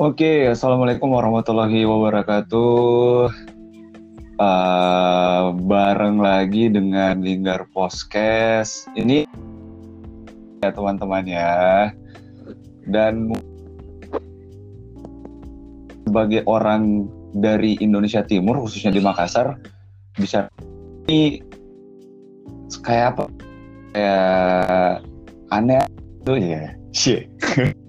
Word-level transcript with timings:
Oke, 0.00 0.48
assalamualaikum 0.48 1.12
warahmatullahi 1.12 1.84
wabarakatuh. 1.84 3.28
Uh, 4.40 5.52
bareng 5.68 6.24
lagi 6.24 6.72
dengan 6.72 7.20
Linggar 7.20 7.68
Podcast. 7.68 8.88
Ini 8.96 9.28
ya 10.64 10.72
teman-teman 10.72 11.28
ya. 11.28 11.92
Dan 12.88 13.36
sebagai 16.08 16.48
orang 16.48 17.04
dari 17.36 17.76
Indonesia 17.84 18.24
Timur, 18.24 18.56
khususnya 18.56 18.96
di 18.96 19.04
Makassar, 19.04 19.60
bisa 20.16 20.48
ini 21.12 21.44
kayak 22.80 23.20
apa? 23.20 23.24
Kayak 23.92 25.04
aneh 25.52 25.84
tuh 26.24 26.40
ya. 26.40 26.72
Shit 26.96 27.28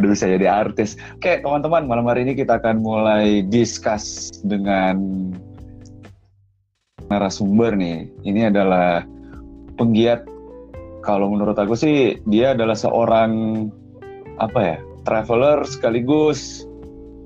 udah 0.00 0.10
bisa 0.10 0.26
jadi 0.26 0.46
artis. 0.48 0.96
Oke, 1.20 1.44
teman-teman, 1.44 1.84
malam 1.84 2.08
hari 2.08 2.24
ini 2.24 2.32
kita 2.34 2.58
akan 2.58 2.80
mulai 2.80 3.44
discuss 3.44 4.32
dengan 4.42 4.96
narasumber 7.12 7.76
nih. 7.76 8.08
Ini 8.24 8.48
adalah 8.48 9.04
penggiat 9.76 10.24
kalau 11.04 11.32
menurut 11.32 11.56
aku 11.56 11.76
sih 11.76 12.20
dia 12.28 12.52
adalah 12.52 12.76
seorang 12.76 13.30
apa 14.40 14.60
ya? 14.60 14.78
traveler 15.00 15.64
sekaligus 15.64 16.68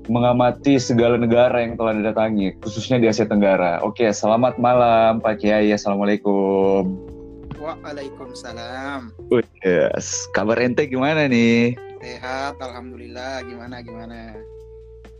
mengamati 0.05 0.77
segala 0.77 1.17
negara 1.17 1.65
yang 1.65 1.75
telah 1.75 1.97
didatangi, 1.97 2.55
khususnya 2.61 3.01
di 3.01 3.09
Asia 3.09 3.25
Tenggara. 3.25 3.81
Oke, 3.81 4.05
selamat 4.13 4.61
malam 4.61 5.17
Pak 5.17 5.41
Kiai. 5.41 5.73
Assalamualaikum. 5.73 6.93
Waalaikumsalam. 7.57 9.09
Oh, 9.33 9.41
yes. 9.65 10.29
Kabar 10.37 10.61
ente 10.61 10.85
gimana 10.85 11.25
nih? 11.25 11.73
Sehat, 12.05 12.61
alhamdulillah. 12.61 13.41
Gimana 13.49 13.81
gimana? 13.81 14.37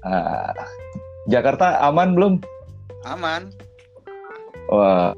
Ah, 0.05 0.53
Jakarta 1.25 1.81
aman 1.81 2.13
belum? 2.13 2.33
Aman. 3.09 3.49
Wah, 4.69 5.17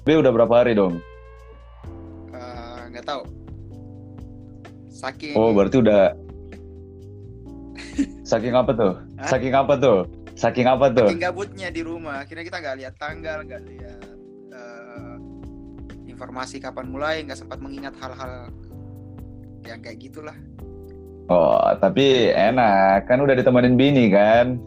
Bi 0.00 0.16
udah 0.16 0.32
berapa 0.32 0.64
hari 0.64 0.72
dong? 0.72 0.96
Uh, 2.32 2.88
nggak 2.88 3.04
tahu. 3.04 3.28
Saking. 4.88 5.36
Oh, 5.36 5.52
berarti 5.52 5.84
udah. 5.84 6.16
Saking 8.32 8.56
apa 8.56 8.72
tuh? 8.72 8.92
Hah? 9.20 9.28
Saking 9.28 9.52
apa 9.52 9.76
tuh? 9.76 10.08
Saking 10.40 10.66
apa 10.72 10.86
tuh? 10.88 11.08
Saking 11.12 11.20
gabutnya 11.20 11.68
di 11.68 11.84
rumah. 11.84 12.24
Akhirnya 12.24 12.48
kita 12.48 12.64
nggak 12.64 12.76
lihat 12.80 12.94
tanggal, 12.96 13.44
nggak 13.44 13.60
lihat 13.76 14.08
uh, 14.56 15.20
informasi 16.08 16.64
kapan 16.64 16.88
mulai, 16.88 17.28
nggak 17.28 17.36
sempat 17.36 17.60
mengingat 17.60 17.92
hal-hal 18.00 18.48
ya 19.64 19.76
kayak 19.80 19.98
gitulah. 20.00 20.36
Oh 21.30 21.70
tapi 21.78 22.34
enak. 22.34 23.06
Kan 23.06 23.22
udah 23.22 23.38
ditemenin 23.38 23.78
bini 23.78 24.10
kan? 24.10 24.58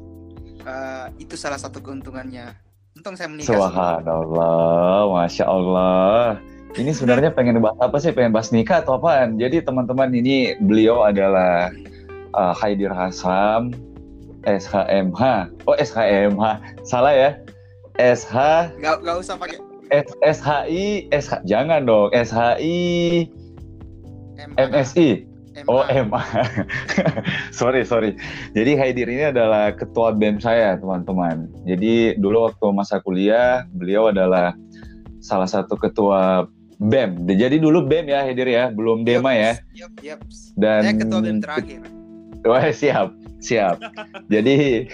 Uh, 0.63 1.11
itu 1.19 1.35
salah 1.35 1.59
satu 1.59 1.83
keuntungannya. 1.83 2.55
Untung 2.95 3.17
saya 3.19 3.27
menikah 3.27 3.51
Subhanallah 3.51 5.11
masya 5.11 5.45
Allah. 5.49 6.39
Ini 6.79 6.95
sebenarnya 6.95 7.33
pengen 7.37 7.59
bahas 7.59 7.77
apa 7.83 7.97
sih? 7.99 8.15
Pengen 8.15 8.31
bahas 8.31 8.53
nikah 8.53 8.79
atau 8.79 8.95
apaan? 8.95 9.35
Jadi 9.35 9.59
teman-teman 9.59 10.13
ini 10.15 10.55
beliau 10.63 11.03
adalah 11.03 11.73
uh, 12.37 12.53
Haidir 12.55 12.93
Hasam 12.93 13.75
SHMH 14.43 15.21
oh 15.67 15.75
SHMH 15.79 16.43
salah 16.83 17.13
ya? 17.15 17.31
SH 17.99 18.35
gak, 18.81 19.05
gak 19.05 19.17
usah 19.21 19.35
pakai. 19.37 19.57
SHI 20.23 21.11
SH 21.13 21.45
jangan 21.45 21.85
dong. 21.85 22.09
SHI 22.11 22.79
MSI. 24.57 25.33
Oh 25.69 25.85
MA. 25.85 26.21
sorry 27.59 27.85
sorry. 27.85 28.17
Jadi 28.57 28.73
Haidir 28.73 29.05
ini 29.05 29.29
adalah 29.29 29.69
ketua 29.77 30.09
BEM 30.17 30.41
saya 30.41 30.81
teman-teman. 30.81 31.45
Jadi 31.69 32.17
dulu 32.17 32.49
waktu 32.49 32.65
masa 32.73 32.97
kuliah 33.05 33.69
beliau 33.77 34.09
adalah 34.09 34.57
salah 35.21 35.45
satu 35.45 35.77
ketua 35.77 36.49
BEM. 36.81 37.29
Jadi 37.29 37.61
dulu 37.61 37.85
BEM 37.85 38.09
ya 38.09 38.25
Haidir 38.25 38.49
ya, 38.49 38.73
belum 38.73 39.05
Dema 39.05 39.37
ya. 39.37 39.61
Yep, 39.77 39.91
yep. 40.01 40.19
Dan 40.57 40.81
saya 40.81 40.95
ketua 40.97 41.19
BEM 41.21 41.39
terakhir. 41.39 41.81
Wah 42.49 42.65
siap 42.73 43.13
siap. 43.37 43.77
Jadi 44.33 44.89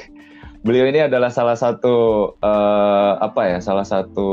beliau 0.61 0.91
ini 0.91 1.07
adalah 1.07 1.31
salah 1.31 1.55
satu 1.55 2.29
uh, 2.43 3.15
apa 3.23 3.41
ya 3.47 3.59
salah 3.63 3.87
satu 3.87 4.29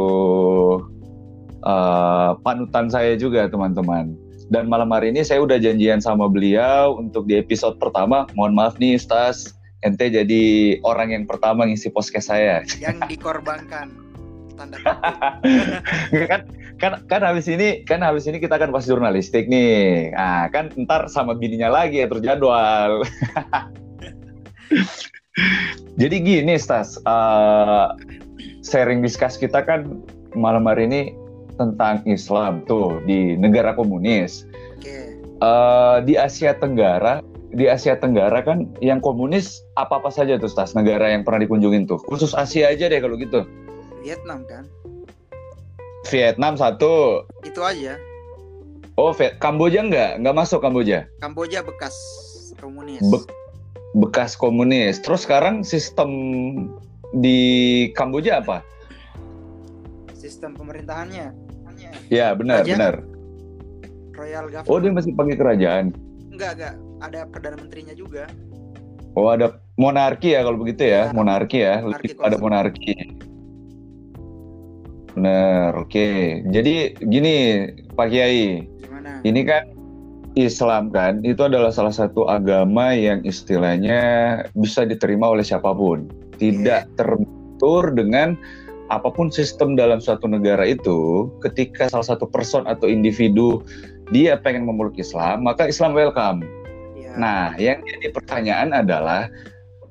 uh, 1.62 2.34
panutan 2.42 2.90
saya 2.90 3.14
juga 3.14 3.46
teman-teman 3.46 4.25
dan 4.46 4.70
malam 4.70 4.94
hari 4.94 5.10
ini 5.10 5.26
saya 5.26 5.42
udah 5.42 5.58
janjian 5.58 5.98
sama 5.98 6.30
beliau 6.30 7.02
untuk 7.02 7.26
di 7.26 7.34
episode 7.34 7.82
pertama. 7.82 8.30
Mohon 8.38 8.54
maaf 8.54 8.74
nih, 8.78 8.94
Stas. 8.94 9.58
Ente 9.82 10.06
jadi 10.06 10.78
orang 10.86 11.14
yang 11.14 11.24
pertama 11.26 11.66
ngisi 11.66 11.90
podcast 11.90 12.30
saya. 12.30 12.62
Yang 12.82 13.10
dikorbankan. 13.10 14.06
Tanda 14.56 14.80
kan 16.32 16.48
kan 16.80 16.92
kan 17.12 17.20
habis 17.20 17.44
ini 17.44 17.84
kan 17.84 18.00
habis 18.00 18.24
ini 18.24 18.40
kita 18.40 18.56
akan 18.56 18.72
pas 18.72 18.88
jurnalistik 18.88 19.52
nih. 19.52 20.16
Nah, 20.16 20.48
kan 20.48 20.72
ntar 20.88 21.12
sama 21.12 21.36
bininya 21.36 21.68
lagi 21.68 22.00
ya 22.00 22.08
terjadwal. 22.08 23.04
Jadi 26.00 26.16
gini, 26.24 26.56
Stas. 26.56 26.96
Uh, 27.04 27.92
sharing 28.64 29.04
discuss 29.04 29.36
kita 29.36 29.60
kan 29.60 30.00
malam 30.32 30.64
hari 30.64 30.88
ini 30.88 31.12
tentang 31.56 32.04
Islam 32.08 32.64
tuh 32.64 33.00
di 33.04 33.34
negara 33.36 33.72
komunis. 33.72 34.44
Okay. 34.80 35.16
Uh, 35.40 35.44
eh, 35.44 35.96
di 36.08 36.14
Asia 36.16 36.56
Tenggara, 36.56 37.20
di 37.52 37.68
Asia 37.68 37.96
Tenggara 37.96 38.40
kan 38.44 38.68
yang 38.84 39.00
komunis 39.00 39.64
apa 39.76 40.00
apa 40.00 40.12
saja 40.12 40.36
tuh 40.36 40.52
tas 40.52 40.76
negara 40.76 41.12
yang 41.12 41.24
pernah 41.24 41.44
dikunjungin 41.44 41.88
tuh. 41.88 42.00
Khusus 42.08 42.36
Asia 42.36 42.72
aja 42.72 42.88
deh 42.88 43.00
kalau 43.00 43.16
gitu. 43.16 43.44
Vietnam 44.04 44.44
kan. 44.46 44.64
Vietnam 46.06 46.54
satu. 46.54 47.26
Itu 47.42 47.64
aja. 47.66 47.98
Oh, 48.96 49.12
Viet 49.12 49.36
Kamboja 49.36 49.84
enggak? 49.84 50.16
Enggak 50.16 50.36
masuk 50.40 50.64
Kamboja? 50.64 51.04
Kamboja 51.20 51.60
bekas 51.60 51.92
komunis. 52.56 53.04
Be 53.04 53.20
bekas 53.92 54.32
komunis. 54.36 55.04
Terus 55.04 55.28
sekarang 55.28 55.60
sistem 55.60 56.08
di 57.12 57.38
Kamboja 57.92 58.40
apa? 58.40 58.64
Sistem 60.16 60.56
pemerintahannya 60.56 61.45
Ya 62.12 62.32
benar 62.36 62.62
kerajaan. 62.62 62.76
benar. 62.78 62.94
Royal 64.16 64.46
Government. 64.48 64.72
Oh 64.72 64.78
dia 64.80 64.92
masih 64.92 65.12
pakai 65.12 65.36
kerajaan? 65.36 65.84
Enggak 66.32 66.50
enggak, 66.56 66.74
ada 67.04 67.20
perdana 67.28 67.56
menterinya 67.60 67.94
juga. 67.96 68.24
Oh 69.16 69.32
ada 69.32 69.60
monarki 69.80 70.36
ya 70.36 70.44
kalau 70.44 70.60
begitu 70.60 70.88
ya, 70.88 71.08
ya 71.08 71.14
monarki 71.16 71.58
ya, 71.64 71.80
monarki 71.80 72.08
ada 72.20 72.36
monarki. 72.36 72.94
Benar, 75.16 75.72
oke. 75.80 75.88
Okay. 75.88 76.44
Jadi 76.52 76.92
gini 77.08 77.34
Pak 77.96 78.12
Kiai, 78.12 78.68
Gimana? 78.84 79.24
ini 79.24 79.40
kan 79.48 79.64
Islam 80.36 80.92
kan 80.92 81.24
itu 81.24 81.40
adalah 81.40 81.72
salah 81.72 81.92
satu 81.96 82.28
agama 82.28 82.92
yang 82.92 83.24
istilahnya 83.24 84.44
bisa 84.52 84.84
diterima 84.84 85.32
oleh 85.32 85.40
siapa 85.40 85.72
pun, 85.72 86.12
tidak 86.36 86.84
yeah. 86.84 86.96
terbentur 87.00 87.96
dengan 87.96 88.36
apa 88.86 89.10
pun 89.10 89.32
sistem 89.32 89.74
dalam 89.74 89.98
suatu 89.98 90.30
negara 90.30 90.62
itu, 90.62 91.26
ketika 91.42 91.90
salah 91.90 92.06
satu 92.06 92.26
person 92.30 92.66
atau 92.70 92.86
individu 92.86 93.62
dia 94.14 94.38
pengen 94.38 94.66
memeluk 94.66 94.94
Islam, 94.98 95.42
maka 95.42 95.66
Islam 95.66 95.90
welcome. 95.94 96.46
Ya. 96.94 97.12
Nah, 97.18 97.44
yang 97.58 97.82
jadi 97.82 98.14
pertanyaan 98.14 98.70
adalah 98.70 99.26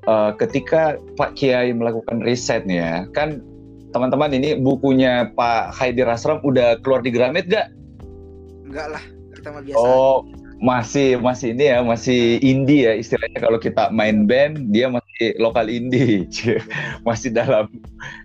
uh, 0.08 0.32
ketika 0.40 0.96
Pak 1.20 1.36
Kiai 1.36 1.76
melakukan 1.76 2.24
risetnya, 2.24 3.04
kan 3.12 3.44
teman-teman 3.92 4.32
ini 4.32 4.56
bukunya 4.56 5.28
Pak 5.36 5.76
Haidir 5.76 6.08
Asram 6.08 6.40
udah 6.44 6.80
keluar 6.80 7.04
di 7.04 7.12
Gramet 7.12 7.48
gak? 7.52 7.68
Enggak 8.64 8.96
lah, 8.96 9.04
kita 9.36 9.48
mah 9.52 9.62
biasa. 9.62 9.76
Oh, 9.78 10.24
masih 10.56 11.20
masih 11.20 11.52
ini 11.52 11.68
ya 11.68 11.84
masih 11.84 12.40
indie 12.40 12.88
ya 12.88 12.96
istilahnya 12.96 13.44
kalau 13.44 13.60
kita 13.60 13.92
main 13.92 14.24
band 14.24 14.72
dia 14.72 14.88
masih 14.88 15.36
lokal 15.36 15.68
indie 15.68 16.24
masih 17.08 17.28
dalam 17.28 17.68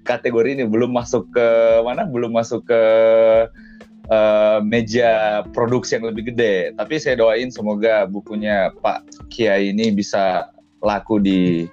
kategori 0.08 0.56
ini 0.56 0.64
belum 0.64 0.96
masuk 0.96 1.28
ke 1.36 1.48
mana 1.84 2.08
belum 2.08 2.32
masuk 2.32 2.64
ke 2.72 2.84
uh, 4.08 4.64
meja 4.64 5.44
produksi 5.52 6.00
yang 6.00 6.08
lebih 6.08 6.32
gede 6.32 6.72
tapi 6.80 7.04
saya 7.04 7.20
doain 7.20 7.52
semoga 7.52 8.08
bukunya 8.08 8.72
Pak 8.80 9.28
Kiai 9.28 9.76
ini 9.76 9.92
bisa 9.92 10.56
laku 10.80 11.20
di 11.20 11.68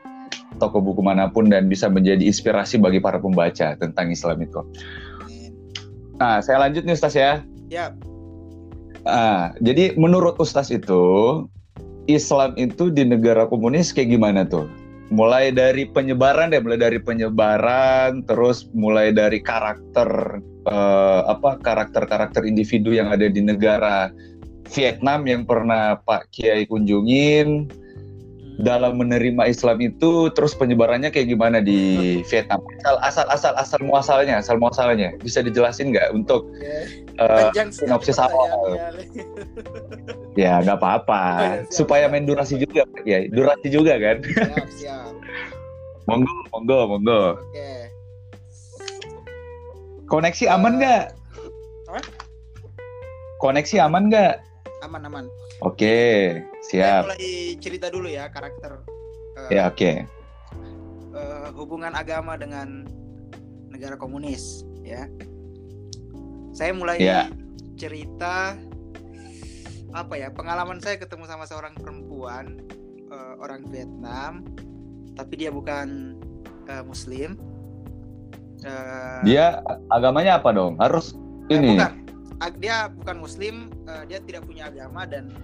toko 0.59 0.83
buku 0.83 1.01
mana 1.01 1.31
pun 1.31 1.47
dan 1.47 1.71
bisa 1.71 1.87
menjadi 1.87 2.27
inspirasi 2.27 2.83
bagi 2.83 2.99
para 2.99 3.23
pembaca 3.23 3.79
tentang 3.79 4.11
Islam 4.11 4.43
itu. 4.43 4.61
Nah, 6.19 6.43
saya 6.43 6.59
lanjut 6.67 6.83
nih 6.83 6.99
Ustaz 6.99 7.15
ya. 7.15 7.47
Ya. 7.71 7.95
Ah, 9.09 9.57
jadi 9.65 9.97
menurut 9.97 10.37
Ustaz 10.37 10.69
itu 10.69 11.01
Islam 12.13 12.53
itu 12.61 12.93
di 12.93 13.09
negara 13.09 13.49
komunis 13.49 13.89
kayak 13.89 14.13
gimana 14.13 14.45
tuh? 14.45 14.69
Mulai 15.09 15.49
dari 15.57 15.89
penyebaran 15.89 16.53
deh, 16.53 16.61
mulai 16.61 16.77
dari 16.77 17.01
penyebaran, 17.01 18.21
terus 18.29 18.69
mulai 18.77 19.09
dari 19.09 19.41
karakter 19.41 20.41
uh, 20.69 21.21
apa 21.25 21.57
karakter-karakter 21.65 22.45
individu 22.45 22.93
yang 22.93 23.09
ada 23.09 23.25
di 23.25 23.41
negara 23.41 24.13
Vietnam 24.69 25.25
yang 25.25 25.49
pernah 25.49 25.97
Pak 26.05 26.29
Kiai 26.29 26.69
kunjungin. 26.69 27.73
Dalam 28.59 28.99
menerima 28.99 29.47
Islam 29.47 29.79
itu 29.79 30.35
terus 30.35 30.53
penyebarannya 30.59 31.15
kayak 31.15 31.31
gimana 31.31 31.63
di 31.63 32.21
Vietnam? 32.27 32.59
Asal 32.83 32.99
asal 33.01 33.27
asal 33.31 33.53
asal 33.55 33.81
muasalnya, 33.87 34.43
asal 34.43 34.59
muasalnya 34.59 35.15
bisa 35.23 35.47
dijelasin 35.47 35.95
nggak 35.95 36.11
untuk 36.11 36.51
uh, 37.23 37.55
sinopsis 37.71 38.19
awal? 38.19 38.75
ya 40.43 40.59
nggak 40.63 40.79
apa-apa, 40.83 41.23
oh, 41.23 41.39
ya, 41.39 41.51
supaya 41.71 42.11
main 42.11 42.27
durasi 42.27 42.59
juga, 42.59 42.83
ya 43.07 43.31
durasi 43.31 43.71
juga 43.71 43.95
kan. 43.99 44.17
Siap, 44.27 44.69
siap. 44.75 45.13
monggo, 46.11 46.35
monggo, 46.51 46.79
monggo. 46.99 47.23
Koneksi 50.09 50.45
aman 50.49 50.73
eh, 50.73 50.79
nggak? 50.83 51.05
Uh, 51.93 52.05
Koneksi 53.39 53.77
aman 53.87 54.11
nggak? 54.11 54.43
Aman, 54.83 55.05
aman. 55.05 55.25
Oke, 55.63 56.39
siap. 56.69 56.85
Saya 56.85 57.06
mulai 57.09 57.29
cerita 57.59 57.87
dulu 57.88 58.09
ya 58.09 58.29
karakter. 58.29 58.85
Uh, 59.37 59.49
ya 59.49 59.69
oke. 59.69 59.76
Okay. 59.76 59.94
Uh, 61.12 61.19
eh, 61.19 61.49
hubungan 61.56 61.97
agama 61.97 62.37
dengan 62.37 62.85
negara 63.73 63.97
komunis, 63.97 64.62
ya. 64.85 65.09
Saya 66.53 66.75
mulai 66.76 67.00
yeah. 67.00 67.31
cerita 67.81 68.59
apa 69.97 70.15
ya 70.20 70.29
pengalaman 70.29 70.85
saya 70.85 71.00
ketemu 71.00 71.25
sama 71.25 71.49
seorang 71.49 71.73
perempuan 71.81 72.61
uh, 73.09 73.41
orang 73.41 73.64
Vietnam, 73.73 74.44
tapi 75.17 75.41
dia 75.41 75.49
bukan 75.49 76.19
uh, 76.69 76.85
Muslim. 76.85 77.41
Uh, 78.67 79.23
dia 79.23 79.62
agamanya 79.88 80.43
apa 80.43 80.50
dong? 80.50 80.76
Harus 80.76 81.14
ini. 81.49 81.79
Bukan 81.79 82.09
dia 82.62 82.87
bukan 82.94 83.19
muslim 83.19 83.55
uh, 83.91 84.06
dia 84.06 84.23
tidak 84.23 84.47
punya 84.47 84.71
agama 84.71 85.03
dan 85.03 85.35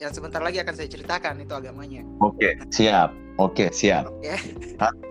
yang 0.00 0.12
sebentar 0.14 0.40
lagi 0.40 0.62
akan 0.62 0.74
saya 0.74 0.88
ceritakan 0.88 1.42
itu 1.42 1.52
agamanya. 1.52 2.02
Oke 2.24 2.38
okay, 2.38 2.52
siap. 2.72 3.12
Oke 3.40 3.64
okay, 3.64 3.68
siap 3.72 4.12
okay. 4.12 4.36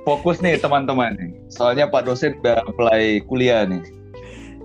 fokus 0.05 0.45
nih 0.45 0.57
teman-teman 0.61 1.17
soalnya 1.49 1.89
pak 1.89 2.05
dosen 2.05 2.37
udah 2.41 2.61
mulai 2.77 3.21
kuliah 3.25 3.65
nih. 3.65 3.81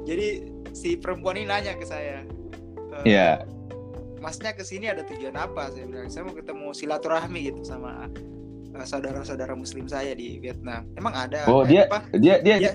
Jadi 0.05 0.29
si 0.77 0.95
perempuan 1.01 1.41
ini 1.41 1.49
nanya 1.49 1.73
ke 1.73 1.89
saya 1.89 2.21
uh, 2.93 3.03
ya 3.03 3.41
yeah. 3.41 4.21
masnya 4.21 4.53
ke 4.53 4.61
sini 4.61 4.93
ada 4.93 5.03
tujuan 5.09 5.35
apa? 5.35 5.73
Saya 5.73 5.89
bilang 5.89 6.09
saya 6.13 6.29
mau 6.29 6.37
ketemu 6.37 6.67
silaturahmi 6.77 7.41
gitu 7.49 7.65
sama 7.65 8.13
saudara-saudara 8.77 9.57
muslim 9.57 9.89
saya 9.89 10.13
di 10.13 10.37
Vietnam. 10.37 10.85
Emang 11.01 11.17
ada? 11.17 11.49
Oh 11.49 11.65
dia, 11.65 11.89
dia 12.13 12.45
dia 12.45 12.57
dia 12.61 12.73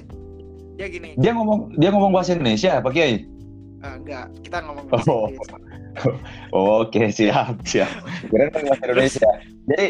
dia 0.82 0.88
gini. 0.90 1.14
Dia 1.14 1.38
ngomong 1.38 1.78
dia 1.78 1.94
ngomong 1.94 2.10
bahasa 2.10 2.34
Indonesia 2.34 2.82
Pak 2.82 2.90
Kiai? 2.90 3.30
Uh, 3.86 3.96
enggak. 4.02 4.34
Kita 4.42 4.66
ngomong 4.66 4.86
bahasa 4.90 5.10
oh. 5.14 5.30
Indonesia 5.30 5.56
oh, 5.62 5.81
oke 6.56 7.04
siap 7.12 7.62
siap. 7.68 7.92
Kira 8.28 8.52
bahasa 8.52 8.74
Indonesia. 8.84 9.30
Jadi 9.68 9.88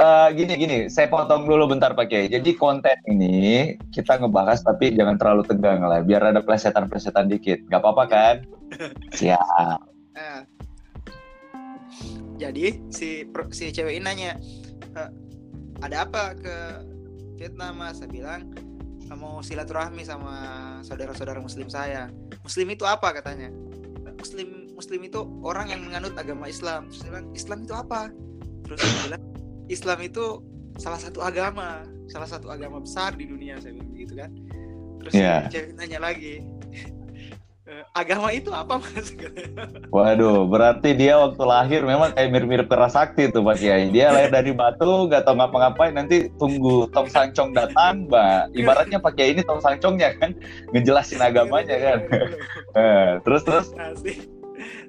uh, 0.00 0.28
gini 0.32 0.54
gini 0.56 0.78
saya 0.88 1.08
potong 1.08 1.48
dulu 1.48 1.72
bentar 1.72 1.92
Pak 1.96 2.06
Kiai. 2.08 2.28
Jadi 2.28 2.54
konten 2.56 2.96
ini 3.08 3.76
kita 3.92 4.20
ngebahas 4.20 4.62
tapi 4.62 4.92
jangan 4.94 5.16
terlalu 5.16 5.42
tegang 5.48 5.82
lah 5.82 6.04
biar 6.04 6.32
ada 6.32 6.40
plesetan-plesetan 6.44 7.28
dikit. 7.28 7.64
Nggak 7.68 7.80
apa-apa 7.82 8.04
kan? 8.08 8.36
Siap. 9.18 9.78
Uh, 10.12 10.42
jadi 12.36 12.80
si 12.92 13.24
si 13.54 13.64
cewek 13.70 14.00
ini 14.00 14.04
nanya 14.04 14.32
uh, 14.98 15.10
ada 15.82 16.06
apa 16.06 16.36
ke 16.36 16.56
Vietnam 17.38 17.80
mas? 17.80 17.98
Saya 17.98 18.10
bilang 18.10 18.42
mau 19.12 19.44
silaturahmi 19.44 20.08
sama 20.08 20.32
saudara-saudara 20.80 21.36
muslim 21.36 21.68
saya. 21.68 22.08
Muslim 22.40 22.72
itu 22.72 22.88
apa? 22.88 23.12
katanya 23.12 23.52
muslim 24.22 24.48
muslim 24.78 25.00
itu 25.02 25.20
orang 25.42 25.74
yang 25.74 25.82
menganut 25.82 26.14
agama 26.14 26.46
Islam. 26.46 26.86
Terus 26.88 27.02
bilang 27.10 27.26
Islam 27.34 27.58
itu 27.66 27.74
apa? 27.74 28.00
Terus 28.62 28.78
saya 28.78 28.94
bilang 29.10 29.24
Islam 29.66 29.98
itu 30.06 30.24
salah 30.78 31.00
satu 31.02 31.18
agama 31.20 31.82
salah 32.06 32.28
satu 32.28 32.48
agama 32.48 32.80
besar 32.80 33.14
di 33.18 33.26
dunia 33.26 33.58
saya 33.58 33.74
bilang 33.74 33.90
begitu 33.90 34.14
kan. 34.14 34.30
Terus 35.02 35.12
yeah. 35.18 35.50
dia 35.50 35.74
nanya 35.74 35.98
lagi 35.98 36.46
agama 37.94 38.34
itu 38.34 38.50
apa 38.50 38.82
mas? 38.82 39.14
Waduh, 39.94 40.50
berarti 40.50 40.98
dia 40.98 41.14
waktu 41.14 41.42
lahir 41.46 41.80
memang 41.86 42.10
kayak 42.10 42.30
mirip-mirip 42.34 42.66
keras 42.66 42.98
sakti 42.98 43.30
tuh 43.30 43.46
Pak 43.46 43.62
Kiai. 43.62 43.86
Dia 43.94 44.10
lahir 44.10 44.34
dari 44.34 44.50
batu, 44.50 45.06
gak 45.06 45.22
tau 45.22 45.38
ngapa-ngapain, 45.38 45.94
nanti 45.94 46.26
tunggu 46.42 46.90
Tong 46.90 47.06
Sangcong 47.06 47.54
datang, 47.54 48.10
Mbak. 48.10 48.58
Ibaratnya 48.58 48.98
Pak 48.98 49.12
Kiai 49.14 49.38
ini 49.38 49.42
Tong 49.46 49.62
Sangcongnya 49.62 50.18
kan, 50.18 50.34
ngejelasin 50.74 51.22
agamanya 51.22 51.76
kan. 51.78 52.00
Eh, 52.72 53.20
terus 53.20 53.44
terus. 53.44 53.68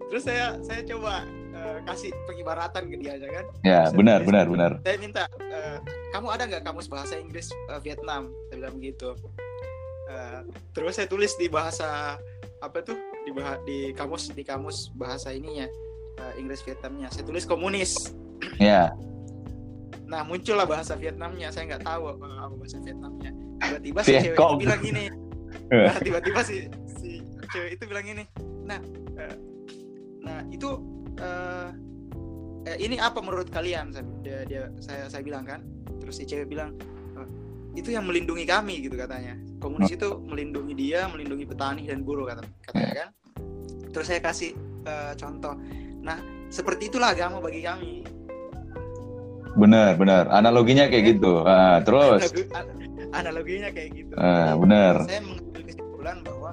Terus 0.08 0.24
saya 0.24 0.56
saya 0.64 0.88
coba 0.88 1.28
uh, 1.52 1.78
kasih 1.84 2.16
pengibaratan 2.24 2.88
ke 2.88 2.96
dia 2.96 3.20
aja 3.20 3.28
kan. 3.28 3.46
Ya, 3.60 3.82
saya 3.92 3.98
benar 4.00 4.20
benar 4.24 4.46
benar. 4.48 4.72
Saya 4.88 4.98
minta, 5.04 5.24
uh, 5.28 5.84
kamu 6.16 6.28
ada 6.32 6.44
nggak 6.48 6.64
kamus 6.64 6.88
bahasa 6.88 7.20
Inggris 7.20 7.52
uh, 7.68 7.84
Vietnam? 7.84 8.32
Saya 8.48 8.56
bilang 8.64 8.76
begitu. 8.80 9.20
Uh, 10.08 10.48
terus 10.72 10.96
saya 10.96 11.12
tulis 11.12 11.36
di 11.36 11.52
bahasa 11.52 12.16
apa 12.64 12.80
tuh 12.80 12.96
di 13.28 13.32
bah 13.36 13.60
di 13.68 13.92
kamus 13.92 14.32
di 14.32 14.44
kamus 14.48 14.96
bahasa 14.96 15.36
ininya 15.36 15.68
uh, 16.24 16.34
Inggris 16.40 16.64
Vietnamnya. 16.64 17.12
Saya 17.12 17.28
tulis 17.28 17.44
komunis. 17.44 18.16
Ya. 18.60 18.88
Yeah. 18.88 18.90
nah 20.04 20.22
muncullah 20.24 20.64
bahasa 20.64 20.96
Vietnamnya. 20.96 21.52
Saya 21.52 21.76
nggak 21.76 21.84
tahu 21.84 22.16
apa, 22.16 22.26
apa 22.48 22.54
bahasa 22.56 22.78
Vietnamnya. 22.80 23.32
Tiba-tiba 23.60 24.00
si 24.04 24.12
cewek 24.16 24.38
itu 24.40 24.56
bilang 24.64 24.82
gini. 24.82 25.06
Nah 25.74 25.96
tiba-tiba 26.02 26.42
si 26.46 26.70
si 27.02 27.24
cewek 27.50 27.78
itu 27.78 27.84
bilang 27.90 28.06
gini. 28.06 28.24
Nah 28.68 28.78
uh, 29.18 29.38
nah 30.22 30.40
itu 30.54 30.70
uh, 31.18 31.70
eh, 32.70 32.78
ini 32.78 33.02
apa 33.02 33.20
menurut 33.20 33.50
kalian? 33.50 33.90
Saya 33.90 34.06
dia, 34.22 34.40
dia 34.46 34.64
saya 34.80 35.10
saya 35.10 35.24
bilang 35.26 35.48
kan. 35.48 35.66
Terus 35.98 36.20
si 36.20 36.30
cewek 36.30 36.52
bilang 36.52 36.78
itu 37.74 37.90
yang 37.90 38.06
melindungi 38.06 38.46
kami 38.46 38.86
gitu 38.86 38.94
katanya. 38.94 39.34
Komunis 39.58 39.90
itu 39.94 40.10
melindungi 40.22 40.74
dia 40.78 41.10
melindungi 41.10 41.46
petani 41.50 41.90
dan 41.90 42.06
buruh 42.06 42.30
kata 42.30 42.46
katanya 42.70 42.94
kan. 42.94 43.10
Terus 43.90 44.06
saya 44.10 44.22
kasih 44.22 44.54
uh, 44.86 45.14
contoh. 45.18 45.58
Nah 46.06 46.18
seperti 46.54 46.94
itulah 46.94 47.18
agama 47.18 47.42
bagi 47.42 47.66
kami. 47.66 48.06
Benar 49.58 49.98
benar. 49.98 50.30
Analoginya 50.30 50.86
kayak 50.90 51.18
gitu. 51.18 51.42
Uh, 51.42 51.82
terus? 51.82 52.30
Analoginya 53.14 53.70
kayak 53.74 53.90
gitu. 53.94 54.14
Uh, 54.18 54.54
benar. 54.58 55.06
saya 55.06 55.22
mengambil 55.22 55.62
kesimpulan 55.70 56.18
bahwa 56.26 56.52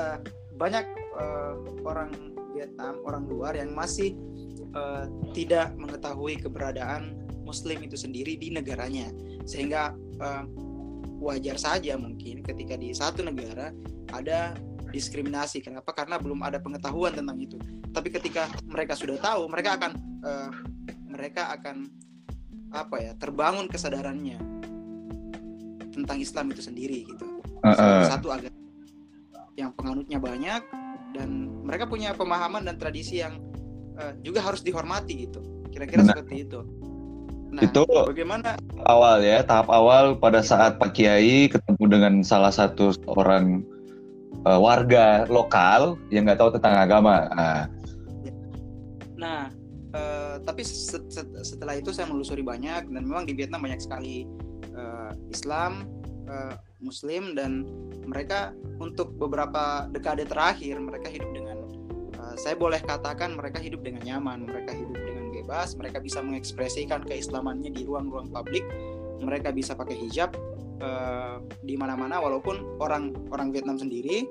uh, 0.00 0.18
banyak 0.56 0.84
uh, 1.16 1.54
orang 1.84 2.10
Vietnam 2.56 2.96
orang 3.04 3.28
luar 3.28 3.52
yang 3.52 3.76
masih 3.76 4.16
uh, 4.72 5.04
tidak 5.36 5.76
mengetahui 5.76 6.40
keberadaan 6.40 7.12
Muslim 7.44 7.84
itu 7.84 7.96
sendiri 7.96 8.40
di 8.40 8.52
negaranya. 8.52 9.12
Sehingga 9.44 9.92
uh, 10.20 10.44
wajar 11.20 11.56
saja 11.56 11.96
mungkin 11.96 12.44
ketika 12.44 12.76
di 12.76 12.92
satu 12.92 13.24
negara 13.24 13.72
ada 14.12 14.54
diskriminasi. 14.92 15.64
Kenapa? 15.64 15.92
Karena 15.92 16.20
belum 16.20 16.40
ada 16.44 16.62
pengetahuan 16.62 17.12
tentang 17.16 17.38
itu. 17.40 17.58
Tapi 17.90 18.08
ketika 18.12 18.48
mereka 18.68 18.94
sudah 18.94 19.18
tahu 19.18 19.48
mereka 19.50 19.80
akan 19.80 19.92
uh, 20.22 20.50
mereka 21.10 21.52
akan 21.56 21.90
apa 22.74 22.96
ya 23.00 23.12
terbangun 23.16 23.70
kesadarannya 23.70 24.36
tentang 25.94 26.18
Islam 26.20 26.52
itu 26.52 26.60
sendiri 26.60 27.08
gitu. 27.08 27.24
Uh, 27.64 27.72
uh. 27.72 28.02
satu 28.04 28.28
agama 28.30 28.54
yang 29.56 29.72
penganutnya 29.72 30.20
banyak 30.20 30.62
dan 31.16 31.48
mereka 31.64 31.88
punya 31.88 32.12
pemahaman 32.12 32.68
dan 32.68 32.76
tradisi 32.76 33.24
yang 33.24 33.40
uh, 33.96 34.12
juga 34.20 34.44
harus 34.44 34.60
dihormati 34.60 35.24
gitu. 35.24 35.40
Kira-kira 35.72 36.04
seperti 36.04 36.44
itu 36.44 36.60
Nah, 37.54 37.62
itu 37.62 37.86
bagaimana 37.86 38.58
awal 38.84 39.22
ya 39.22 39.40
tahap 39.40 39.70
awal 39.70 40.18
pada 40.18 40.42
saat 40.42 40.76
Pak 40.76 40.98
Kiai 40.98 41.48
ketemu 41.48 41.84
dengan 41.88 42.14
salah 42.20 42.52
satu 42.52 42.92
orang 43.06 43.62
uh, 44.44 44.58
warga 44.60 45.24
lokal 45.30 45.96
yang 46.12 46.26
nggak 46.26 46.42
tahu 46.42 46.50
tentang 46.58 46.74
agama. 46.76 47.30
Nah, 47.32 47.60
nah 49.16 49.40
uh, 49.96 50.36
tapi 50.44 50.66
set, 50.66 51.02
set, 51.08 51.26
setelah 51.40 51.78
itu 51.80 51.90
saya 51.90 52.10
menelusuri 52.10 52.44
banyak 52.44 52.90
dan 52.90 53.02
memang 53.02 53.24
di 53.24 53.32
Vietnam 53.32 53.64
banyak 53.64 53.80
sekali 53.80 54.28
uh, 54.76 55.14
Islam, 55.32 55.88
uh, 56.28 56.54
Muslim 56.82 57.32
dan 57.34 57.64
mereka 58.04 58.52
untuk 58.78 59.16
beberapa 59.16 59.88
dekade 59.90 60.28
terakhir 60.28 60.78
mereka 60.78 61.08
hidup 61.08 61.30
dengan 61.32 61.58
uh, 62.20 62.34
saya 62.36 62.54
boleh 62.54 62.78
katakan 62.84 63.34
mereka 63.34 63.58
hidup 63.58 63.80
dengan 63.80 64.04
nyaman, 64.04 64.44
mereka 64.44 64.76
hidup 64.76 64.98
bebas, 65.46 65.78
mereka 65.78 66.02
bisa 66.02 66.18
mengekspresikan 66.18 67.06
keislamannya 67.06 67.70
di 67.70 67.86
ruang-ruang 67.86 68.26
publik, 68.34 68.66
mereka 69.22 69.54
bisa 69.54 69.78
pakai 69.78 69.94
hijab 69.94 70.34
uh, 70.82 71.38
di 71.62 71.78
mana-mana 71.78 72.18
walaupun 72.18 72.82
orang 72.82 73.14
orang 73.30 73.54
Vietnam 73.54 73.78
sendiri 73.78 74.26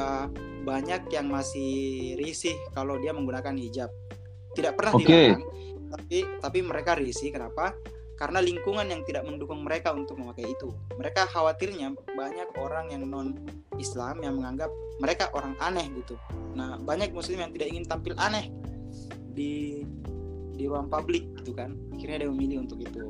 uh, 0.00 0.32
banyak 0.64 1.12
yang 1.12 1.28
masih 1.28 2.16
risih 2.16 2.56
kalau 2.72 2.96
dia 2.96 3.12
menggunakan 3.12 3.52
hijab. 3.52 3.92
Tidak 4.56 4.72
pernah 4.72 4.96
okay. 4.96 5.04
dilarang, 5.04 5.44
tapi 5.92 6.18
tapi 6.40 6.58
mereka 6.64 6.96
risih 6.96 7.28
kenapa? 7.36 7.76
Karena 8.16 8.40
lingkungan 8.40 8.88
yang 8.88 9.04
tidak 9.04 9.28
mendukung 9.28 9.60
mereka 9.60 9.92
untuk 9.92 10.16
memakai 10.16 10.48
itu. 10.48 10.72
Mereka 10.96 11.28
khawatirnya 11.28 11.92
banyak 12.16 12.48
orang 12.56 12.88
yang 12.88 13.04
non 13.04 13.36
Islam 13.76 14.24
yang 14.24 14.40
menganggap 14.40 14.72
mereka 15.04 15.28
orang 15.36 15.52
aneh 15.60 15.84
gitu. 16.00 16.16
Nah, 16.56 16.80
banyak 16.80 17.12
muslim 17.12 17.44
yang 17.44 17.52
tidak 17.52 17.68
ingin 17.68 17.84
tampil 17.84 18.16
aneh 18.16 18.48
di 19.36 19.84
di 20.56 20.64
ruang 20.66 20.88
publik 20.88 21.28
gitu 21.42 21.52
kan. 21.52 21.76
Akhirnya 21.94 22.26
dia 22.26 22.28
memilih 22.32 22.64
untuk 22.64 22.80
itu. 22.80 23.04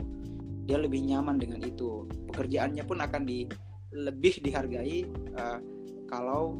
Dia 0.67 0.83
lebih 0.83 1.01
nyaman 1.07 1.39
dengan 1.39 1.63
itu. 1.63 2.11
Pekerjaannya 2.35 2.83
pun 2.83 2.99
akan 2.99 3.23
di 3.23 3.47
lebih 3.95 4.43
dihargai 4.43 5.07
uh, 5.39 5.59
kalau 6.11 6.59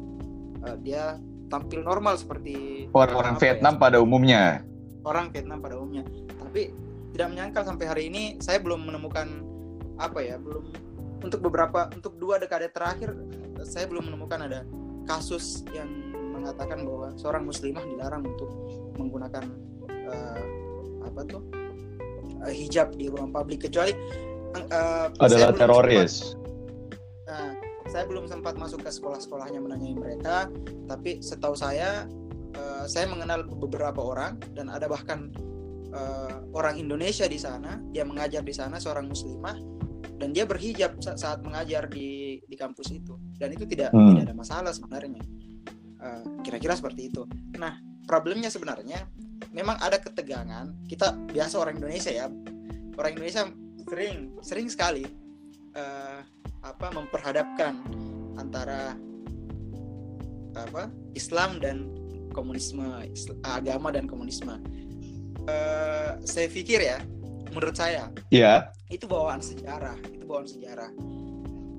uh, 0.63 0.75
dia 0.79 1.19
tampil 1.47 1.83
normal 1.83 2.15
seperti 2.19 2.87
orang-orang 2.91 3.35
Vietnam 3.39 3.75
ya, 3.75 3.79
pada 3.79 3.97
umumnya. 3.99 4.43
Orang 5.03 5.31
Vietnam 5.31 5.59
pada 5.59 5.75
umumnya. 5.79 6.03
Tapi 6.39 6.71
tidak 7.15 7.27
menyangkal 7.35 7.63
sampai 7.67 7.85
hari 7.87 8.03
ini 8.11 8.23
saya 8.43 8.59
belum 8.59 8.87
menemukan 8.87 9.27
apa 9.97 10.21
ya 10.21 10.37
belum 10.37 10.69
untuk 11.25 11.39
beberapa 11.41 11.89
untuk 11.89 12.13
dua 12.21 12.37
dekade 12.37 12.69
terakhir 12.69 13.17
saya 13.65 13.89
belum 13.89 14.13
menemukan 14.13 14.45
ada 14.45 14.61
kasus 15.09 15.65
yang 15.73 15.89
mengatakan 16.37 16.85
bahwa 16.85 17.17
seorang 17.17 17.49
muslimah 17.49 17.81
dilarang 17.81 18.21
untuk 18.21 18.49
menggunakan 19.01 19.43
uh, 20.13 20.43
apa 21.17 21.25
tuh 21.25 21.41
uh, 22.45 22.53
hijab 22.53 22.93
di 22.93 23.09
ruang 23.09 23.33
publik 23.33 23.65
kecuali 23.65 23.97
uh, 24.69 25.09
adalah 25.17 25.49
teroris. 25.49 26.37
Sempat, 26.37 27.33
uh, 27.33 27.51
saya 27.89 28.03
belum 28.05 28.29
sempat 28.29 28.53
masuk 28.61 28.85
ke 28.85 28.93
sekolah-sekolahnya 28.93 29.57
menanyai 29.57 29.97
mereka, 29.97 30.45
tapi 30.85 31.17
setahu 31.25 31.57
saya 31.57 32.05
uh, 32.53 32.85
saya 32.85 33.09
mengenal 33.09 33.49
beberapa 33.49 33.97
orang 33.97 34.37
dan 34.53 34.69
ada 34.69 34.85
bahkan 34.85 35.33
uh, 35.89 36.45
orang 36.53 36.77
Indonesia 36.77 37.25
di 37.25 37.41
sana, 37.41 37.81
dia 37.89 38.05
mengajar 38.05 38.45
di 38.45 38.53
sana 38.53 38.77
seorang 38.77 39.09
muslimah 39.09 39.57
dan 40.21 40.29
dia 40.33 40.45
berhijab 40.45 41.01
saat 41.01 41.41
mengajar 41.41 41.89
di 41.89 42.37
di 42.45 42.55
kampus 42.57 42.93
itu 42.93 43.17
dan 43.41 43.53
itu 43.53 43.65
tidak 43.65 43.89
hmm. 43.93 44.13
tidak 44.13 44.23
ada 44.29 44.35
masalah 44.37 44.71
sebenarnya 44.73 45.21
kira-kira 46.41 46.73
uh, 46.73 46.79
seperti 46.81 47.13
itu 47.13 47.21
nah 47.53 47.77
problemnya 48.09 48.49
sebenarnya 48.49 49.05
memang 49.57 49.81
ada 49.81 49.97
ketegangan. 49.97 50.69
Kita 50.85 51.17
biasa 51.33 51.57
orang 51.57 51.81
Indonesia 51.81 52.13
ya. 52.13 52.29
Orang 52.93 53.11
Indonesia 53.17 53.49
sering 53.89 54.37
sering 54.45 54.67
sekali 54.69 55.09
uh, 55.73 56.21
apa 56.61 56.87
memperhadapkan 56.93 57.81
antara 58.37 58.93
apa 60.53 60.93
Islam 61.17 61.57
dan 61.57 61.89
komunisme 62.37 62.85
agama 63.41 63.89
dan 63.89 64.05
komunisme. 64.05 64.61
Uh, 65.47 66.19
saya 66.27 66.51
pikir 66.51 66.83
ya 66.83 66.99
menurut 67.55 67.71
saya 67.71 68.11
ya 68.27 68.67
itu 68.91 69.07
bawaan 69.07 69.41
sejarah 69.41 69.97
itu 70.13 70.25
bawaan 70.29 70.45
sejarah. 70.45 70.91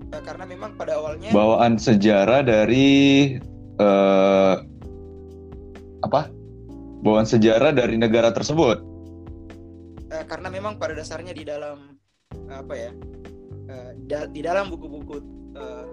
Uh, 0.08 0.22
karena 0.24 0.48
memang 0.48 0.74
pada 0.74 0.96
awalnya 0.96 1.30
bawaan 1.30 1.76
sejarah 1.76 2.40
dari 2.40 3.36
uh, 3.76 4.56
apa 6.00 6.37
bawaan 7.02 7.26
sejarah 7.28 7.70
dari 7.74 7.94
negara 7.98 8.34
tersebut. 8.34 8.82
Uh, 10.08 10.24
karena 10.24 10.48
memang 10.48 10.80
pada 10.80 10.96
dasarnya 10.96 11.36
di 11.36 11.44
dalam 11.44 11.98
apa 12.48 12.74
ya 12.76 12.90
uh, 13.68 13.92
da 14.08 14.24
di 14.28 14.40
dalam 14.40 14.72
buku-buku 14.72 15.20
uh, 15.56 15.84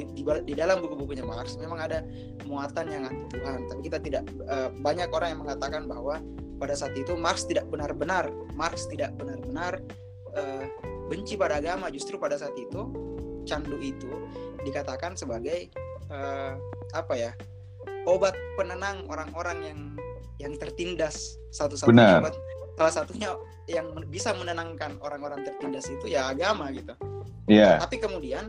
di, 0.00 0.24
di, 0.24 0.54
dalam 0.56 0.80
buku-bukunya 0.80 1.20
Marx 1.20 1.60
memang 1.60 1.76
ada 1.76 2.00
muatan 2.48 2.86
yang 2.88 3.02
anti 3.04 3.36
Tuhan. 3.36 3.68
Tapi 3.68 3.80
kita 3.84 3.98
tidak 4.00 4.22
uh, 4.48 4.72
banyak 4.80 5.12
orang 5.12 5.36
yang 5.36 5.40
mengatakan 5.44 5.84
bahwa 5.84 6.22
pada 6.56 6.72
saat 6.76 6.96
itu 6.96 7.16
Marx 7.16 7.44
tidak 7.44 7.68
benar-benar 7.68 8.32
Marx 8.56 8.88
tidak 8.88 9.12
benar-benar 9.20 9.80
uh, 10.32 10.64
benci 11.12 11.36
pada 11.36 11.60
agama. 11.60 11.92
Justru 11.92 12.16
pada 12.16 12.40
saat 12.40 12.56
itu 12.56 12.88
candu 13.44 13.76
itu 13.80 14.08
dikatakan 14.64 15.16
sebagai 15.16 15.72
uh, 16.12 16.56
apa 16.92 17.14
ya 17.16 17.32
obat 18.04 18.36
penenang 18.56 19.04
orang-orang 19.08 19.58
yang 19.64 19.80
yang 20.40 20.56
tertindas 20.56 21.36
satu-satunya 21.52 22.24
salah 22.80 22.94
satunya 23.04 23.28
yang 23.68 23.92
bisa 24.08 24.32
menenangkan 24.32 24.96
orang-orang 25.04 25.44
tertindas 25.44 25.84
itu 25.92 26.08
ya 26.08 26.32
agama 26.32 26.72
gitu. 26.72 26.96
Iya. 27.44 27.76
Yeah. 27.76 27.84
Tapi 27.84 28.00
kemudian 28.00 28.48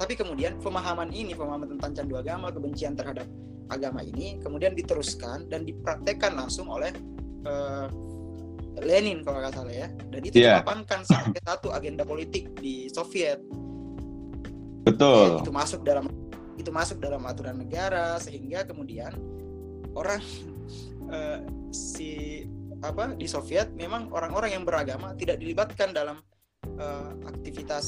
tapi 0.00 0.16
kemudian 0.16 0.56
pemahaman 0.64 1.12
ini 1.12 1.36
pemahaman 1.36 1.76
tentang 1.76 1.92
candu 1.92 2.16
agama 2.16 2.48
kebencian 2.48 2.96
terhadap 2.96 3.28
agama 3.68 4.00
ini 4.00 4.40
kemudian 4.40 4.72
diteruskan 4.72 5.44
dan 5.52 5.68
dipraktekkan 5.68 6.40
langsung 6.40 6.72
oleh 6.72 6.88
uh, 7.44 7.84
Lenin 8.80 9.20
kalau 9.20 9.44
nggak 9.44 9.52
salah 9.52 9.76
ya 9.76 9.88
dan 10.08 10.20
itu 10.24 10.40
yeah. 10.40 10.64
dipapankan 10.64 11.04
sebagai 11.04 11.44
satu 11.44 11.68
agenda 11.76 12.08
politik 12.08 12.48
di 12.56 12.88
Soviet 12.88 13.44
betul 14.88 15.36
ya, 15.36 15.44
itu 15.44 15.52
masuk 15.52 15.80
dalam 15.84 16.08
itu 16.56 16.72
masuk 16.72 16.96
dalam 16.96 17.20
aturan 17.28 17.60
negara 17.60 18.16
sehingga 18.16 18.64
kemudian 18.64 19.12
orang 19.92 20.24
uh, 21.10 21.38
si 21.74 22.44
apa 22.80 23.12
di 23.12 23.28
Soviet 23.28 23.68
memang 23.76 24.08
orang-orang 24.08 24.56
yang 24.56 24.64
beragama 24.64 25.12
tidak 25.20 25.36
dilibatkan 25.36 25.92
dalam 25.92 26.24
uh, 26.80 27.12
aktivitas 27.28 27.84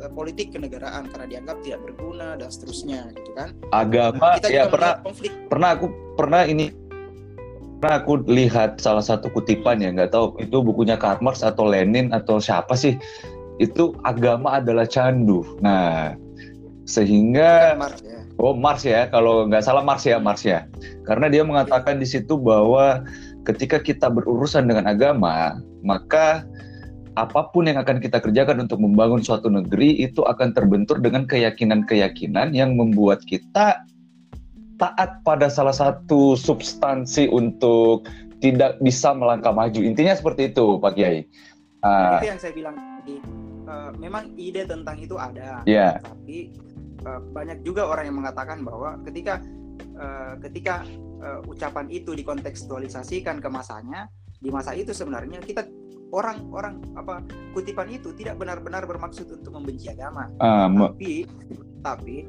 uh, 0.00 0.08
politik 0.08 0.56
kenegaraan 0.56 1.12
karena 1.12 1.28
dianggap 1.28 1.60
tidak 1.60 1.84
berguna 1.84 2.40
dan 2.40 2.48
seterusnya 2.48 3.12
gitu 3.12 3.30
kan 3.36 3.52
agama 3.76 4.34
nah, 4.34 4.36
kita 4.40 4.48
ya 4.48 4.64
pernah 4.72 4.96
konflik. 5.04 5.32
pernah 5.52 5.68
aku 5.76 5.86
pernah 6.16 6.42
ini 6.48 6.72
Pernah 7.80 8.04
aku 8.04 8.20
lihat 8.28 8.76
salah 8.76 9.00
satu 9.00 9.32
kutipan 9.32 9.80
ya, 9.80 9.88
nggak 9.88 10.12
tahu 10.12 10.36
itu 10.36 10.60
bukunya 10.60 11.00
Karl 11.00 11.16
Marx 11.24 11.40
atau 11.40 11.64
Lenin 11.64 12.12
atau 12.12 12.36
siapa 12.36 12.76
sih. 12.76 13.00
Itu 13.56 13.96
agama 14.04 14.60
adalah 14.60 14.84
candu. 14.84 15.56
Nah, 15.64 16.12
sehingga 16.84 17.78
Marx 17.80 18.04
ya. 18.04 18.09
Oh 18.40 18.56
Mars 18.56 18.88
ya, 18.88 19.06
kalau 19.12 19.44
nggak 19.44 19.60
salah 19.60 19.84
Mars 19.84 20.08
ya, 20.08 20.16
Mars 20.16 20.42
ya. 20.42 20.64
Karena 21.04 21.28
dia 21.28 21.44
mengatakan 21.44 22.00
di 22.00 22.08
situ 22.08 22.40
bahwa 22.40 23.04
ketika 23.44 23.76
kita 23.76 24.08
berurusan 24.08 24.64
dengan 24.64 24.88
agama, 24.88 25.60
maka 25.84 26.48
apa 27.20 27.52
pun 27.52 27.68
yang 27.68 27.76
akan 27.76 28.00
kita 28.00 28.16
kerjakan 28.22 28.64
untuk 28.64 28.80
membangun 28.80 29.20
suatu 29.20 29.52
negeri 29.52 30.00
itu 30.00 30.24
akan 30.24 30.56
terbentur 30.56 30.96
dengan 31.02 31.28
keyakinan-keyakinan 31.28 32.56
yang 32.56 32.80
membuat 32.80 33.20
kita 33.28 33.84
taat 34.80 35.20
pada 35.28 35.52
salah 35.52 35.76
satu 35.76 36.32
substansi 36.40 37.28
untuk 37.28 38.08
tidak 38.40 38.80
bisa 38.80 39.12
melangkah 39.12 39.52
maju. 39.52 39.84
Intinya 39.84 40.16
seperti 40.16 40.48
itu, 40.48 40.80
Pak 40.80 40.96
Kiai. 40.96 41.28
Uh, 41.84 42.16
itu 42.24 42.28
yang 42.32 42.40
saya 42.40 42.52
bilang 42.56 42.76
tadi. 42.76 43.20
Uh, 43.70 43.92
memang 44.02 44.34
ide 44.34 44.66
tentang 44.66 44.98
itu 44.98 45.14
ada, 45.14 45.62
yeah. 45.62 46.02
tapi 46.02 46.50
uh, 47.04 47.20
banyak 47.32 47.62
juga 47.64 47.88
orang 47.88 48.10
yang 48.10 48.16
mengatakan 48.18 48.64
bahwa 48.64 48.98
ketika 49.06 49.40
uh, 49.96 50.34
ketika 50.42 50.84
uh, 51.20 51.40
ucapan 51.48 51.86
itu 51.88 52.12
dikontekstualisasikan 52.16 53.40
ke 53.40 53.48
masanya, 53.48 54.08
di 54.40 54.48
masa 54.48 54.72
itu 54.76 54.92
sebenarnya 54.92 55.40
kita 55.44 55.66
orang-orang 56.10 56.82
apa 56.98 57.22
kutipan 57.54 57.86
itu 57.92 58.10
tidak 58.18 58.34
benar-benar 58.40 58.82
bermaksud 58.84 59.30
untuk 59.30 59.54
membenci 59.54 59.88
agama, 59.92 60.26
uh, 60.42 60.66
tapi 60.66 61.24
tapi 61.80 62.26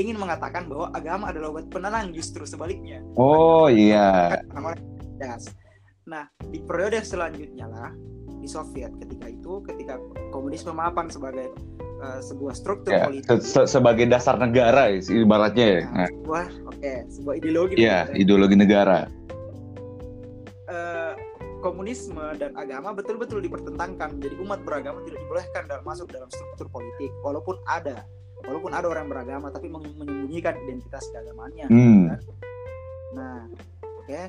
ingin 0.00 0.16
mengatakan 0.16 0.64
bahwa 0.70 0.88
agama 0.96 1.28
adalah 1.28 1.52
obat 1.52 1.68
penenang 1.68 2.16
justru 2.16 2.48
sebaliknya. 2.48 3.04
Oh 3.20 3.68
iya. 3.68 4.40
Nah 6.08 6.24
di 6.48 6.58
periode 6.64 7.04
selanjutnya 7.04 7.68
lah 7.68 7.90
di 8.42 8.48
Soviet 8.50 8.90
ketika 8.98 9.28
itu 9.30 9.62
ketika 9.68 10.00
komunisme 10.34 10.72
mapan 10.74 11.06
sebagai 11.12 11.52
uh, 12.02 12.20
sebuah 12.20 12.54
struktur 12.58 12.92
ya, 12.92 13.06
politik 13.06 13.38
se 13.40 13.64
sebagai 13.70 14.10
dasar 14.10 14.36
negara 14.36 14.90
ibaratnya 14.90 15.66
ya. 15.66 15.82
Nah, 15.88 16.08
sebuah 16.10 16.44
oke 16.66 16.76
okay, 16.76 16.98
sebuah 17.08 17.34
ideologi. 17.38 17.74
Iya 17.78 17.98
ideologi 18.18 18.56
negara. 18.58 19.06
Uh, 20.66 21.14
komunisme 21.62 22.26
dan 22.42 22.52
agama 22.58 22.90
betul-betul 22.92 23.38
dipertentangkan. 23.38 24.18
Jadi 24.18 24.34
umat 24.42 24.66
beragama 24.66 25.00
tidak 25.06 25.22
dibolehkan 25.22 25.62
dalam 25.70 25.84
masuk 25.86 26.10
dalam 26.10 26.26
struktur 26.28 26.66
politik, 26.68 27.14
walaupun 27.22 27.56
ada 27.70 28.02
walaupun 28.46 28.72
ada 28.74 28.86
orang 28.90 29.06
beragama 29.06 29.54
tapi 29.54 29.70
menyembunyikan 29.70 30.58
identitas 30.66 31.06
keagamaannya 31.14 31.66
hmm. 31.70 32.02
kan? 32.10 32.20
nah 33.12 33.38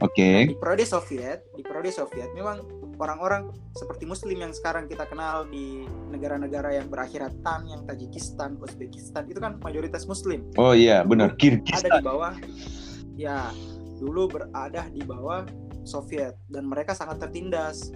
oke 0.02 0.13
okay? 0.13 0.46
nah, 0.46 0.52
di 0.54 0.58
periode 0.58 0.86
Soviet 0.86 1.40
di 1.56 1.63
periode 1.63 1.92
Soviet 1.92 2.30
memang 2.36 2.62
orang-orang 3.02 3.50
seperti 3.74 4.06
Muslim 4.06 4.38
yang 4.38 4.54
sekarang 4.54 4.86
kita 4.86 5.10
kenal 5.10 5.50
di 5.50 5.86
negara-negara 6.13 6.78
yang 6.78 6.88
berakhirat 6.88 7.34
tan 7.42 7.66
yang 7.66 7.84
Tajikistan 7.90 8.56
Uzbekistan 8.62 9.25
itu 9.30 9.40
kan 9.42 9.60
mayoritas 9.62 10.06
Muslim 10.06 10.46
oh 10.56 10.74
iya 10.78 11.02
benar 11.02 11.36
Kirgistan 11.36 11.90
ada 11.90 12.00
di 12.00 12.06
bawah 12.06 12.34
ya 13.18 13.50
dulu 13.98 14.30
berada 14.30 14.90
di 14.90 15.02
bawah 15.06 15.46
Soviet 15.84 16.40
dan 16.48 16.63
mereka 16.68 16.96
sangat 16.96 17.20
tertindas 17.28 17.92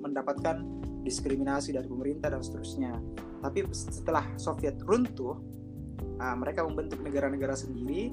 mendapatkan 0.00 0.64
diskriminasi 1.04 1.72
dari 1.72 1.88
pemerintah 1.88 2.32
dan 2.32 2.44
seterusnya. 2.44 2.96
Tapi 3.40 3.64
setelah 3.72 4.24
Soviet 4.36 4.76
runtuh, 4.84 5.40
uh, 6.20 6.36
mereka 6.36 6.64
membentuk 6.64 7.00
negara-negara 7.00 7.56
sendiri. 7.56 8.12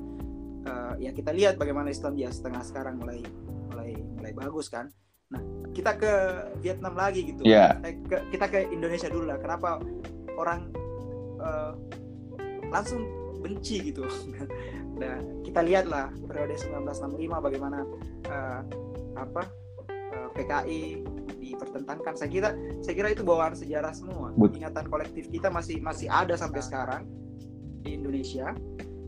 Uh, 0.68 0.94
ya 1.00 1.16
kita 1.16 1.32
lihat 1.32 1.56
bagaimana 1.56 1.88
Islam 1.88 2.20
di 2.20 2.28
Setengah 2.28 2.60
sekarang 2.60 3.00
mulai 3.00 3.24
mulai 3.72 3.96
mulai 3.96 4.32
bagus 4.36 4.68
kan. 4.68 4.92
Nah 5.32 5.40
kita 5.72 5.96
ke 5.96 6.14
Vietnam 6.60 6.94
lagi 7.00 7.24
gitu. 7.24 7.48
Yeah. 7.48 7.80
Eh, 7.88 7.96
ke, 8.04 8.28
kita 8.36 8.52
ke 8.52 8.68
Indonesia 8.68 9.08
dulu 9.08 9.32
lah. 9.32 9.40
Kenapa 9.40 9.80
orang 10.36 10.68
uh, 11.40 11.72
langsung 12.68 13.08
benci 13.40 13.94
gitu? 13.94 14.04
nah 15.02 15.16
kita 15.48 15.64
lihatlah 15.64 16.12
periode 16.28 16.60
1965 16.60 17.48
bagaimana 17.48 17.88
uh, 18.28 18.62
apa 19.16 19.48
uh, 19.88 20.28
PKI 20.36 21.06
dipertentangkan. 21.40 22.20
Saya 22.20 22.28
kira 22.28 22.50
saya 22.84 22.94
kira 22.98 23.16
itu 23.16 23.24
bawaan 23.24 23.56
sejarah 23.56 23.96
semua. 23.96 24.36
Ingatan 24.36 24.92
kolektif 24.92 25.32
kita 25.32 25.48
masih 25.48 25.80
masih 25.80 26.12
ada 26.12 26.36
sampai 26.36 26.60
sekarang 26.60 27.08
di 27.88 27.96
Indonesia 27.96 28.52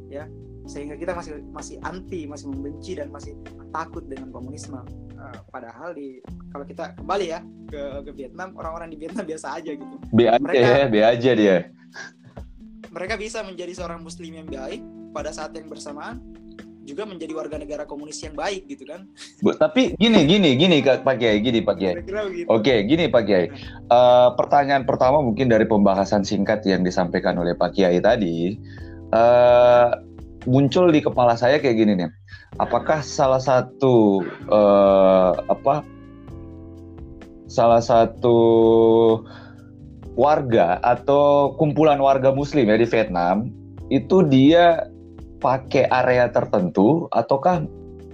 ya 0.08 0.24
sehingga 0.70 0.94
kita 0.94 1.18
masih 1.18 1.42
masih 1.50 1.76
anti 1.82 2.30
masih 2.30 2.54
membenci 2.54 2.94
dan 2.94 3.10
masih 3.10 3.34
takut 3.74 4.06
dengan 4.06 4.30
komunisme 4.30 4.78
uh, 5.18 5.38
padahal 5.50 5.98
di 5.98 6.22
kalau 6.54 6.62
kita 6.70 6.94
kembali 6.94 7.26
ya 7.26 7.42
ke, 7.74 7.82
ke 8.06 8.12
Vietnam 8.14 8.54
orang-orang 8.54 8.94
di 8.94 9.02
Vietnam 9.02 9.26
biasa 9.26 9.58
aja 9.58 9.74
gitu 9.74 9.96
B 10.14 10.30
aja 10.30 10.38
mereka, 10.38 10.62
ya 10.62 10.86
B 10.86 10.96
aja 11.02 11.32
dia 11.34 11.58
mereka 12.94 13.18
bisa 13.18 13.42
menjadi 13.42 13.74
seorang 13.74 14.06
muslim 14.06 14.30
yang 14.30 14.46
baik 14.46 14.86
pada 15.10 15.34
saat 15.34 15.58
yang 15.58 15.66
bersamaan 15.66 16.22
juga 16.90 17.06
menjadi 17.06 17.34
warga 17.38 17.62
negara 17.62 17.86
komunis 17.86 18.18
yang 18.26 18.34
baik 18.34 18.66
gitu 18.66 18.90
kan. 18.90 19.06
Bu, 19.46 19.54
tapi 19.54 19.94
gini 20.02 20.26
gini 20.26 20.58
gini 20.58 20.82
Pak 20.82 21.22
Kiai, 21.22 21.38
gini 21.38 21.62
Pak 21.62 21.76
Kiai. 21.78 22.02
Oke, 22.50 22.82
gini 22.90 23.06
Pak 23.06 23.24
Kiai. 23.30 23.46
Uh, 23.94 24.34
pertanyaan 24.34 24.90
pertama 24.90 25.22
mungkin 25.22 25.54
dari 25.54 25.70
pembahasan 25.70 26.26
singkat 26.26 26.66
yang 26.66 26.82
disampaikan 26.82 27.38
oleh 27.38 27.54
Pak 27.54 27.78
Kiai 27.78 28.02
tadi. 28.02 28.58
Uh, 29.14 30.09
muncul 30.48 30.92
di 30.92 31.04
kepala 31.04 31.36
saya 31.36 31.60
kayak 31.60 31.76
gini 31.76 31.94
nih. 32.00 32.12
Apakah 32.62 33.04
salah 33.04 33.42
satu 33.42 34.24
uh, 34.48 35.34
apa 35.50 35.84
salah 37.50 37.82
satu 37.82 38.38
warga 40.14 40.78
atau 40.86 41.56
kumpulan 41.58 41.98
warga 41.98 42.30
muslim 42.30 42.70
ya 42.70 42.78
di 42.78 42.86
Vietnam 42.86 43.50
itu 43.90 44.22
dia 44.28 44.86
pakai 45.42 45.90
area 45.90 46.30
tertentu 46.30 47.10
ataukah 47.16 47.66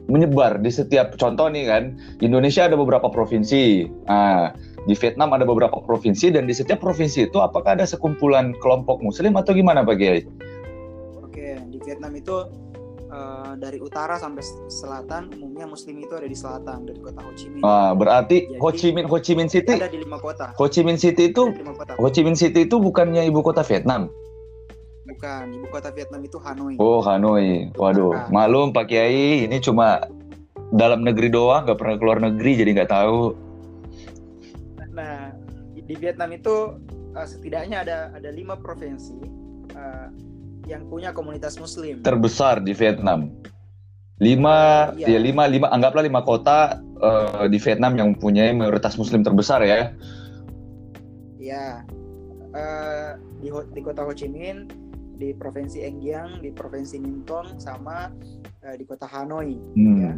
menyebar 0.06 0.62
di 0.62 0.70
setiap 0.70 1.18
contoh 1.18 1.50
nih 1.50 1.66
kan 1.66 1.98
Indonesia 2.22 2.70
ada 2.70 2.78
beberapa 2.78 3.10
provinsi 3.10 3.90
nah, 4.06 4.54
di 4.86 4.94
Vietnam 4.94 5.34
ada 5.34 5.50
beberapa 5.50 5.82
provinsi 5.82 6.30
dan 6.30 6.46
di 6.46 6.54
setiap 6.54 6.78
provinsi 6.78 7.26
itu 7.26 7.42
apakah 7.42 7.74
ada 7.74 7.90
sekumpulan 7.90 8.54
kelompok 8.62 9.02
muslim 9.02 9.34
atau 9.34 9.58
gimana 9.58 9.82
Pak? 9.82 9.98
Vietnam 11.86 12.12
itu 12.18 12.36
uh, 13.14 13.54
dari 13.56 13.78
utara 13.78 14.18
sampai 14.18 14.42
selatan 14.68 15.30
umumnya 15.38 15.70
muslim 15.70 16.02
itu 16.02 16.14
ada 16.18 16.28
di 16.28 16.38
selatan 16.38 16.90
dari 16.90 17.00
kota 17.00 17.20
Ho 17.22 17.32
Chi 17.38 17.48
Minh. 17.54 17.64
Ah, 17.64 17.94
berarti 17.94 18.50
Jadi, 18.50 18.60
Ho 18.60 18.70
Chi 18.74 18.90
Minh 18.92 19.08
Ho 19.08 19.18
Chi 19.22 19.34
Minh 19.38 19.50
City 19.50 19.74
ada 19.78 19.90
di 19.90 20.02
lima 20.02 20.18
kota. 20.18 20.52
Ho 20.58 20.66
Chi 20.66 20.82
Minh 20.82 20.98
City 20.98 21.30
itu 21.30 21.54
Ho 22.02 22.08
Chi 22.10 22.22
Minh 22.26 22.38
City 22.38 22.66
itu 22.66 22.76
bukannya 22.82 23.24
ibu 23.30 23.46
kota 23.46 23.62
Vietnam? 23.62 24.10
Bukan, 25.06 25.54
ibu 25.54 25.70
kota 25.70 25.94
Vietnam 25.94 26.26
itu 26.26 26.42
Hanoi. 26.42 26.82
Oh, 26.82 26.98
Hanoi. 27.06 27.70
Waduh, 27.78 28.26
nah. 28.26 28.26
malum 28.34 28.74
Pak 28.74 28.90
Kiai, 28.90 29.46
ini 29.46 29.62
cuma 29.62 30.02
dalam 30.74 31.06
negeri 31.06 31.30
doang, 31.30 31.70
nggak 31.70 31.78
pernah 31.78 31.96
keluar 32.02 32.18
negeri 32.18 32.58
jadi 32.58 32.70
nggak 32.74 32.90
tahu. 32.90 33.38
Nah, 34.98 35.30
di 35.78 35.94
Vietnam 35.94 36.34
itu 36.34 36.74
uh, 37.14 37.28
setidaknya 37.28 37.86
ada 37.86 37.98
ada 38.18 38.30
lima 38.34 38.58
provinsi 38.58 39.22
uh, 39.78 40.10
yang 40.66 40.86
punya 40.90 41.14
komunitas 41.14 41.58
muslim. 41.62 42.02
Terbesar 42.02 42.62
di 42.62 42.74
Vietnam. 42.74 43.32
Lima 44.18 44.92
ya. 44.96 45.12
ya 45.12 45.20
lima 45.20 45.44
lima 45.46 45.68
anggaplah 45.70 46.04
lima 46.06 46.24
kota 46.24 46.80
uh, 47.04 47.46
di 47.52 47.60
Vietnam 47.60 48.00
yang 48.00 48.10
punya 48.16 48.48
mayoritas 48.56 48.96
muslim 48.96 49.22
terbesar 49.22 49.62
ya. 49.64 49.92
Ya 51.36 51.84
uh, 52.56 53.20
di 53.44 53.52
di 53.76 53.82
kota 53.84 54.08
Ho 54.08 54.16
Chi 54.16 54.32
Minh 54.32 54.72
di 55.16 55.32
provinsi 55.36 55.84
Eng 55.84 56.00
Giang 56.04 56.40
di 56.40 56.52
provinsi 56.52 57.00
Ninh 57.00 57.24
Thuan 57.28 57.60
sama 57.60 58.12
uh, 58.64 58.76
di 58.76 58.84
kota 58.88 59.08
Hanoi 59.08 59.56
hmm. 59.76 59.98
ya. 60.00 60.14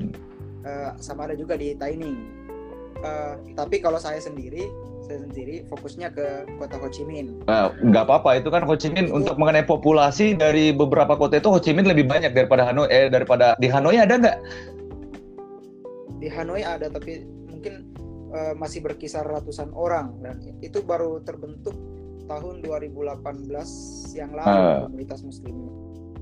Uh, 0.66 0.92
sama 0.98 1.30
ada 1.30 1.36
juga 1.38 1.58
di 1.58 1.78
Tai 1.78 1.94
Ninh 1.94 2.18
uh, 3.02 3.38
tapi 3.54 3.78
kalau 3.82 4.02
saya 4.02 4.18
sendiri 4.18 4.70
saya 5.08 5.24
sendiri 5.24 5.64
fokusnya 5.72 6.12
ke 6.12 6.44
kota 6.60 6.76
Ho 6.84 6.92
Chi 6.92 7.08
Minh. 7.08 7.40
Nah, 7.48 7.72
nggak 7.80 8.04
apa-apa. 8.04 8.44
Itu 8.44 8.52
kan 8.52 8.68
Ho 8.68 8.76
Chi 8.76 8.92
Minh 8.92 9.08
untuk 9.10 9.40
mengenai 9.40 9.64
populasi 9.64 10.36
dari 10.36 10.76
beberapa 10.76 11.16
kota 11.16 11.40
itu 11.40 11.48
Ho 11.48 11.64
Chi 11.64 11.72
Minh 11.72 11.88
lebih 11.88 12.06
banyak 12.06 12.36
daripada 12.36 12.68
Hanoi 12.68 12.92
eh 12.92 13.08
daripada 13.08 13.56
di 13.58 13.72
Hanoi 13.72 13.98
ada 13.98 14.20
nggak? 14.20 14.38
Di 16.20 16.28
Hanoi 16.28 16.62
ada 16.68 16.92
tapi 16.92 17.24
mungkin 17.48 17.88
uh, 18.36 18.54
masih 18.60 18.84
berkisar 18.84 19.24
ratusan 19.24 19.72
orang. 19.72 20.20
Dan 20.20 20.44
itu 20.60 20.84
baru 20.84 21.24
terbentuk 21.24 21.74
tahun 22.28 22.60
2018 22.68 23.24
yang 24.20 24.32
lalu 24.36 24.60
uh. 24.60 24.92
komunitas 24.92 25.24
muslim. 25.24 25.72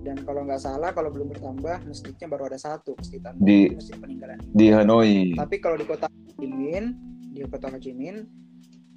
Dan 0.05 0.21
kalau 0.21 0.45
nggak 0.45 0.61
salah 0.61 0.93
kalau 0.93 1.09
belum 1.09 1.33
bertambah 1.33 1.89
masjidnya 1.89 2.29
baru 2.29 2.53
ada 2.53 2.61
satu 2.61 2.93
masjid 2.93 3.17
di 3.41 3.73
masjid 3.73 3.97
peninggalan. 3.97 4.37
di 4.53 4.69
Hanoi. 4.69 5.33
Tapi 5.33 5.57
kalau 5.57 5.81
di 5.81 5.85
kota 5.89 6.05
Ho 6.05 6.31
Chi 6.37 6.45
Minh 6.45 6.93
di 7.33 7.41
kota 7.49 7.73
Ho 7.73 7.81
Chi 7.81 7.89
Minh 7.89 8.44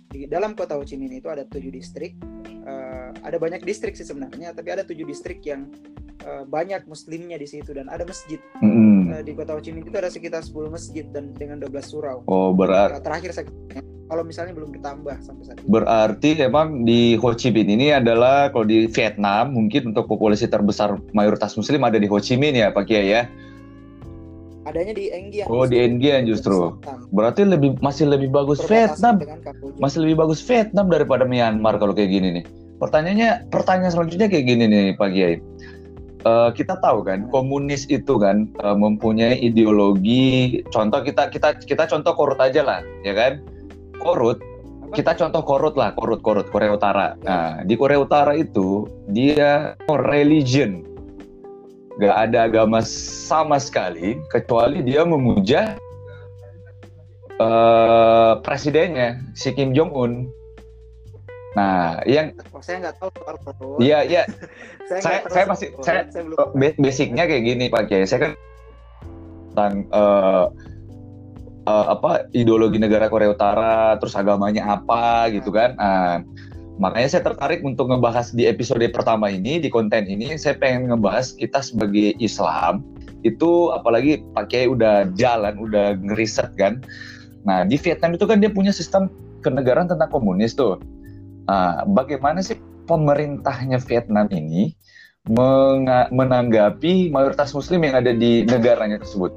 di 0.09 0.25
dalam 0.25 0.57
kota 0.57 0.75
Ho 0.77 0.83
Chi 0.83 0.97
Minh 0.97 1.21
itu 1.21 1.29
ada 1.29 1.45
tujuh 1.45 1.69
distrik. 1.69 2.17
Uh, 2.69 3.13
ada 3.25 3.41
banyak 3.41 3.65
distrik 3.65 3.97
sih 3.97 4.05
sebenarnya 4.05 4.53
tapi 4.53 4.69
ada 4.69 4.85
tujuh 4.85 5.09
distrik 5.09 5.41
yang 5.45 5.73
uh, 6.29 6.45
banyak 6.45 6.85
muslimnya 6.85 7.41
di 7.41 7.49
situ 7.49 7.73
dan 7.77 7.89
ada 7.93 8.05
masjid. 8.09 8.41
Mm. 8.65 9.13
uh, 9.13 9.23
di 9.25 9.33
kota 9.37 9.57
Ho 9.57 9.61
Chi 9.61 9.73
Minh 9.73 9.85
itu 9.85 9.97
ada 9.97 10.09
sekitar 10.09 10.45
10 10.45 10.73
masjid 10.73 11.05
dan 11.13 11.33
dengan 11.37 11.61
12 11.61 11.73
surau. 11.85 12.25
Oh 12.29 12.53
berarti 12.57 13.01
uh, 13.01 13.05
terakhir 13.05 13.31
saya 13.37 13.47
kalau 14.09 14.25
misalnya 14.25 14.57
belum 14.57 14.73
ditambah 14.73 15.21
sampai 15.21 15.45
saat 15.45 15.61
ini. 15.61 15.69
Berarti 15.69 16.31
emang 16.41 16.89
di 16.89 17.21
Ho 17.21 17.29
Chi 17.37 17.53
Minh 17.53 17.69
ini 17.69 17.93
adalah 17.93 18.49
kalau 18.49 18.65
di 18.65 18.89
Vietnam 18.89 19.53
mungkin 19.53 19.93
untuk 19.93 20.09
populasi 20.09 20.49
terbesar 20.49 20.97
mayoritas 21.13 21.53
muslim 21.61 21.85
ada 21.85 22.01
di 22.01 22.09
Ho 22.09 22.17
Chi 22.17 22.41
Minh 22.41 22.57
ya 22.57 22.73
Pak 22.73 22.89
Kiai 22.89 23.13
ya 23.13 23.29
adanya 24.69 24.93
di 24.95 25.09
Enggian. 25.09 25.47
Oh, 25.49 25.65
di 25.65 25.81
Enggian 25.81 26.29
justru. 26.29 26.77
Berarti 27.11 27.49
lebih 27.49 27.81
masih 27.81 28.07
lebih 28.07 28.29
bagus 28.29 28.61
Vietnam. 28.69 29.19
Masih 29.81 30.05
lebih 30.05 30.21
bagus 30.21 30.45
Vietnam 30.45 30.93
daripada 30.93 31.25
Myanmar 31.25 31.81
kalau 31.81 31.97
kayak 31.97 32.13
gini 32.13 32.41
nih. 32.41 32.45
Pertanyaannya, 32.79 33.51
pertanyaan 33.51 33.91
selanjutnya 33.91 34.29
kayak 34.31 34.47
gini 34.47 34.65
nih 34.71 34.87
Pak 34.95 35.11
Kiai. 35.11 35.37
Uh, 36.27 36.51
kita 36.51 36.75
tahu 36.83 37.07
kan 37.07 37.31
komunis 37.31 37.87
itu 37.87 38.19
kan 38.19 38.51
uh, 38.59 38.75
mempunyai 38.75 39.39
ideologi 39.39 40.61
contoh 40.75 40.99
kita 40.99 41.31
kita 41.31 41.63
kita 41.63 41.87
contoh 41.87 42.11
korut 42.11 42.43
aja 42.43 42.67
lah 42.67 42.81
ya 43.07 43.15
kan 43.15 43.39
korut 44.03 44.43
kita 44.99 45.15
contoh 45.15 45.47
korut 45.47 45.79
lah 45.79 45.95
korut 45.95 46.19
korut 46.19 46.51
Korea 46.51 46.75
Utara 46.75 47.15
ya. 47.23 47.23
nah 47.23 47.47
di 47.63 47.79
Korea 47.79 48.03
Utara 48.03 48.35
itu 48.35 48.91
dia 49.15 49.79
religion 49.87 50.88
gak 51.99 52.17
ada 52.31 52.47
agama 52.47 52.79
sama 52.87 53.59
sekali 53.59 54.23
kecuali 54.31 54.87
dia 54.87 55.03
memuja 55.03 55.75
uh, 57.43 58.39
presidennya 58.43 59.19
si 59.35 59.51
Kim 59.55 59.75
Jong 59.75 59.91
Un. 59.95 60.13
Nah, 61.59 61.99
yang 62.07 62.39
oh, 62.55 62.63
saya 62.63 62.87
nggak 62.87 63.03
tahu 63.03 63.11
Iya, 63.83 64.07
iya. 64.07 64.23
saya, 64.89 65.01
saya, 65.03 65.19
saya 65.27 65.45
masih 65.51 65.69
saya, 65.83 66.07
saya 66.07 66.23
belum... 66.23 66.55
basicnya 66.79 67.25
kayak 67.27 67.43
gini 67.43 67.67
Pak 67.67 67.91
Kiai. 67.91 68.07
Saya 68.07 68.31
kan 68.31 68.33
tentang 69.51 69.75
uh, 69.91 70.47
uh, 71.67 71.87
apa 71.99 72.31
ideologi 72.31 72.79
negara 72.79 73.11
Korea 73.11 73.35
Utara, 73.35 73.99
terus 73.99 74.15
agamanya 74.15 74.71
apa 74.79 75.27
gitu 75.35 75.51
kan. 75.51 75.75
Nah, 75.75 76.23
Makanya 76.79 77.09
saya 77.11 77.23
tertarik 77.27 77.67
untuk 77.67 77.91
ngebahas 77.91 78.31
di 78.31 78.47
episode 78.47 78.87
pertama 78.95 79.27
ini, 79.27 79.59
di 79.59 79.67
konten 79.67 80.07
ini, 80.07 80.39
saya 80.39 80.55
pengen 80.55 80.95
ngebahas 80.95 81.35
kita 81.35 81.59
sebagai 81.59 82.15
Islam, 82.23 82.87
itu 83.27 83.75
apalagi 83.75 84.23
pakai 84.31 84.71
udah 84.71 85.11
jalan, 85.19 85.59
udah 85.59 85.99
ngeriset 85.99 86.55
kan. 86.55 86.79
Nah, 87.43 87.67
di 87.67 87.75
Vietnam 87.83 88.15
itu 88.15 88.31
kan 88.31 88.39
dia 88.39 88.47
punya 88.55 88.71
sistem 88.71 89.11
kenegaraan 89.43 89.91
tentang 89.91 90.07
komunis 90.07 90.55
tuh. 90.55 90.79
Nah, 91.51 91.83
bagaimana 91.91 92.47
sih 92.47 92.63
pemerintahnya 92.87 93.83
Vietnam 93.83 94.31
ini 94.31 94.71
menanggapi 96.15 97.11
mayoritas 97.11 97.59
muslim 97.59 97.85
yang 97.85 97.99
ada 97.99 98.15
di 98.15 98.47
negaranya 98.47 99.03
tersebut? 99.03 99.35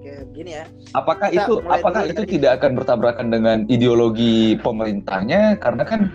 Oke, 0.00 0.24
begini 0.32 0.56
ya 0.56 0.64
Apakah 0.90 1.30
Kita 1.30 1.46
itu 1.46 1.54
apakah 1.70 2.02
itu 2.02 2.22
dari... 2.26 2.32
tidak 2.38 2.50
akan 2.60 2.70
bertabrakan 2.74 3.28
dengan 3.30 3.62
ideologi 3.70 4.58
pemerintahnya? 4.58 5.54
Karena 5.62 5.86
kan 5.86 6.10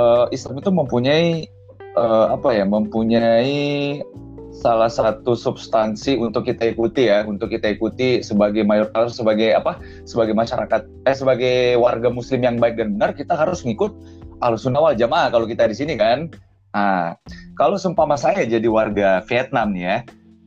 uh, 0.00 0.24
Islam 0.32 0.64
itu 0.64 0.70
mempunyai 0.72 1.44
uh, 1.92 2.32
apa 2.32 2.56
ya 2.56 2.64
mempunyai 2.64 4.00
salah 4.48 4.88
satu 4.88 5.36
substansi 5.36 6.16
untuk 6.18 6.48
kita 6.48 6.72
ikuti 6.72 7.06
ya 7.12 7.22
untuk 7.28 7.52
kita 7.52 7.68
ikuti 7.68 8.24
sebagai 8.24 8.64
mayoritas 8.64 9.14
sebagai 9.14 9.54
apa 9.54 9.78
sebagai 10.08 10.34
masyarakat 10.34 10.82
eh 11.04 11.14
sebagai 11.14 11.56
warga 11.78 12.08
muslim 12.08 12.42
yang 12.42 12.56
baik 12.56 12.80
dan 12.80 12.96
benar 12.96 13.12
kita 13.12 13.36
harus 13.36 13.62
ngikut 13.62 13.92
al 14.40 14.56
sunnah 14.56 14.82
wal 14.82 14.96
jamaah 14.96 15.28
kalau 15.28 15.44
kita 15.44 15.68
di 15.68 15.76
sini 15.76 15.94
kan? 16.00 16.32
Nah 16.72 17.12
kalau 17.60 17.76
seumpama 17.76 18.16
saya 18.16 18.48
jadi 18.48 18.66
warga 18.66 19.20
Vietnam 19.28 19.76
nih 19.76 19.84
ya 19.84 19.96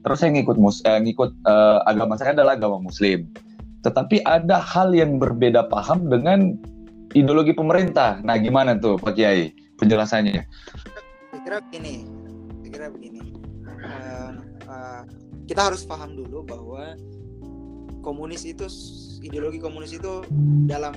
terus 0.01 0.17
saya 0.21 0.33
ngikut 0.33 0.57
mus 0.57 0.81
eh, 0.81 0.97
ngikut 0.97 1.31
uh, 1.45 1.85
agama 1.85 2.17
saya 2.17 2.33
adalah 2.33 2.57
agama 2.57 2.81
muslim 2.81 3.29
tetapi 3.81 4.21
ada 4.29 4.61
hal 4.61 4.93
yang 4.93 5.17
berbeda 5.17 5.65
paham 5.69 6.05
dengan 6.09 6.57
ideologi 7.17 7.51
pemerintah. 7.51 8.21
Nah, 8.21 8.37
gimana 8.37 8.77
tuh 8.77 8.95
Pak 9.01 9.17
Kiai 9.17 9.51
penjelasannya? 9.81 10.45
Saya 11.33 11.41
kira 11.43 11.57
begini, 11.65 12.05
saya 12.61 12.69
kira 12.71 12.87
begini. 12.93 13.21
Uh, 13.81 14.31
uh, 14.69 15.01
kita 15.49 15.73
harus 15.73 15.81
paham 15.83 16.13
dulu 16.13 16.45
bahwa 16.45 16.93
komunis 18.05 18.45
itu 18.45 18.69
ideologi 19.21 19.57
komunis 19.57 19.93
itu 19.97 20.25
dalam 20.69 20.93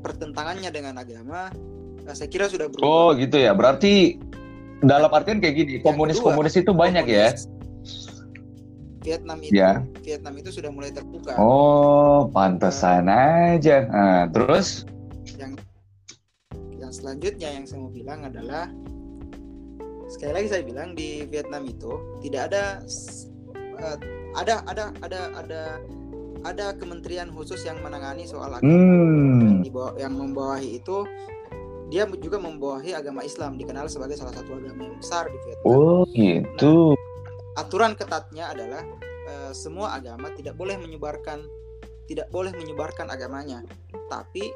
pertentangannya 0.00 0.70
dengan 0.72 0.96
agama 1.00 1.52
nah, 2.04 2.14
saya 2.16 2.28
kira 2.30 2.48
sudah 2.48 2.68
berubah. 2.72 2.84
Oh 2.84 3.08
gitu 3.16 3.36
ya. 3.36 3.52
Berarti 3.52 4.16
dalam 4.84 5.10
artian 5.10 5.42
kayak 5.42 5.54
gini, 5.58 5.74
komunis-komunis 5.82 6.54
itu 6.56 6.70
banyak 6.70 7.04
ya? 7.08 7.32
komunis, 7.32 7.44
ya. 7.44 7.57
Vietnam 9.02 9.38
itu 9.42 9.54
ya. 9.54 9.82
Vietnam 10.02 10.34
itu 10.38 10.50
sudah 10.50 10.70
mulai 10.74 10.90
terbuka. 10.90 11.38
Oh, 11.38 12.26
pantesan 12.34 13.06
uh, 13.06 13.54
aja. 13.54 13.86
Nah, 13.86 14.26
terus 14.30 14.84
yang 15.38 15.54
yang 16.78 16.90
selanjutnya 16.90 17.48
yang 17.54 17.64
saya 17.66 17.78
mau 17.84 17.92
bilang 17.92 18.26
adalah 18.26 18.66
sekali 20.08 20.32
lagi 20.34 20.48
saya 20.50 20.62
bilang 20.64 20.96
di 20.96 21.28
Vietnam 21.28 21.68
itu 21.68 21.92
tidak 22.24 22.50
ada 22.52 22.64
uh, 23.78 23.96
ada 24.34 24.64
ada 24.66 24.84
ada 25.04 25.20
ada 25.36 25.62
ada 26.46 26.66
kementerian 26.78 27.28
khusus 27.34 27.66
yang 27.66 27.82
menangani 27.82 28.22
soal 28.24 28.54
agama 28.54 28.62
hmm. 28.62 29.42
yang, 29.42 29.60
di 29.62 29.70
bawah, 29.74 29.92
yang 29.98 30.14
membawahi 30.14 30.78
itu 30.78 31.02
dia 31.88 32.04
juga 32.20 32.36
membawahi 32.36 32.92
agama 32.92 33.24
Islam 33.24 33.56
dikenal 33.56 33.88
sebagai 33.88 34.20
salah 34.20 34.36
satu 34.36 34.60
agama 34.60 34.92
yang 34.92 34.98
besar 35.00 35.24
di 35.32 35.38
Vietnam. 35.40 35.64
Oh 35.66 36.04
gitu. 36.12 36.92
Nah, 36.94 37.08
aturan 37.58 37.98
ketatnya 37.98 38.54
adalah 38.54 38.86
uh, 39.26 39.50
semua 39.50 39.98
agama 39.98 40.30
tidak 40.38 40.54
boleh 40.54 40.78
menyebarkan 40.78 41.42
tidak 42.08 42.30
boleh 42.32 42.54
menyebarkan 42.56 43.10
agamanya. 43.12 43.60
Tapi 44.08 44.48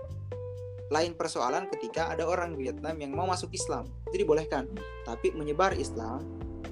lain 0.88 1.12
persoalan 1.12 1.68
ketika 1.68 2.08
ada 2.08 2.24
orang 2.24 2.56
Vietnam 2.56 2.96
yang 2.96 3.12
mau 3.12 3.28
masuk 3.28 3.52
Islam. 3.52 3.90
Itu 4.08 4.24
dibolehkan. 4.24 4.70
Tapi 5.04 5.36
menyebar 5.36 5.76
Islam 5.76 6.24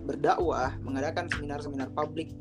berdakwah 0.09 0.81
mengadakan 0.81 1.29
seminar-seminar 1.29 1.93
publik 1.93 2.33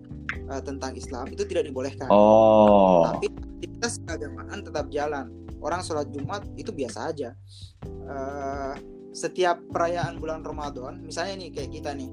uh, 0.47 0.63
tentang 0.63 0.95
Islam 0.95 1.28
itu 1.34 1.43
tidak 1.43 1.67
dibolehkan. 1.67 2.08
Oh. 2.08 3.04
tapi 3.12 3.28
aktivitas 3.28 3.99
keagamaan 4.08 4.63
tetap 4.63 4.88
jalan. 4.88 5.28
Orang 5.60 5.84
sholat 5.84 6.08
Jumat 6.15 6.47
itu 6.56 6.71
biasa 6.71 7.12
aja. 7.12 7.36
Uh, 7.84 8.80
setiap 9.12 9.60
perayaan 9.73 10.21
bulan 10.21 10.45
Ramadan 10.45 11.02
misalnya 11.02 11.41
nih 11.41 11.49
kayak 11.49 11.71
kita 11.73 11.91
nih 11.97 12.08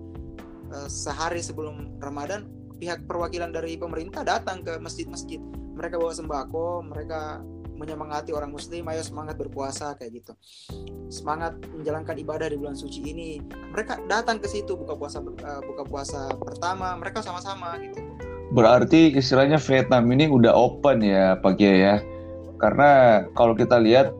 Eh, 0.66 0.88
sehari 0.90 1.38
sebelum 1.38 2.02
Ramadan 2.02 2.50
pihak 2.76 3.06
perwakilan 3.06 3.54
dari 3.54 3.78
pemerintah 3.78 4.26
datang 4.26 4.66
ke 4.66 4.76
masjid-masjid. 4.82 5.38
Mereka 5.78 5.96
bawa 5.96 6.12
sembako, 6.12 6.82
mereka 6.90 7.40
menyemangati 7.76 8.32
orang 8.32 8.50
muslim, 8.50 8.88
ayo 8.88 9.04
semangat 9.04 9.36
berpuasa 9.36 9.94
kayak 10.00 10.24
gitu. 10.24 10.32
Semangat 11.12 11.60
menjalankan 11.70 12.16
ibadah 12.18 12.48
di 12.50 12.56
bulan 12.56 12.74
suci 12.74 13.04
ini. 13.04 13.38
Mereka 13.46 14.08
datang 14.08 14.40
ke 14.40 14.48
situ 14.48 14.74
buka 14.74 14.96
puasa 14.96 15.20
uh, 15.20 15.60
buka 15.62 15.84
puasa 15.84 16.32
pertama, 16.40 16.96
mereka 16.96 17.20
sama-sama 17.20 17.76
gitu. 17.78 18.00
Berarti 18.56 19.12
istilahnya 19.12 19.60
Vietnam 19.60 20.08
ini 20.08 20.26
udah 20.32 20.56
open 20.56 21.04
ya 21.04 21.36
Kiai 21.38 21.84
ya. 21.84 21.96
Karena 22.56 23.22
kalau 23.36 23.52
kita 23.52 23.76
lihat 23.76 24.16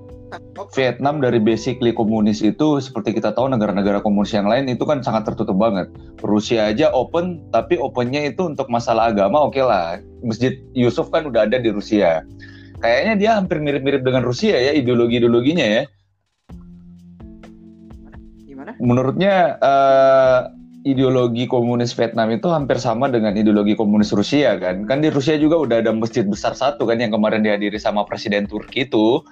Vietnam 0.74 1.22
dari 1.22 1.38
basically 1.38 1.94
komunis 1.94 2.42
itu 2.42 2.82
seperti 2.82 3.14
kita 3.14 3.30
tahu 3.30 3.46
negara-negara 3.46 4.02
komunis 4.02 4.34
yang 4.34 4.50
lain 4.50 4.66
itu 4.66 4.82
kan 4.82 4.98
sangat 5.00 5.30
tertutup 5.30 5.54
banget. 5.54 5.86
Rusia 6.20 6.74
aja 6.74 6.90
open, 6.90 7.46
tapi 7.54 7.78
opennya 7.78 8.26
itu 8.26 8.42
untuk 8.50 8.66
masalah 8.66 9.14
agama 9.14 9.46
oke 9.46 9.54
okay 9.54 9.64
lah. 9.64 10.02
Masjid 10.26 10.58
Yusuf 10.74 11.08
kan 11.14 11.30
udah 11.30 11.46
ada 11.46 11.62
di 11.62 11.70
Rusia. 11.70 12.26
Kayaknya 12.82 13.14
dia 13.16 13.30
hampir 13.38 13.62
mirip-mirip 13.62 14.02
dengan 14.02 14.26
Rusia 14.26 14.58
ya 14.58 14.74
ideologi-ideologinya 14.74 15.66
ya. 15.66 15.82
Gimana? 18.44 18.74
Menurutnya 18.82 19.56
uh, 19.62 20.40
ideologi 20.84 21.48
komunis 21.48 21.94
Vietnam 21.94 22.34
itu 22.34 22.50
hampir 22.50 22.82
sama 22.82 23.08
dengan 23.08 23.32
ideologi 23.32 23.78
komunis 23.78 24.10
Rusia 24.10 24.58
kan. 24.58 24.84
Kan 24.84 25.00
di 25.00 25.08
Rusia 25.08 25.38
juga 25.38 25.62
udah 25.62 25.76
ada 25.86 25.94
masjid 25.94 26.26
besar 26.26 26.52
satu 26.52 26.84
kan 26.84 26.98
yang 26.98 27.14
kemarin 27.14 27.46
dihadiri 27.46 27.78
sama 27.78 28.02
Presiden 28.04 28.44
Turki 28.50 28.84
itu 28.84 29.22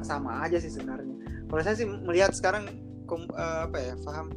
sama 0.00 0.40
aja 0.40 0.56
sih 0.56 0.72
sebenarnya. 0.72 1.12
Kalau 1.52 1.60
saya 1.60 1.76
sih 1.76 1.84
melihat 1.84 2.32
sekarang 2.32 2.64
kom, 3.04 3.28
uh, 3.36 3.68
apa 3.68 3.76
ya, 3.76 3.94
paham 4.00 4.32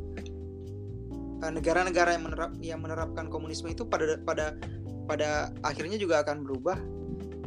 uh, 1.39 1.51
negara-negara 1.55 2.19
yang 2.19 2.23
menerap 2.27 2.51
yang 2.59 2.79
menerapkan 2.83 3.31
komunisme 3.31 3.71
itu 3.71 3.87
pada 3.87 4.19
pada 4.19 4.59
pada 5.07 5.55
akhirnya 5.63 5.95
juga 5.95 6.19
akan 6.27 6.43
berubah 6.43 6.77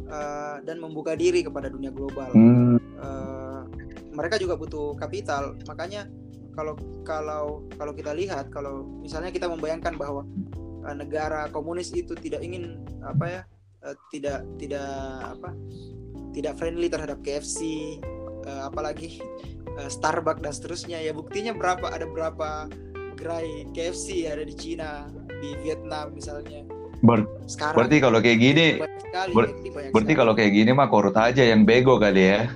uh, 0.09 0.57
dan 0.65 0.81
membuka 0.81 1.13
diri 1.13 1.45
kepada 1.45 1.69
dunia 1.69 1.93
global. 1.93 2.33
Hmm. 2.33 2.81
Uh, 2.97 3.61
mereka 4.17 4.41
juga 4.41 4.57
butuh 4.57 4.97
kapital, 4.97 5.55
makanya 5.69 6.09
kalau 6.57 6.73
kalau 7.05 7.63
kalau 7.77 7.93
kita 7.95 8.11
lihat 8.11 8.49
kalau 8.51 8.83
misalnya 8.99 9.29
kita 9.31 9.47
membayangkan 9.47 9.95
bahwa 9.95 10.25
uh, 10.83 10.95
negara 10.97 11.47
komunis 11.53 11.93
itu 11.93 12.17
tidak 12.17 12.43
ingin 12.43 12.83
apa 13.05 13.25
ya 13.29 13.41
uh, 13.85 13.95
tidak 14.11 14.43
tidak 14.59 14.87
apa 15.23 15.49
tidak 16.35 16.53
friendly 16.61 16.87
terhadap 16.87 17.17
KFC 17.25 17.59
uh, 18.45 18.47
eh, 18.47 18.61
apalagi 18.69 19.19
uh, 19.79 19.89
Starbucks 19.89 20.45
dan 20.45 20.53
seterusnya. 20.53 20.97
Ya 21.01 21.11
buktinya 21.11 21.55
berapa 21.55 21.89
ada 21.89 22.05
berapa 22.05 22.69
gerai 23.17 23.67
KFC 23.75 24.29
ada 24.29 24.45
di 24.45 24.55
Cina 24.55 25.09
di 25.41 25.57
Vietnam 25.65 26.13
misalnya. 26.13 26.63
Ber 26.99 27.23
Sekarang, 27.47 27.79
berarti 27.79 27.97
kalau 28.03 28.19
kayak 28.19 28.39
gini 28.43 28.83
sekali, 28.83 29.31
ber 29.31 29.45
berarti 29.95 30.13
kalau 30.15 30.33
kayak 30.35 30.51
gini 30.51 30.71
mah 30.75 30.91
korut 30.91 31.15
aja 31.15 31.41
yang 31.41 31.63
bego 31.63 31.97
kali 31.97 32.35
ya. 32.35 32.51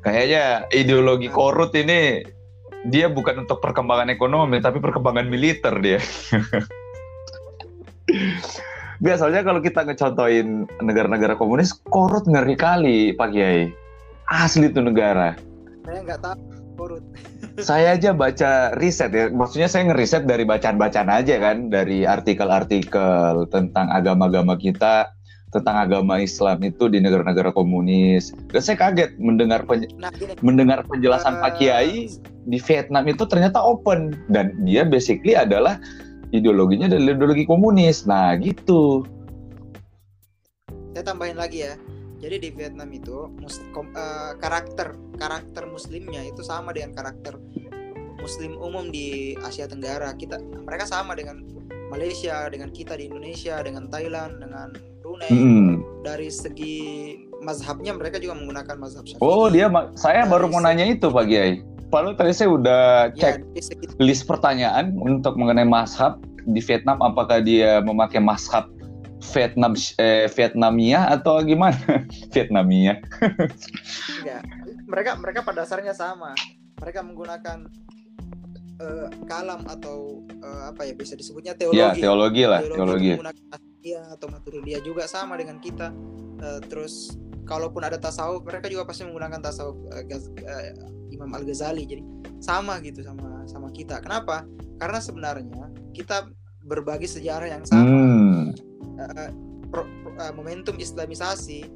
Kayaknya 0.00 0.64
ideologi 0.72 1.28
nah. 1.28 1.36
korut 1.36 1.72
ini 1.76 2.24
dia 2.88 3.12
bukan 3.12 3.44
untuk 3.44 3.60
perkembangan 3.60 4.08
ekonomi 4.08 4.56
tapi 4.64 4.80
perkembangan 4.80 5.28
militer 5.28 5.76
dia 5.84 6.00
biasanya 9.00 9.40
kalau 9.42 9.60
kita 9.64 9.84
ngecontohin 9.84 10.68
negara-negara 10.84 11.34
komunis 11.36 11.74
korut 11.88 12.24
ngeri 12.28 12.56
kali 12.56 12.98
Pak 13.16 13.32
Kiai. 13.32 13.72
Asli 14.30 14.70
tuh 14.70 14.86
negara. 14.86 15.34
Saya 15.82 15.98
nggak 16.06 16.20
tahu 16.22 16.40
korut. 16.78 17.04
Saya 17.68 17.98
aja 17.98 18.14
baca 18.14 18.72
riset 18.78 19.12
ya. 19.12 19.28
Maksudnya 19.28 19.68
saya 19.68 19.90
ngeriset 19.92 20.24
dari 20.24 20.48
bacaan-bacaan 20.48 21.12
aja 21.12 21.36
kan 21.36 21.68
dari 21.68 22.08
artikel-artikel 22.08 23.44
tentang 23.52 23.92
agama-agama 23.92 24.56
kita 24.56 25.12
tentang 25.50 25.76
agama 25.82 26.22
Islam 26.22 26.62
itu 26.62 26.86
di 26.86 27.02
negara-negara 27.02 27.50
komunis. 27.50 28.30
Dan 28.54 28.62
saya 28.62 28.78
kaget 28.78 29.18
mendengar 29.18 29.66
pen 29.66 29.84
nah, 29.98 30.14
mendengar 30.46 30.86
penjelasan 30.86 31.36
uh, 31.36 31.40
Pak 31.42 31.58
Kiai 31.58 32.06
di 32.46 32.58
Vietnam 32.62 33.04
itu 33.10 33.26
ternyata 33.26 33.58
open. 33.58 34.14
Dan 34.30 34.54
dia 34.62 34.86
basically 34.86 35.34
adalah 35.34 35.76
ideologinya 36.30 36.90
dari 36.90 37.06
ideologi 37.06 37.44
komunis. 37.46 38.06
Nah, 38.06 38.34
gitu. 38.38 39.06
Saya 40.94 41.04
tambahin 41.06 41.38
lagi 41.38 41.66
ya. 41.66 41.74
Jadi 42.20 42.36
di 42.36 42.50
Vietnam 42.52 42.92
itu 42.92 43.32
mus, 43.40 43.64
kom, 43.72 43.88
uh, 43.96 44.36
karakter 44.36 44.92
karakter 45.16 45.64
muslimnya 45.64 46.20
itu 46.20 46.44
sama 46.44 46.76
dengan 46.76 46.92
karakter 46.92 47.40
muslim 48.20 48.60
umum 48.60 48.92
di 48.92 49.32
Asia 49.40 49.64
Tenggara. 49.64 50.12
Kita 50.12 50.36
mereka 50.40 50.84
sama 50.84 51.16
dengan 51.16 51.40
Malaysia, 51.88 52.46
dengan 52.52 52.68
kita 52.70 53.00
di 53.00 53.08
Indonesia, 53.08 53.56
dengan 53.64 53.88
Thailand, 53.88 54.36
dengan 54.36 54.68
Brunei. 55.00 55.32
Hmm. 55.32 55.80
Dari 56.04 56.28
segi 56.28 56.76
mazhabnya 57.40 57.96
mereka 57.96 58.20
juga 58.20 58.36
menggunakan 58.36 58.76
mazhab 58.76 59.08
Syafi'i. 59.08 59.24
Oh, 59.24 59.48
dia 59.48 59.72
saya 59.96 60.28
Dari 60.28 60.30
baru 60.30 60.52
mau 60.52 60.60
nanya 60.60 60.86
itu 60.86 61.08
Pak 61.08 61.24
Kiai. 61.24 61.64
Lalu 61.90 62.10
tadi 62.14 62.32
saya 62.32 62.48
udah 62.54 62.82
ya, 63.18 63.34
cek 63.34 63.34
ya, 63.58 63.62
list 63.98 64.30
pertanyaan 64.30 64.94
untuk 64.94 65.34
mengenai 65.34 65.66
mazhab 65.66 66.22
di 66.46 66.62
Vietnam. 66.62 67.02
Apakah 67.02 67.42
dia 67.42 67.82
memakai 67.82 68.22
mazhab 68.22 68.70
Vietnam 69.34 69.74
eh, 69.98 70.30
Vietnamia 70.30 71.10
atau 71.10 71.42
gimana? 71.42 72.06
Vietnamia. 72.34 73.02
Enggak. 74.22 74.42
Mereka 74.86 75.10
mereka 75.18 75.40
pada 75.42 75.66
dasarnya 75.66 75.92
sama. 75.92 76.32
Mereka 76.78 77.02
menggunakan 77.04 77.68
uh, 78.80 79.08
kalam 79.28 79.60
atau 79.68 80.24
uh, 80.40 80.72
apa 80.72 80.88
ya 80.88 80.94
bisa 80.96 81.18
disebutnya 81.18 81.52
teologi. 81.58 81.82
Ya, 81.82 81.92
teologi 81.92 82.44
lah, 82.48 82.60
teologi. 82.64 83.12
teologi. 83.18 83.92
atau 83.96 84.28
maturidiyah 84.28 84.80
juga 84.84 85.04
sama 85.08 85.36
dengan 85.40 85.56
kita. 85.60 85.92
Uh, 86.40 86.60
terus 86.68 87.16
kalaupun 87.50 87.82
ada 87.82 87.98
tasawuf, 87.98 88.46
mereka 88.46 88.70
juga 88.70 88.86
pasti 88.86 89.02
menggunakan 89.02 89.42
tasawuf 89.42 89.74
uh, 89.90 90.06
uh, 90.06 90.70
Imam 91.10 91.34
Al 91.34 91.42
Ghazali 91.42 91.82
jadi 91.82 92.06
sama 92.38 92.78
gitu 92.86 93.02
sama 93.02 93.42
sama 93.50 93.74
kita. 93.74 93.98
Kenapa? 93.98 94.46
Karena 94.78 95.02
sebenarnya 95.02 95.74
kita 95.90 96.30
berbagi 96.62 97.10
sejarah 97.10 97.50
yang 97.50 97.66
sama. 97.66 97.90
Hmm. 97.90 98.54
uh, 99.02 99.28
pro, 99.66 99.82
uh, 100.22 100.32
momentum 100.38 100.78
Islamisasi 100.78 101.66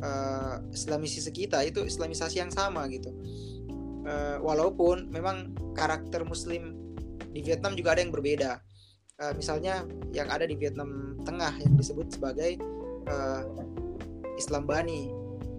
uh, 0.00 0.56
Islamisasi 0.72 1.30
kita 1.30 1.60
itu 1.68 1.84
Islamisasi 1.84 2.40
yang 2.40 2.52
sama 2.52 2.88
gitu. 2.88 3.12
Uh, 4.08 4.40
walaupun 4.40 5.12
memang 5.12 5.52
karakter 5.76 6.24
Muslim 6.24 6.72
di 7.36 7.44
Vietnam 7.44 7.76
juga 7.76 7.92
ada 7.92 8.00
yang 8.00 8.14
berbeda. 8.14 8.56
Uh, 9.20 9.36
misalnya 9.36 9.84
yang 10.16 10.30
ada 10.32 10.48
di 10.48 10.56
Vietnam 10.56 11.20
Tengah 11.26 11.60
yang 11.60 11.76
disebut 11.76 12.14
sebagai 12.14 12.56
uh, 13.10 13.44
Islam 14.38 14.64
Bani 14.64 15.10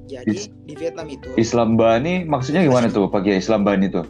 jadi 0.10 0.34
Is 0.34 0.50
di 0.66 0.74
Vietnam 0.74 1.12
itu 1.12 1.30
Islam 1.36 1.76
Bani 1.78 2.26
maksudnya 2.26 2.66
gimana 2.66 2.90
tuh 2.90 3.12
Pak 3.12 3.28
Islam 3.30 3.68
Bani 3.68 3.92
itu? 3.92 4.02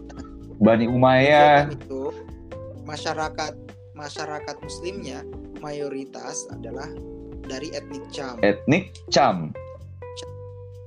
Bani 0.62 0.86
Umayyah 0.88 1.74
itu 1.74 2.14
masyarakat 2.88 3.54
masyarakat 4.00 4.56
muslimnya 4.64 5.28
mayoritas 5.60 6.48
adalah 6.56 6.88
dari 7.50 7.74
etnik 7.76 8.06
Cham. 8.14 8.40
Etnik 8.46 8.96
Cham. 9.12 9.52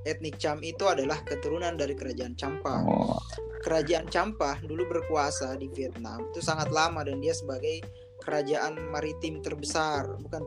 Etnik 0.03 0.35
Cham 0.39 0.59
itu 0.65 0.83
adalah 0.87 1.19
keturunan 1.23 1.75
dari 1.75 1.93
kerajaan 1.93 2.33
Champa. 2.35 2.83
Oh. 2.87 3.19
Kerajaan 3.63 4.09
Champa 4.11 4.59
dulu 4.65 4.83
berkuasa 4.87 5.55
di 5.55 5.71
Vietnam 5.71 6.27
itu 6.31 6.43
sangat 6.43 6.71
lama 6.71 7.03
dan 7.07 7.23
dia 7.23 7.31
sebagai 7.31 7.83
kerajaan 8.23 8.79
maritim 8.91 9.39
terbesar, 9.39 10.07
bukan 10.19 10.43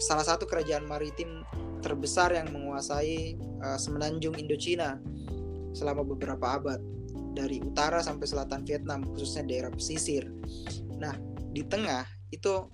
salah 0.00 0.24
satu 0.24 0.48
kerajaan 0.48 0.84
maritim 0.88 1.44
terbesar 1.84 2.32
yang 2.32 2.48
menguasai 2.48 3.36
uh, 3.60 3.76
semenanjung 3.76 4.40
Indochina 4.40 4.96
selama 5.76 6.00
beberapa 6.00 6.56
abad 6.56 6.80
dari 7.36 7.60
utara 7.60 8.00
sampai 8.00 8.24
selatan 8.24 8.64
Vietnam 8.64 9.04
khususnya 9.04 9.44
daerah 9.44 9.70
pesisir. 9.74 10.24
Nah, 10.96 11.12
di 11.52 11.60
tengah 11.68 12.08
itu 12.32 12.72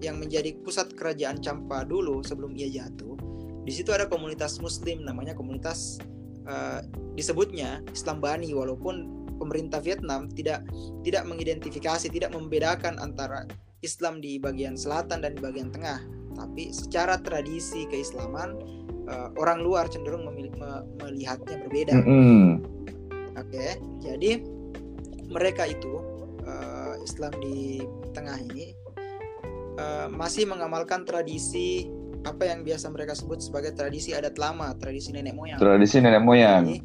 yang 0.00 0.18
menjadi 0.18 0.56
pusat 0.64 0.96
kerajaan 0.96 1.38
Champa 1.38 1.84
dulu 1.84 2.24
sebelum 2.24 2.56
ia 2.56 2.66
jatuh. 2.66 3.14
Di 3.62 3.72
situ 3.72 3.92
ada 3.92 4.08
komunitas 4.08 4.56
Muslim 4.58 5.04
namanya 5.04 5.36
komunitas 5.36 6.00
uh, 6.48 6.80
disebutnya 7.14 7.84
Islam 7.92 8.18
Bani 8.24 8.50
walaupun 8.56 9.20
pemerintah 9.36 9.80
Vietnam 9.80 10.28
tidak 10.32 10.64
tidak 11.04 11.28
mengidentifikasi, 11.28 12.08
tidak 12.08 12.32
membedakan 12.32 12.96
antara 13.00 13.44
Islam 13.80 14.20
di 14.20 14.36
bagian 14.36 14.76
selatan 14.76 15.24
dan 15.24 15.36
di 15.36 15.40
bagian 15.40 15.72
tengah, 15.72 16.00
tapi 16.34 16.70
secara 16.70 17.18
tradisi 17.20 17.86
keislaman 17.90 18.56
uh, 19.10 19.28
orang 19.38 19.62
luar 19.62 19.90
cenderung 19.90 20.26
memilih, 20.28 20.54
me, 20.56 20.86
melihatnya 21.02 21.56
berbeda. 21.66 21.94
Mm 21.94 22.04
-hmm. 22.04 22.44
Oke, 23.38 23.56
okay? 23.56 23.70
jadi 24.02 24.42
mereka 25.30 25.64
itu 25.70 26.02
uh, 26.44 26.94
Islam 27.00 27.32
di 27.38 27.80
tengah 28.12 28.36
ini 28.36 28.74
uh, 29.78 30.08
masih 30.10 30.44
mengamalkan 30.50 31.06
tradisi 31.06 31.88
apa 32.28 32.52
yang 32.52 32.60
biasa 32.66 32.92
mereka 32.92 33.16
sebut 33.16 33.40
sebagai 33.40 33.72
tradisi 33.72 34.12
adat 34.12 34.36
lama, 34.36 34.76
tradisi 34.76 35.14
nenek 35.14 35.32
moyang. 35.32 35.56
Tradisi 35.56 36.04
nenek 36.04 36.20
moyang. 36.20 36.68
Jadi, 36.68 36.76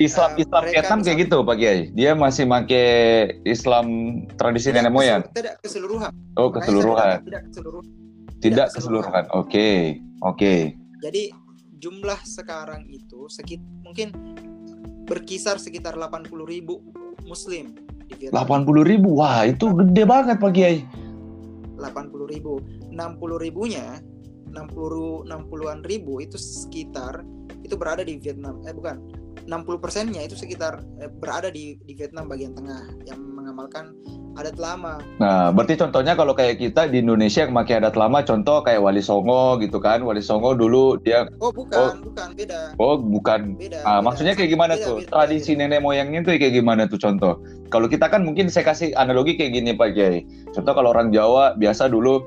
Islam 0.00 0.32
uh, 0.32 0.40
Islam 0.40 0.62
Vietnam 0.64 0.98
kayak 1.04 1.18
gitu 1.28 1.36
Pak 1.44 1.56
Kiai. 1.60 1.80
Dia 1.92 2.16
masih 2.16 2.48
pakai 2.48 2.88
Islam 3.44 3.86
tradisi 4.40 4.72
nenek 4.72 4.88
moyang. 4.88 5.22
Tidak 5.36 5.60
keseluruhan. 5.60 6.12
Oh, 6.40 6.48
keseluruhan. 6.48 7.20
Tidak 7.28 7.42
keseluruhan. 7.52 7.86
Tidak 8.40 8.68
keseluruhan. 8.72 9.24
Oke. 9.36 9.44
Okay. 9.44 9.76
Oke. 10.24 10.40
Okay. 10.40 10.60
Jadi 11.04 11.22
jumlah 11.84 12.16
sekarang 12.24 12.88
itu 12.88 13.28
sekit 13.28 13.60
mungkin 13.84 14.16
berkisar 15.04 15.60
sekitar 15.60 16.00
80 16.00 16.32
ribu 16.48 16.80
muslim 17.28 17.76
di 18.08 18.24
Vietnam. 18.24 18.64
80 18.64 18.88
ribu? 18.88 19.20
Wah 19.20 19.44
itu 19.44 19.68
gede 19.76 20.04
banget 20.08 20.40
Pak 20.40 20.52
Kiai. 20.56 20.80
80 21.76 22.32
ribu. 22.32 22.56
60 22.88 22.96
ribunya 23.36 24.00
60 24.48 25.28
60-an 25.28 25.84
ribu 25.84 26.24
itu 26.24 26.40
sekitar 26.40 27.20
itu 27.62 27.76
berada 27.78 28.02
di 28.02 28.18
Vietnam 28.18 28.58
eh 28.66 28.74
bukan 28.74 28.98
60 29.50 29.82
persennya 29.82 30.22
itu 30.22 30.38
sekitar 30.38 30.78
eh, 31.02 31.10
berada 31.10 31.50
di 31.50 31.74
di 31.82 31.98
Vietnam 31.98 32.30
bagian 32.30 32.54
tengah 32.54 32.86
yang 33.02 33.18
mengamalkan 33.18 33.90
adat 34.38 34.56
lama. 34.62 35.02
Nah, 35.18 35.50
berarti 35.50 35.74
contohnya 35.74 36.14
kalau 36.14 36.32
kayak 36.38 36.62
kita 36.62 36.86
di 36.86 37.02
Indonesia 37.02 37.42
yang 37.42 37.52
pakai 37.52 37.82
adat 37.82 37.98
lama, 37.98 38.22
contoh 38.22 38.62
kayak 38.62 38.78
Wali 38.78 39.02
Songo 39.02 39.58
gitu 39.58 39.82
kan. 39.82 40.06
Wali 40.06 40.22
Songo 40.22 40.54
dulu 40.54 41.02
dia 41.02 41.26
Oh, 41.42 41.50
bukan, 41.50 41.98
oh, 41.98 42.14
bukan, 42.14 42.28
beda. 42.38 42.60
Oh, 42.78 42.94
bukan. 42.94 43.58
Beda. 43.58 43.82
Ah, 43.82 43.98
beda. 43.98 44.06
maksudnya 44.06 44.34
kayak 44.38 44.50
gimana 44.54 44.74
beda, 44.78 44.86
tuh? 44.86 44.96
Beda, 45.02 45.10
Tradisi 45.10 45.52
beda. 45.58 45.60
nenek 45.66 45.80
moyangnya 45.82 46.20
tuh 46.22 46.32
kayak 46.38 46.54
gimana 46.54 46.82
tuh 46.86 47.00
contoh? 47.02 47.42
Kalau 47.74 47.86
kita 47.90 48.06
kan 48.06 48.22
mungkin 48.22 48.46
saya 48.46 48.70
kasih 48.70 48.94
analogi 48.94 49.34
kayak 49.34 49.52
gini 49.58 49.74
Pak 49.74 49.98
Kiai. 49.98 50.22
Contoh 50.54 50.72
kalau 50.78 50.94
orang 50.94 51.10
Jawa 51.10 51.58
biasa 51.58 51.90
dulu 51.90 52.22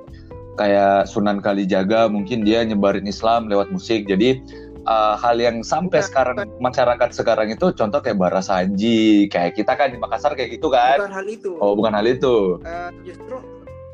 kayak 0.60 1.10
Sunan 1.10 1.42
Kalijaga 1.42 2.06
mungkin 2.12 2.46
dia 2.46 2.62
nyebarin 2.64 3.08
Islam 3.08 3.50
lewat 3.50 3.74
musik. 3.74 4.06
Jadi 4.06 4.44
uh, 4.88 5.16
hal 5.20 5.36
yang 5.40 5.64
sampai 5.64 6.00
bukan, 6.00 6.08
sekarang 6.08 6.36
bukan. 6.38 6.62
masyarakat 6.62 7.10
sekarang 7.16 7.48
itu 7.52 7.66
contoh 7.74 8.00
kayak 8.00 8.18
Barasaji 8.20 9.28
kayak 9.32 9.54
kita 9.56 9.74
kan 9.76 9.92
di 9.92 9.98
Makassar 10.00 10.36
kayak 10.36 10.60
gitu 10.60 10.72
kan? 10.72 11.00
Bukan 11.00 11.14
hal 11.16 11.28
itu. 11.28 11.52
Oh 11.60 11.74
bukan 11.76 11.94
hal 11.96 12.06
itu. 12.08 12.60
Uh, 12.64 12.92
justru 13.04 13.38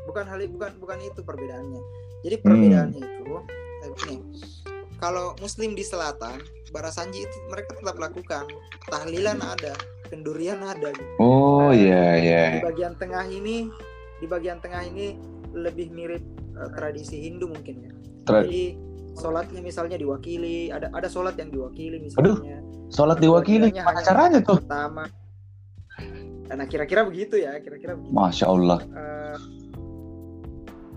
bukan 0.06 0.24
hal 0.26 0.40
bukan 0.50 0.70
bukan 0.78 0.98
itu 1.02 1.20
perbedaannya. 1.22 1.82
Jadi 2.20 2.36
perbedaannya 2.42 3.00
hmm. 3.00 3.10
itu 3.16 3.34
ini 4.06 4.16
kalau 5.00 5.32
Muslim 5.40 5.72
di 5.72 5.84
selatan 5.86 6.44
Barasanji 6.70 7.24
itu 7.26 7.36
mereka 7.50 7.74
tetap 7.74 7.96
lakukan. 7.98 8.44
Tahlilan 8.86 9.40
ada 9.42 9.74
kendurian 10.10 10.60
ada. 10.62 10.90
Gitu. 10.90 11.06
oh 11.22 11.70
iya 11.70 12.02
uh, 12.02 12.14
iya. 12.18 12.44
di 12.58 12.60
bagian 12.66 12.94
tengah 12.98 13.24
ini 13.30 13.70
di 14.20 14.26
bagian 14.28 14.58
tengah 14.58 14.82
ini 14.84 15.16
lebih 15.54 15.90
mirip 15.90 16.22
uh, 16.58 16.70
tradisi 16.74 17.26
Hindu 17.26 17.50
mungkin 17.50 17.74
ya. 17.86 17.92
Tra 18.26 18.44
jadi 18.44 18.89
sholatnya 19.18 19.60
misalnya 19.62 19.96
diwakili 19.98 20.70
ada 20.70 20.90
ada 20.94 21.08
sholat 21.10 21.34
yang 21.38 21.50
diwakili 21.50 21.98
misalnya. 21.98 22.22
Aduh, 22.22 22.36
sholat 22.90 23.18
diwakili 23.18 23.74
gimana 23.74 24.00
caranya 24.02 24.38
tuh? 24.42 24.58
pertama. 24.62 25.04
Nah 26.50 26.66
kira-kira 26.66 27.06
begitu 27.06 27.38
ya 27.38 27.58
kira-kira 27.62 27.94
begitu. 27.94 28.14
Masya 28.14 28.46
Allah. 28.50 28.78
Uh, 28.90 29.38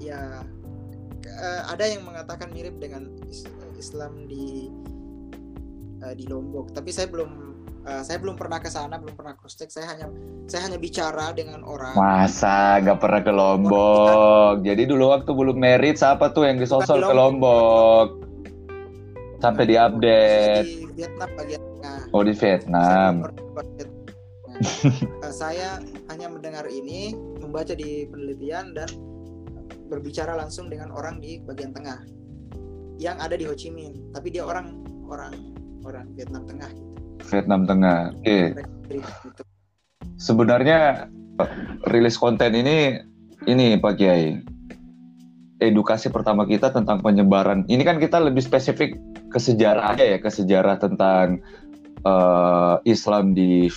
ya 0.02 0.42
uh, 1.30 1.62
ada 1.70 1.86
yang 1.86 2.02
mengatakan 2.06 2.50
mirip 2.50 2.82
dengan 2.82 3.10
Islam 3.78 4.26
di 4.26 4.74
uh, 6.02 6.14
di 6.18 6.26
Lombok. 6.26 6.74
Tapi 6.74 6.90
saya 6.90 7.06
belum 7.06 7.53
Uh, 7.84 8.00
saya 8.00 8.16
belum 8.16 8.40
pernah 8.40 8.64
ke 8.64 8.72
sana, 8.72 8.96
belum 8.96 9.12
pernah 9.12 9.36
cross 9.36 9.60
check. 9.60 9.68
Saya 9.68 9.92
hanya 9.92 10.08
saya 10.48 10.72
hanya 10.72 10.80
bicara 10.80 11.36
dengan 11.36 11.68
orang. 11.68 12.00
Masa 12.00 12.80
gak 12.80 13.04
pernah 13.04 13.20
ke 13.20 13.32
Lombok? 13.36 14.64
Jadi 14.64 14.88
dulu 14.88 15.12
waktu 15.12 15.28
belum 15.28 15.60
merit 15.60 16.00
siapa 16.00 16.32
tuh 16.32 16.48
yang 16.48 16.64
disosol 16.64 17.04
ke 17.04 17.12
Lombok? 17.12 18.24
Sampai 19.44 19.68
di 19.68 19.76
update. 19.76 20.64
Di 20.64 20.88
Vietnam 20.96 21.30
bagian 21.36 21.60
tengah. 21.60 22.00
Oh 22.16 22.24
di 22.24 22.32
Vietnam. 22.32 23.14
Saya, 24.64 24.96
uh, 25.20 25.34
saya 25.36 25.70
hanya 26.08 26.28
mendengar 26.32 26.64
ini, 26.72 27.12
membaca 27.44 27.76
di 27.76 28.08
penelitian 28.08 28.72
dan 28.72 28.88
berbicara 29.92 30.40
langsung 30.40 30.72
dengan 30.72 30.88
orang 30.96 31.20
di 31.20 31.44
bagian 31.44 31.76
tengah 31.76 32.00
yang 32.96 33.20
ada 33.20 33.36
di 33.36 33.44
Ho 33.44 33.52
Chi 33.52 33.68
Minh. 33.68 34.08
Tapi 34.16 34.32
dia 34.32 34.48
orang 34.48 34.72
orang 35.12 35.36
orang 35.84 36.08
Vietnam 36.16 36.48
Tengah. 36.48 36.72
Gitu. 36.72 36.93
Vietnam 37.32 37.64
Tengah. 37.68 38.12
Oke. 38.20 38.58
Sebenarnya 40.20 41.10
rilis 41.90 42.20
konten 42.20 42.54
ini 42.54 43.00
ini 43.50 43.80
Pak 43.80 43.94
Kiai. 44.00 44.40
Edukasi 45.64 46.12
pertama 46.12 46.44
kita 46.44 46.76
tentang 46.76 47.00
penyebaran. 47.00 47.64
Ini 47.72 47.84
kan 47.88 47.98
kita 47.98 48.20
lebih 48.20 48.44
spesifik 48.44 49.00
ke 49.32 49.40
sejarah 49.40 49.96
aja 49.96 50.04
ya, 50.04 50.18
ke 50.20 50.28
sejarah 50.28 50.76
tentang 50.76 51.40
uh, 52.04 52.84
Islam 52.84 53.32
di 53.32 53.72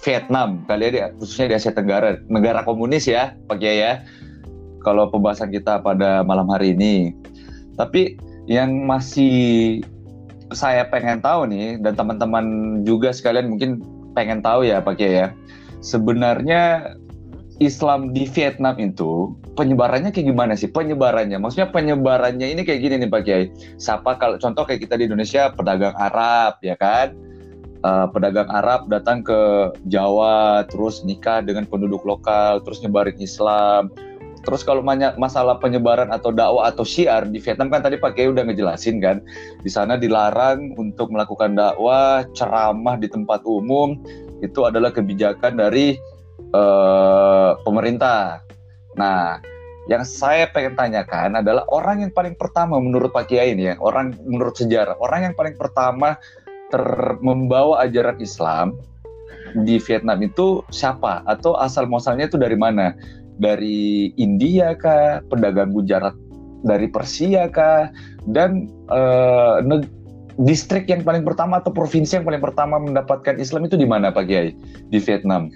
Vietnam 0.00 0.64
kali 0.64 0.96
ya 0.96 1.12
khususnya 1.12 1.52
di 1.52 1.54
Asia 1.60 1.72
Tenggara, 1.76 2.18
negara 2.26 2.64
komunis 2.64 3.06
ya, 3.06 3.36
Pak 3.46 3.62
Kiai 3.62 3.78
ya. 3.78 3.92
Kalau 4.80 5.12
pembahasan 5.12 5.52
kita 5.52 5.84
pada 5.84 6.24
malam 6.24 6.48
hari 6.48 6.72
ini. 6.72 7.12
Tapi 7.76 8.16
yang 8.48 8.88
masih 8.88 9.84
saya 10.50 10.86
pengen 10.86 11.22
tahu 11.22 11.46
nih 11.50 11.78
dan 11.78 11.94
teman-teman 11.94 12.46
juga 12.82 13.14
sekalian 13.14 13.50
mungkin 13.50 13.82
pengen 14.14 14.42
tahu 14.42 14.66
ya 14.66 14.82
Pak 14.82 14.98
Kiai 14.98 15.26
ya. 15.26 15.28
Sebenarnya 15.80 16.94
Islam 17.60 18.16
di 18.16 18.24
Vietnam 18.24 18.76
itu 18.80 19.36
penyebarannya 19.54 20.10
kayak 20.10 20.32
gimana 20.32 20.56
sih? 20.56 20.72
Penyebarannya, 20.72 21.36
maksudnya 21.36 21.68
penyebarannya 21.68 22.56
ini 22.56 22.64
kayak 22.64 22.80
gini 22.80 22.94
nih 23.04 23.10
Pak 23.12 23.22
Kiai. 23.24 23.44
Siapa 23.76 24.16
kalau 24.16 24.40
contoh 24.40 24.64
kayak 24.64 24.88
kita 24.88 24.96
di 24.96 25.06
Indonesia 25.06 25.52
pedagang 25.52 25.94
Arab 25.96 26.58
ya 26.64 26.74
kan? 26.74 27.12
Uh, 27.80 28.04
pedagang 28.12 28.44
Arab 28.52 28.92
datang 28.92 29.24
ke 29.24 29.72
Jawa, 29.88 30.68
terus 30.68 31.00
nikah 31.00 31.40
dengan 31.40 31.64
penduduk 31.64 32.04
lokal, 32.04 32.60
terus 32.60 32.84
nyebarin 32.84 33.16
Islam 33.16 33.88
Terus 34.40 34.64
kalau 34.64 34.80
masalah 35.20 35.60
penyebaran 35.60 36.08
atau 36.08 36.32
dakwah 36.32 36.72
atau 36.72 36.80
syiar 36.80 37.28
di 37.28 37.36
Vietnam 37.44 37.68
kan 37.68 37.84
tadi 37.84 38.00
Pak 38.00 38.16
Kiai 38.16 38.32
udah 38.32 38.48
ngejelasin 38.48 38.96
kan, 39.04 39.20
di 39.60 39.68
sana 39.68 40.00
dilarang 40.00 40.72
untuk 40.80 41.12
melakukan 41.12 41.52
dakwah, 41.52 42.24
ceramah 42.32 42.96
di 42.96 43.12
tempat 43.12 43.44
umum 43.44 44.00
itu 44.40 44.64
adalah 44.64 44.88
kebijakan 44.96 45.60
dari 45.60 46.00
uh, 46.56 47.60
pemerintah. 47.60 48.40
Nah, 48.96 49.44
yang 49.92 50.08
saya 50.08 50.48
pengen 50.48 50.72
tanyakan 50.72 51.40
adalah 51.44 51.68
orang 51.68 52.08
yang 52.08 52.12
paling 52.12 52.32
pertama 52.32 52.80
menurut 52.80 53.12
Pak 53.12 53.28
Kiai 53.28 53.52
ini 53.52 53.72
ya, 53.72 53.74
orang 53.76 54.16
menurut 54.24 54.56
sejarah, 54.56 54.96
orang 55.04 55.30
yang 55.30 55.34
paling 55.36 55.52
pertama 55.60 56.16
ter 56.72 56.84
membawa 57.20 57.82
ajaran 57.84 58.16
Islam 58.22 58.78
di 59.66 59.82
Vietnam 59.82 60.22
itu 60.22 60.62
siapa 60.70 61.26
atau 61.26 61.58
asal 61.58 61.90
muasalnya 61.90 62.30
itu 62.30 62.38
dari 62.38 62.54
mana? 62.54 62.94
Dari 63.40 64.12
India 64.20 64.76
kah, 64.76 65.24
pedagang 65.32 65.72
Gujarat 65.72 66.12
dari 66.60 66.92
Persia 66.92 67.48
kah, 67.48 67.88
dan 68.28 68.68
uh, 68.92 69.64
distrik 70.44 70.86
yang 70.92 71.00
paling 71.00 71.24
pertama 71.24 71.58
atau 71.64 71.72
provinsi 71.72 72.20
yang 72.20 72.26
paling 72.28 72.44
pertama 72.44 72.76
mendapatkan 72.76 73.40
Islam 73.40 73.64
itu 73.64 73.80
di 73.80 73.88
mana 73.88 74.12
Pak 74.12 74.28
Kiai? 74.28 74.52
Di 74.92 74.98
Vietnam. 75.00 75.48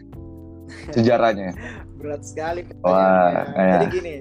Sejarahnya. 0.96 1.52
Berat 2.00 2.24
sekali. 2.24 2.64
Wah, 2.84 3.48
ya. 3.56 3.80
Jadi 3.80 3.86
gini, 3.92 4.14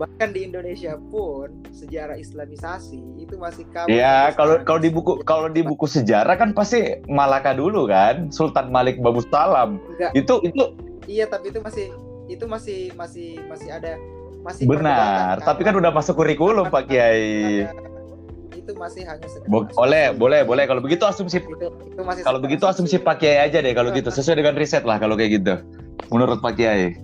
bahkan 0.00 0.32
di 0.32 0.48
Indonesia 0.48 0.96
pun 1.12 1.60
sejarah 1.76 2.16
Islamisasi 2.16 3.20
itu 3.20 3.36
masih 3.36 3.68
kamu 3.68 3.92
ya 3.92 4.32
kalau 4.32 4.64
kalau 4.64 4.80
di 4.80 4.88
buku 4.88 5.20
kalau 5.28 5.52
di 5.52 5.60
buku 5.60 5.84
sejarah 5.84 6.40
kan 6.40 6.56
pasti 6.56 7.04
Malaka 7.04 7.52
dulu 7.52 7.84
kan 7.84 8.32
Sultan 8.32 8.72
Malik 8.72 8.96
Babu 9.04 9.20
Salam 9.28 9.76
Enggak. 9.76 10.16
itu 10.16 10.34
itu 10.48 10.64
iya 11.04 11.28
tapi 11.28 11.52
itu 11.52 11.60
masih 11.60 11.92
itu 12.30 12.44
masih 12.46 12.94
masih 12.94 13.42
masih 13.50 13.68
ada 13.74 13.98
masih 14.46 14.64
benar 14.64 15.42
tapi 15.42 15.66
kan 15.66 15.74
udah 15.74 15.90
masuk 15.90 16.14
kurikulum 16.16 16.70
Pak 16.70 16.86
Kiai. 16.86 17.66
Itu 18.54 18.72
masih 18.78 19.02
hanya 19.04 19.26
Bo 19.50 19.66
boleh 19.66 20.14
boleh 20.14 20.46
boleh. 20.46 20.64
Kalau 20.70 20.80
begitu 20.80 21.02
asumsi 21.04 21.42
itu, 21.42 21.50
itu 21.90 22.02
masih 22.06 22.22
kalau 22.22 22.38
begitu 22.38 22.64
asumsi 22.64 22.96
Pak 23.02 23.20
Kiai 23.20 23.50
aja 23.50 23.58
deh 23.58 23.74
kalau 23.74 23.90
gitu. 23.90 24.08
Sesuai 24.08 24.38
dengan 24.38 24.54
riset 24.54 24.86
lah 24.86 25.02
kalau 25.02 25.18
kayak 25.18 25.42
gitu. 25.42 25.54
Menurut 26.14 26.38
Pak 26.38 26.54
Kiai. 26.56 26.94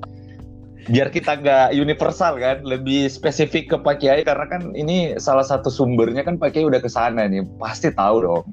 Biar 0.86 1.10
kita 1.10 1.42
nggak 1.42 1.74
universal 1.74 2.38
kan 2.38 2.62
lebih 2.62 3.10
spesifik 3.10 3.74
ke 3.74 3.76
Pak 3.82 3.98
Kiai 3.98 4.22
karena 4.22 4.46
kan 4.46 4.70
ini 4.78 5.18
salah 5.18 5.42
satu 5.42 5.66
sumbernya 5.66 6.22
kan 6.22 6.38
Pak 6.38 6.54
Kiai 6.54 6.64
udah 6.64 6.78
ke 6.78 6.86
sana 6.86 7.26
nih. 7.26 7.42
Pasti 7.58 7.90
tahu 7.90 8.16
dong. 8.22 8.46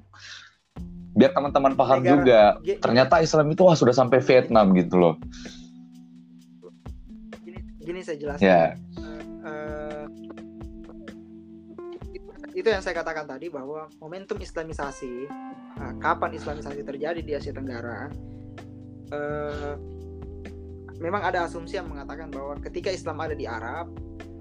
Biar 1.14 1.30
teman-teman 1.30 1.78
paham 1.78 2.02
Negara, 2.02 2.10
juga. 2.18 2.42
Ternyata 2.82 3.22
Islam 3.22 3.54
itu 3.54 3.62
wah 3.62 3.78
sudah 3.78 3.94
sampai 3.94 4.18
Vietnam 4.26 4.74
gitu 4.74 4.98
loh 4.98 5.16
gini, 7.84 8.00
saya 8.02 8.18
jelaskan 8.18 8.48
ya. 8.48 8.64
uh, 9.44 10.06
itu 12.54 12.68
yang 12.70 12.82
saya 12.82 12.96
katakan 12.98 13.28
tadi 13.28 13.50
bahwa 13.52 13.92
momentum 14.00 14.40
Islamisasi 14.40 15.28
uh, 15.78 15.94
kapan 16.00 16.38
Islamisasi 16.38 16.82
terjadi 16.82 17.20
di 17.20 17.34
Asia 17.36 17.52
Tenggara 17.52 18.08
uh, 19.12 19.76
memang 21.04 21.22
ada 21.26 21.44
asumsi 21.44 21.76
yang 21.76 21.92
mengatakan 21.92 22.32
bahwa 22.32 22.56
ketika 22.64 22.88
Islam 22.88 23.20
ada 23.20 23.36
di 23.36 23.44
Arab, 23.44 23.92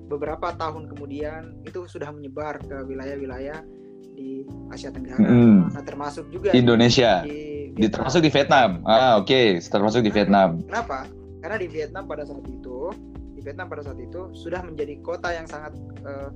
beberapa 0.07 0.55
tahun 0.55 0.87
kemudian 0.93 1.65
itu 1.67 1.89
sudah 1.91 2.13
menyebar 2.15 2.63
ke 2.63 2.87
wilayah-wilayah 2.87 3.65
di 4.13 4.45
Asia 4.71 4.93
Tenggara. 4.93 5.25
Hmm. 5.25 5.73
Nah, 5.73 5.83
termasuk 5.83 6.29
juga 6.29 6.53
Indonesia. 6.53 7.25
Di, 7.25 7.73
di 7.73 7.87
termasuk 7.89 8.21
di 8.21 8.31
Vietnam. 8.31 8.85
Ah, 8.85 9.19
oke, 9.19 9.27
okay. 9.27 9.47
termasuk 9.65 10.05
di 10.05 10.13
Vietnam. 10.13 10.61
Kenapa? 10.69 11.09
Karena 11.43 11.57
di 11.59 11.67
Vietnam 11.67 12.05
pada 12.07 12.23
saat 12.23 12.45
itu, 12.47 12.93
di 12.95 13.12
Vietnam 13.43 13.67
pada 13.69 13.83
saat 13.83 13.99
itu 13.99 14.31
sudah 14.33 14.63
menjadi 14.63 14.95
kota 15.03 15.35
yang 15.35 15.47
sangat 15.47 15.75
uh, 16.07 16.31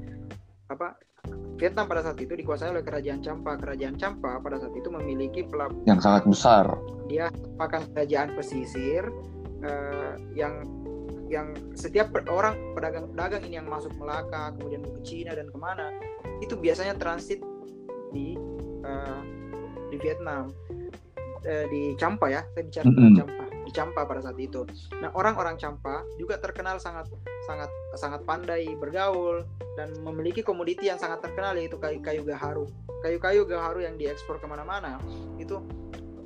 apa? 0.70 0.98
Vietnam 1.56 1.88
pada 1.88 2.04
saat 2.04 2.20
itu 2.20 2.36
dikuasai 2.36 2.68
oleh 2.68 2.84
kerajaan 2.84 3.24
Champa. 3.24 3.56
Kerajaan 3.56 3.96
Champa 3.96 4.36
pada 4.38 4.60
saat 4.60 4.76
itu 4.76 4.92
memiliki 4.92 5.46
pelabuhan 5.48 5.88
yang 5.88 6.02
sangat 6.02 6.28
besar. 6.28 6.68
Dia 7.08 7.32
merupakan 7.32 7.82
kerajaan 7.96 8.36
pesisir 8.36 9.08
uh, 9.64 10.14
yang 10.36 10.62
yang 11.26 11.58
setiap 11.74 12.14
orang 12.30 12.54
pedagang-pedagang 12.78 13.42
ini 13.50 13.58
yang 13.58 13.66
masuk 13.66 13.90
Melaka 13.98 14.54
kemudian 14.54 14.86
ke 14.86 15.00
Cina 15.02 15.34
dan 15.34 15.50
ke 15.50 15.58
mana 15.58 15.90
itu 16.38 16.54
biasanya 16.54 16.94
transit 16.94 17.42
di 18.14 18.38
uh, 18.86 19.20
di 19.90 19.96
Vietnam 19.98 20.54
uh, 21.44 21.66
di 21.68 21.92
Champa 22.01 22.33
ya. 22.33 22.40
Saya 22.55 22.64
bicara 22.64 22.87
mm 22.88 22.96
-hmm. 22.96 23.16
Champa 23.18 23.46
di 23.66 23.72
Champa 23.75 24.07
pada 24.07 24.22
saat 24.22 24.38
itu. 24.38 24.62
Nah 25.03 25.11
orang-orang 25.18 25.59
Champa 25.59 26.07
juga 26.14 26.38
terkenal 26.38 26.79
sangat 26.79 27.11
sangat 27.51 27.68
sangat 27.99 28.22
pandai 28.22 28.70
bergaul 28.79 29.42
dan 29.75 29.90
memiliki 30.07 30.46
komoditi 30.46 30.87
yang 30.87 31.03
sangat 31.03 31.27
terkenal 31.27 31.59
yaitu 31.59 31.75
kayu-kayu 31.77 32.22
gaharu. 32.22 32.70
Kayu-kayu 33.03 33.42
gaharu 33.44 33.83
yang 33.83 33.99
diekspor 33.99 34.38
ke 34.38 34.46
mana-mana 34.46 35.03
itu 35.42 35.59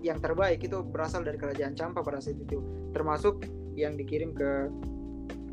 yang 0.04 0.20
terbaik 0.20 0.60
itu 0.60 0.84
berasal 0.84 1.24
dari 1.24 1.40
kerajaan 1.40 1.72
Champa 1.72 2.04
pada 2.04 2.20
saat 2.20 2.36
itu. 2.36 2.60
Termasuk 2.92 3.48
yang 3.72 3.96
dikirim 3.96 4.36
ke 4.36 4.68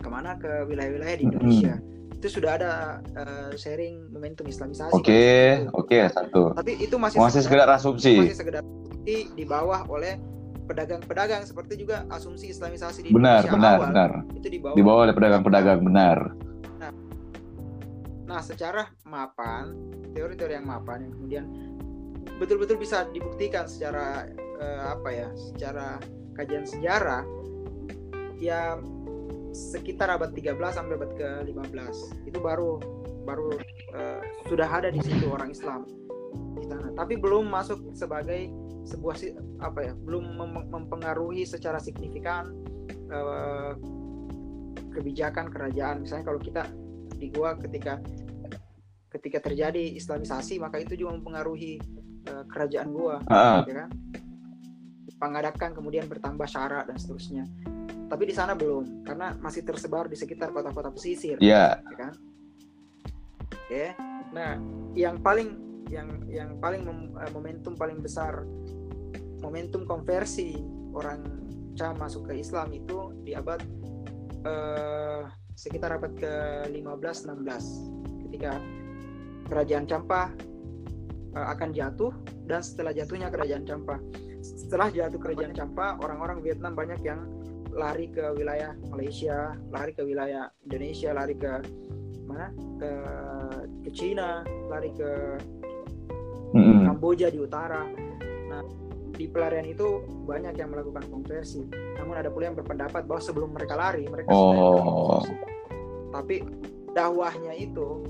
ke 0.03 0.07
mana? 0.11 0.35
Ke 0.35 0.67
wilayah-wilayah 0.67 1.17
di 1.17 1.25
Indonesia. 1.31 1.79
Mm-hmm. 1.79 1.95
itu 2.17 2.41
sudah 2.41 2.57
ada 2.57 2.97
uh, 3.13 3.53
sharing 3.53 4.09
momentum 4.09 4.49
Islamisasi 4.49 4.89
oke 4.89 5.05
okay, 5.05 5.69
oke 5.69 5.85
okay, 5.85 6.09
satu. 6.09 6.49
Tapi 6.57 6.81
itu 6.81 6.97
masih 6.97 7.21
masih 7.21 7.45
sekedar 7.45 7.69
asumsi. 7.69 8.17
masih 8.17 8.33
sekedar 8.41 8.65
asumsi 9.07 9.31
di 9.39 9.45
bawah 9.47 9.87
oleh 9.87 10.19
pedagang-pedagang 10.67 11.47
seperti 11.47 11.79
juga 11.79 12.03
asumsi 12.11 12.51
Islamisasi 12.51 13.07
di 13.07 13.15
benar 13.15 13.47
Indonesia 13.47 13.55
benar 13.55 13.77
awal, 13.79 13.87
benar. 13.87 14.11
itu 14.35 14.47
di 14.51 14.59
bawah, 14.59 14.75
di 14.75 14.81
bawah 14.83 15.01
oleh 15.07 15.15
pedagang-pedagang 15.15 15.79
benar. 15.79 16.17
Nah, 16.75 16.91
nah 18.27 18.41
secara 18.43 18.83
mapan 19.07 19.71
teori-teori 20.11 20.59
yang 20.59 20.67
mapan 20.67 21.07
yang 21.07 21.13
kemudian 21.15 21.45
betul-betul 22.35 22.75
bisa 22.75 23.07
dibuktikan 23.15 23.63
secara 23.63 24.27
uh, 24.59 24.91
apa 24.91 25.09
ya 25.15 25.27
secara 25.55 26.03
kajian 26.35 26.67
sejarah 26.67 27.23
ya 28.35 28.75
sekitar 29.55 30.11
abad 30.11 30.35
13 30.35 30.59
sampai 30.59 30.99
abad 30.99 31.11
ke-15 31.15 32.27
itu 32.27 32.37
baru 32.43 32.77
baru 33.23 33.55
uh, 33.95 34.21
sudah 34.51 34.67
ada 34.67 34.91
di 34.91 34.99
situ 34.99 35.31
orang 35.31 35.55
Islam 35.55 35.87
di 36.59 36.67
sana 36.67 36.91
tapi 36.93 37.17
belum 37.17 37.47
masuk 37.49 37.95
sebagai 37.97 38.66
sebuah 38.87 39.15
apa 39.59 39.79
ya 39.91 39.93
belum 39.93 40.23
mem 40.39 40.51
mempengaruhi 40.71 41.43
secara 41.43 41.77
signifikan 41.77 42.47
uh, 43.11 43.75
kebijakan 44.95 45.51
kerajaan 45.51 46.07
misalnya 46.07 46.25
kalau 46.25 46.39
kita 46.39 46.63
di 47.19 47.27
gua 47.35 47.59
ketika 47.59 47.99
ketika 49.11 49.51
terjadi 49.51 49.99
Islamisasi 49.99 50.57
maka 50.57 50.79
itu 50.79 50.95
juga 50.95 51.19
mempengaruhi 51.19 51.77
uh, 52.31 52.47
kerajaan 52.47 52.89
gua 52.95 53.19
uh. 53.27 53.67
ya 53.67 53.85
kan 53.85 53.89
pengadakan 55.17 55.73
kemudian 55.73 56.05
bertambah 56.05 56.45
syarat 56.45 56.87
dan 56.87 56.97
seterusnya 56.97 57.43
tapi 58.07 58.23
di 58.23 58.33
sana 58.33 58.55
belum 58.55 59.03
karena 59.03 59.35
masih 59.43 59.67
tersebar 59.67 60.07
di 60.07 60.15
sekitar 60.15 60.55
kota-kota 60.55 60.93
pesisir 60.93 61.35
yeah. 61.43 61.81
ya 61.91 61.95
kan 62.07 62.13
oke 63.43 63.67
okay. 63.67 63.91
nah 64.31 64.55
yang 64.95 65.19
paling 65.19 65.67
yang 65.87 66.23
yang 66.27 66.49
paling 66.59 66.83
mem, 66.83 67.15
uh, 67.15 67.31
momentum 67.31 67.73
paling 67.75 67.99
besar 68.03 68.43
momentum 69.41 69.87
konversi 69.87 70.57
orang 70.93 71.23
Cam 71.77 71.93
masuk 72.01 72.33
ke 72.33 72.41
Islam 72.41 72.73
itu 72.73 73.13
di 73.21 73.37
abad 73.37 73.61
uh, 74.49 75.29
sekitar 75.53 75.93
abad 75.93 76.09
ke-15 76.17 77.29
16 77.29 78.25
ketika 78.25 78.57
kerajaan 79.45 79.85
Campa 79.85 80.33
uh, 81.37 81.47
akan 81.53 81.69
jatuh 81.77 82.09
dan 82.49 82.65
setelah 82.65 82.91
jatuhnya 82.95 83.29
kerajaan 83.29 83.63
Campa. 83.67 84.01
Setelah 84.41 84.89
jatuh 84.89 85.19
kerajaan 85.19 85.53
Campa 85.53 85.99
orang-orang 86.01 86.41
Vietnam 86.41 86.73
banyak 86.73 87.01
yang 87.03 87.29
lari 87.73 88.09
ke 88.09 88.25
wilayah 88.33 88.73
Malaysia 88.89 89.53
lari 89.69 89.93
ke 89.93 90.01
wilayah 90.01 90.49
Indonesia 90.65 91.13
lari 91.13 91.35
ke 91.37 91.51
mana? 92.25 92.49
Ke 92.81 92.91
ke 93.85 93.89
Cina 93.93 94.41
lari 94.71 94.91
ke 94.97 95.37
mm-hmm. 96.53 96.85
Kamboja 96.87 97.27
di 97.31 97.39
utara 97.39 97.83
nah 98.47 98.63
di 99.17 99.25
pelarian 99.25 99.65
itu 99.65 100.03
banyak 100.27 100.53
yang 100.55 100.69
melakukan 100.71 101.03
konversi 101.09 101.65
namun 101.97 102.15
ada 102.15 102.29
pula 102.29 102.53
yang 102.53 102.57
berpendapat 102.57 103.03
bahwa 103.09 103.21
sebelum 103.23 103.49
mereka 103.51 103.73
lari 103.73 104.05
mereka 104.07 104.29
oh. 104.31 105.23
sudah 105.23 105.49
tapi 106.11 106.43
dakwahnya 106.95 107.53
itu 107.57 108.01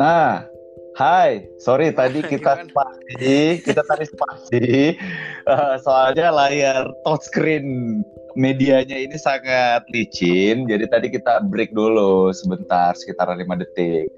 Nah, 0.00 0.49
Hai, 1.00 1.48
sorry 1.56 1.96
tadi 1.96 2.20
kita 2.20 2.60
spasi, 2.68 3.64
kita 3.64 3.80
tadi 3.88 4.04
spasi, 4.04 4.68
uh, 5.48 5.80
soalnya 5.88 6.28
layar 6.28 6.92
touchscreen 7.08 7.64
medianya 8.36 9.00
ini 9.08 9.16
sangat 9.16 9.80
licin, 9.96 10.68
jadi 10.68 10.84
tadi 10.92 11.08
kita 11.08 11.48
break 11.48 11.72
dulu 11.72 12.36
sebentar, 12.36 12.92
sekitar 12.92 13.32
lima 13.32 13.56
detik. 13.56 14.12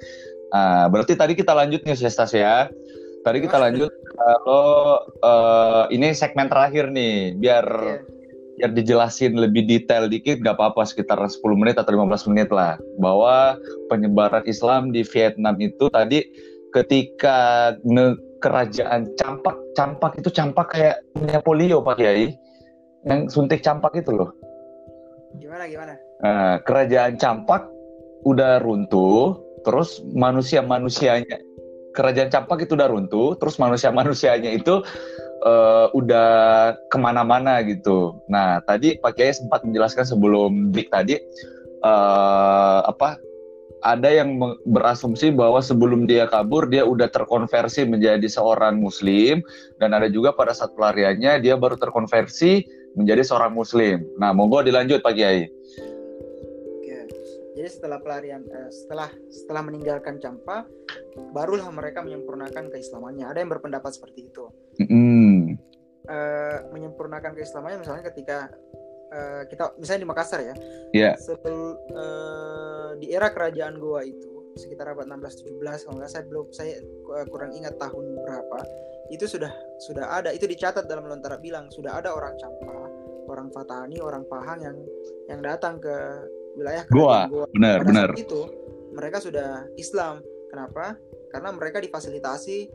Uh, 0.50 0.90
berarti 0.90 1.14
tadi 1.14 1.38
kita 1.38 1.54
lanjut 1.54 1.86
nih, 1.86 1.94
Sestas 1.94 2.34
ya. 2.34 2.66
Tadi 3.22 3.38
kita 3.38 3.62
lanjut 3.62 3.94
kalau 4.18 4.98
uh, 5.22 5.86
ini 5.94 6.10
segmen 6.18 6.50
terakhir 6.50 6.90
nih, 6.90 7.38
biar 7.38 7.62
yeah 7.62 8.02
biar 8.52 8.78
dijelasin 8.78 9.34
lebih 9.34 9.66
detail 9.66 10.06
dikit 10.06 10.38
gak 10.38 10.54
apa-apa 10.54 10.86
sekitar 10.86 11.18
10 11.18 11.40
menit 11.58 11.82
atau 11.82 11.98
15 11.98 12.30
menit 12.30 12.48
lah. 12.52 12.78
Bahwa 13.00 13.58
penyebaran 13.90 14.44
Islam 14.46 14.92
di 14.94 15.02
Vietnam 15.02 15.58
itu 15.58 15.90
tadi 15.90 16.22
ketika 16.72 17.72
ne 17.86 18.16
kerajaan 18.42 19.12
campak 19.14 19.54
campak 19.78 20.18
itu 20.18 20.28
campak 20.34 20.74
kayak 20.74 20.96
punya 21.14 21.38
polio 21.44 21.78
Pak 21.84 21.96
Kiai. 22.00 22.34
Yang 23.02 23.34
suntik 23.34 23.66
campak 23.66 23.98
itu 23.98 24.14
loh. 24.14 24.30
Gimana 25.38 25.66
gimana? 25.66 25.94
Nah, 26.22 26.54
kerajaan 26.62 27.18
campak 27.18 27.66
udah 28.22 28.62
runtuh 28.62 29.42
terus 29.66 30.02
manusia 30.14 30.62
manusianya 30.62 31.38
kerajaan 31.94 32.30
campak 32.32 32.66
itu 32.66 32.74
udah 32.74 32.88
runtuh 32.90 33.34
terus 33.38 33.58
manusia 33.58 33.90
manusianya 33.90 34.50
itu 34.54 34.80
uh, 35.44 35.86
udah 35.92 36.30
ke 36.88 36.96
mana-mana 36.96 37.60
gitu. 37.66 38.16
Nah 38.32 38.62
tadi 38.64 38.96
Pak 38.98 39.18
Kiai 39.18 39.34
sempat 39.34 39.62
menjelaskan 39.62 40.06
sebelum 40.08 40.72
break 40.72 40.88
tadi 40.88 41.20
uh, 41.84 42.80
apa 42.86 43.20
ada 43.82 44.08
yang 44.08 44.38
berasumsi 44.62 45.34
bahwa 45.34 45.58
sebelum 45.58 46.06
dia 46.06 46.30
kabur 46.30 46.70
dia 46.70 46.86
udah 46.86 47.10
terkonversi 47.10 47.82
menjadi 47.86 48.24
seorang 48.30 48.78
muslim 48.78 49.42
dan 49.82 49.90
ada 49.92 50.06
juga 50.06 50.30
pada 50.30 50.54
saat 50.54 50.72
pelariannya 50.78 51.42
dia 51.42 51.58
baru 51.58 51.74
terkonversi 51.74 52.62
menjadi 52.94 53.26
seorang 53.26 53.52
muslim. 53.52 54.06
Nah, 54.16 54.30
monggo 54.30 54.62
dilanjut 54.62 55.02
Pak 55.02 55.12
Kiai. 55.18 55.50
Oke. 56.78 56.98
Jadi 57.58 57.68
setelah 57.68 57.98
pelarian 57.98 58.46
eh, 58.46 58.70
setelah 58.70 59.10
setelah 59.28 59.62
meninggalkan 59.66 60.22
Campa 60.22 60.64
barulah 61.34 61.66
mereka 61.74 62.06
menyempurnakan 62.06 62.70
keislamannya. 62.70 63.26
Ada 63.26 63.42
yang 63.42 63.50
berpendapat 63.50 63.98
seperti 63.98 64.30
itu. 64.30 64.46
Mm. 64.78 65.58
Eh, 66.02 66.58
menyempurnakan 66.74 67.34
keislamannya 67.34 67.82
misalnya 67.82 68.04
ketika 68.10 68.50
uh, 69.12 69.42
kita 69.46 69.76
misalnya 69.76 70.00
di 70.02 70.08
Makassar 70.08 70.40
ya. 70.40 70.54
Iya. 70.96 71.12
Yeah. 71.12 71.14
Sebelum 71.20 71.76
uh, 71.92 72.90
di 72.96 73.12
era 73.12 73.28
kerajaan 73.28 73.76
Goa 73.76 74.02
itu 74.08 74.32
sekitar 74.56 74.92
abad 74.92 75.08
16-17 75.08 75.88
kalau 75.88 75.96
nggak 75.96 76.10
saya 76.12 76.24
belum 76.28 76.46
saya 76.52 76.72
uh, 77.08 77.24
kurang 77.28 77.56
ingat 77.56 77.76
tahun 77.80 78.20
berapa 78.20 78.58
itu 79.12 79.24
sudah 79.28 79.52
sudah 79.80 80.08
ada 80.08 80.32
itu 80.32 80.44
dicatat 80.48 80.88
dalam 80.88 81.08
lontara 81.08 81.36
bilang 81.36 81.68
sudah 81.68 82.00
ada 82.00 82.12
orang 82.16 82.32
Campa, 82.40 82.88
orang 83.28 83.48
Fatani, 83.52 84.00
orang 84.00 84.24
Pahang 84.24 84.60
yang 84.64 84.76
yang 85.28 85.40
datang 85.44 85.76
ke 85.80 85.92
wilayah 86.56 86.84
Goa. 86.88 87.28
Goa. 87.28 87.46
Benar, 87.52 87.84
Pada 87.84 87.88
benar. 87.88 88.08
itu 88.16 88.40
mereka 88.92 89.20
sudah 89.20 89.68
Islam. 89.76 90.20
Kenapa? 90.52 90.96
Karena 91.32 91.48
mereka 91.52 91.80
difasilitasi 91.80 92.68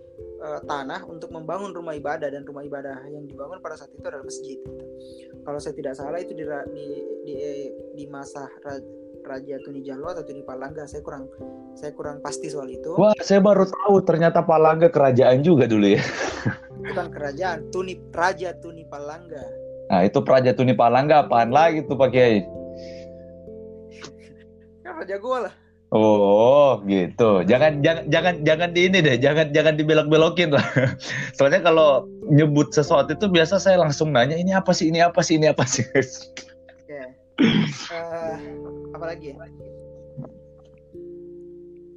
uh, 0.48 0.64
tanah 0.64 1.04
untuk 1.06 1.30
membangun 1.36 1.76
rumah 1.76 1.92
ibadah 1.94 2.32
dan 2.32 2.48
rumah 2.48 2.64
ibadah 2.64 3.04
yang 3.12 3.28
dibangun 3.28 3.60
pada 3.60 3.76
saat 3.76 3.92
itu 3.92 4.08
adalah 4.08 4.24
masjid. 4.24 4.56
Gitu. 4.56 4.84
Kalau 5.44 5.60
saya 5.60 5.76
tidak 5.76 5.94
salah 6.00 6.20
itu 6.24 6.32
di 6.32 6.44
di 6.48 6.86
di, 7.28 7.36
di 8.00 8.04
masa 8.08 8.48
Raja 9.28 9.60
Tuni 9.68 9.84
Jalwa 9.84 10.16
atau 10.16 10.24
Tuni 10.24 10.42
Palangga 10.48 10.88
saya 10.88 11.04
kurang 11.04 11.28
saya 11.76 11.92
kurang 11.92 12.24
pasti 12.24 12.48
soal 12.48 12.72
itu. 12.72 12.96
Wah, 12.96 13.12
saya 13.20 13.44
baru 13.44 13.68
tahu 13.68 14.02
ternyata 14.08 14.40
Palangga 14.42 14.88
kerajaan 14.88 15.44
juga 15.44 15.68
dulu 15.68 16.00
ya. 16.00 16.02
Bukan 16.78 17.12
kerajaan, 17.12 17.68
Tuni 17.74 18.00
Raja 18.16 18.56
Tuni 18.56 18.88
Palangga. 18.88 19.44
Nah, 19.88 20.04
itu 20.08 20.20
Raja 20.24 20.52
Tuni 20.56 20.72
Palangga 20.72 21.28
apaan 21.28 21.52
lagi 21.52 21.84
tuh 21.84 22.00
Pak 22.00 22.10
Kiai? 22.12 22.44
Kan 24.84 24.94
Raja 25.04 25.16
gua 25.20 25.52
lah. 25.52 25.56
Oh, 25.88 26.84
gitu. 26.84 27.48
Jangan 27.48 27.80
jangan 27.80 28.12
jangan 28.12 28.36
jangan 28.44 28.70
di 28.76 28.92
ini 28.92 29.00
deh, 29.00 29.16
jangan 29.16 29.56
jangan 29.56 29.80
dibelok-belokin 29.80 30.52
lah. 30.52 30.68
Soalnya 31.40 31.64
kalau 31.64 32.04
nyebut 32.28 32.76
sesuatu 32.76 33.16
itu 33.16 33.32
biasa 33.32 33.56
saya 33.56 33.80
langsung 33.80 34.12
nanya 34.12 34.36
ini 34.36 34.52
apa 34.52 34.76
sih, 34.76 34.92
ini 34.92 35.00
apa 35.00 35.24
sih, 35.24 35.40
ini 35.40 35.48
apa 35.48 35.64
sih. 35.64 35.88
Oke. 35.88 36.04
Okay. 36.84 37.06
Uh, 37.40 37.96
eh, 37.96 38.36
apa 39.00 39.06
lagi 39.16 39.26
ya? 39.32 39.36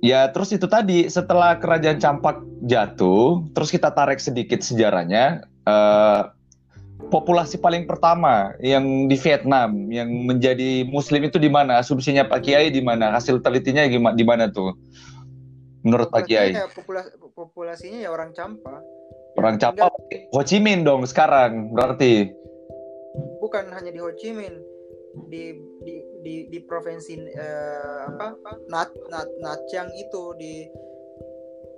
Ya, 0.00 0.20
terus 0.32 0.48
itu 0.54 0.64
tadi 0.64 1.12
setelah 1.12 1.60
kerajaan 1.60 2.00
Campak 2.00 2.40
jatuh, 2.64 3.44
terus 3.52 3.68
kita 3.68 3.92
tarik 3.92 4.16
sedikit 4.16 4.64
sejarahnya. 4.64 5.44
Uh, 5.68 6.32
populasi 7.10 7.58
paling 7.58 7.84
pertama 7.84 8.54
yang 8.62 9.10
di 9.10 9.18
Vietnam 9.18 9.90
yang 9.90 10.08
menjadi 10.24 10.86
Muslim 10.86 11.26
itu 11.26 11.36
di 11.36 11.50
mana? 11.50 11.82
Asumsinya 11.82 12.24
Pak 12.24 12.46
Kiai 12.46 12.70
di 12.70 12.80
mana? 12.80 13.10
Hasil 13.10 13.42
telitinya 13.42 13.84
gimana? 13.90 14.14
Di 14.14 14.24
mana 14.24 14.44
tuh? 14.48 14.72
Menurut 15.82 16.08
Pak 16.14 16.30
Kiai? 16.30 16.54
Ya, 16.54 16.70
populasi, 16.70 17.10
populasinya 17.34 17.98
ya 18.00 18.08
orang 18.14 18.30
Campa. 18.32 18.78
Orang 19.36 19.58
ya, 19.58 19.74
Campa, 19.74 19.90
Ho 20.32 20.40
Chi 20.46 20.62
Minh 20.62 20.86
dong 20.86 21.02
sekarang 21.04 21.74
berarti. 21.74 22.30
Bukan 23.42 23.74
hanya 23.74 23.90
di 23.90 23.98
Ho 23.98 24.14
Chi 24.14 24.30
Minh, 24.30 24.56
di 25.26 25.56
di 25.82 25.96
di, 26.22 26.34
di 26.52 26.58
provinsi 26.64 27.18
uh, 27.34 28.14
apa? 28.14 28.38
Nat 28.70 28.90
Nat 29.10 29.28
Nat 29.42 29.60
Chiang 29.72 29.90
itu 29.96 30.36
di 30.38 30.68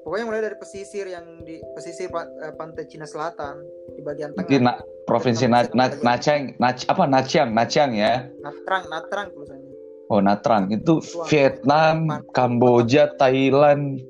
pokoknya 0.03 0.24
mulai 0.26 0.42
dari 0.42 0.57
pesisir 0.59 1.07
yang 1.07 1.24
di 1.46 1.62
pesisir 1.74 2.11
uh, 2.11 2.53
pantai 2.59 2.84
Cina 2.90 3.07
Selatan 3.07 3.62
di 3.94 4.03
bagian 4.03 4.34
tengah. 4.34 4.61
na, 4.61 4.72
provinsi 5.07 5.46
na, 5.46 5.66
na, 5.72 5.90
Nacang, 6.03 6.55
Nac, 6.59 6.82
apa 6.90 7.05
Nacang, 7.07 7.48
Nacang 7.55 7.90
ya? 7.94 8.26
Natrang, 8.42 8.84
Natrang 8.90 9.26
tulisannya. 9.32 9.72
Oh 10.12 10.20
Natrang 10.20 10.68
itu 10.68 11.00
Vietnam, 11.30 12.20
Kamboja, 12.36 13.16
Thailand, 13.16 14.03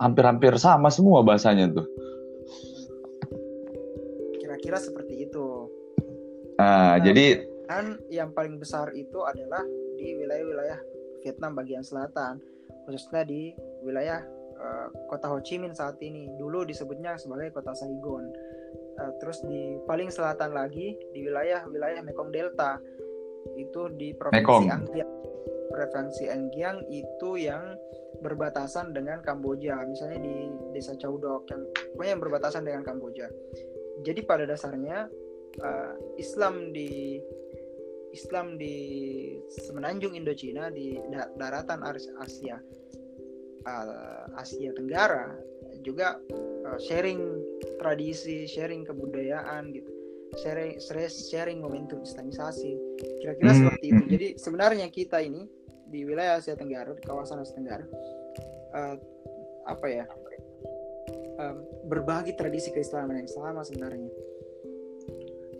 hampir-hampir 0.00 0.56
sama 0.56 0.88
semua 0.88 1.20
bahasanya 1.20 1.68
tuh. 1.68 1.86
Kira-kira 4.40 4.80
seperti 4.80 5.28
itu. 5.28 5.68
Nah, 6.56 6.96
nah 6.96 7.04
jadi 7.04 7.44
kan 7.68 8.00
yang 8.08 8.32
paling 8.32 8.56
besar 8.56 8.90
itu 8.96 9.20
adalah 9.22 9.60
di 10.00 10.16
wilayah-wilayah 10.16 10.80
Vietnam 11.20 11.52
bagian 11.52 11.84
selatan, 11.84 12.40
khususnya 12.88 13.28
di 13.28 13.52
wilayah 13.84 14.24
uh, 14.60 14.86
kota 15.08 15.32
Ho 15.32 15.40
Chi 15.40 15.56
Minh 15.56 15.74
saat 15.74 15.96
ini. 16.04 16.28
Dulu 16.36 16.68
disebutnya 16.68 17.16
sebagai 17.16 17.50
kota 17.56 17.72
Saigon. 17.72 18.28
Uh, 19.00 19.12
terus 19.18 19.40
di 19.48 19.80
paling 19.88 20.12
selatan 20.12 20.52
lagi 20.52 20.94
di 21.16 21.24
wilayah-wilayah 21.24 22.04
Mekong 22.04 22.30
Delta 22.30 22.76
itu 23.56 23.88
di 23.96 24.12
provinsi 24.12 24.44
Mekong. 24.44 24.64
Provinsi 25.70 26.24
Anggiang 26.28 26.84
itu 26.90 27.40
yang 27.40 27.78
berbatasan 28.20 28.92
dengan 28.92 29.24
Kamboja, 29.24 29.80
misalnya 29.86 30.20
di 30.20 30.50
desa 30.76 30.92
Caudok 30.98 31.48
yang 31.48 31.62
pokoknya 31.96 32.10
yang 32.12 32.22
berbatasan 32.22 32.62
dengan 32.68 32.82
Kamboja. 32.84 33.30
Jadi 34.04 34.20
pada 34.26 34.44
dasarnya 34.44 35.08
uh, 35.62 35.92
Islam 36.20 36.74
di 36.74 37.16
Islam 38.10 38.58
di 38.58 38.74
semenanjung 39.48 40.18
Indochina 40.18 40.68
di 40.68 40.98
daratan 41.38 41.86
Asia 42.18 42.58
uh, 43.66 44.30
Asia 44.38 44.72
Tenggara 44.72 45.34
juga 45.80 46.20
uh, 46.66 46.78
sharing 46.80 47.20
tradisi, 47.80 48.44
sharing 48.44 48.84
kebudayaan 48.84 49.72
gitu. 49.72 49.90
Sharing 50.38 50.78
sharing 51.10 51.58
momentum 51.58 52.06
islamisasi. 52.06 52.78
Kira-kira 53.18 53.50
hmm. 53.50 53.58
seperti 53.58 53.84
itu. 53.90 54.04
Jadi 54.06 54.28
sebenarnya 54.38 54.86
kita 54.86 55.18
ini 55.18 55.48
di 55.90 56.06
wilayah 56.06 56.38
Asia 56.38 56.54
Tenggara, 56.54 56.94
di 56.94 57.02
kawasan 57.02 57.42
Asia 57.42 57.58
Tenggara 57.58 57.84
uh, 58.76 58.94
apa 59.66 59.86
ya? 59.90 60.06
Uh, 61.40 61.56
berbagi 61.88 62.36
tradisi 62.36 62.70
keislaman 62.70 63.24
yang 63.24 63.30
sama 63.32 63.64
sebenarnya. 63.64 64.12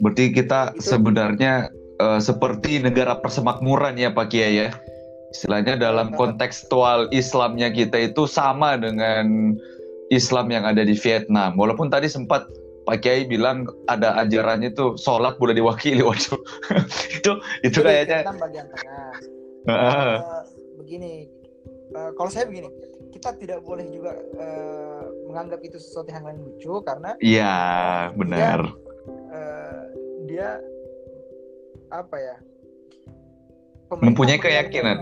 Berarti 0.00 0.32
kita 0.32 0.76
itu, 0.76 0.86
sebenarnya 0.86 1.72
uh, 2.00 2.20
seperti 2.20 2.80
negara 2.84 3.16
persemakmuran 3.18 3.96
ya 3.96 4.12
Pak 4.12 4.32
Kiai 4.32 4.68
ya 4.68 4.68
istilahnya 5.30 5.78
dalam 5.78 6.10
kontekstual 6.14 7.06
Islamnya 7.14 7.70
kita 7.70 8.10
itu 8.10 8.26
sama 8.26 8.74
dengan 8.78 9.54
Islam 10.10 10.50
yang 10.50 10.66
ada 10.66 10.82
di 10.82 10.94
Vietnam. 10.98 11.54
Walaupun 11.54 11.88
tadi 11.88 12.10
sempat 12.10 12.50
Pak 12.84 13.06
Kiai 13.06 13.22
bilang 13.28 13.70
ada 13.86 14.18
ajarannya 14.18 14.74
itu 14.74 14.98
sholat 14.98 15.38
boleh 15.38 15.54
diwakili 15.54 16.02
waduh 16.08 16.40
itu 17.14 17.32
itu 17.62 17.78
kayaknya 17.78 18.26
bagian 18.34 18.66
tengah. 18.66 19.14
Uh, 19.68 20.16
begini, 20.80 21.28
uh, 21.94 22.10
kalau 22.16 22.32
saya 22.32 22.48
begini, 22.48 22.72
kita 23.12 23.36
tidak 23.36 23.60
boleh 23.62 23.84
juga 23.92 24.16
uh, 24.40 25.04
menganggap 25.28 25.60
itu 25.62 25.76
sesuatu 25.76 26.08
yang 26.08 26.24
lain 26.26 26.40
lucu 26.42 26.80
karena 26.82 27.14
iya 27.20 27.54
benar 28.16 28.64
dia, 28.64 29.36
uh, 29.36 29.80
dia 30.26 30.48
apa 31.92 32.16
ya 32.16 32.36
mempunyai 33.98 34.38
keyakinan. 34.38 34.96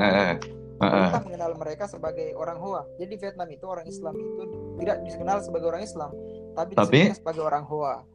Pemerintah 0.79 1.23
mengenal 1.27 1.53
mereka 1.59 1.85
sebagai 1.91 2.39
orang 2.39 2.59
Hoa. 2.63 2.87
Jadi 3.03 3.19
Vietnam 3.19 3.49
itu 3.51 3.67
orang 3.67 3.87
Islam 3.91 4.15
itu 4.15 4.43
tidak 4.79 4.97
dikenal 5.11 5.39
sebagai 5.43 5.67
orang 5.75 5.83
Islam, 5.83 6.11
tapi, 6.55 6.73
tapi? 6.79 7.01
sebagai 7.11 7.43
orang 7.43 7.67
Hoa. 7.67 8.07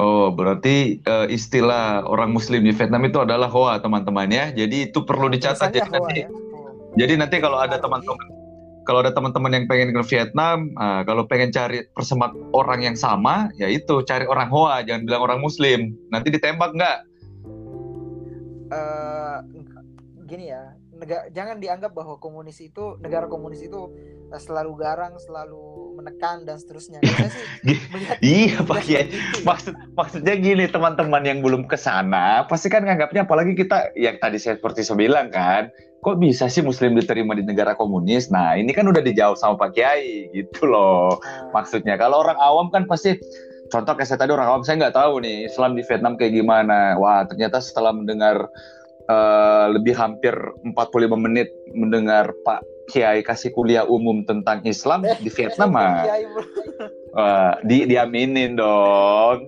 Oh, 0.00 0.32
berarti 0.32 1.00
uh, 1.04 1.28
istilah 1.28 2.04
orang 2.08 2.32
Muslim 2.32 2.64
di 2.64 2.72
Vietnam 2.72 3.04
itu 3.04 3.20
adalah 3.20 3.48
Hoa, 3.48 3.80
teman-teman 3.80 4.28
ya. 4.32 4.52
Jadi 4.52 4.92
itu 4.92 5.04
perlu 5.04 5.32
dicatat. 5.32 5.72
Jadi 5.72 5.88
nanti, 5.92 6.24
ya. 6.24 6.28
oh. 6.28 6.92
jadi 6.96 7.20
nanti 7.20 7.36
kalau 7.40 7.60
ada 7.60 7.76
teman-teman, 7.76 8.26
kalau 8.88 9.04
ada 9.04 9.12
teman-teman 9.12 9.52
yang 9.56 9.64
pengen 9.68 9.92
ke 9.92 10.00
Vietnam, 10.08 10.72
uh, 10.80 11.04
kalau 11.04 11.28
pengen 11.28 11.52
cari 11.52 11.84
persemak 11.92 12.32
orang 12.56 12.80
yang 12.84 12.96
sama, 12.96 13.52
ya 13.60 13.68
itu 13.68 14.00
cari 14.08 14.24
orang 14.24 14.48
Hoa, 14.48 14.80
jangan 14.84 15.04
bilang 15.04 15.20
orang 15.24 15.40
Muslim. 15.44 15.92
Nanti 16.08 16.32
ditembak 16.32 16.72
nggak? 16.76 16.98
Uh, 18.72 19.44
gini 20.30 20.54
ya 20.54 20.78
negara 20.94 21.26
jangan 21.34 21.58
dianggap 21.58 21.90
bahwa 21.90 22.22
komunis 22.22 22.62
itu 22.62 22.94
negara 23.02 23.26
komunis 23.26 23.66
itu 23.66 23.90
eh, 24.30 24.38
selalu 24.38 24.78
garang 24.78 25.18
selalu 25.18 25.98
menekan 25.98 26.46
dan 26.46 26.56
seterusnya. 26.62 27.02
Saya 27.02 27.28
sih 27.34 27.44
iya 28.46 28.62
pak 28.62 28.86
ya 28.86 29.10
maksud 29.42 29.74
maksudnya 29.98 30.38
gini 30.38 30.70
teman-teman 30.70 31.26
yang 31.26 31.42
belum 31.42 31.66
ke 31.66 31.74
sana 31.74 32.46
pasti 32.46 32.70
kan 32.70 32.86
nganggapnya 32.86 33.26
apalagi 33.26 33.58
kita 33.58 33.90
yang 33.98 34.22
tadi 34.22 34.38
saya 34.38 34.54
seperti 34.54 34.86
saya 34.86 35.02
bilang 35.02 35.34
kan 35.34 35.74
kok 36.00 36.16
bisa 36.16 36.48
sih 36.48 36.64
muslim 36.64 36.96
diterima 36.96 37.36
di 37.36 37.44
negara 37.44 37.76
komunis? 37.76 38.32
Nah 38.32 38.56
ini 38.56 38.72
kan 38.72 38.88
udah 38.88 39.04
dijawab 39.04 39.36
sama 39.36 39.60
pak 39.60 39.76
kiai 39.76 40.32
gitu 40.32 40.64
loh. 40.64 41.20
Hmm. 41.20 41.52
maksudnya 41.52 41.98
kalau 42.00 42.24
orang 42.24 42.38
awam 42.40 42.72
kan 42.72 42.88
pasti 42.88 43.20
contoh 43.68 43.92
kayak 43.94 44.08
saya 44.08 44.18
tadi 44.24 44.32
orang 44.32 44.48
awam 44.48 44.62
saya 44.64 44.80
nggak 44.80 44.96
tahu 44.96 45.20
nih 45.20 45.46
Islam 45.46 45.76
di 45.76 45.82
Vietnam 45.84 46.16
kayak 46.16 46.32
gimana. 46.32 46.96
Wah 46.96 47.28
ternyata 47.28 47.60
setelah 47.60 47.92
mendengar 47.92 48.48
uh, 49.08 49.72
lebih 49.72 49.94
hampir 49.96 50.34
45 50.64 51.16
menit 51.16 51.48
mendengar 51.72 52.34
Pak 52.44 52.60
Kiai 52.90 53.22
kasih 53.22 53.54
kuliah 53.54 53.86
umum 53.86 54.26
tentang 54.26 54.60
Islam 54.66 55.06
eh, 55.06 55.14
di 55.22 55.30
Vietnam 55.30 55.78
mah. 55.78 56.02
Uh, 57.14 57.54
di 57.62 57.86
diaminin 57.86 58.58
dong. 58.58 59.46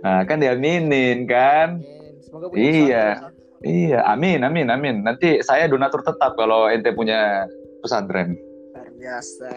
Nah, 0.00 0.24
kan 0.24 0.40
diaminin 0.40 1.28
kan? 1.28 1.84
Semoga 2.24 2.56
iya. 2.56 3.28
Iya, 3.58 4.06
amin, 4.06 4.46
amin, 4.46 4.70
amin. 4.70 4.96
Nanti 5.02 5.42
saya 5.42 5.66
donatur 5.66 6.06
tetap 6.06 6.38
kalau 6.38 6.70
ente 6.70 6.94
punya 6.94 7.50
pesantren. 7.82 8.38
Luar 8.70 8.88
biasa. 8.94 9.50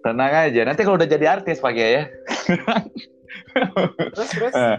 Tenang 0.00 0.32
aja, 0.48 0.60
nanti 0.64 0.80
kalau 0.86 0.96
udah 0.96 1.10
jadi 1.10 1.26
artis 1.34 1.58
Pak 1.58 1.74
ya. 1.74 2.06
terus, 4.14 4.30
terus. 4.30 4.54
Eh, 4.54 4.76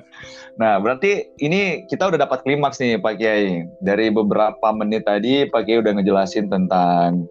nah, 0.60 0.80
berarti 0.80 1.32
ini 1.39 1.86
kita 1.88 2.12
udah 2.12 2.20
dapat 2.28 2.43
klimaks 2.43 2.80
nih 2.80 2.99
Pak 2.99 3.16
Kiai. 3.20 3.66
Dari 3.84 4.12
beberapa 4.12 4.72
menit 4.76 5.08
tadi 5.08 5.47
Pak 5.47 5.68
Kiai 5.68 5.82
udah 5.82 5.95
ngejelasin 5.97 6.52
tentang 6.52 7.26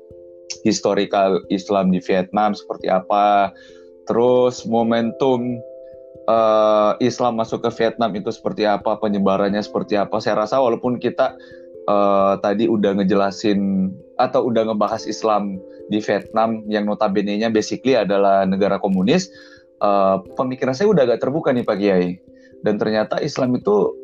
historical 0.66 1.40
Islam 1.48 1.94
di 1.94 2.00
Vietnam 2.04 2.52
seperti 2.52 2.90
apa. 2.90 3.54
Terus 4.08 4.66
momentum 4.66 5.62
uh, 6.26 6.98
Islam 6.98 7.38
masuk 7.38 7.62
ke 7.64 7.70
Vietnam 7.78 8.10
itu 8.18 8.30
seperti 8.34 8.66
apa, 8.66 8.98
penyebarannya 8.98 9.62
seperti 9.62 9.96
apa. 9.96 10.18
Saya 10.18 10.44
rasa 10.44 10.58
walaupun 10.58 10.98
kita 10.98 11.38
uh, 11.86 12.34
tadi 12.42 12.66
udah 12.66 12.98
ngejelasin 12.98 13.90
atau 14.18 14.50
udah 14.50 14.68
ngebahas 14.68 15.06
Islam 15.06 15.56
di 15.90 15.98
Vietnam 15.98 16.62
yang 16.70 16.86
notabene-nya 16.86 17.50
basically 17.50 17.98
adalah 17.98 18.46
negara 18.46 18.78
komunis, 18.78 19.30
uh, 19.80 20.22
pemikiran 20.36 20.76
saya 20.76 20.92
udah 20.92 21.02
agak 21.08 21.20
terbuka 21.24 21.52
nih 21.52 21.64
Pak 21.66 21.76
Kiai. 21.80 22.20
Dan 22.60 22.76
ternyata 22.76 23.16
Islam 23.24 23.56
itu 23.56 23.96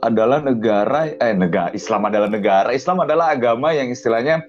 adalah 0.00 0.40
negara 0.40 1.12
eh 1.12 1.34
negara 1.36 1.68
Islam 1.76 2.08
adalah 2.08 2.30
negara 2.30 2.72
Islam 2.72 3.04
adalah 3.04 3.36
agama 3.36 3.74
yang 3.74 3.92
istilahnya 3.92 4.40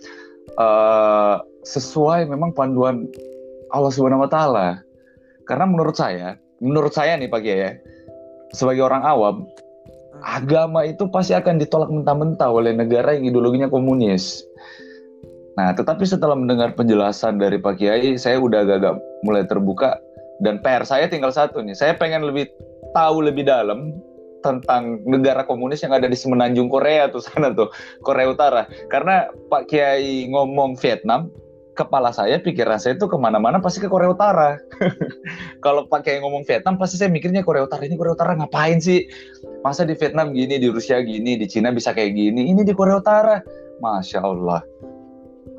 uh, 0.55 1.41
sesuai 1.67 2.29
memang 2.29 2.55
panduan 2.55 3.09
Allah 3.73 3.91
Subhanahu 3.91 4.23
wa 4.23 4.31
taala. 4.31 4.79
Karena 5.49 5.65
menurut 5.67 5.97
saya 5.97 6.37
menurut 6.61 6.93
saya 6.93 7.17
nih 7.17 7.27
Pak 7.27 7.41
ya, 7.41 7.75
sebagai 8.53 8.85
orang 8.85 9.01
awam, 9.01 9.49
agama 10.21 10.85
itu 10.85 11.09
pasti 11.09 11.33
akan 11.33 11.57
ditolak 11.57 11.89
mentah-mentah 11.89 12.47
oleh 12.53 12.71
negara 12.77 13.17
yang 13.17 13.25
ideologinya 13.33 13.67
komunis. 13.67 14.45
Nah, 15.57 15.75
tetapi 15.75 16.07
setelah 16.07 16.37
mendengar 16.37 16.71
penjelasan 16.77 17.41
dari 17.41 17.59
Pak 17.59 17.81
Kiai, 17.81 18.15
saya 18.15 18.39
udah 18.39 18.63
agak-agak 18.63 18.95
mulai 19.27 19.43
terbuka 19.49 19.99
dan 20.41 20.59
PR 20.59 20.83
saya 20.83 21.05
tinggal 21.07 21.29
satu 21.31 21.61
nih. 21.61 21.77
Saya 21.77 21.93
pengen 21.95 22.25
lebih 22.25 22.49
tahu 22.91 23.23
lebih 23.23 23.47
dalam 23.47 23.95
tentang 24.41 25.05
negara 25.05 25.45
komunis 25.45 25.85
yang 25.85 25.93
ada 25.93 26.09
di 26.09 26.17
semenanjung 26.17 26.67
Korea 26.67 27.07
tuh 27.07 27.21
sana 27.29 27.53
tuh, 27.53 27.69
Korea 28.01 28.33
Utara. 28.33 28.65
Karena 28.89 29.29
Pak 29.47 29.69
Kiai 29.69 30.25
ngomong 30.33 30.75
Vietnam, 30.81 31.29
kepala 31.77 32.11
saya, 32.11 32.41
pikiran 32.41 32.81
saya 32.81 32.97
itu 32.99 33.07
ke 33.07 33.15
mana-mana 33.15 33.61
pasti 33.63 33.79
ke 33.79 33.87
Korea 33.87 34.11
Utara. 34.11 34.59
Kalau 35.65 35.87
pakai 35.87 36.19
ngomong 36.19 36.43
Vietnam, 36.43 36.75
pasti 36.75 36.99
saya 36.99 37.13
mikirnya 37.13 37.45
Korea 37.45 37.63
Utara 37.63 37.85
ini 37.85 37.95
Korea 37.95 38.17
Utara 38.17 38.35
ngapain 38.35 38.81
sih? 38.81 39.07
Masa 39.61 39.85
di 39.85 39.95
Vietnam 39.95 40.33
gini, 40.33 40.57
di 40.57 40.67
Rusia 40.67 40.99
gini, 41.05 41.37
di 41.37 41.45
Cina 41.45 41.69
bisa 41.71 41.93
kayak 41.93 42.17
gini, 42.17 42.49
ini 42.51 42.61
di 42.65 42.73
Korea 42.73 42.99
Utara, 42.99 43.39
masya 43.79 44.19
Allah, 44.25 44.65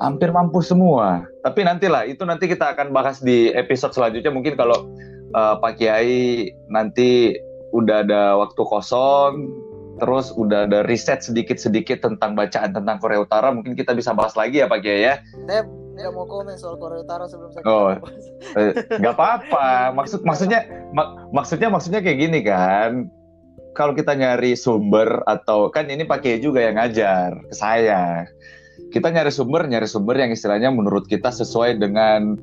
hampir 0.01 0.29
mampu 0.33 0.63
semua. 0.63 1.27
Tapi 1.45 1.65
nantilah, 1.65 2.07
itu 2.09 2.23
nanti 2.25 2.49
kita 2.49 2.73
akan 2.73 2.95
bahas 2.95 3.21
di 3.21 3.51
episode 3.53 3.93
selanjutnya. 3.93 4.33
Mungkin 4.33 4.57
kalau 4.57 4.89
uh, 5.35 5.59
Pak 5.59 5.77
Kiai 5.77 6.49
nanti 6.71 7.37
udah 7.73 8.05
ada 8.05 8.37
waktu 8.37 8.61
kosong, 8.63 9.49
terus 10.01 10.33
udah 10.33 10.65
ada 10.65 10.81
riset 10.85 11.21
sedikit-sedikit 11.21 12.01
tentang 12.01 12.33
bacaan 12.33 12.73
tentang 12.73 12.97
Korea 12.97 13.21
Utara, 13.21 13.53
mungkin 13.53 13.77
kita 13.77 13.93
bisa 13.93 14.13
bahas 14.13 14.33
lagi 14.33 14.61
ya 14.61 14.69
Pak 14.69 14.79
Kiai 14.81 15.01
ya? 15.05 15.15
Nggak 15.93 16.11
mau 16.17 16.25
komen 16.25 16.57
soal 16.57 16.81
Korea 16.81 17.05
Utara 17.05 17.29
sebelum 17.29 17.53
saya 17.53 17.63
oh 17.69 17.93
eh, 18.57 18.73
nggak 18.97 19.13
apa-apa. 19.13 19.93
Maksud 19.93 20.25
maksudnya 20.25 20.65
mak, 20.89 21.29
maksudnya 21.29 21.69
maksudnya 21.69 22.01
kayak 22.01 22.17
gini 22.17 22.39
kan. 22.41 23.13
Kalau 23.73 23.97
kita 23.97 24.13
nyari 24.13 24.53
sumber 24.53 25.25
atau 25.25 25.69
kan 25.73 25.89
ini 25.89 26.05
pakai 26.05 26.37
juga 26.37 26.61
yang 26.61 26.77
ngajar 26.77 27.33
ke 27.49 27.55
saya 27.57 28.29
kita 28.93 29.09
nyari 29.09 29.33
sumber 29.33 29.65
nyari 29.65 29.89
sumber 29.89 30.21
yang 30.21 30.29
istilahnya 30.29 30.69
menurut 30.69 31.09
kita 31.09 31.33
sesuai 31.33 31.81
dengan 31.81 32.37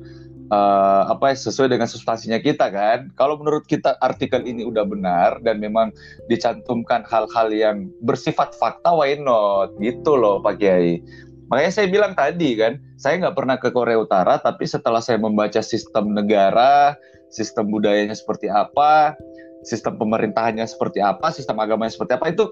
uh, 0.51 1.07
apa 1.07 1.31
sesuai 1.31 1.71
dengan 1.71 1.87
substansinya 1.87 2.43
kita 2.43 2.67
kan? 2.69 3.07
Kalau 3.15 3.39
menurut 3.39 3.63
kita 3.65 3.95
artikel 4.03 4.43
ini 4.43 4.67
udah 4.67 4.83
benar 4.83 5.39
dan 5.47 5.63
memang 5.63 5.95
dicantumkan 6.27 7.07
hal-hal 7.07 7.47
yang 7.55 7.87
bersifat 8.03 8.51
fakta 8.59 8.91
why 8.91 9.15
not? 9.15 9.71
Gitu 9.79 10.11
loh 10.11 10.43
Pak 10.43 10.59
Kiai. 10.59 10.99
Makanya 11.47 11.71
saya 11.71 11.87
bilang 11.91 12.15
tadi 12.15 12.55
kan, 12.55 12.79
saya 12.95 13.19
nggak 13.19 13.35
pernah 13.35 13.59
ke 13.59 13.75
Korea 13.75 13.99
Utara, 13.99 14.39
tapi 14.39 14.63
setelah 14.63 15.03
saya 15.03 15.19
membaca 15.19 15.59
sistem 15.59 16.15
negara, 16.15 16.95
sistem 17.27 17.67
budayanya 17.67 18.15
seperti 18.15 18.47
apa, 18.47 19.19
sistem 19.67 19.99
pemerintahannya 19.99 20.63
seperti 20.63 21.03
apa, 21.03 21.27
sistem 21.35 21.59
agamanya 21.59 21.91
seperti 21.91 22.15
apa, 22.15 22.31
itu 22.31 22.47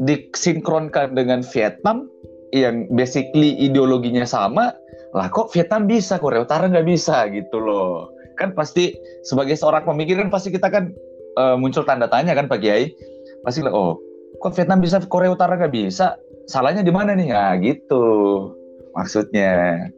disinkronkan 0.00 1.12
dengan 1.12 1.44
Vietnam 1.44 2.08
yang 2.54 2.86
basically 2.94 3.58
ideologinya 3.58 4.22
sama, 4.22 4.70
lah 5.10 5.26
kok 5.26 5.50
Vietnam 5.50 5.90
bisa, 5.90 6.22
Korea 6.22 6.46
Utara 6.46 6.70
nggak 6.70 6.86
bisa 6.86 7.26
gitu 7.34 7.58
loh. 7.58 8.14
Kan 8.38 8.54
pasti 8.54 8.94
sebagai 9.26 9.58
seorang 9.58 9.82
pemikir 9.82 10.22
kan 10.22 10.30
pasti 10.30 10.54
kita 10.54 10.70
kan 10.70 10.94
uh, 11.34 11.58
muncul 11.58 11.82
tanda 11.82 12.06
tanya 12.06 12.38
kan 12.38 12.46
Pak 12.46 12.62
Kiai. 12.62 12.94
Pasti 13.42 13.66
oh 13.66 13.98
kok 14.38 14.54
Vietnam 14.54 14.78
bisa, 14.78 15.02
Korea 15.02 15.34
Utara 15.34 15.58
nggak 15.58 15.74
bisa? 15.74 16.14
salahnya 16.46 16.84
di 16.84 16.92
mana 16.92 17.16
nih? 17.16 17.28
Nah, 17.32 17.56
gitu 17.60 18.04
maksudnya. 18.96 19.88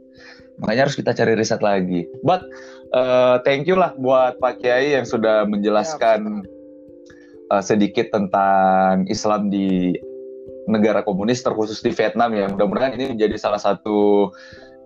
Makanya 0.57 0.89
harus 0.89 0.97
kita 0.97 1.13
cari 1.13 1.37
riset 1.37 1.61
lagi. 1.61 2.09
But 2.25 2.41
uh, 2.97 3.45
thank 3.45 3.69
you 3.69 3.77
lah 3.77 3.93
buat 4.01 4.41
Pak 4.41 4.65
Kiai 4.65 4.97
yang 4.97 5.05
sudah 5.05 5.45
menjelaskan 5.45 6.49
uh, 7.53 7.61
sedikit 7.61 8.09
tentang 8.09 9.05
Islam 9.13 9.53
di 9.53 9.93
negara 10.67 11.07
komunis 11.07 11.43
terkhusus 11.43 11.81
di 11.81 11.95
Vietnam 11.95 12.35
ya. 12.35 12.51
Mudah-mudahan 12.51 12.99
ini 12.99 13.15
menjadi 13.15 13.39
salah 13.39 13.63
satu 13.63 14.31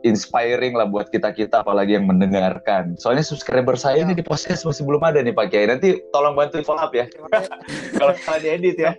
inspiring 0.00 0.72
lah 0.72 0.88
buat 0.88 1.12
kita 1.12 1.32
kita 1.36 1.60
apalagi 1.60 1.96
yang 1.96 2.08
mendengarkan. 2.08 2.96
Soalnya 2.96 3.24
subscriber 3.24 3.76
saya 3.76 4.04
ini 4.04 4.16
di 4.16 4.24
podcast 4.24 4.64
masih 4.64 4.88
belum 4.88 5.02
ada 5.04 5.20
nih 5.20 5.36
Pak 5.36 5.52
Kiai. 5.52 5.68
Nanti 5.68 6.00
tolong 6.12 6.36
bantu 6.36 6.60
follow 6.64 6.88
up 6.88 6.92
ya. 6.96 7.04
Kalau 8.00 8.12
salah 8.24 8.40
diedit 8.40 8.80
ya. 8.80 8.96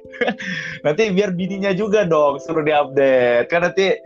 nanti 0.86 1.10
biar 1.10 1.34
bininya 1.34 1.74
juga 1.74 2.06
dong 2.06 2.38
suruh 2.42 2.62
diupdate. 2.62 3.50
Kan 3.50 3.66
nanti 3.66 3.98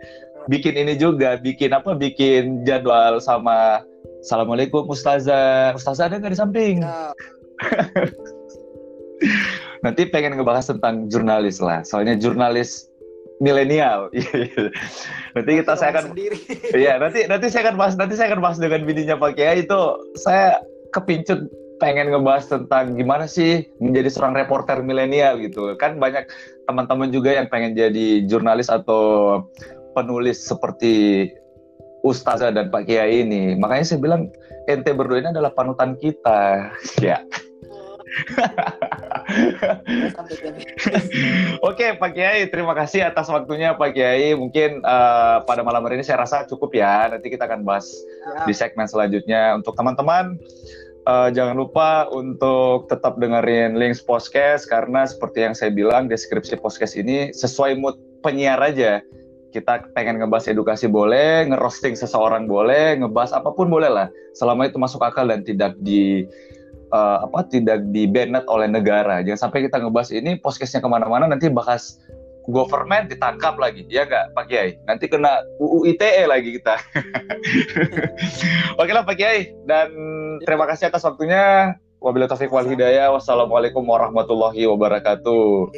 bikin 0.48 0.76
ini 0.76 0.96
juga, 0.96 1.36
bikin 1.36 1.76
apa? 1.76 1.92
Bikin 1.92 2.64
jadwal 2.64 3.20
sama 3.20 3.84
Assalamualaikum 4.24 4.88
Ustazah. 4.88 5.76
Ustazah 5.76 6.10
ada 6.10 6.18
nggak 6.18 6.32
di 6.32 6.40
samping? 6.40 6.76
Ya. 6.82 7.12
nanti 9.84 10.08
pengen 10.08 10.36
ngebahas 10.36 10.70
tentang 10.70 11.08
jurnalis 11.10 11.60
lah. 11.60 11.82
Soalnya 11.82 12.16
jurnalis 12.16 12.88
milenial. 13.40 14.08
nanti 15.36 15.50
kita 15.60 15.72
saya 15.76 15.90
akan 15.96 16.16
Iya, 16.84 16.96
nanti 17.00 17.28
nanti 17.28 17.46
saya 17.52 17.68
akan 17.68 17.76
bahas 17.76 17.94
nanti 17.96 18.14
saya 18.16 18.32
akan 18.32 18.40
bahas 18.40 18.58
dengan 18.60 18.84
bininya 18.84 19.16
Pak 19.20 19.36
Kiai 19.36 19.64
itu 19.64 19.80
saya 20.16 20.60
kepincut 20.96 21.48
pengen 21.76 22.08
ngebahas 22.08 22.48
tentang 22.48 22.96
gimana 22.96 23.28
sih 23.28 23.68
menjadi 23.84 24.08
seorang 24.08 24.34
reporter 24.36 24.80
milenial 24.80 25.36
gitu. 25.40 25.76
Kan 25.76 26.00
banyak 26.00 26.24
teman-teman 26.64 27.12
juga 27.12 27.36
yang 27.36 27.52
pengen 27.52 27.76
jadi 27.76 28.24
jurnalis 28.24 28.72
atau 28.72 29.44
penulis 29.92 30.40
seperti 30.40 31.28
Ustazah 32.04 32.54
dan 32.54 32.72
Pak 32.72 32.88
Kiai 32.88 33.26
ini. 33.26 33.58
Makanya 33.58 33.84
saya 33.84 34.00
bilang 34.00 34.32
ente 34.70 34.90
berdua 34.94 35.20
ini 35.20 35.30
adalah 35.34 35.52
panutan 35.52 35.98
kita. 36.00 36.70
ya. 37.04 37.20
Oke 41.68 41.98
Pak 41.98 42.10
Kiai, 42.14 42.46
terima 42.46 42.74
kasih 42.78 43.10
atas 43.10 43.26
waktunya 43.26 43.74
Pak 43.74 43.94
Kiai. 43.94 44.32
Mungkin 44.38 44.82
uh, 44.86 45.42
pada 45.42 45.66
malam 45.66 45.82
hari 45.82 45.98
ini 45.98 46.06
saya 46.06 46.22
rasa 46.22 46.46
cukup 46.46 46.74
ya. 46.74 47.10
Nanti 47.10 47.30
kita 47.30 47.50
akan 47.50 47.66
bahas 47.66 47.90
ya. 47.90 48.46
di 48.46 48.54
segmen 48.54 48.86
selanjutnya. 48.86 49.58
Untuk 49.58 49.74
teman-teman, 49.74 50.38
uh, 51.10 51.28
jangan 51.34 51.58
lupa 51.58 52.06
untuk 52.14 52.86
tetap 52.86 53.18
dengerin 53.18 53.78
links 53.78 54.02
podcast 54.02 54.66
karena 54.70 55.06
seperti 55.06 55.46
yang 55.46 55.54
saya 55.54 55.74
bilang 55.74 56.06
deskripsi 56.06 56.58
podcast 56.62 56.94
ini 56.94 57.34
sesuai 57.34 57.78
mood 57.78 57.96
penyiar 58.22 58.62
aja. 58.62 59.02
Kita 59.54 59.88
pengen 59.96 60.20
ngebahas 60.20 60.52
edukasi 60.52 60.84
boleh, 60.84 61.48
ngerosting 61.48 61.96
seseorang 61.96 62.44
boleh, 62.44 63.00
ngebahas 63.00 63.40
apa 63.40 63.56
pun 63.56 63.72
boleh 63.72 63.88
lah, 63.88 64.12
selama 64.36 64.68
itu 64.68 64.76
masuk 64.76 65.00
akal 65.00 65.24
dan 65.24 65.40
tidak 65.48 65.72
di 65.80 66.28
uh, 66.92 67.26
apa 67.26 67.46
tidak 67.48 67.86
dibanet 67.90 68.44
oleh 68.46 68.68
negara. 68.70 69.22
Jangan 69.22 69.48
sampai 69.48 69.66
kita 69.66 69.82
ngebahas 69.82 70.10
ini 70.14 70.38
podcastnya 70.38 70.82
ke 70.82 70.88
mana-mana 70.90 71.30
nanti 71.30 71.50
bahas 71.50 71.98
government 72.46 73.10
ditangkap 73.10 73.58
lagi, 73.58 73.82
ya 73.90 74.06
nggak 74.06 74.34
Pak 74.38 74.44
Kiai? 74.46 74.78
Nanti 74.86 75.10
kena 75.10 75.42
UU 75.58 75.82
ITE 75.94 76.30
lagi 76.30 76.54
kita. 76.58 76.78
Oke 78.80 78.92
lah 78.94 79.02
Pak 79.02 79.16
Kiai, 79.18 79.50
dan 79.66 79.90
terima 80.46 80.66
kasih 80.70 80.90
atas 80.90 81.02
waktunya. 81.02 81.74
Wabillahi 81.96 82.28
taufiq 82.30 82.52
wal 82.52 82.68
hidayah. 82.68 83.10
Wassalamualaikum 83.10 83.82
warahmatullahi 83.82 84.68
wabarakatuh. 84.68 85.74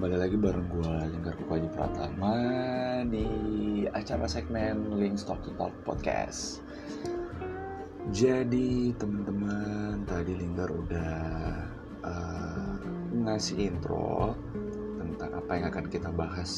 Bareng 0.00 0.64
gue 0.72 0.94
Lingkar 1.12 1.36
Kukaji 1.36 1.68
Pratama 1.76 2.32
di 3.04 3.28
acara 3.92 4.24
segmen 4.24 4.96
Links 4.96 5.28
Talk 5.28 5.44
to 5.44 5.52
Talk 5.60 5.76
Podcast. 5.84 6.64
Jadi 8.08 8.96
teman-teman 8.96 10.00
tadi 10.08 10.32
Lingkar 10.40 10.72
udah 10.72 11.20
uh, 12.00 12.80
ngasih 13.12 13.68
intro 13.68 14.32
tentang 14.96 15.36
apa 15.36 15.52
yang 15.60 15.66
akan 15.68 15.86
kita 15.92 16.08
bahas 16.08 16.50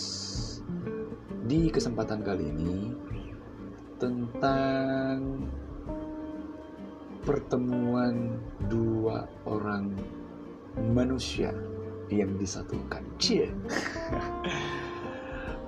di 1.42 1.66
kesempatan 1.66 2.22
kali 2.22 2.46
ini 2.46 2.94
tentang 3.98 5.50
pertemuan 7.26 8.38
dua 8.70 9.26
orang 9.50 9.98
manusia 10.94 11.50
yang 12.20 12.36
disatukan. 12.36 13.00
Cie. 13.16 13.48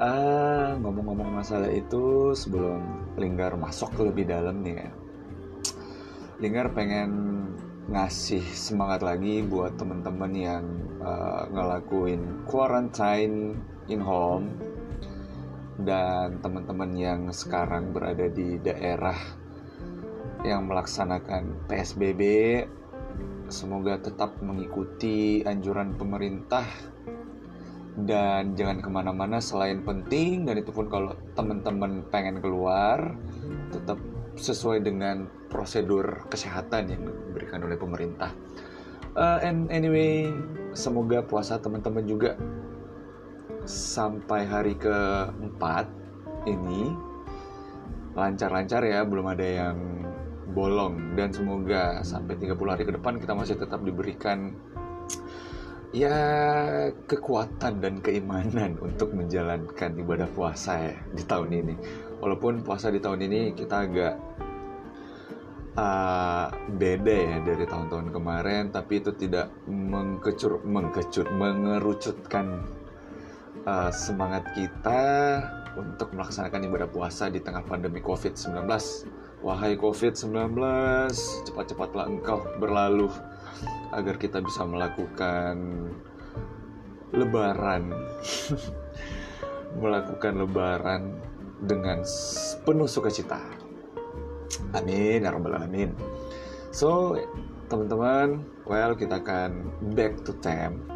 ah, 0.04 0.76
ngomong-ngomong 0.76 1.40
masalah 1.40 1.72
itu 1.72 2.36
sebelum 2.36 2.84
Linggar 3.16 3.56
masuk 3.56 3.94
ke 3.94 4.02
lebih 4.04 4.28
dalam 4.28 4.60
nih 4.60 4.84
ya. 4.84 4.90
Linggar 6.42 6.74
pengen 6.74 7.34
ngasih 7.88 8.42
semangat 8.52 9.04
lagi 9.04 9.44
buat 9.44 9.76
temen-temen 9.76 10.32
yang 10.34 10.64
uh, 11.04 11.44
ngelakuin 11.52 12.48
quarantine 12.48 13.60
in 13.92 14.00
home 14.00 14.48
dan 15.84 16.40
teman-teman 16.40 16.96
yang 16.96 17.20
sekarang 17.34 17.92
berada 17.92 18.30
di 18.30 18.56
daerah 18.62 19.16
yang 20.46 20.64
melaksanakan 20.68 21.66
PSBB 21.66 22.22
Semoga 23.52 24.00
tetap 24.00 24.40
mengikuti 24.40 25.44
anjuran 25.44 25.94
pemerintah 25.94 26.64
dan 27.94 28.58
jangan 28.58 28.82
ke 28.82 28.90
mana-mana 28.90 29.38
selain 29.38 29.84
penting 29.86 30.42
dan 30.42 30.58
itu 30.58 30.74
pun 30.74 30.90
kalau 30.90 31.14
teman-teman 31.38 32.02
pengen 32.10 32.42
keluar 32.42 33.14
tetap 33.70 34.00
sesuai 34.34 34.82
dengan 34.82 35.30
prosedur 35.46 36.26
kesehatan 36.26 36.90
yang 36.90 37.02
diberikan 37.06 37.62
oleh 37.62 37.78
pemerintah. 37.78 38.34
Uh, 39.14 39.38
and 39.46 39.70
anyway, 39.70 40.26
semoga 40.74 41.22
puasa 41.22 41.54
teman-teman 41.62 42.02
juga 42.02 42.34
sampai 43.62 44.42
hari 44.42 44.74
keempat 44.74 45.86
ini 46.50 46.90
lancar-lancar 48.18 48.82
ya, 48.82 49.06
belum 49.06 49.26
ada 49.30 49.46
yang 49.46 49.76
bolong 50.52 51.16
dan 51.16 51.32
semoga 51.32 52.04
sampai 52.04 52.36
30 52.36 52.56
hari 52.68 52.84
ke 52.84 52.92
depan 52.92 53.16
kita 53.16 53.32
masih 53.32 53.56
tetap 53.56 53.80
diberikan 53.80 54.52
ya 55.94 56.18
kekuatan 57.06 57.78
dan 57.78 57.94
keimanan 58.02 58.74
untuk 58.86 59.14
menjalankan 59.14 59.94
ibadah 59.94 60.28
puasa 60.34 60.92
ya 60.92 60.94
di 61.14 61.22
tahun 61.22 61.50
ini. 61.54 61.74
Walaupun 62.18 62.66
puasa 62.66 62.90
di 62.90 62.98
tahun 62.98 63.24
ini 63.24 63.40
kita 63.54 63.76
agak 63.86 64.14
uh, 65.78 66.50
beda 66.74 67.14
ya 67.14 67.36
dari 67.46 67.64
tahun-tahun 67.64 68.10
kemarin, 68.10 68.74
tapi 68.74 68.98
itu 68.98 69.14
tidak 69.14 69.54
mengkecur, 69.70 70.66
mengkecut, 70.66 71.30
mengerucutkan 71.30 72.66
uh, 73.62 73.90
semangat 73.94 74.50
kita 74.58 75.02
untuk 75.78 76.10
melaksanakan 76.14 76.70
ibadah 76.70 76.88
puasa 76.90 77.30
di 77.30 77.38
tengah 77.42 77.62
pandemi 77.66 77.98
COVID-19 78.02 78.66
Wahai 79.44 79.76
COVID-19, 79.76 80.56
cepat-cepatlah 81.44 82.08
engkau 82.08 82.48
berlalu 82.56 83.12
agar 83.92 84.16
kita 84.16 84.40
bisa 84.40 84.64
melakukan 84.64 85.84
lebaran. 87.12 87.92
melakukan 89.84 90.40
lebaran 90.40 91.20
dengan 91.60 92.00
penuh 92.64 92.88
sukacita. 92.88 93.36
Amin, 94.72 95.20
ya 95.20 95.28
rabbal 95.28 95.60
alamin. 95.60 95.92
So, 96.72 97.20
teman-teman, 97.68 98.48
well 98.64 98.96
kita 98.96 99.20
akan 99.20 99.68
back 99.92 100.24
to 100.24 100.32
time. 100.40 100.88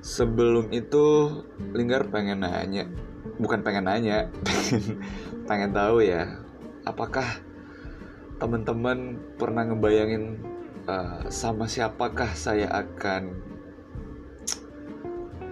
Sebelum 0.00 0.72
itu, 0.72 1.28
Linggar 1.76 2.08
pengen 2.08 2.40
nanya, 2.40 2.88
bukan 3.36 3.60
pengen 3.60 3.84
nanya, 3.84 4.32
pengen 5.48 5.76
tahu 5.76 6.00
ya, 6.00 6.40
apakah 6.90 7.38
teman-teman 8.42 9.14
pernah 9.38 9.62
ngebayangin 9.62 10.42
uh, 10.90 11.30
sama 11.30 11.70
siapakah 11.70 12.34
saya 12.34 12.66
akan 12.66 13.38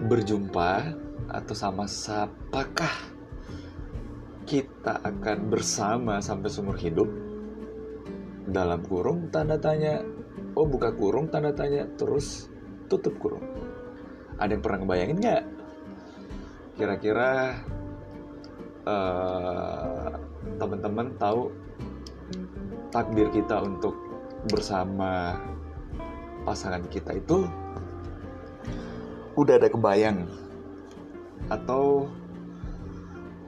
berjumpa 0.03 0.99
atau 1.31 1.55
sama 1.55 1.87
siapakah 1.87 2.91
kita 4.43 4.99
akan 4.99 5.47
bersama 5.47 6.19
sampai 6.19 6.49
seumur 6.51 6.75
hidup? 6.75 7.07
Dalam 8.49 8.81
kurung 8.81 9.29
tanda 9.29 9.61
tanya 9.61 10.01
oh 10.57 10.65
buka 10.65 10.91
kurung 10.97 11.29
tanda 11.29 11.53
tanya 11.53 11.85
terus 11.95 12.49
tutup 12.89 13.15
kurung. 13.21 13.45
Ada 14.41 14.57
yang 14.57 14.63
pernah 14.65 14.79
ngebayangin 14.81 15.17
nggak? 15.21 15.43
Kira-kira 16.79 17.61
uh, 18.89 20.28
teman-teman 20.59 21.11
tahu 21.19 21.51
takdir 22.89 23.29
kita 23.29 23.61
untuk 23.61 23.95
bersama 24.49 25.37
pasangan 26.47 26.83
kita 26.87 27.19
itu 27.19 27.45
udah 29.35 29.55
ada 29.55 29.69
kebayang 29.71 30.27
atau 31.47 32.07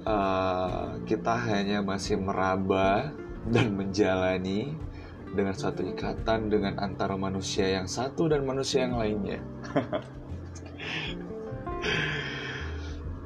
uh, 0.06 0.98
kita 1.06 1.36
hanya 1.48 1.84
masih 1.84 2.18
meraba 2.18 3.12
dan 3.50 3.74
menjalani 3.74 4.78
dengan 5.32 5.56
suatu 5.56 5.82
ikatan 5.84 6.52
dengan 6.52 6.76
antara 6.84 7.16
manusia 7.16 7.68
yang 7.68 7.88
satu 7.88 8.28
dan 8.28 8.44
manusia 8.44 8.84
yang 8.84 9.00
lainnya. 9.00 9.40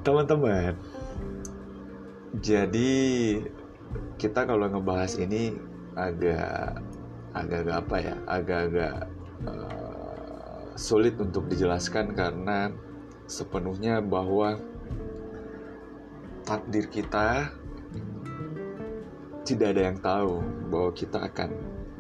Teman-teman, 0.06 0.78
jadi 2.42 2.94
kita 4.20 4.48
kalau 4.48 4.68
ngebahas 4.68 5.16
ini 5.20 5.56
agak 5.96 6.80
agak-agak 7.36 7.78
apa 7.80 7.96
ya 8.00 8.16
agak-agak 8.28 8.96
uh, 9.48 10.72
sulit 10.76 11.16
untuk 11.20 11.48
dijelaskan 11.48 12.16
karena 12.16 12.72
sepenuhnya 13.28 14.04
bahwa 14.04 14.60
takdir 16.46 16.88
kita 16.92 17.50
tidak 19.46 19.78
ada 19.78 19.82
yang 19.94 20.00
tahu 20.02 20.42
bahwa 20.74 20.92
kita 20.98 21.22
akan 21.22 21.50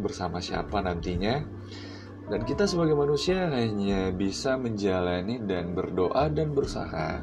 bersama 0.01 0.41
siapa 0.41 0.81
nantinya. 0.81 1.45
Dan 2.25 2.41
kita 2.41 2.65
sebagai 2.65 2.97
manusia 2.97 3.53
hanya 3.53 4.09
bisa 4.09 4.57
menjalani 4.57 5.45
dan 5.45 5.77
berdoa 5.77 6.25
dan 6.33 6.57
berusaha 6.57 7.21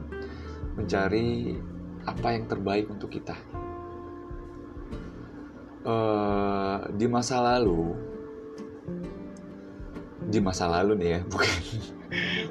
mencari 0.78 1.58
apa 2.08 2.34
yang 2.34 2.50
terbaik 2.50 2.90
untuk 2.90 3.12
kita? 3.12 3.36
Uh, 5.82 6.86
di 6.94 7.10
masa 7.10 7.42
lalu 7.42 7.90
di 10.22 10.38
masa 10.38 10.70
lalu 10.70 10.94
nih 10.94 11.18
ya 11.18 11.20
bukan 11.32 11.50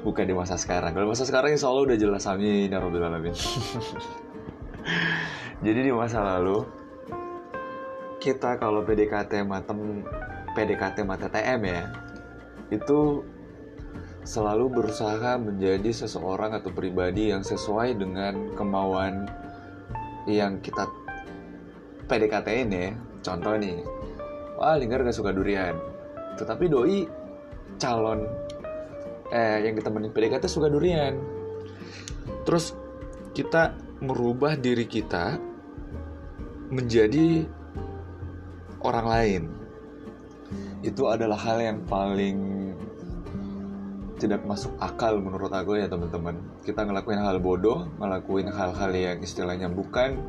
bukan 0.04 0.24
di 0.28 0.34
masa 0.36 0.60
sekarang. 0.60 0.92
Kalau 0.92 1.08
masa 1.08 1.24
sekarang 1.24 1.56
insya 1.56 1.72
Allah 1.72 1.88
udah 1.88 1.98
jelas 1.98 2.28
amin 2.28 2.68
ya 2.68 2.78
alamin. 2.78 3.32
Jadi 5.64 5.80
di 5.80 5.92
masa 5.94 6.20
lalu 6.20 6.82
kita 8.22 8.54
kalau 8.62 8.86
PDKT 8.86 9.42
matem 9.42 10.06
PDKT 10.54 11.02
mata 11.02 11.26
TM 11.26 11.58
ya 11.66 11.90
itu 12.70 13.26
selalu 14.22 14.70
berusaha 14.70 15.34
menjadi 15.38 15.90
seseorang 15.90 16.54
atau 16.54 16.70
pribadi 16.70 17.34
yang 17.34 17.42
sesuai 17.42 17.98
dengan 17.98 18.54
kemauan 18.54 19.26
yang 20.30 20.62
kita 20.62 20.86
PDKT 22.06 22.48
ini 22.66 22.78
ya. 22.78 22.92
Contoh 23.22 23.54
nih. 23.58 23.82
Wah 24.58 24.78
Linggar 24.78 25.02
gak 25.02 25.14
suka 25.14 25.34
durian. 25.34 25.74
Tetapi 26.38 26.64
doi 26.70 27.06
calon 27.78 28.22
eh 29.32 29.66
yang 29.66 29.74
ditemenin 29.74 30.14
PDKT 30.14 30.44
suka 30.46 30.70
durian. 30.70 31.18
Terus 32.46 32.78
kita 33.34 33.74
merubah 34.02 34.54
diri 34.54 34.86
kita 34.86 35.38
menjadi 36.70 37.46
orang 38.86 39.06
lain. 39.06 39.42
Itu 40.82 41.10
adalah 41.10 41.38
hal 41.38 41.58
yang 41.62 41.78
paling 41.86 42.62
tidak 44.22 44.46
masuk 44.46 44.70
akal 44.78 45.18
menurut 45.18 45.50
aku 45.50 45.74
ya 45.82 45.90
teman-teman. 45.90 46.38
Kita 46.62 46.86
ngelakuin 46.86 47.18
hal 47.18 47.42
bodoh 47.42 47.90
ngelakuin 47.98 48.46
hal-hal 48.46 48.94
yang 48.94 49.18
istilahnya 49.18 49.66
bukan 49.66 50.22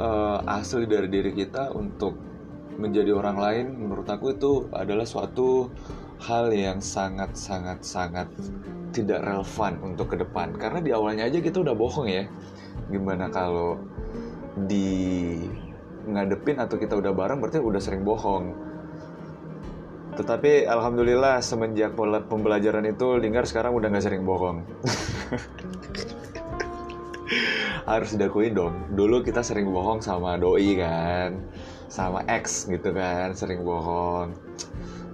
uh, 0.00 0.40
asli 0.48 0.88
dari 0.88 1.12
diri 1.12 1.36
kita 1.36 1.76
untuk 1.76 2.16
menjadi 2.80 3.12
orang 3.12 3.36
lain 3.36 3.66
menurut 3.76 4.08
aku 4.08 4.32
itu 4.32 4.64
adalah 4.72 5.04
suatu 5.04 5.68
hal 6.24 6.48
yang 6.56 6.80
sangat 6.80 7.36
sangat 7.36 7.84
sangat 7.84 8.32
tidak 8.96 9.20
relevan 9.20 9.76
untuk 9.84 10.16
ke 10.16 10.16
depan. 10.16 10.56
Karena 10.56 10.80
di 10.80 10.96
awalnya 10.96 11.28
aja 11.28 11.36
kita 11.44 11.60
udah 11.60 11.76
bohong 11.76 12.08
ya. 12.08 12.24
Gimana 12.88 13.28
kalau 13.28 13.76
di 14.56 15.36
ngadepin 16.08 16.58
atau 16.64 16.80
kita 16.80 16.96
udah 16.96 17.12
bareng 17.12 17.44
berarti 17.44 17.60
udah 17.60 17.80
sering 17.80 18.08
bohong 18.08 18.71
tetapi 20.12 20.68
alhamdulillah 20.68 21.40
semenjak 21.40 21.96
pembelajaran 22.28 22.84
itu 22.84 23.16
Linggar 23.16 23.48
sekarang 23.48 23.72
udah 23.72 23.88
nggak 23.88 24.04
sering 24.04 24.28
bohong. 24.28 24.60
Harus 27.90 28.14
diakuin 28.14 28.52
dong. 28.52 28.92
Dulu 28.92 29.24
kita 29.24 29.40
sering 29.40 29.72
bohong 29.72 30.04
sama 30.04 30.36
doi 30.36 30.76
kan 30.76 31.40
sama 31.88 32.24
ex 32.28 32.68
gitu 32.68 32.92
kan 32.92 33.32
sering 33.32 33.64
bohong. 33.64 34.36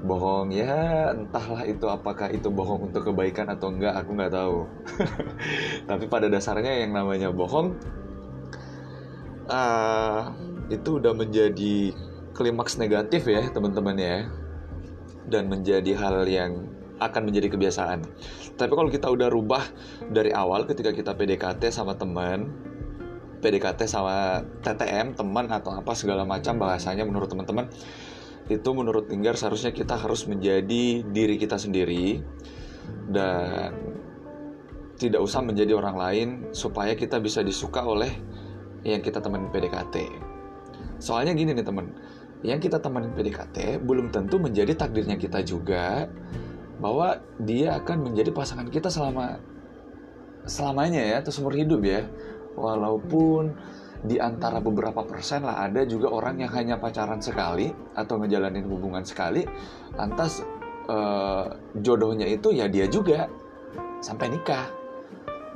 Bohong 0.03 0.51
ya 0.51 1.15
entahlah 1.15 1.63
itu 1.67 1.87
apakah 1.87 2.31
itu 2.31 2.51
bohong 2.51 2.91
untuk 2.91 3.11
kebaikan 3.11 3.51
atau 3.51 3.71
enggak 3.71 3.95
aku 3.99 4.11
nggak 4.19 4.35
tahu. 4.35 4.67
Tapi 5.91 6.05
pada 6.11 6.27
dasarnya 6.27 6.87
yang 6.87 6.95
namanya 6.95 7.31
bohong 7.31 7.79
uh, 9.47 10.35
itu 10.69 11.01
udah 11.01 11.15
menjadi 11.15 11.95
klimaks 12.37 12.79
negatif 12.79 13.27
ya 13.27 13.51
teman-teman 13.51 13.99
ya 13.99 14.17
dan 15.29 15.47
menjadi 15.47 15.93
hal 15.95 16.25
yang 16.27 16.69
akan 16.99 17.31
menjadi 17.31 17.55
kebiasaan. 17.55 18.03
Tapi 18.59 18.73
kalau 18.75 18.91
kita 18.91 19.07
udah 19.07 19.31
rubah 19.31 19.63
dari 20.11 20.35
awal 20.35 20.67
ketika 20.67 20.91
kita 20.91 21.15
PDKT 21.15 21.71
sama 21.71 21.95
teman, 21.95 22.51
PDKT 23.39 23.87
sama 23.87 24.43
TTM, 24.67 25.15
teman 25.15 25.47
atau 25.47 25.79
apa 25.79 25.95
segala 25.95 26.27
macam 26.27 26.59
bahasanya 26.59 27.07
menurut 27.07 27.31
teman-teman, 27.31 27.71
itu 28.51 28.69
menurut 28.75 29.07
Linggar 29.07 29.39
seharusnya 29.39 29.71
kita 29.71 29.95
harus 29.95 30.27
menjadi 30.27 31.07
diri 31.07 31.37
kita 31.39 31.55
sendiri 31.55 32.19
dan 33.13 33.77
tidak 34.99 35.23
usah 35.23 35.45
menjadi 35.45 35.79
orang 35.79 35.95
lain 35.95 36.29
supaya 36.51 36.99
kita 36.99 37.23
bisa 37.23 37.47
disuka 37.47 37.87
oleh 37.87 38.11
yang 38.83 38.99
kita 38.99 39.23
teman 39.23 39.47
PDKT. 39.55 40.11
Soalnya 40.99 41.31
gini 41.39 41.55
nih 41.55 41.63
teman, 41.63 41.95
yang 42.47 42.63
kita 42.63 42.79
teman 42.79 43.11
PDKT 43.19 43.83
belum 43.83 44.15
tentu 44.15 44.39
menjadi 44.39 44.79
takdirnya 44.79 45.19
kita 45.19 45.43
juga 45.43 46.07
bahwa 46.79 47.19
dia 47.43 47.75
akan 47.75 48.11
menjadi 48.11 48.31
pasangan 48.31 48.71
kita 48.71 48.87
selama 48.87 49.43
selamanya 50.47 51.03
ya 51.03 51.15
atau 51.19 51.35
seumur 51.35 51.59
hidup 51.59 51.83
ya. 51.83 52.07
Walaupun 52.55 53.55
di 54.07 54.23
antara 54.23 54.63
beberapa 54.63 55.03
persen 55.03 55.43
lah 55.43 55.67
ada 55.67 55.83
juga 55.83 56.15
orang 56.15 56.39
yang 56.39 56.55
hanya 56.55 56.79
pacaran 56.79 57.19
sekali 57.19 57.75
atau 57.99 58.23
ngejalanin 58.23 58.63
hubungan 58.71 59.03
sekali 59.03 59.43
lantas 59.99 60.47
eh, 60.87 61.47
jodohnya 61.83 62.31
itu 62.31 62.55
ya 62.55 62.71
dia 62.71 62.87
juga 62.87 63.27
sampai 63.99 64.31
nikah 64.31 64.71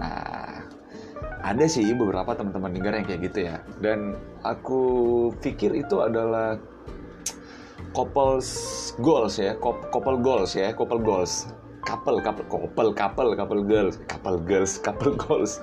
nah 0.02 0.66
ada 1.42 1.64
sih 1.70 1.86
beberapa 1.94 2.34
teman-teman 2.34 2.74
dengar 2.74 2.98
yang 2.98 3.06
kayak 3.06 3.22
gitu 3.30 3.38
ya 3.46 3.62
dan 3.78 4.18
aku 4.42 4.82
pikir 5.38 5.78
itu 5.78 6.02
adalah 6.02 6.58
couples 7.92 8.48
goals 9.00 9.36
ya 9.36 9.56
couple 9.60 10.18
goals 10.20 10.56
ya 10.56 10.72
couple 10.72 11.00
goals 11.00 11.52
couple 11.84 12.18
couple 12.24 12.44
couple 12.48 12.88
couple 12.96 13.28
couple 13.36 13.60
girls 13.64 13.94
couple 14.08 14.36
girls 14.42 14.72
couple 14.80 15.12
goals 15.28 15.60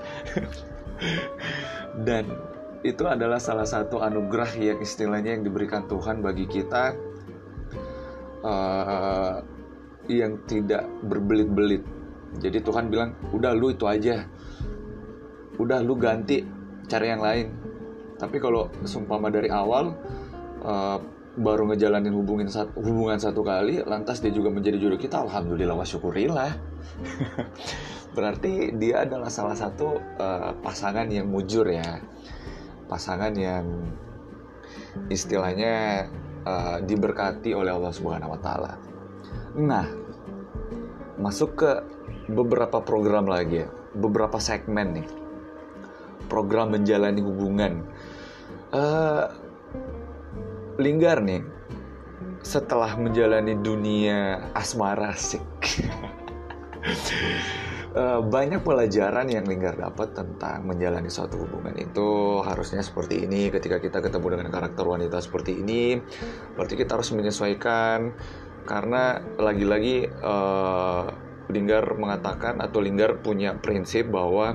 dan 2.05 2.29
itu 2.79 3.03
adalah 3.03 3.43
salah 3.43 3.67
satu 3.67 3.99
anugerah 3.99 4.55
yang 4.55 4.79
istilahnya 4.79 5.35
yang 5.35 5.43
diberikan 5.43 5.83
Tuhan 5.91 6.23
bagi 6.23 6.47
kita 6.47 6.95
uh, 8.43 9.43
yang 10.07 10.39
tidak 10.47 10.87
berbelit-belit. 11.03 11.83
Jadi 12.39 12.63
Tuhan 12.63 12.87
bilang, 12.87 13.19
udah 13.35 13.51
lu 13.51 13.75
itu 13.75 13.83
aja, 13.83 14.23
udah 15.59 15.79
lu 15.83 15.99
ganti 15.99 16.45
cari 16.87 17.07
yang 17.11 17.19
lain. 17.19 17.47
Tapi 18.15 18.37
kalau 18.39 18.71
sumpama 18.87 19.27
dari 19.27 19.51
awal 19.51 19.95
uh, 20.63 20.99
baru 21.37 21.69
ngejalanin 21.69 22.13
hubungan 22.15 22.49
satu, 22.49 22.73
hubungan 22.81 23.21
satu 23.21 23.45
kali, 23.45 23.85
lantas 23.85 24.23
dia 24.23 24.33
juga 24.33 24.49
menjadi 24.49 24.81
jodoh 24.81 24.97
kita, 24.97 25.21
alhamdulillah 25.21 25.77
wa. 25.77 25.85
Berarti 28.17 28.73
dia 28.75 29.05
adalah 29.05 29.29
salah 29.29 29.53
satu 29.53 30.01
uh, 30.17 30.51
pasangan 30.65 31.05
yang 31.07 31.29
mujur 31.29 31.69
ya 31.69 32.01
pasangan 32.89 33.31
yang 33.37 33.69
istilahnya 35.13 36.09
uh, 36.43 36.81
diberkati 36.81 37.53
oleh 37.53 37.69
Allah 37.69 37.93
Subhanahu 37.93 38.33
wa 38.33 38.39
taala. 38.41 38.73
Nah, 39.53 39.85
masuk 41.21 41.61
ke 41.61 41.71
beberapa 42.33 42.81
program 42.81 43.29
lagi 43.29 43.61
ya, 43.63 43.69
beberapa 43.93 44.41
segmen 44.41 44.97
nih. 44.97 45.07
Program 46.25 46.73
menjalani 46.73 47.21
hubungan. 47.21 47.85
Uh, 48.73 49.29
Linggar 50.79 51.19
nih, 51.19 51.43
setelah 52.39 52.95
menjalani 52.95 53.59
dunia 53.59 54.47
asmara 54.55 55.11
sik. 55.13 55.43
Eh, 57.89 58.21
banyak 58.21 58.61
pelajaran 58.61 59.25
yang 59.33 59.49
Linggar 59.49 59.73
dapat 59.73 60.13
tentang 60.13 60.61
menjalani 60.61 61.09
suatu 61.09 61.41
hubungan 61.41 61.73
itu 61.73 62.37
harusnya 62.45 62.85
seperti 62.85 63.25
ini 63.25 63.49
ketika 63.49 63.81
kita 63.81 63.97
ketemu 63.97 64.37
dengan 64.37 64.53
karakter 64.53 64.85
wanita 64.85 65.17
seperti 65.17 65.57
ini 65.57 65.97
berarti 66.53 66.77
kita 66.77 67.01
harus 67.01 67.09
menyesuaikan 67.17 68.13
karena 68.69 69.25
lagi-lagi 69.41 70.05
uh, 70.21 71.09
Linggar 71.49 71.97
mengatakan 71.97 72.61
atau 72.61 72.77
Linggar 72.77 73.25
punya 73.25 73.57
prinsip 73.57 74.13
bahwa 74.13 74.53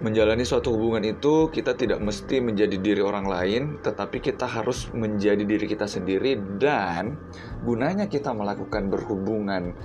menjalani 0.00 0.48
suatu 0.48 0.72
hubungan 0.72 1.04
itu 1.04 1.52
kita 1.52 1.76
tidak 1.76 2.00
mesti 2.00 2.40
menjadi 2.40 2.76
diri 2.80 3.04
orang 3.04 3.28
lain 3.28 3.62
tetapi 3.84 4.24
kita 4.24 4.48
harus 4.48 4.88
menjadi 4.96 5.44
diri 5.44 5.68
kita 5.68 5.84
sendiri 5.84 6.40
dan 6.56 7.20
gunanya 7.60 8.08
kita 8.08 8.32
melakukan 8.32 8.88
berhubungan 8.88 9.76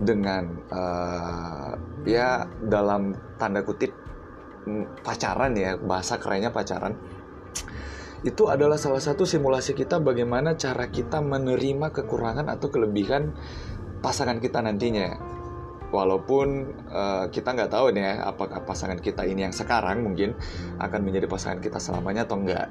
dengan 0.00 0.64
uh, 0.72 1.76
ya 2.08 2.48
dalam 2.64 3.12
tanda 3.36 3.60
kutip 3.60 3.92
mm, 4.64 5.04
pacaran 5.04 5.52
ya 5.52 5.76
bahasa 5.76 6.16
kerennya 6.16 6.48
pacaran. 6.48 6.96
Itu 8.26 8.50
adalah 8.50 8.74
salah 8.80 8.98
satu 8.98 9.22
simulasi 9.22 9.78
kita 9.78 10.02
bagaimana 10.02 10.58
cara 10.58 10.90
kita 10.90 11.22
menerima 11.22 11.94
kekurangan 11.94 12.50
atau 12.50 12.66
kelebihan 12.66 13.30
pasangan 14.02 14.42
kita 14.42 14.58
nantinya 14.58 15.37
walaupun 15.88 16.68
uh, 16.92 17.26
kita 17.32 17.56
nggak 17.56 17.72
tahu 17.72 17.96
nih 17.96 18.04
ya 18.04 18.14
apakah 18.28 18.60
pasangan 18.64 19.00
kita 19.00 19.24
ini 19.24 19.48
yang 19.48 19.54
sekarang 19.56 20.04
mungkin 20.04 20.36
akan 20.76 21.00
menjadi 21.00 21.26
pasangan 21.26 21.60
kita 21.64 21.80
selamanya 21.80 22.28
atau 22.28 22.36
enggak 22.36 22.68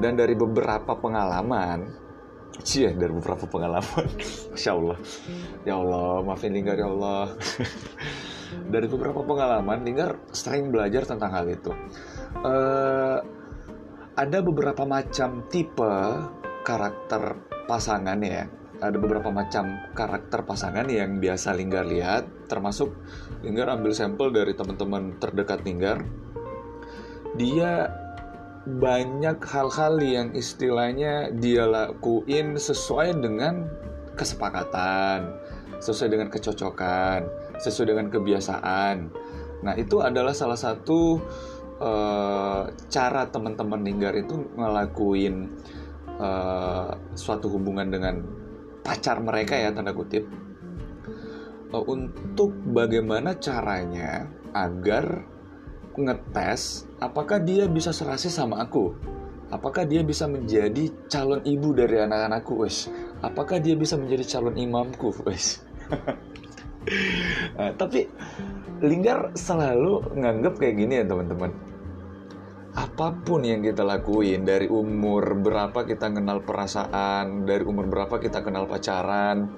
dan 0.00 0.16
dari 0.16 0.36
beberapa 0.36 0.96
pengalaman 0.96 2.02
Cie, 2.60 2.92
dari 2.92 3.08
beberapa 3.08 3.48
pengalaman. 3.48 4.06
Masya 4.52 4.70
Allah. 4.76 4.98
Ya 5.64 5.80
Allah, 5.80 6.20
maafin 6.20 6.52
Linggar 6.52 6.76
ya 6.76 6.84
Allah. 6.84 7.32
dari 8.76 8.86
beberapa 8.92 9.24
pengalaman, 9.24 9.80
Linggar 9.80 10.20
sering 10.36 10.68
belajar 10.68 11.08
tentang 11.08 11.32
hal 11.32 11.48
itu. 11.48 11.72
Uh, 12.44 13.24
ada 14.12 14.38
beberapa 14.44 14.84
macam 14.84 15.48
tipe 15.48 15.96
karakter 16.60 17.40
pasangan 17.64 18.20
ya. 18.20 18.44
Ada 18.82 18.98
beberapa 18.98 19.30
macam 19.30 19.78
karakter 19.94 20.42
pasangan 20.42 20.90
yang 20.90 21.22
biasa 21.22 21.54
Linggar 21.54 21.86
lihat, 21.86 22.50
termasuk 22.50 22.90
Linggar 23.46 23.70
ambil 23.70 23.94
sampel 23.94 24.34
dari 24.34 24.58
teman-teman 24.58 25.22
terdekat 25.22 25.62
Linggar. 25.62 26.02
Dia 27.38 27.86
banyak 28.66 29.38
hal-hal 29.38 29.94
yang 30.02 30.28
istilahnya 30.34 31.30
dia 31.30 31.62
lakuin 31.62 32.58
sesuai 32.58 33.22
dengan 33.22 33.70
kesepakatan, 34.18 35.30
sesuai 35.78 36.18
dengan 36.18 36.28
kecocokan, 36.34 37.30
sesuai 37.62 37.86
dengan 37.94 38.06
kebiasaan. 38.10 38.96
Nah, 39.62 39.78
itu 39.78 40.02
adalah 40.02 40.34
salah 40.34 40.58
satu 40.58 41.22
uh, 41.78 42.66
cara 42.90 43.30
teman-teman 43.30 43.78
Ninggar 43.78 44.18
itu 44.18 44.42
ngelakuin 44.58 45.54
uh, 46.18 46.90
suatu 47.14 47.46
hubungan 47.46 47.86
dengan 47.86 48.41
pacar 48.82 49.22
mereka 49.22 49.54
ya 49.56 49.70
tanda 49.70 49.94
kutip. 49.94 50.26
Uh, 51.72 51.84
untuk 51.88 52.52
bagaimana 52.68 53.38
caranya 53.40 54.28
agar 54.52 55.24
ngetes 55.96 56.84
apakah 57.00 57.40
dia 57.40 57.64
bisa 57.70 57.94
serasi 57.94 58.28
sama 58.28 58.60
aku? 58.60 58.92
Apakah 59.52 59.84
dia 59.84 60.00
bisa 60.00 60.24
menjadi 60.24 60.88
calon 61.12 61.44
ibu 61.44 61.76
dari 61.76 62.00
anak-anakku 62.00 62.64
wes? 62.64 62.88
Apakah 63.20 63.60
dia 63.60 63.76
bisa 63.76 64.00
menjadi 64.00 64.36
calon 64.36 64.56
imamku 64.56 65.12
wes? 65.28 65.60
Nah, 67.56 67.72
tapi 67.80 68.08
Linggar 68.82 69.30
selalu 69.38 70.02
nganggap 70.18 70.58
kayak 70.58 70.74
gini 70.74 70.94
ya 70.98 71.04
teman-teman 71.06 71.54
apa 72.92 73.16
pun 73.24 73.40
yang 73.40 73.64
kita 73.64 73.88
lakuin 73.88 74.44
dari 74.44 74.68
umur 74.68 75.32
berapa 75.40 75.88
kita 75.88 76.12
kenal 76.12 76.44
perasaan 76.44 77.48
dari 77.48 77.64
umur 77.64 77.88
berapa 77.88 78.20
kita 78.20 78.44
kenal 78.44 78.68
pacaran 78.68 79.48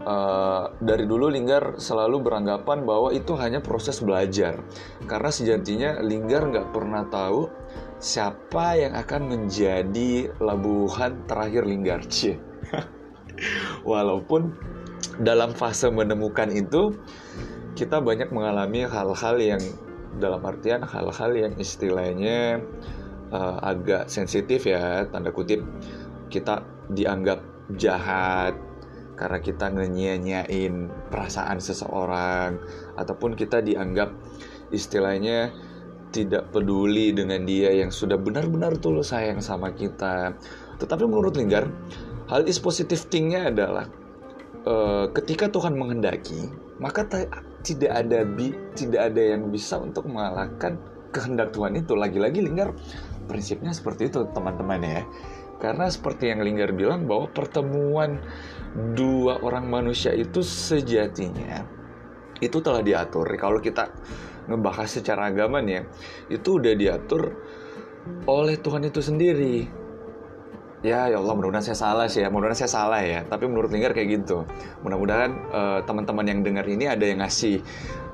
Uh, 0.00 0.72
dari 0.80 1.04
dulu 1.04 1.28
Linggar 1.28 1.76
selalu 1.76 2.24
beranggapan 2.24 2.88
bahwa 2.88 3.12
itu 3.12 3.36
hanya 3.36 3.60
proses 3.60 4.00
belajar 4.00 4.64
karena 5.04 5.28
sejatinya 5.28 6.00
Linggar 6.00 6.48
nggak 6.48 6.72
pernah 6.72 7.04
tahu 7.12 7.52
siapa 8.00 8.80
yang 8.80 8.96
akan 8.96 9.28
menjadi 9.28 10.32
labuhan 10.40 11.20
terakhir 11.28 11.68
Linggar 11.68 12.00
Cie. 12.08 12.40
walaupun 13.92 14.56
dalam 15.20 15.52
fase 15.52 15.92
menemukan 15.92 16.48
itu 16.48 16.96
kita 17.76 18.00
banyak 18.00 18.32
mengalami 18.32 18.88
hal-hal 18.88 19.36
yang 19.36 19.60
dalam 20.18 20.42
artian 20.42 20.82
hal-hal 20.82 21.32
yang 21.36 21.54
istilahnya 21.60 22.58
uh, 23.30 23.58
agak 23.62 24.10
sensitif 24.10 24.66
ya 24.66 25.06
tanda 25.06 25.30
kutip 25.30 25.62
kita 26.32 26.66
dianggap 26.90 27.42
jahat 27.78 28.58
karena 29.14 29.38
kita 29.38 29.68
ngenyia-nyiain 29.68 30.88
perasaan 31.12 31.60
seseorang 31.60 32.56
ataupun 32.96 33.36
kita 33.36 33.60
dianggap 33.60 34.10
istilahnya 34.72 35.52
tidak 36.10 36.50
peduli 36.50 37.14
dengan 37.14 37.46
dia 37.46 37.70
yang 37.70 37.92
sudah 37.94 38.18
benar-benar 38.18 38.80
tulus 38.82 39.14
sayang 39.14 39.38
sama 39.38 39.70
kita. 39.70 40.34
Tetapi 40.82 41.06
menurut 41.06 41.38
Linggar, 41.38 41.70
hal 42.26 42.48
is 42.50 42.58
positive 42.58 43.06
thing-nya 43.06 43.52
adalah 43.52 43.86
uh, 44.66 45.06
ketika 45.14 45.46
Tuhan 45.52 45.78
menghendaki, 45.78 46.50
maka 46.82 47.06
tidak 47.60 47.92
ada 47.92 48.24
bi 48.24 48.52
tidak 48.72 49.12
ada 49.12 49.22
yang 49.36 49.52
bisa 49.52 49.76
untuk 49.76 50.08
mengalahkan 50.08 50.80
kehendak 51.10 51.52
Tuhan 51.52 51.76
itu. 51.76 51.92
Lagi-lagi 51.98 52.40
Linggar 52.40 52.72
prinsipnya 53.28 53.70
seperti 53.74 54.08
itu 54.08 54.26
teman-teman 54.32 54.80
ya. 54.80 55.02
Karena 55.60 55.92
seperti 55.92 56.32
yang 56.32 56.40
Linggar 56.40 56.72
bilang 56.72 57.04
bahwa 57.04 57.28
pertemuan 57.28 58.24
dua 58.96 59.44
orang 59.44 59.68
manusia 59.68 60.14
itu 60.16 60.40
sejatinya 60.40 61.80
itu 62.40 62.58
telah 62.64 62.80
diatur. 62.80 63.28
Kalau 63.36 63.60
kita 63.60 63.92
ngebahas 64.48 64.88
secara 64.88 65.28
agama 65.28 65.60
nih 65.60 65.74
ya, 65.76 65.82
itu 66.40 66.56
udah 66.56 66.74
diatur 66.74 67.22
oleh 68.24 68.56
Tuhan 68.56 68.88
itu 68.88 69.00
sendiri. 69.04 69.79
Ya, 70.80 71.12
ya 71.12 71.20
Allah, 71.20 71.36
mudah-mudahan 71.36 71.60
saya 71.60 71.76
salah 71.76 72.08
sih 72.08 72.24
ya. 72.24 72.32
Mudah-mudahan 72.32 72.64
saya 72.64 72.72
salah 72.72 73.04
ya. 73.04 73.20
Tapi 73.28 73.44
menurut 73.44 73.68
Linggar 73.68 73.92
kayak 73.92 74.24
gitu. 74.24 74.48
Mudah-mudahan 74.80 75.30
uh, 75.52 75.80
teman-teman 75.84 76.24
yang 76.24 76.40
dengar 76.40 76.64
ini 76.64 76.88
ada 76.88 77.04
yang 77.04 77.20
ngasih 77.20 77.60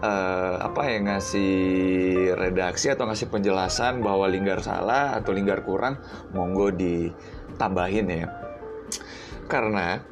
uh, 0.02 0.58
apa 0.66 0.82
yang 0.90 1.06
ngasih 1.06 1.54
redaksi 2.34 2.90
atau 2.90 3.06
ngasih 3.06 3.30
penjelasan 3.30 4.02
bahwa 4.02 4.26
Linggar 4.26 4.58
salah 4.66 5.14
atau 5.14 5.30
Linggar 5.30 5.62
kurang, 5.62 6.02
monggo 6.34 6.74
ditambahin 6.74 8.06
ya. 8.10 8.26
Karena 9.46 10.02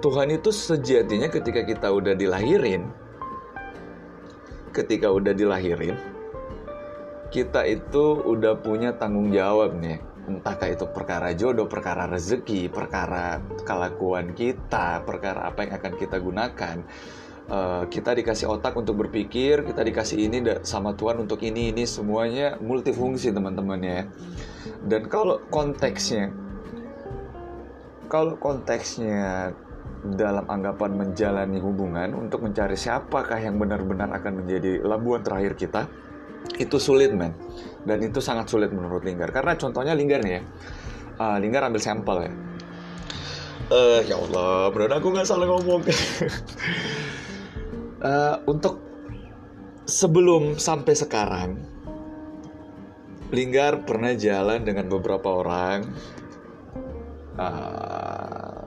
Tuhan 0.00 0.32
itu 0.32 0.48
sejatinya 0.48 1.28
ketika 1.28 1.60
kita 1.60 1.92
udah 1.92 2.16
dilahirin, 2.16 2.88
ketika 4.72 5.12
udah 5.12 5.36
dilahirin, 5.36 6.00
kita 7.28 7.68
itu 7.68 8.16
udah 8.24 8.56
punya 8.64 8.96
tanggung 8.96 9.28
jawab 9.28 9.76
nih 9.76 10.09
entahkah 10.38 10.70
itu 10.70 10.86
perkara 10.86 11.34
jodoh, 11.34 11.66
perkara 11.66 12.06
rezeki, 12.06 12.70
perkara 12.70 13.42
kelakuan 13.66 14.30
kita, 14.38 15.02
perkara 15.02 15.50
apa 15.50 15.66
yang 15.66 15.72
akan 15.82 15.92
kita 15.98 16.16
gunakan. 16.22 16.76
Uh, 17.50 17.82
kita 17.90 18.14
dikasih 18.14 18.46
otak 18.46 18.78
untuk 18.78 18.94
berpikir, 19.02 19.66
kita 19.66 19.82
dikasih 19.82 20.22
ini 20.22 20.38
sama 20.62 20.94
Tuhan 20.94 21.18
untuk 21.18 21.42
ini 21.42 21.74
ini 21.74 21.82
semuanya 21.82 22.54
multifungsi 22.62 23.34
teman-teman 23.34 23.80
ya. 23.82 24.00
Dan 24.86 25.10
kalau 25.10 25.42
konteksnya, 25.50 26.30
kalau 28.06 28.38
konteksnya 28.38 29.50
dalam 30.00 30.46
anggapan 30.48 30.96
menjalani 30.96 31.58
hubungan 31.60 32.14
untuk 32.16 32.46
mencari 32.46 32.78
siapakah 32.78 33.36
yang 33.36 33.60
benar-benar 33.60 34.08
akan 34.14 34.46
menjadi 34.46 34.80
labuan 34.80 35.20
terakhir 35.20 35.58
kita, 35.58 35.90
itu 36.56 36.76
sulit 36.80 37.12
men. 37.14 37.36
Dan 37.84 38.00
itu 38.04 38.20
sangat 38.20 38.48
sulit 38.50 38.72
menurut 38.72 39.04
Linggar. 39.04 39.30
Karena 39.30 39.56
contohnya 39.56 39.92
Linggar 39.94 40.20
nih 40.24 40.34
ya. 40.40 40.42
Uh, 41.20 41.36
Linggar 41.38 41.68
ambil 41.68 41.80
sampel 41.80 42.16
ya. 42.28 42.32
Uh, 43.70 44.00
ya 44.02 44.18
Allah 44.18 44.74
benar 44.74 44.98
aku 44.98 45.14
nggak 45.14 45.28
salah 45.28 45.46
ngomong. 45.46 45.86
Uh, 48.02 48.36
untuk 48.52 48.82
sebelum 49.86 50.58
sampai 50.58 50.94
sekarang 50.98 51.50
Linggar 53.30 53.86
pernah 53.86 54.10
jalan 54.18 54.66
dengan 54.66 54.90
beberapa 54.90 55.38
orang. 55.38 55.86
Uh, 57.38 58.66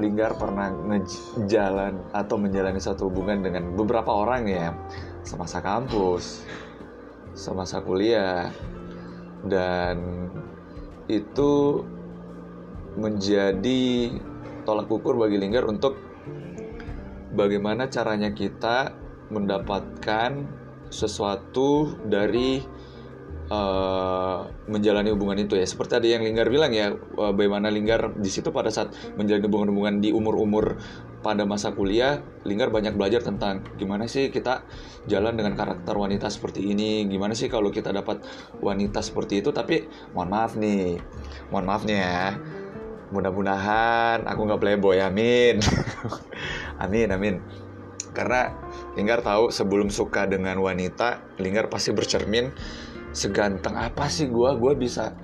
Linggar 0.00 0.32
pernah 0.40 0.72
ngejalan 0.72 2.00
atau 2.16 2.40
menjalani 2.40 2.80
satu 2.80 3.12
hubungan 3.12 3.44
dengan 3.44 3.76
beberapa 3.76 4.08
orang 4.08 4.48
ya. 4.48 4.72
Semasa 5.20 5.60
kampus, 5.60 6.48
semasa 7.40 7.80
kuliah, 7.80 8.52
dan 9.48 10.28
itu 11.08 11.80
menjadi 13.00 14.12
tolak 14.68 14.92
ukur 14.92 15.16
bagi 15.16 15.40
Linggar 15.40 15.64
untuk 15.64 15.96
bagaimana 17.32 17.88
caranya 17.88 18.28
kita 18.28 18.92
mendapatkan 19.32 20.44
sesuatu 20.92 21.96
dari 22.04 22.60
uh, 23.50 24.46
menjalani 24.70 25.10
hubungan 25.12 25.36
itu 25.42 25.58
ya. 25.58 25.66
Seperti 25.66 25.98
tadi 25.98 26.08
yang 26.14 26.22
Linggar 26.22 26.48
bilang 26.48 26.70
ya, 26.72 26.94
uh, 26.94 27.34
bagaimana 27.34 27.68
Linggar 27.68 28.16
di 28.16 28.30
situ 28.30 28.54
pada 28.54 28.70
saat 28.70 28.94
menjalani 29.18 29.44
hubungan-hubungan 29.44 29.94
di 30.00 30.14
umur-umur 30.14 30.78
pada 31.20 31.44
masa 31.44 31.74
kuliah, 31.74 32.22
Linggar 32.46 32.72
banyak 32.72 32.96
belajar 32.96 33.20
tentang 33.20 33.66
gimana 33.76 34.08
sih 34.08 34.32
kita 34.32 34.64
jalan 35.10 35.36
dengan 35.36 35.52
karakter 35.58 35.92
wanita 35.92 36.30
seperti 36.32 36.70
ini, 36.72 37.04
gimana 37.10 37.36
sih 37.36 37.50
kalau 37.50 37.68
kita 37.68 37.92
dapat 37.92 38.24
wanita 38.62 39.04
seperti 39.04 39.44
itu. 39.44 39.50
Tapi 39.52 39.84
mohon 40.16 40.30
maaf 40.32 40.56
nih, 40.56 40.96
mohon 41.52 41.66
maaf 41.66 41.84
nih 41.84 41.98
ya. 42.00 42.38
Mudah-mudahan 43.10 44.22
aku 44.22 44.40
nggak 44.46 44.62
playboy, 44.62 45.02
amin. 45.02 45.58
amin, 46.84 47.10
amin. 47.10 47.34
Karena 48.14 48.54
Linggar 48.94 49.22
tahu 49.22 49.54
sebelum 49.54 49.90
suka 49.90 50.26
dengan 50.26 50.58
wanita, 50.58 51.38
Linggar 51.38 51.70
pasti 51.70 51.90
bercermin 51.94 52.50
seganteng 53.10 53.74
apa 53.74 54.06
sih 54.06 54.30
gue 54.30 54.50
gue 54.56 54.72
bisa 54.78 55.14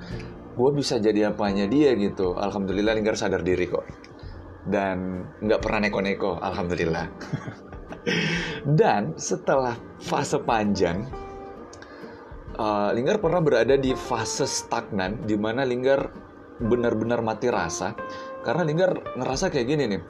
gue 0.57 0.70
bisa 0.72 0.97
jadi 0.97 1.30
apanya 1.30 1.68
dia 1.68 1.93
gitu. 1.95 2.32
Alhamdulillah 2.34 2.97
Linggar 2.97 3.14
sadar 3.14 3.45
diri 3.45 3.68
kok. 3.68 3.84
Dan 4.66 5.22
nggak 5.45 5.61
pernah 5.62 5.87
neko-neko 5.87 6.41
alhamdulillah. 6.41 7.07
Dan 8.80 9.14
setelah 9.20 9.76
fase 10.01 10.41
panjang 10.43 11.07
uh, 12.57 12.91
Linggar 12.97 13.20
pernah 13.20 13.45
berada 13.45 13.76
di 13.76 13.93
fase 13.93 14.49
stagnan 14.49 15.22
di 15.28 15.37
mana 15.37 15.62
Linggar 15.62 16.09
benar-benar 16.57 17.20
mati 17.20 17.53
rasa. 17.53 17.93
Karena 18.41 18.64
Linggar 18.64 19.14
ngerasa 19.14 19.53
kayak 19.53 19.66
gini 19.68 19.84
nih 19.93 20.03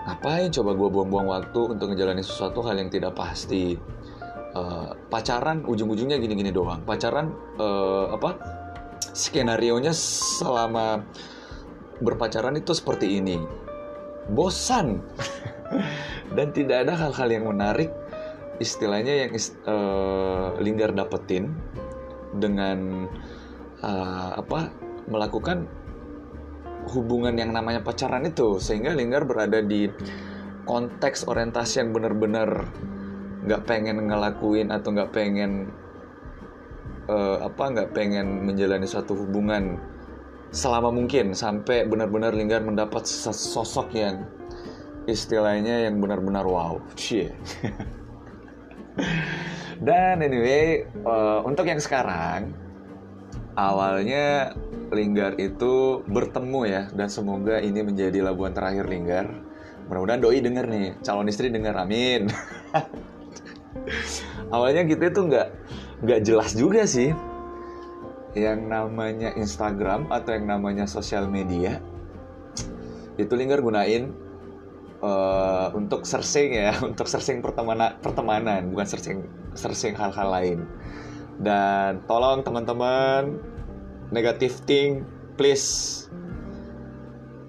ngapain 0.00 0.48
coba 0.48 0.72
gue 0.72 0.88
buang-buang 0.88 1.28
waktu 1.28 1.60
untuk 1.76 1.92
ngejalanin 1.92 2.24
sesuatu 2.24 2.64
hal 2.64 2.80
yang 2.80 2.88
tidak 2.88 3.12
pasti 3.12 3.76
uh, 4.54 4.96
pacaran 5.10 5.62
ujung-ujungnya 5.66 6.18
gini-gini 6.18 6.50
doang. 6.50 6.82
Pacaran 6.82 7.32
uh, 7.58 8.14
apa 8.14 8.38
skenario 9.14 9.76
nya 9.78 9.94
selama 9.94 11.02
berpacaran 12.00 12.56
itu 12.58 12.72
seperti 12.74 13.20
ini. 13.20 13.38
Bosan. 14.30 15.00
Dan 16.36 16.54
tidak 16.54 16.86
ada 16.86 16.94
hal-hal 16.94 17.28
yang 17.30 17.44
menarik 17.50 17.90
istilahnya 18.62 19.26
yang 19.26 19.32
uh, 19.66 20.54
Linggar 20.60 20.94
dapetin 20.94 21.50
dengan 22.36 23.08
uh, 23.82 24.30
apa 24.38 24.70
melakukan 25.10 25.66
hubungan 26.94 27.34
yang 27.34 27.50
namanya 27.50 27.82
pacaran 27.82 28.26
itu. 28.26 28.62
Sehingga 28.62 28.94
Linggar 28.94 29.26
berada 29.26 29.58
di 29.62 29.90
konteks 30.68 31.26
orientasi 31.26 31.82
yang 31.82 31.90
benar-benar 31.90 32.68
nggak 33.44 33.64
pengen 33.64 34.08
ngelakuin 34.08 34.68
atau 34.68 34.92
nggak 34.92 35.12
pengen 35.16 35.72
uh, 37.08 37.46
apa 37.46 37.64
nggak 37.72 37.90
pengen 37.96 38.44
menjalani 38.44 38.84
suatu 38.84 39.16
hubungan 39.16 39.80
selama 40.50 40.90
mungkin 40.90 41.32
sampai 41.32 41.86
benar-benar 41.86 42.34
Linggar 42.34 42.62
mendapat 42.66 43.06
sosok 43.06 43.94
yang 43.94 44.26
istilahnya 45.06 45.88
yang 45.88 46.02
benar-benar 46.02 46.44
wow, 46.44 46.82
cie. 46.98 47.30
Dan 49.86 50.20
anyway, 50.20 50.84
uh, 51.08 51.40
untuk 51.46 51.64
yang 51.64 51.80
sekarang 51.80 52.52
awalnya 53.56 54.52
Linggar 54.90 55.38
itu 55.38 56.02
bertemu 56.10 56.60
ya 56.66 56.82
dan 56.90 57.06
semoga 57.06 57.62
ini 57.62 57.86
menjadi 57.86 58.26
labuan 58.26 58.50
terakhir 58.50 58.90
Linggar. 58.90 59.30
Mudah-mudahan 59.86 60.18
doi 60.18 60.42
denger 60.42 60.66
nih, 60.66 60.88
calon 61.02 61.30
istri 61.30 61.46
denger, 61.48 61.78
amin. 61.78 62.26
awalnya 64.54 64.82
kita 64.86 65.14
itu 65.14 65.20
nggak 65.30 65.48
nggak 66.02 66.20
jelas 66.26 66.50
juga 66.58 66.82
sih 66.86 67.14
yang 68.34 68.70
namanya 68.70 69.34
Instagram 69.34 70.06
atau 70.10 70.30
yang 70.34 70.46
namanya 70.46 70.86
sosial 70.86 71.26
media 71.26 71.82
itu 73.18 73.32
Linggar 73.34 73.60
gunain 73.60 74.14
uh, 75.02 75.68
untuk 75.74 76.06
searching 76.06 76.56
ya 76.56 76.72
untuk 76.88 77.08
searching 77.10 77.44
pertemanan 77.44 77.96
pertemanan 78.00 78.70
bukan 78.70 78.86
searching 78.86 79.18
searching 79.56 79.96
hal-hal 79.96 80.28
lain. 80.30 80.58
Dan 81.40 82.04
tolong 82.04 82.44
teman-teman 82.44 83.40
negatif 84.12 84.60
thing 84.68 85.08
please. 85.40 86.06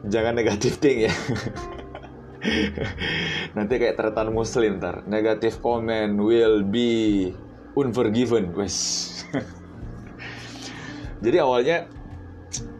Jangan 0.07 0.34
negatif 0.34 0.82
thing 0.82 1.05
ya 1.05 1.13
nanti 3.58 3.74
kayak 3.78 3.98
tertan 3.98 4.34
muslim 4.34 4.82
ntar. 4.82 5.06
Negatif 5.06 5.62
comment 5.62 6.18
will 6.18 6.66
be 6.66 7.32
unforgiven. 7.78 8.52
Wes. 8.58 8.78
Jadi 11.24 11.38
awalnya 11.38 11.86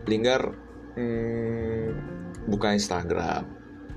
Linggar 0.10 0.52
hmm, 0.98 1.88
buka 2.50 2.74
Instagram. 2.74 3.46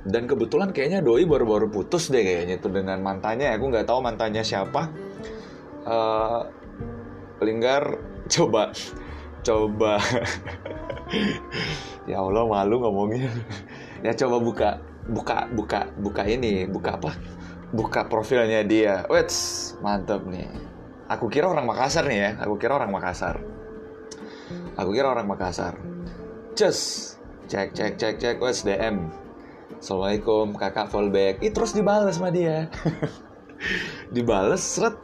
Dan 0.04 0.28
kebetulan 0.28 0.68
kayaknya 0.76 1.00
Doi 1.00 1.24
baru-baru 1.24 1.72
putus 1.72 2.12
deh 2.12 2.20
kayaknya 2.20 2.60
itu 2.60 2.68
dengan 2.68 3.00
mantannya. 3.00 3.56
Aku 3.56 3.72
nggak 3.72 3.88
tahu 3.88 4.04
mantannya 4.04 4.44
siapa. 4.44 4.92
Uh, 5.88 6.44
Linggar 7.40 7.98
coba 8.34 8.70
coba. 9.44 10.00
Ya 12.04 12.20
Allah 12.20 12.44
malu 12.44 12.84
ngomongnya. 12.84 13.32
Ya 14.04 14.12
coba 14.12 14.36
buka 14.40 14.70
buka 15.08 15.48
buka 15.52 15.90
buka 16.00 16.22
ini 16.24 16.64
buka 16.64 16.96
apa? 16.96 17.12
Buka 17.74 18.06
profilnya 18.06 18.62
dia. 18.64 19.04
Wets 19.10 19.72
mantap 19.82 20.24
nih. 20.24 20.48
Aku 21.10 21.28
kira 21.28 21.50
orang 21.50 21.68
Makassar 21.68 22.08
nih 22.08 22.18
ya. 22.18 22.30
Aku 22.46 22.56
kira 22.56 22.78
orang 22.78 22.92
Makassar. 22.94 23.42
Aku 24.78 24.90
kira 24.94 25.10
orang 25.10 25.28
Makassar. 25.28 25.76
Just 26.56 27.16
cek 27.50 27.76
cek 27.76 28.00
cek 28.00 28.14
cek. 28.16 28.36
Wes 28.40 28.64
DM 28.64 29.10
Assalamualaikum 29.76 30.56
kakak 30.56 30.88
fallback. 30.88 31.42
Ih 31.44 31.52
terus 31.52 31.76
dibales 31.76 32.16
sama 32.16 32.32
dia. 32.32 32.72
Dibales 34.14 34.62
seret. 34.62 34.96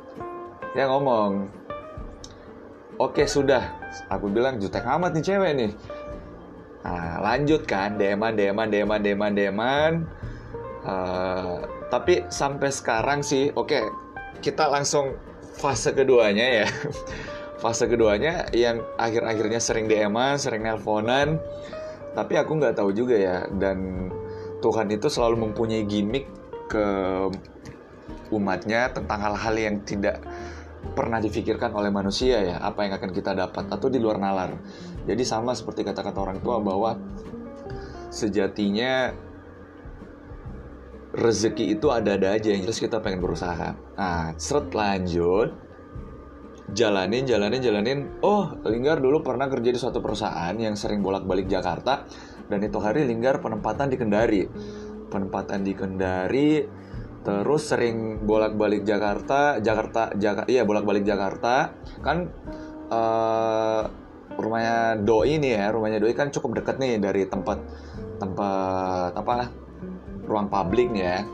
Ya 0.73 0.87
ngomong 0.89 1.51
Oke 3.01 3.25
sudah. 3.25 3.77
Aku 4.13 4.29
bilang 4.31 4.61
jutek 4.61 4.85
amat 4.87 5.17
nih 5.17 5.25
cewek 5.25 5.53
nih 5.57 5.71
Nah 6.81 7.20
lanjut 7.20 7.68
kan 7.68 8.01
Deman 8.01 8.37
deman 8.37 8.68
deman 8.72 9.01
deman 9.01 9.33
deman. 9.37 9.91
Uh, 10.85 11.64
Tapi 11.93 12.24
sampai 12.33 12.72
sekarang 12.72 13.20
sih 13.20 13.53
Oke 13.53 13.85
kita 14.41 14.72
langsung 14.72 15.20
fase 15.61 15.93
keduanya 15.93 16.64
ya. 16.64 16.68
Fase 17.61 17.85
keduanya 17.85 18.49
yang 18.57 18.81
akhir-akhirnya 18.97 19.61
sering 19.61 19.85
DM-an, 19.85 20.41
sering 20.41 20.64
nelponan. 20.64 21.37
Tapi 22.16 22.41
aku 22.41 22.57
nggak 22.57 22.81
tahu 22.81 22.97
juga 22.97 23.20
ya 23.20 23.45
Dan 23.53 24.09
Tuhan 24.64 24.89
itu 24.89 25.12
selalu 25.12 25.45
mempunyai 25.45 25.85
gimmick 25.85 26.24
ke 26.72 26.87
umatnya 28.31 28.95
tentang 28.95 29.18
hal-hal 29.20 29.55
yang 29.59 29.76
tidak 29.83 30.22
pernah 30.95 31.20
difikirkan 31.20 31.74
oleh 31.76 31.93
manusia 31.93 32.41
ya 32.41 32.57
apa 32.62 32.89
yang 32.89 32.97
akan 32.97 33.11
kita 33.12 33.37
dapat 33.37 33.68
atau 33.68 33.89
di 33.93 34.01
luar 34.01 34.16
nalar 34.16 34.57
jadi 35.11 35.27
sama 35.27 35.59
seperti 35.59 35.83
kata-kata 35.83 36.19
orang 36.23 36.39
tua 36.39 36.63
bahwa 36.63 36.95
sejatinya 38.15 39.11
rezeki 41.11 41.75
itu 41.75 41.91
ada-ada 41.91 42.39
aja 42.39 42.55
yang 42.55 42.63
jelas 42.63 42.79
kita 42.79 43.03
pengen 43.03 43.19
berusaha. 43.19 43.75
Nah 43.99 44.35
seret 44.39 44.71
lanjut. 44.71 45.51
Jalanin 46.71 47.27
jalanin 47.27 47.59
jalanin. 47.59 47.99
Oh 48.23 48.55
Linggar 48.63 49.03
dulu 49.03 49.27
pernah 49.27 49.51
kerja 49.51 49.75
di 49.75 49.79
suatu 49.79 49.99
perusahaan 49.99 50.55
yang 50.55 50.79
sering 50.79 51.03
bolak-balik 51.03 51.51
Jakarta 51.51 52.07
dan 52.47 52.63
itu 52.63 52.79
hari 52.79 53.03
Linggar 53.11 53.43
penempatan 53.43 53.91
di 53.91 53.97
Kendari. 53.99 54.47
Penempatan 55.11 55.67
di 55.67 55.73
Kendari 55.75 56.51
terus 57.21 57.69
sering 57.69 58.25
bolak-balik 58.25 58.81
Jakarta 58.81 59.61
Jakarta 59.61 60.15
Jakarta 60.15 60.47
iya 60.47 60.63
bolak-balik 60.63 61.03
Jakarta. 61.03 61.75
Kan 62.07 62.31
uh, 62.87 64.00
rumahnya 64.41 64.99
Doi 65.01 65.36
ini 65.36 65.55
ya 65.55 65.70
rumahnya 65.70 66.01
Doi 66.01 66.16
kan 66.16 66.32
cukup 66.32 66.61
dekat 66.61 66.80
nih 66.80 66.97
dari 66.99 67.28
tempat 67.28 67.61
tempat 68.20 69.12
apa 69.16 69.49
ruang 70.28 70.47
publik 70.49 70.93
ya. 70.93 71.24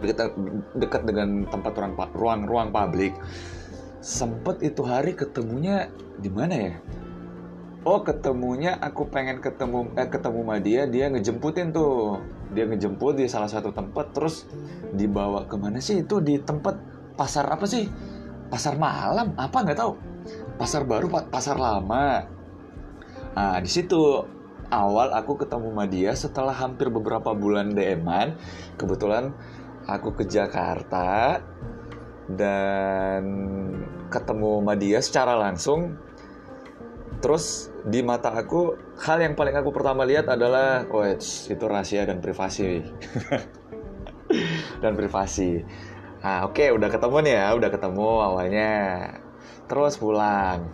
Dekat 0.00 0.36
dekat 0.76 1.02
dengan 1.08 1.48
tempat 1.48 1.72
ruang 1.76 1.94
ruang 2.12 2.40
ruang 2.44 2.68
publik. 2.72 3.16
Sempet 4.04 4.62
itu 4.62 4.84
hari 4.84 5.16
ketemunya 5.16 5.88
di 6.20 6.28
mana 6.28 6.54
ya? 6.54 6.74
Oh 7.86 8.02
ketemunya 8.02 8.76
aku 8.82 9.06
pengen 9.06 9.38
ketemu 9.38 9.94
eh 9.94 10.10
ketemu 10.10 10.38
sama 10.42 10.56
dia 10.58 10.82
dia 10.90 11.06
ngejemputin 11.06 11.70
tuh. 11.70 12.18
Dia 12.54 12.62
ngejemput 12.66 13.18
di 13.18 13.26
salah 13.26 13.50
satu 13.50 13.74
tempat 13.74 14.14
terus 14.14 14.46
dibawa 14.94 15.46
ke 15.50 15.58
mana 15.58 15.82
sih? 15.82 16.02
Itu 16.02 16.22
di 16.22 16.38
tempat 16.38 16.78
pasar 17.18 17.46
apa 17.50 17.66
sih? 17.66 17.90
Pasar 18.46 18.78
malam? 18.78 19.34
Apa? 19.34 19.66
Nggak 19.66 19.78
tahu 19.82 20.15
pasar 20.56 20.82
baru 20.88 21.08
pasar 21.28 21.56
lama 21.60 22.26
nah 23.36 23.60
di 23.60 23.68
situ 23.68 24.24
awal 24.72 25.12
aku 25.12 25.44
ketemu 25.44 25.68
sama 25.70 25.86
dia 25.86 26.12
setelah 26.16 26.56
hampir 26.56 26.88
beberapa 26.88 27.36
bulan 27.36 27.76
DM-an 27.76 28.34
kebetulan 28.80 29.30
aku 29.86 30.16
ke 30.16 30.24
Jakarta 30.26 31.38
dan 32.26 33.22
ketemu 34.10 34.50
sama 34.58 34.74
dia 34.74 34.98
secara 34.98 35.38
langsung 35.38 35.94
Terus 37.20 37.72
di 37.86 38.04
mata 38.04 38.28
aku 38.32 38.76
hal 39.00 39.18
yang 39.24 39.32
paling 39.32 39.56
aku 39.56 39.72
pertama 39.72 40.04
lihat 40.04 40.28
adalah 40.28 40.84
oh 40.92 41.04
itu 41.08 41.64
rahasia 41.64 42.04
dan 42.04 42.20
privasi. 42.20 42.84
dan 44.84 44.92
privasi. 44.92 45.64
Nah, 46.20 46.46
oke 46.50 46.58
okay, 46.58 46.68
udah 46.74 46.90
ketemu 46.90 47.16
nih 47.22 47.34
ya, 47.38 47.46
udah 47.56 47.70
ketemu 47.72 48.08
awalnya. 48.20 48.72
Terus 49.66 49.98
pulang. 49.98 50.70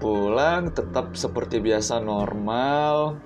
Pulang 0.00 0.72
tetap 0.72 1.12
seperti 1.16 1.60
biasa 1.60 2.00
normal. 2.00 3.20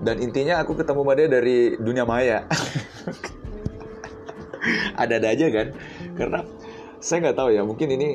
Dan 0.00 0.16
intinya 0.24 0.64
aku 0.64 0.80
ketemu 0.80 1.04
sama 1.04 1.12
dia 1.16 1.28
dari 1.28 1.76
dunia 1.76 2.08
maya. 2.08 2.48
Ada-ada 5.00 5.28
aja 5.32 5.46
kan. 5.52 5.76
Karena 6.16 6.40
saya 7.00 7.28
nggak 7.28 7.36
tahu 7.36 7.48
ya, 7.52 7.64
mungkin 7.64 7.88
ini 7.96 8.08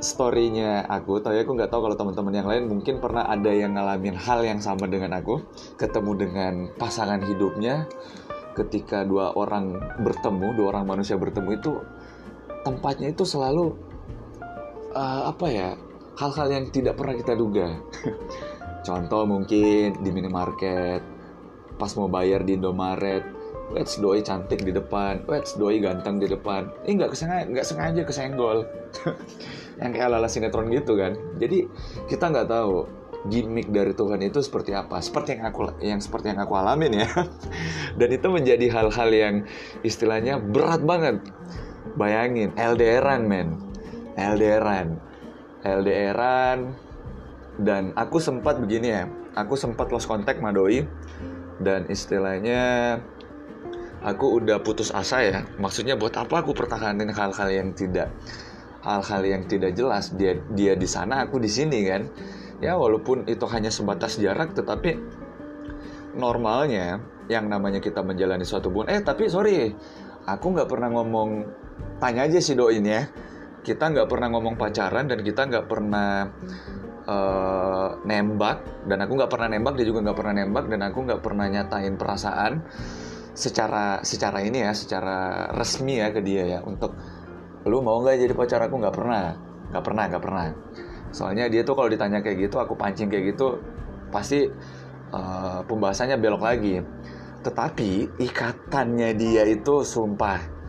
story-nya 0.00 0.88
aku, 0.88 1.20
tapi 1.20 1.44
aku 1.44 1.56
nggak 1.56 1.68
tahu 1.68 1.84
kalau 1.84 1.96
teman-teman 1.96 2.32
yang 2.32 2.48
lain 2.48 2.64
mungkin 2.72 3.04
pernah 3.04 3.28
ada 3.28 3.52
yang 3.52 3.76
ngalamin 3.76 4.16
hal 4.16 4.40
yang 4.40 4.60
sama 4.60 4.88
dengan 4.88 5.12
aku, 5.20 5.44
ketemu 5.76 6.12
dengan 6.16 6.52
pasangan 6.80 7.20
hidupnya, 7.20 7.84
ketika 8.56 9.04
dua 9.04 9.36
orang 9.36 9.76
bertemu, 10.00 10.56
dua 10.56 10.66
orang 10.76 10.88
manusia 10.88 11.20
bertemu 11.20 11.50
itu 11.56 11.72
tempatnya 12.64 13.12
itu 13.12 13.24
selalu 13.24 13.76
uh, 14.94 15.30
apa 15.30 15.46
ya, 15.50 15.68
hal-hal 16.18 16.48
yang 16.50 16.64
tidak 16.70 16.98
pernah 16.98 17.14
kita 17.16 17.34
duga. 17.34 17.78
Contoh 18.86 19.28
mungkin 19.28 20.00
di 20.00 20.10
minimarket, 20.10 21.02
pas 21.76 21.92
mau 21.96 22.08
bayar 22.08 22.42
di 22.44 22.56
Indomaret, 22.56 23.38
Let's 23.70 24.02
doi 24.02 24.18
cantik 24.18 24.66
di 24.66 24.74
depan, 24.74 25.30
let's 25.30 25.54
doi 25.54 25.78
ganteng 25.78 26.18
di 26.18 26.26
depan. 26.26 26.74
Ini 26.82 26.90
nggak 26.90 27.14
kesengaja, 27.14 27.46
nggak 27.54 27.66
sengaja 27.70 28.02
kesenggol. 28.02 28.66
yang 29.80 29.90
kayak 29.96 30.12
ala 30.12 30.28
sinetron 30.28 30.68
gitu 30.70 30.94
kan 31.00 31.16
jadi 31.40 31.64
kita 32.06 32.28
nggak 32.28 32.48
tahu 32.52 32.84
gimmick 33.32 33.68
dari 33.72 33.96
Tuhan 33.96 34.20
itu 34.20 34.40
seperti 34.44 34.76
apa 34.76 35.00
seperti 35.00 35.36
yang 35.36 35.44
aku 35.48 35.60
yang 35.80 36.00
seperti 36.00 36.32
yang 36.32 36.40
aku 36.44 36.52
alamin 36.56 37.04
ya 37.04 37.08
dan 37.98 38.08
itu 38.12 38.28
menjadi 38.28 38.66
hal-hal 38.72 39.10
yang 39.12 39.34
istilahnya 39.80 40.36
berat 40.40 40.84
banget 40.84 41.20
bayangin 41.96 42.52
LDRan 42.56 43.24
men 43.24 43.56
LDRan 44.20 45.10
LDRan 45.64 46.72
dan 47.60 47.92
aku 47.92 48.16
sempat 48.20 48.56
begini 48.56 48.88
ya. 48.88 49.04
Aku 49.36 49.54
sempat 49.54 49.92
lost 49.92 50.08
contact 50.10 50.42
Madoi 50.42 50.82
dan 51.60 51.86
istilahnya 51.86 52.98
aku 54.00 54.40
udah 54.40 54.64
putus 54.64 54.90
asa 54.90 55.22
ya. 55.22 55.38
Maksudnya 55.60 55.94
buat 55.94 56.16
apa 56.16 56.40
aku 56.40 56.56
pertahanin 56.56 57.12
hal-hal 57.12 57.48
yang 57.52 57.76
tidak 57.76 58.10
hal-hal 58.80 59.22
yang 59.22 59.44
tidak 59.44 59.76
jelas? 59.76 60.16
Dia 60.16 60.40
dia 60.56 60.72
di 60.74 60.88
sana 60.88 61.28
aku 61.28 61.36
di 61.38 61.50
sini 61.52 61.84
kan? 61.86 62.08
Ya 62.64 62.76
walaupun 62.76 63.28
itu 63.28 63.44
hanya 63.48 63.68
sebatas 63.68 64.16
jarak 64.16 64.56
tetapi 64.56 64.96
normalnya 66.16 66.98
yang 67.30 67.46
namanya 67.46 67.78
kita 67.78 68.02
menjalani 68.02 68.42
suatu 68.42 68.74
hubungan 68.74 68.90
eh 68.90 69.00
tapi 69.06 69.30
sorry 69.30 69.70
aku 70.26 70.50
nggak 70.50 70.66
pernah 70.66 70.90
ngomong 70.90 71.46
tanya 72.02 72.26
aja 72.26 72.42
sih 72.42 72.58
doin 72.58 72.82
ya 72.82 73.06
kita 73.60 73.92
nggak 73.92 74.08
pernah 74.08 74.28
ngomong 74.32 74.56
pacaran 74.56 75.04
dan 75.08 75.20
kita 75.20 75.46
nggak 75.48 75.66
pernah 75.68 76.28
uh, 77.06 77.88
nembak. 78.04 78.86
Dan 78.88 79.04
aku 79.04 79.12
nggak 79.20 79.30
pernah 79.30 79.48
nembak 79.52 79.74
dia 79.76 79.86
juga 79.86 80.00
nggak 80.04 80.18
pernah 80.18 80.34
nembak 80.40 80.64
dan 80.68 80.80
aku 80.84 80.98
nggak 81.04 81.22
pernah 81.22 81.46
nyatain 81.48 81.94
perasaan 82.00 82.52
secara 83.30 84.02
secara 84.02 84.42
ini 84.42 84.66
ya 84.66 84.72
secara 84.74 85.48
resmi 85.54 86.02
ya 86.02 86.10
ke 86.10 86.20
dia 86.20 86.58
ya 86.58 86.60
untuk 86.66 86.92
lu 87.64 87.80
mau 87.84 88.00
nggak 88.00 88.16
jadi 88.26 88.34
pacar 88.34 88.60
aku? 88.64 88.74
Nggak 88.80 88.96
pernah 88.96 89.24
nggak 89.70 89.84
pernah 89.84 90.04
nggak 90.08 90.22
pernah. 90.24 90.44
Soalnya 91.10 91.50
dia 91.50 91.62
tuh 91.66 91.74
kalau 91.74 91.88
ditanya 91.90 92.22
kayak 92.22 92.50
gitu 92.50 92.56
aku 92.62 92.74
pancing 92.78 93.10
kayak 93.10 93.34
gitu 93.34 93.58
pasti 94.10 94.46
uh, 95.12 95.60
pembahasannya 95.66 96.16
belok 96.16 96.42
lagi. 96.42 96.80
Tetapi 97.40 98.20
ikatannya 98.20 99.16
dia 99.16 99.48
itu 99.48 99.80
sumpah 99.80 100.60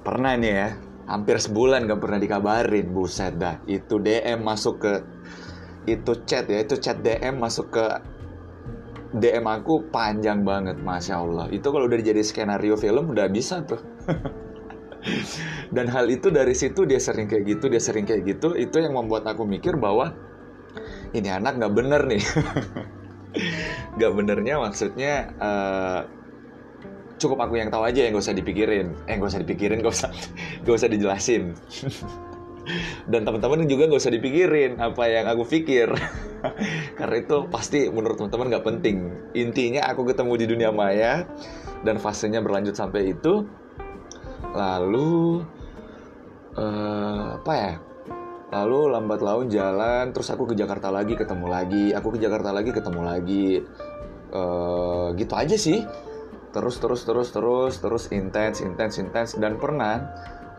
pernah 0.00 0.32
nih 0.32 0.52
ya 0.52 0.68
hampir 1.10 1.42
sebulan 1.42 1.90
gak 1.90 2.00
pernah 2.00 2.22
dikabarin 2.22 2.94
buset 2.94 3.34
dah. 3.34 3.58
Itu 3.66 3.98
DM 3.98 4.46
masuk 4.46 4.86
ke 4.86 4.94
itu 5.90 6.12
chat 6.28 6.46
ya 6.46 6.62
itu 6.62 6.78
chat 6.78 7.02
DM 7.02 7.40
masuk 7.40 7.74
ke 7.74 7.84
DM 9.10 9.42
aku 9.50 9.90
panjang 9.90 10.46
banget 10.46 10.78
masya 10.78 11.18
Allah. 11.18 11.50
Itu 11.50 11.74
kalau 11.74 11.90
udah 11.90 11.98
jadi 11.98 12.22
skenario 12.22 12.78
film 12.78 13.10
udah 13.10 13.26
bisa 13.26 13.66
tuh. 13.66 13.82
Dan 15.74 15.90
hal 15.90 16.06
itu 16.06 16.30
dari 16.30 16.54
situ 16.54 16.86
dia 16.86 17.02
sering 17.02 17.26
kayak 17.26 17.58
gitu 17.58 17.66
dia 17.66 17.82
sering 17.82 18.06
kayak 18.06 18.22
gitu. 18.22 18.54
Itu 18.54 18.78
yang 18.78 18.94
membuat 18.94 19.26
aku 19.26 19.42
mikir 19.42 19.74
bahwa 19.74 20.14
ini 21.10 21.26
anak 21.26 21.58
nggak 21.58 21.74
bener 21.74 22.06
nih. 22.06 22.22
Nggak 23.94 24.12
benernya 24.18 24.58
maksudnya 24.58 25.30
uh, 25.38 26.02
cukup 27.20 27.44
aku 27.44 27.60
yang 27.60 27.68
tahu 27.68 27.84
aja 27.84 28.08
yang 28.08 28.16
gak 28.16 28.24
usah 28.24 28.34
dipikirin. 28.34 28.96
Eh 29.04 29.20
gak 29.20 29.30
usah 29.30 29.42
dipikirin 29.44 29.84
gak 29.84 29.92
usah 29.92 30.10
gak 30.64 30.74
usah 30.74 30.88
dijelasin. 30.88 31.52
Dan 33.10 33.28
teman-teman 33.28 33.68
juga 33.68 33.86
gak 33.92 34.00
usah 34.00 34.14
dipikirin 34.14 34.80
apa 34.80 35.04
yang 35.06 35.28
aku 35.28 35.44
pikir. 35.44 35.92
Karena 36.98 37.16
itu 37.20 37.36
pasti 37.52 37.92
menurut 37.92 38.16
teman-teman 38.16 38.56
gak 38.56 38.64
penting. 38.66 38.96
Intinya 39.36 39.84
aku 39.92 40.08
ketemu 40.08 40.32
di 40.40 40.46
dunia 40.48 40.70
maya 40.72 41.28
dan 41.84 42.00
fasenya 42.00 42.40
berlanjut 42.40 42.72
sampai 42.72 43.12
itu. 43.12 43.44
Lalu 44.56 45.44
uh, 46.56 47.36
apa 47.36 47.52
ya? 47.52 47.72
Lalu 48.50 48.78
lambat 48.90 49.20
laun 49.22 49.46
jalan 49.46 50.10
terus 50.10 50.26
aku 50.34 50.50
ke 50.50 50.58
Jakarta 50.58 50.90
lagi 50.90 51.14
ketemu 51.14 51.46
lagi 51.46 51.94
aku 51.94 52.18
ke 52.18 52.18
Jakarta 52.18 52.50
lagi 52.50 52.74
ketemu 52.74 53.00
lagi. 53.04 53.46
Uh, 54.30 55.10
gitu 55.18 55.34
aja 55.34 55.58
sih 55.58 55.82
terus 56.50 56.82
terus 56.82 57.02
terus 57.06 57.28
terus 57.30 57.74
terus 57.78 58.04
intens 58.10 58.62
intens 58.62 58.98
intens 58.98 59.38
dan 59.38 59.56
pernah 59.56 60.10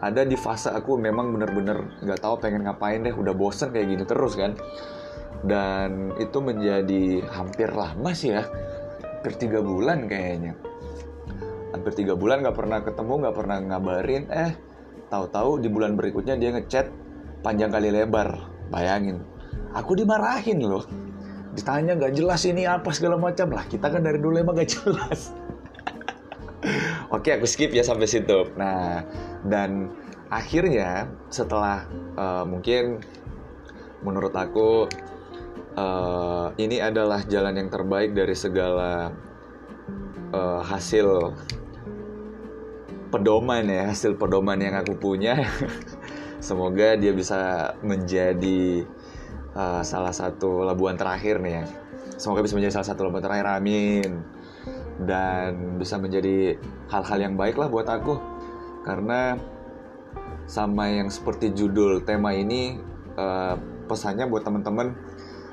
ada 0.02 0.26
di 0.26 0.34
fase 0.40 0.72
aku 0.72 0.98
memang 0.98 1.36
bener-bener 1.36 1.84
nggak 2.02 2.20
tahu 2.24 2.42
pengen 2.42 2.66
ngapain 2.66 3.04
deh 3.04 3.14
udah 3.14 3.36
bosen 3.36 3.70
kayak 3.70 3.88
gini 3.92 4.04
terus 4.08 4.34
kan 4.40 4.58
dan 5.46 6.16
itu 6.18 6.38
menjadi 6.40 7.26
hampir 7.30 7.70
lama 7.74 8.12
sih 8.16 8.34
ya 8.34 8.48
hampir 9.04 9.38
tiga 9.38 9.60
bulan 9.62 10.10
kayaknya 10.10 10.58
hampir 11.76 11.94
tiga 11.94 12.18
bulan 12.18 12.42
nggak 12.42 12.58
pernah 12.58 12.80
ketemu 12.82 13.14
nggak 13.28 13.36
pernah 13.36 13.58
ngabarin 13.62 14.24
eh 14.32 14.52
tahu-tahu 15.12 15.60
di 15.60 15.68
bulan 15.68 16.00
berikutnya 16.00 16.40
dia 16.40 16.56
ngechat 16.56 16.88
panjang 17.44 17.74
kali 17.74 17.92
lebar. 17.92 18.48
Bayangin, 18.72 19.20
aku 19.76 20.00
dimarahin 20.00 20.64
loh. 20.64 20.88
Ditanya 21.52 22.00
gak 22.00 22.16
jelas 22.16 22.48
ini 22.48 22.64
apa 22.64 22.88
segala 22.96 23.20
macam 23.20 23.52
lah. 23.52 23.68
Kita 23.68 23.92
kan 23.92 24.00
dari 24.00 24.16
dulu 24.16 24.40
emang 24.40 24.56
gak 24.56 24.72
jelas. 24.80 25.36
Oke, 27.16 27.34
aku 27.36 27.46
skip 27.50 27.74
ya 27.74 27.84
sampai 27.84 28.08
situ. 28.08 28.50
Nah, 28.56 29.06
dan 29.46 29.92
akhirnya 30.32 31.12
setelah 31.28 31.86
uh, 32.16 32.48
mungkin 32.48 33.04
menurut 34.02 34.34
aku 34.34 34.88
uh, 35.76 36.48
ini 36.58 36.82
adalah 36.82 37.22
jalan 37.28 37.58
yang 37.60 37.70
terbaik 37.70 38.16
dari 38.16 38.34
segala 38.34 39.12
uh, 40.34 40.62
hasil 40.64 41.36
pedoman 43.12 43.68
ya, 43.68 43.92
hasil 43.92 44.16
pedoman 44.16 44.58
yang 44.58 44.76
aku 44.80 44.96
punya. 44.96 45.44
Semoga 46.42 46.98
dia 46.98 47.14
bisa 47.14 47.74
menjadi 47.86 48.82
uh, 49.54 49.86
salah 49.86 50.16
satu 50.16 50.66
labuan 50.66 50.98
terakhir 50.98 51.38
nih 51.38 51.54
ya. 51.62 51.66
Semoga 52.18 52.42
bisa 52.42 52.58
menjadi 52.58 52.82
salah 52.82 52.90
satu 52.94 53.06
labuan 53.06 53.22
terakhir, 53.22 53.46
amin. 53.46 54.41
Dan 55.02 55.82
bisa 55.82 55.98
menjadi 55.98 56.58
hal-hal 56.94 57.20
yang 57.20 57.36
baik 57.36 57.58
lah 57.58 57.68
buat 57.68 57.90
aku. 57.90 58.18
Karena 58.86 59.38
sama 60.46 60.90
yang 60.90 61.10
seperti 61.10 61.54
judul 61.54 62.06
tema 62.06 62.34
ini, 62.34 62.78
uh, 63.18 63.56
pesannya 63.86 64.30
buat 64.30 64.46
teman-teman, 64.46 64.94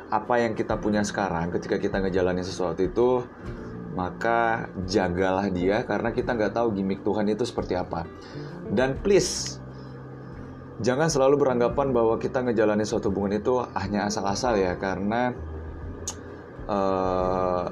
apa 0.09 0.41
yang 0.41 0.57
kita 0.57 0.81
punya 0.81 1.05
sekarang 1.05 1.53
ketika 1.53 1.77
kita 1.77 2.01
ngejalanin 2.01 2.45
sesuatu 2.45 2.81
itu, 2.81 3.23
maka 3.99 4.71
jagalah 4.87 5.51
dia 5.51 5.83
karena 5.83 6.15
kita 6.15 6.39
nggak 6.39 6.55
tahu 6.55 6.71
gimmick 6.71 7.03
Tuhan 7.03 7.29
itu 7.29 7.45
seperti 7.45 7.75
apa. 7.75 8.07
Dan 8.71 9.01
please, 9.03 9.59
jangan 10.79 11.11
selalu 11.11 11.41
beranggapan 11.43 11.91
bahwa 11.91 12.15
kita 12.17 12.47
ngejalanin 12.47 12.87
suatu 12.87 13.11
hubungan 13.11 13.43
itu 13.43 13.59
hanya 13.75 14.07
asal-asal 14.07 14.55
ya 14.55 14.79
karena 14.79 15.35
uh, 16.71 17.67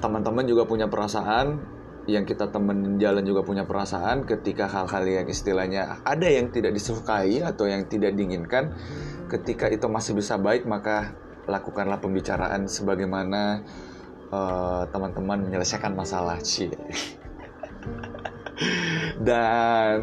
teman-teman 0.00 0.48
juga 0.48 0.64
punya 0.64 0.88
perasaan 0.88 1.60
yang 2.08 2.24
kita 2.24 2.48
temen 2.48 2.96
jalan 2.96 3.22
juga 3.22 3.44
punya 3.44 3.68
perasaan 3.68 4.24
ketika 4.24 4.66
hal-hal 4.66 5.04
yang 5.04 5.26
istilahnya 5.28 6.00
ada 6.02 6.26
yang 6.26 6.48
tidak 6.48 6.72
disukai 6.72 7.44
atau 7.44 7.68
yang 7.68 7.84
tidak 7.86 8.16
diinginkan 8.16 8.72
ketika 9.28 9.68
itu 9.68 9.84
masih 9.86 10.16
bisa 10.16 10.40
baik 10.40 10.64
maka 10.64 11.12
lakukanlah 11.44 12.00
pembicaraan 12.00 12.66
sebagaimana 12.66 13.62
uh, 14.32 14.88
teman-teman 14.88 15.44
menyelesaikan 15.46 15.92
masalah 15.92 16.40
sih 16.40 16.72
dan 19.28 20.00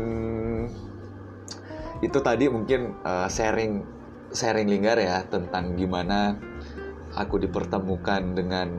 itu 2.00 2.18
tadi 2.22 2.46
mungkin 2.48 2.94
uh, 3.02 3.26
sharing 3.26 3.82
sharing 4.30 4.70
linggar 4.70 5.02
ya 5.02 5.26
tentang 5.26 5.74
gimana 5.74 6.38
aku 7.18 7.42
dipertemukan 7.42 8.38
dengan 8.38 8.70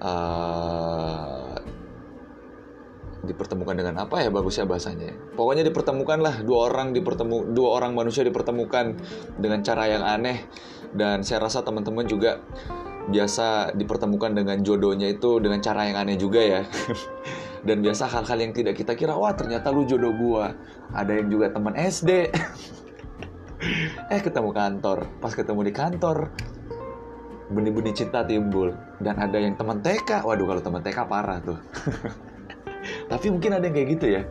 uh, 0.00 1.56
dipertemukan 3.26 3.74
dengan 3.74 4.06
apa 4.06 4.22
ya 4.22 4.30
bagusnya 4.30 4.64
bahasanya? 4.64 5.12
Pokoknya 5.34 5.66
dipertemukan 5.66 6.22
lah 6.22 6.34
dua 6.46 6.70
orang 6.70 6.94
dipertemu 6.94 7.52
dua 7.52 7.82
orang 7.82 7.92
manusia 7.92 8.22
dipertemukan 8.22 8.96
dengan 9.36 9.60
cara 9.66 9.90
yang 9.90 10.06
aneh. 10.06 10.46
Dan 10.96 11.26
saya 11.26 11.42
rasa 11.44 11.66
teman-teman 11.66 12.06
juga 12.06 12.40
biasa 13.06 13.74
dipertemukan 13.74 14.32
dengan 14.34 14.62
jodohnya 14.62 15.10
itu 15.10 15.42
dengan 15.42 15.58
cara 15.60 15.90
yang 15.90 15.98
aneh 15.98 16.16
juga 16.16 16.40
ya. 16.40 16.62
Dan 17.66 17.82
biasa 17.82 18.06
hal-hal 18.06 18.38
yang 18.38 18.52
tidak 18.54 18.78
kita 18.78 18.94
kira 18.94 19.18
wah 19.18 19.34
ternyata 19.34 19.74
lu 19.74 19.82
jodoh 19.84 20.14
gua. 20.14 20.54
Ada 20.94 21.18
yang 21.18 21.28
juga 21.28 21.50
teman 21.50 21.74
SD 21.74 22.30
eh 24.14 24.20
ketemu 24.22 24.54
kantor. 24.54 24.98
Pas 25.18 25.34
ketemu 25.34 25.60
di 25.66 25.72
kantor 25.74 26.30
benih-benih 27.50 27.94
cinta 27.94 28.26
timbul. 28.26 28.74
Dan 28.98 29.18
ada 29.20 29.38
yang 29.38 29.54
teman 29.54 29.82
TK 29.82 30.24
waduh 30.26 30.46
kalau 30.46 30.62
teman 30.62 30.82
TK 30.82 30.98
parah 31.06 31.38
tuh. 31.42 31.58
Tapi 33.10 33.26
mungkin 33.30 33.58
ada 33.58 33.64
yang 33.66 33.74
kayak 33.74 33.88
gitu 33.98 34.06
ya. 34.10 34.22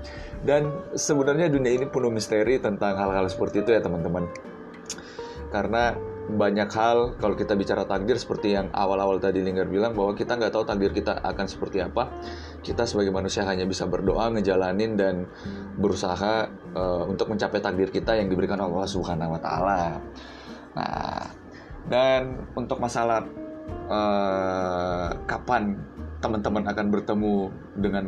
Dan 0.44 0.92
sebenarnya 0.96 1.52
dunia 1.52 1.76
ini 1.76 1.86
penuh 1.88 2.12
misteri 2.12 2.60
tentang 2.60 2.96
hal-hal 2.96 3.28
seperti 3.28 3.64
itu 3.64 3.72
ya 3.72 3.82
teman-teman. 3.84 4.28
Karena 5.52 5.96
banyak 6.26 6.70
hal 6.74 6.98
kalau 7.22 7.38
kita 7.38 7.54
bicara 7.54 7.86
takdir 7.86 8.18
seperti 8.18 8.58
yang 8.58 8.74
awal-awal 8.74 9.22
tadi 9.22 9.46
Linggar 9.46 9.70
bilang 9.70 9.94
bahwa 9.94 10.18
kita 10.18 10.34
nggak 10.34 10.58
tahu 10.58 10.66
takdir 10.66 10.92
kita 10.92 11.22
akan 11.22 11.46
seperti 11.46 11.86
apa. 11.86 12.10
Kita 12.66 12.84
sebagai 12.90 13.14
manusia 13.14 13.46
hanya 13.46 13.64
bisa 13.70 13.86
berdoa 13.86 14.34
ngejalanin 14.34 14.98
dan 14.98 15.30
berusaha 15.78 16.50
uh, 16.74 17.04
untuk 17.06 17.30
mencapai 17.30 17.62
takdir 17.62 17.94
kita 17.94 18.18
yang 18.18 18.28
diberikan 18.28 18.58
Allah 18.58 18.90
Subhanahu 18.90 19.38
Wa 19.38 19.42
Taala. 19.42 19.82
Nah 20.76 21.45
dan 21.86 22.50
untuk 22.58 22.82
masalah 22.82 23.26
uh, 23.90 25.10
kapan 25.30 25.78
teman-teman 26.22 26.66
akan 26.66 26.86
bertemu 26.90 27.36
dengan 27.78 28.06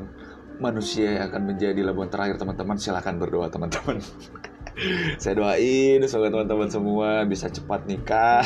manusia 0.58 1.22
yang 1.22 1.30
akan 1.30 1.54
menjadi 1.54 1.86
labuan 1.86 2.10
terakhir 2.10 2.42
teman-teman 2.42 2.78
silahkan 2.82 3.14
berdoa 3.18 3.48
teman-teman. 3.54 4.02
Saya 5.22 5.34
doain 5.38 6.02
semoga 6.06 6.38
teman-teman 6.38 6.70
semua 6.70 7.10
bisa 7.26 7.50
cepat 7.50 7.86
nikah. 7.86 8.46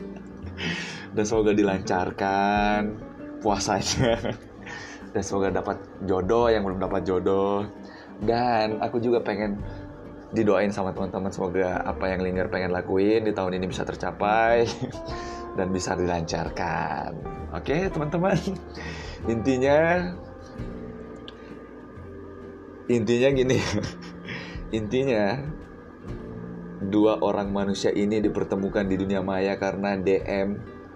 Dan 1.16 1.24
semoga 1.24 1.52
dilancarkan 1.52 2.80
puasanya. 3.40 4.36
Dan 5.12 5.22
semoga 5.24 5.52
dapat 5.52 5.76
jodoh 6.04 6.48
yang 6.52 6.64
belum 6.64 6.80
dapat 6.80 7.02
jodoh. 7.04 7.68
Dan 8.20 8.84
aku 8.84 9.00
juga 9.00 9.24
pengen 9.24 9.60
didoain 10.30 10.70
sama 10.70 10.94
teman-teman 10.94 11.30
semoga 11.34 11.82
apa 11.82 12.06
yang 12.10 12.22
Linggar 12.22 12.46
pengen 12.50 12.70
lakuin 12.70 13.26
di 13.26 13.34
tahun 13.34 13.58
ini 13.58 13.66
bisa 13.66 13.82
tercapai 13.82 14.66
dan 15.58 15.74
bisa 15.74 15.98
dilancarkan. 15.98 17.10
Oke 17.50 17.90
teman-teman. 17.90 18.38
Intinya 19.26 20.10
intinya 22.90 23.28
gini. 23.34 23.58
Intinya, 24.78 25.34
dua 26.78 27.18
orang 27.18 27.50
manusia 27.50 27.90
ini 27.90 28.22
dipertemukan 28.22 28.86
di 28.86 28.94
dunia 28.94 29.18
maya 29.18 29.58
karena 29.58 29.98
DM 29.98 30.48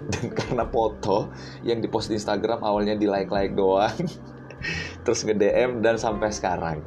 dan 0.05 0.27
karena 0.39 0.65
foto 0.69 1.33
yang 1.65 1.81
dipost 1.81 2.13
di 2.13 2.19
Instagram 2.19 2.63
awalnya 2.63 2.95
di 2.95 3.07
like-like 3.09 3.57
doang. 3.57 3.99
Terus 5.05 5.21
nge-DM 5.25 5.85
dan 5.85 6.01
sampai 6.01 6.33
sekarang. 6.33 6.81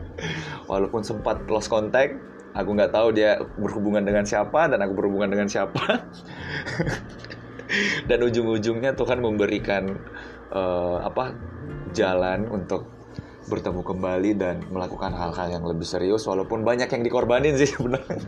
Walaupun 0.70 1.04
sempat 1.04 1.44
lost 1.48 1.68
contact, 1.68 2.16
aku 2.56 2.70
nggak 2.76 2.92
tahu 2.92 3.12
dia 3.12 3.40
berhubungan 3.60 4.04
dengan 4.04 4.24
siapa 4.24 4.68
dan 4.68 4.80
aku 4.80 4.92
berhubungan 4.96 5.28
dengan 5.32 5.48
siapa. 5.48 6.06
dan 8.08 8.18
ujung-ujungnya 8.20 8.92
Tuhan 8.92 9.24
memberikan 9.24 9.96
uh, 10.52 11.04
apa 11.04 11.36
jalan 11.96 12.48
untuk 12.48 12.88
bertemu 13.48 13.82
kembali 13.82 14.30
dan 14.38 14.62
melakukan 14.70 15.12
hal-hal 15.12 15.48
yang 15.50 15.64
lebih 15.66 15.84
serius 15.84 16.24
walaupun 16.30 16.62
banyak 16.62 16.86
yang 16.86 17.02
dikorbanin 17.02 17.58
sih 17.58 17.68
sebenarnya. 17.68 18.22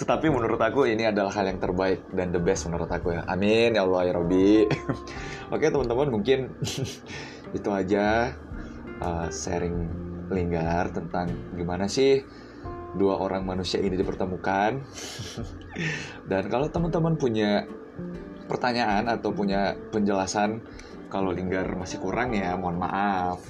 Tetapi 0.00 0.26
menurut 0.32 0.56
aku 0.56 0.88
ini 0.88 1.04
adalah 1.04 1.32
hal 1.36 1.52
yang 1.52 1.60
terbaik 1.60 2.08
dan 2.16 2.32
the 2.32 2.40
best 2.40 2.64
menurut 2.66 2.88
aku 2.88 3.12
ya. 3.12 3.22
Amin 3.28 3.76
ya 3.76 3.84
Allah 3.84 4.08
ya 4.08 4.12
Rabbi. 4.16 4.64
Oke 5.54 5.68
teman-teman 5.68 6.08
mungkin 6.08 6.56
itu 7.56 7.68
aja 7.68 8.32
uh, 9.04 9.28
sharing 9.28 10.00
Linggar 10.32 10.96
tentang 10.96 11.28
gimana 11.52 11.84
sih 11.84 12.24
dua 12.96 13.20
orang 13.20 13.44
manusia 13.44 13.80
ini 13.84 13.94
dipertemukan. 13.94 14.80
dan 16.30 16.42
kalau 16.48 16.72
teman-teman 16.72 17.20
punya 17.20 17.68
pertanyaan 18.48 19.12
atau 19.12 19.32
punya 19.32 19.76
penjelasan 19.92 20.64
kalau 21.12 21.28
Linggar 21.28 21.68
masih 21.76 22.00
kurang 22.00 22.32
ya 22.32 22.56
mohon 22.56 22.80
maaf 22.80 23.44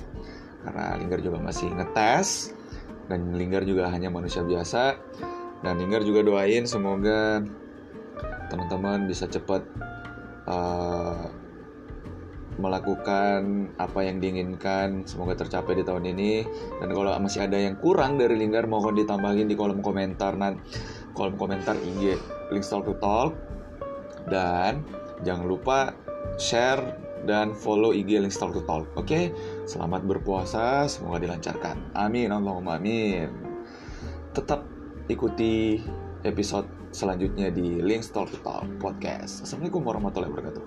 karena 0.66 0.98
Linggar 0.98 1.22
juga 1.22 1.38
masih 1.42 1.70
ngetes 1.74 2.54
dan 3.06 3.34
Linggar 3.34 3.66
juga 3.66 3.90
hanya 3.90 4.10
manusia 4.10 4.42
biasa 4.46 4.98
dan 5.62 5.78
Linggar 5.78 6.02
juga 6.02 6.26
doain 6.26 6.66
semoga 6.66 7.43
teman-teman 8.51 9.09
bisa 9.09 9.24
cepat 9.30 9.64
uh, 10.47 11.30
melakukan 12.60 13.72
apa 13.80 14.05
yang 14.05 14.20
diinginkan 14.20 15.09
semoga 15.09 15.40
tercapai 15.40 15.80
di 15.80 15.84
tahun 15.89 16.12
ini 16.12 16.44
dan 16.84 16.93
kalau 16.93 17.10
masih 17.16 17.48
ada 17.48 17.56
yang 17.56 17.80
kurang 17.80 18.20
dari 18.20 18.36
Linggar 18.36 18.68
mohon 18.68 18.93
ditambahin 18.93 19.48
di 19.48 19.56
kolom 19.56 19.80
komentar 19.80 20.36
nan 20.36 20.60
kolom 21.16 21.40
komentar 21.40 21.80
IG 21.80 22.20
link 22.52 22.64
talk 22.68 22.84
to 22.84 22.93
talk 23.01 23.32
dan 24.28 24.84
jangan 25.24 25.48
lupa 25.48 25.97
share 26.36 26.82
dan 27.22 27.55
follow 27.55 27.94
IG 27.94 28.18
Link 28.18 28.34
Talk 28.34 28.51
to 28.51 28.62
Talk. 28.66 28.90
Oke, 28.98 29.06
okay? 29.06 29.24
selamat 29.66 30.02
berpuasa, 30.06 30.90
semoga 30.90 31.22
dilancarkan. 31.22 31.94
Amin, 31.94 32.34
Allahumma 32.34 32.82
amin. 32.82 33.30
Tetap 34.34 34.72
ikuti 35.10 35.82
episode 36.22 36.68
selanjutnya 36.94 37.50
di 37.50 37.82
Link 37.82 38.06
Talk 38.14 38.30
to 38.30 38.38
Talk 38.44 38.66
podcast. 38.78 39.42
Assalamualaikum 39.42 39.82
warahmatullahi 39.82 40.30
wabarakatuh. 40.30 40.64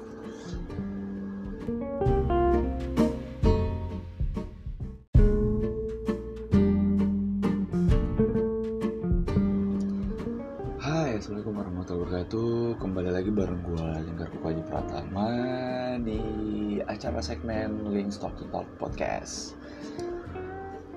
Assalamualaikum 11.16 11.58
warahmatullahi 11.58 12.02
wabarakatuh 12.06 12.54
Kembali 12.78 13.10
lagi 13.10 13.32
bareng 13.34 13.62
gue 13.66 13.88
Lingkar 14.04 14.30
Kukaji 14.30 14.62
Pratama 14.70 15.30
Di 15.98 16.22
acara 16.86 17.18
segmen 17.18 17.82
Links 17.90 18.22
Talk 18.22 18.38
to 18.38 18.46
Talk 18.54 18.70
Podcast 18.78 19.58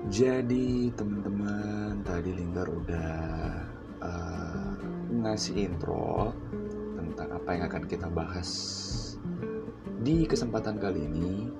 Jadi 0.07 0.87
teman-teman 0.95 1.99
Tadi 2.07 2.31
Lingkar 2.31 2.71
udah 2.71 3.11
uh, 3.99 4.71
Ngasih 5.11 5.67
intro 5.67 6.31
Tentang 6.95 7.35
apa 7.35 7.49
yang 7.51 7.63
akan 7.67 7.83
kita 7.83 8.07
bahas 8.07 8.49
Di 9.99 10.23
kesempatan 10.23 10.79
kali 10.79 11.03
ini 11.03 11.51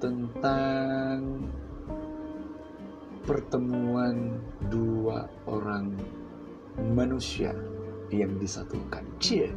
Tentang 0.00 1.44
Pertemuan 3.28 4.40
dua 4.72 5.28
orang 5.48 5.96
manusia 6.92 7.56
yang 8.12 8.36
disatukan. 8.36 9.00
Cie. 9.16 9.48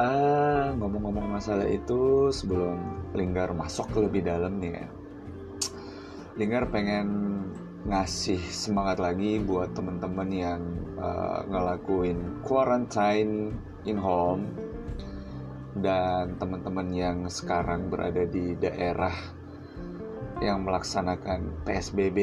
ah, 0.00 0.72
ngomong-ngomong 0.80 1.36
masalah 1.36 1.68
itu 1.68 2.32
sebelum 2.32 2.80
Linggar 3.12 3.52
masuk 3.52 3.92
lebih 4.00 4.24
dalam 4.24 4.56
nih 4.56 4.80
ya. 4.80 4.88
Linggar 6.38 6.72
pengen 6.72 7.08
ngasih 7.84 8.40
semangat 8.48 9.02
lagi 9.02 9.42
buat 9.42 9.74
temen-temen 9.74 10.28
yang 10.32 10.62
uh, 10.96 11.44
ngelakuin 11.50 12.40
quarantine 12.46 13.52
in 13.84 13.98
home 13.98 14.48
dan 15.82 16.38
teman-teman 16.38 16.88
yang 16.94 17.18
sekarang 17.26 17.90
berada 17.90 18.22
di 18.28 18.54
daerah 18.56 19.12
yang 20.38 20.62
melaksanakan 20.62 21.64
PSBB 21.66 22.18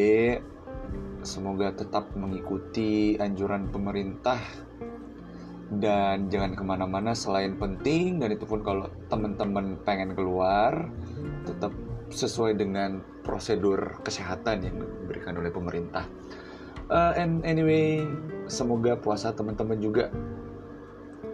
Semoga 1.20 1.76
tetap 1.76 2.16
mengikuti 2.16 3.20
anjuran 3.20 3.68
pemerintah 3.68 4.40
dan 5.68 6.32
jangan 6.32 6.56
ke 6.56 6.64
mana-mana 6.64 7.12
selain 7.12 7.60
penting 7.60 8.24
dan 8.24 8.32
itu 8.32 8.48
pun 8.48 8.64
kalau 8.64 8.88
teman-teman 9.12 9.76
pengen 9.84 10.16
keluar 10.16 10.88
tetap 11.44 11.76
sesuai 12.10 12.58
dengan 12.58 13.02
prosedur 13.22 14.02
kesehatan 14.02 14.66
yang 14.66 14.76
diberikan 14.82 15.38
oleh 15.38 15.54
pemerintah. 15.54 16.06
Uh, 16.90 17.14
and 17.14 17.46
anyway, 17.46 18.02
semoga 18.50 18.98
puasa 18.98 19.30
teman-teman 19.30 19.78
juga 19.78 20.10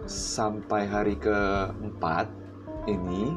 sampai 0.04 0.84
hari 0.84 1.16
keempat 1.16 2.28
ini 2.86 3.32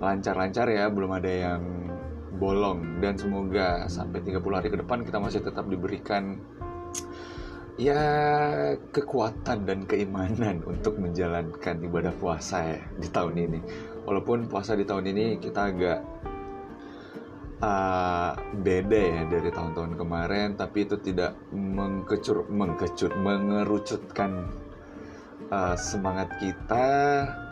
lancar-lancar 0.00 0.68
ya, 0.68 0.88
belum 0.92 1.10
ada 1.16 1.28
yang 1.28 1.62
bolong 2.40 3.04
dan 3.04 3.20
semoga 3.20 3.84
sampai 3.88 4.24
30 4.24 4.40
hari 4.56 4.68
ke 4.72 4.78
depan 4.80 5.04
kita 5.04 5.20
masih 5.20 5.44
tetap 5.44 5.68
diberikan 5.68 6.40
ya 7.76 8.00
kekuatan 8.92 9.68
dan 9.68 9.84
keimanan 9.88 10.64
untuk 10.72 11.00
menjalankan 11.00 11.80
ibadah 11.84 12.12
puasa 12.16 12.76
ya 12.76 12.80
di 12.96 13.08
tahun 13.08 13.34
ini. 13.40 13.60
Walaupun 14.04 14.48
puasa 14.48 14.76
di 14.76 14.84
tahun 14.88 15.12
ini 15.12 15.26
kita 15.38 15.60
agak 15.70 15.98
uh, 17.60 18.32
beda 18.60 19.00
ya 19.00 19.22
dari 19.28 19.50
tahun-tahun 19.52 19.96
kemarin, 20.00 20.56
tapi 20.56 20.88
itu 20.88 20.96
tidak 21.00 21.36
mengkecur, 21.52 22.48
mengkecut, 22.48 23.12
mengerucutkan 23.16 24.50
uh, 25.52 25.76
semangat 25.76 26.32
kita 26.40 26.88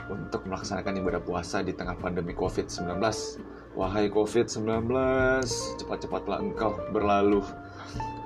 untuk 0.09 0.49
melaksanakan 0.49 1.05
ibadah 1.05 1.21
puasa 1.21 1.61
di 1.61 1.77
tengah 1.77 2.01
pandemi 2.01 2.33
COVID-19 2.33 2.97
Wahai 3.79 4.11
COVID-19, 4.11 4.91
cepat-cepatlah 5.79 6.43
engkau 6.43 6.75
berlalu 6.91 7.47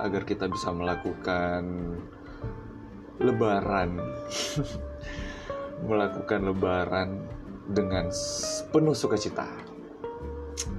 agar 0.01 0.25
kita 0.25 0.49
bisa 0.49 0.73
melakukan 0.73 1.93
lebaran. 3.21 4.01
melakukan 5.93 6.41
lebaran 6.49 7.29
dengan 7.69 8.11
penuh 8.71 8.97
sukacita. 8.97 9.47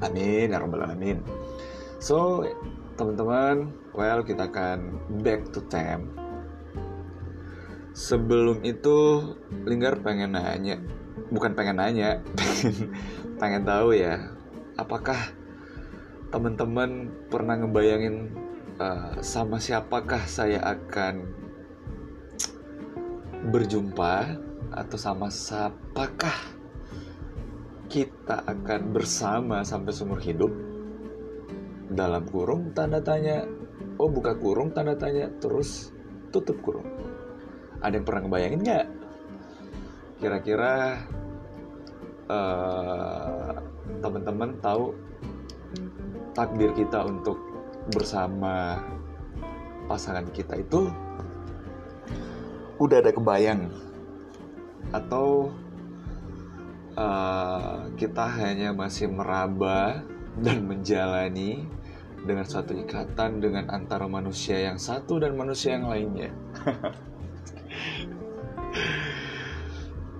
Amin 0.03 0.51
ya 0.51 0.59
rabbal 0.59 0.83
alamin. 0.83 1.23
So, 2.03 2.43
teman-teman, 2.99 3.71
well 3.95 4.21
kita 4.27 4.51
akan 4.51 4.99
back 5.23 5.49
to 5.55 5.63
time. 5.71 6.11
Sebelum 7.93 8.65
itu, 8.65 9.21
Linggar 9.63 10.01
pengen 10.01 10.33
nanya, 10.33 10.81
bukan 11.29 11.53
pengen 11.53 11.77
nanya, 11.79 12.19
pengen, 12.35 12.91
pengen 13.39 13.63
tahu 13.63 13.95
ya, 13.95 14.33
apakah 14.75 15.17
teman-teman 16.33 17.13
pernah 17.29 17.61
ngebayangin 17.61 18.33
uh, 18.81 19.21
sama 19.21 19.61
siapakah 19.61 20.25
saya 20.25 20.57
akan 20.65 21.29
berjumpa 23.53 24.41
atau 24.73 24.97
sama 24.97 25.29
siapakah 25.29 26.62
kita 27.93 28.41
akan 28.49 28.89
bersama 28.89 29.61
sampai 29.61 29.93
seumur 29.93 30.17
hidup. 30.17 30.49
Dalam 31.93 32.25
kurung 32.25 32.73
tanda 32.73 32.97
tanya. 32.97 33.45
Oh 34.01 34.09
buka 34.09 34.33
kurung 34.33 34.73
tanda 34.73 34.97
tanya. 34.97 35.29
Terus 35.37 35.93
tutup 36.33 36.57
kurung. 36.65 36.89
Ada 37.85 38.01
yang 38.01 38.05
pernah 38.09 38.25
ngebayangin 38.25 38.61
nggak? 38.65 38.85
Kira-kira 40.17 41.05
uh, 42.33 43.61
teman-teman 44.01 44.57
tahu 44.57 44.97
takdir 46.33 46.73
kita 46.73 47.05
untuk 47.05 47.37
bersama 47.93 48.81
pasangan 49.85 50.25
kita 50.33 50.57
itu? 50.57 50.89
Udah 52.81 53.05
ada 53.05 53.13
kebayang? 53.13 53.69
Atau 54.89 55.53
uh, 56.97 57.89
kita 57.97 58.25
hanya 58.41 58.73
masih 58.73 59.09
meraba 59.09 60.01
dan 60.41 60.65
menjalani 60.65 61.65
dengan 62.23 62.47
suatu 62.47 62.73
ikatan 62.73 63.43
dengan 63.43 63.67
antara 63.69 64.07
manusia 64.07 64.55
yang 64.71 64.79
satu 64.79 65.19
dan 65.19 65.35
manusia 65.35 65.75
yang 65.75 65.91
lainnya. 65.91 66.31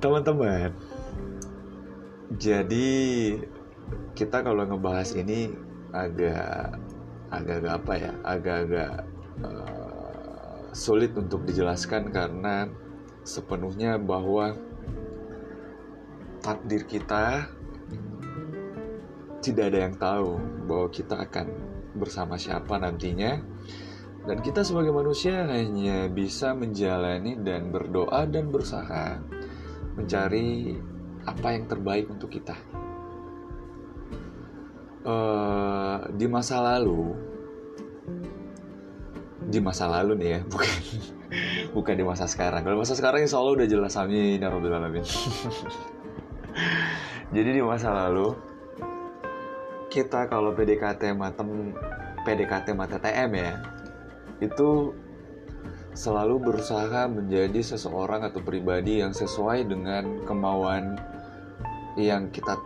Teman-teman, 0.03 0.75
jadi 2.35 2.91
kita 4.13 4.43
kalau 4.43 4.67
ngebahas 4.67 5.15
ini 5.15 5.55
agak 5.95 6.75
agak-agak 7.31 7.73
apa 7.73 7.93
ya 7.97 8.11
agak-agak 8.21 8.91
uh, 9.41 10.59
sulit 10.75 11.15
untuk 11.15 11.45
dijelaskan 11.47 12.11
karena 12.11 12.67
sepenuhnya 13.23 13.95
bahwa 13.95 14.53
takdir 16.43 16.83
kita 16.83 17.47
tidak 19.39 19.71
ada 19.71 19.79
yang 19.87 19.95
tahu 19.95 20.39
bahwa 20.67 20.87
kita 20.91 21.15
akan 21.23 21.47
bersama 21.95 22.35
siapa 22.35 22.75
nantinya 22.79 23.39
dan 24.23 24.39
kita 24.39 24.63
sebagai 24.63 24.95
manusia 24.95 25.43
hanya 25.47 26.07
bisa 26.07 26.55
menjalani 26.55 27.35
dan 27.43 27.71
berdoa 27.75 28.23
dan 28.23 28.47
berusaha 28.51 29.19
mencari 29.99 30.79
apa 31.27 31.47
yang 31.51 31.67
terbaik 31.67 32.07
untuk 32.07 32.31
kita. 32.31 32.55
Uh, 35.03 36.07
di 36.15 36.23
masa 36.31 36.63
lalu, 36.63 37.11
di 39.43 39.59
masa 39.59 39.91
lalu 39.91 40.15
nih 40.15 40.29
ya, 40.31 40.41
bukan 40.55 40.77
bukan 41.75 41.93
di 41.99 42.05
masa 42.07 42.23
sekarang. 42.23 42.63
Kalau 42.63 42.79
masa 42.79 42.95
sekarang 42.95 43.27
insya 43.27 43.43
Allah 43.43 43.59
udah 43.59 43.67
jelas 43.67 43.99
amin 43.99 44.39
ya 44.39 44.47
robbal 44.47 44.79
alamin. 44.79 45.03
Jadi 47.33 47.49
di 47.49 47.61
masa 47.65 47.89
lalu 47.93 48.33
kita 49.89 50.25
kalau 50.25 50.53
PDKT 50.57 51.13
matem 51.13 51.73
PDKT 52.25 52.73
mata 52.73 52.97
TM 52.97 53.29
ya 53.37 53.53
itu 54.41 54.93
selalu 55.93 56.41
berusaha 56.41 57.05
menjadi 57.05 57.61
seseorang 57.61 58.25
atau 58.25 58.41
pribadi 58.41 59.05
yang 59.05 59.13
sesuai 59.13 59.69
dengan 59.69 60.25
kemauan 60.25 60.97
yang 61.93 62.33
kita 62.33 62.57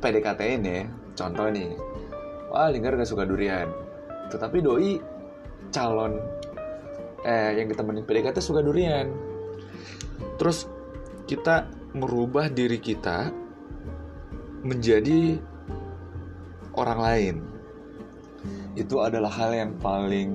PDKT 0.00 0.40
ini 0.60 0.70
ya. 0.72 0.84
Contoh 1.16 1.48
nih, 1.48 1.76
wah 2.52 2.68
Linggar 2.68 2.96
gak 2.96 3.08
suka 3.08 3.24
durian. 3.28 3.68
Tetapi 4.32 4.58
Doi 4.64 5.00
calon 5.72 6.16
eh 7.24 7.56
yang 7.56 7.68
ditemenin 7.68 8.04
PDKT 8.08 8.40
suka 8.40 8.64
durian. 8.64 9.12
Terus 10.40 10.68
kita 11.28 11.68
merubah 11.96 12.52
diri 12.52 12.76
kita 12.76 13.32
menjadi 14.60 15.40
orang 16.76 17.00
lain. 17.00 17.36
Itu 18.76 19.00
adalah 19.00 19.32
hal 19.32 19.56
yang 19.56 19.72
paling 19.80 20.30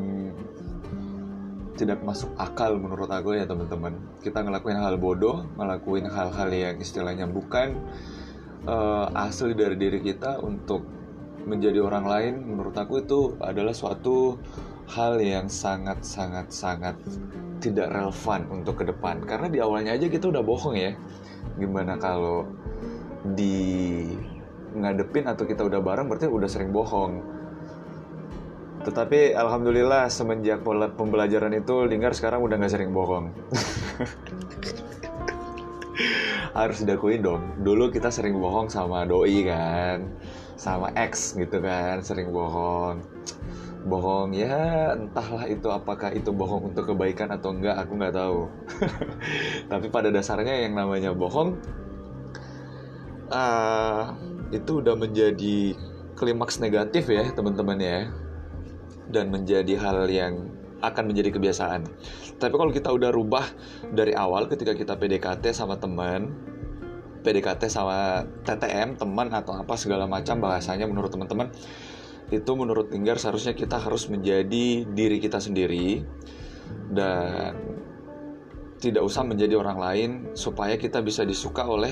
tidak 1.77 2.01
masuk 2.01 2.29
akal 2.37 2.77
menurut 2.77 3.09
aku 3.09 3.37
ya 3.37 3.45
teman-teman. 3.45 3.93
Kita 4.25 4.41
ngelakuin 4.41 4.81
hal 4.81 4.97
bodoh 4.97 5.45
ngelakuin 5.57 6.09
hal-hal 6.09 6.49
yang 6.49 6.75
istilahnya 6.81 7.29
bukan 7.29 7.77
uh, 8.65 9.13
asli 9.13 9.53
dari 9.53 9.77
diri 9.77 10.01
kita 10.01 10.41
untuk 10.41 10.81
menjadi 11.41 11.81
orang 11.81 12.05
lain 12.05 12.33
menurut 12.53 12.77
aku 12.77 13.01
itu 13.01 13.33
adalah 13.41 13.73
suatu 13.73 14.37
hal 14.93 15.17
yang 15.17 15.49
sangat 15.49 16.05
sangat 16.05 16.53
sangat 16.53 16.93
tidak 17.61 17.93
relevan 17.93 18.49
untuk 18.49 18.81
ke 18.81 18.89
depan. 18.89 19.21
Karena 19.25 19.49
di 19.49 19.61
awalnya 19.61 19.93
aja 19.93 20.09
kita 20.09 20.29
udah 20.29 20.41
bohong 20.41 20.77
ya 20.77 20.93
gimana 21.61 22.01
kalau 22.01 22.49
di 23.21 24.09
ngadepin 24.73 25.29
atau 25.29 25.45
kita 25.45 25.61
udah 25.61 25.77
bareng 25.77 26.09
berarti 26.09 26.25
udah 26.25 26.49
sering 26.49 26.73
bohong 26.73 27.21
tetapi 28.81 29.37
alhamdulillah 29.37 30.09
semenjak 30.09 30.65
pembelajaran 30.97 31.53
itu 31.53 31.85
Linggar 31.85 32.17
sekarang 32.17 32.41
udah 32.41 32.57
nggak 32.57 32.73
sering 32.73 32.89
bohong. 32.89 33.29
Harus 36.57 36.81
diakuin 36.81 37.21
dong. 37.21 37.61
Dulu 37.61 37.93
kita 37.93 38.09
sering 38.09 38.41
bohong 38.41 38.73
sama 38.73 39.05
doi 39.05 39.45
kan, 39.45 40.09
sama 40.57 40.89
ex 40.97 41.37
gitu 41.37 41.61
kan, 41.61 42.01
sering 42.01 42.33
bohong. 42.33 43.05
Bohong 43.81 44.37
ya 44.37 44.93
entahlah 44.93 45.49
itu 45.49 45.65
apakah 45.73 46.13
itu 46.13 46.29
bohong 46.29 46.69
untuk 46.69 46.93
kebaikan 46.93 47.33
atau 47.33 47.49
enggak 47.49 47.81
aku 47.81 47.97
nggak 47.97 48.13
tahu. 48.13 48.39
Tapi 49.71 49.87
pada 49.89 50.13
dasarnya 50.13 50.69
yang 50.69 50.77
namanya 50.77 51.17
bohong 51.17 51.57
uh, 53.31 54.13
itu 54.53 54.83
udah 54.83 54.93
menjadi 54.93 55.73
klimaks 56.13 56.61
negatif 56.61 57.09
ya 57.09 57.33
teman-teman 57.33 57.79
ya 57.81 57.99
dan 59.09 59.33
menjadi 59.33 59.73
hal 59.81 60.05
yang 60.11 60.51
akan 60.81 61.13
menjadi 61.13 61.33
kebiasaan. 61.33 61.85
Tapi 62.41 62.53
kalau 62.57 62.73
kita 62.73 62.89
udah 62.89 63.13
rubah 63.13 63.45
dari 63.93 64.17
awal 64.17 64.49
ketika 64.49 64.73
kita 64.73 64.97
PDKT 64.97 65.53
sama 65.53 65.77
teman, 65.77 66.33
PDKT 67.21 67.69
sama 67.69 68.25
TTM, 68.41 68.97
teman 68.97 69.29
atau 69.29 69.53
apa 69.61 69.77
segala 69.77 70.09
macam 70.09 70.41
bahasanya 70.41 70.89
menurut 70.89 71.13
teman-teman, 71.13 71.53
itu 72.31 72.51
menurut 72.55 72.87
Linggar 72.89 73.19
seharusnya 73.19 73.51
kita 73.51 73.75
harus 73.75 74.07
menjadi 74.07 74.87
diri 74.87 75.17
kita 75.19 75.43
sendiri 75.43 76.01
dan 76.95 77.59
tidak 78.79 79.03
usah 79.03 79.27
menjadi 79.27 79.59
orang 79.59 79.77
lain 79.77 80.09
supaya 80.33 80.79
kita 80.79 81.03
bisa 81.03 81.27
disuka 81.27 81.67
oleh 81.67 81.91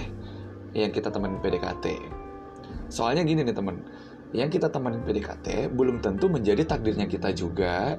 yang 0.73 0.89
kita 0.89 1.11
teman 1.11 1.37
PDKT. 1.43 1.85
Soalnya 2.89 3.21
gini 3.21 3.45
nih 3.45 3.53
teman, 3.53 3.83
yang 4.33 4.49
kita 4.49 4.69
temenin 4.69 5.01
PDKT 5.05 5.73
belum 5.73 6.01
tentu 6.01 6.29
menjadi 6.29 6.65
takdirnya 6.65 7.05
kita 7.05 7.33
juga 7.33 7.97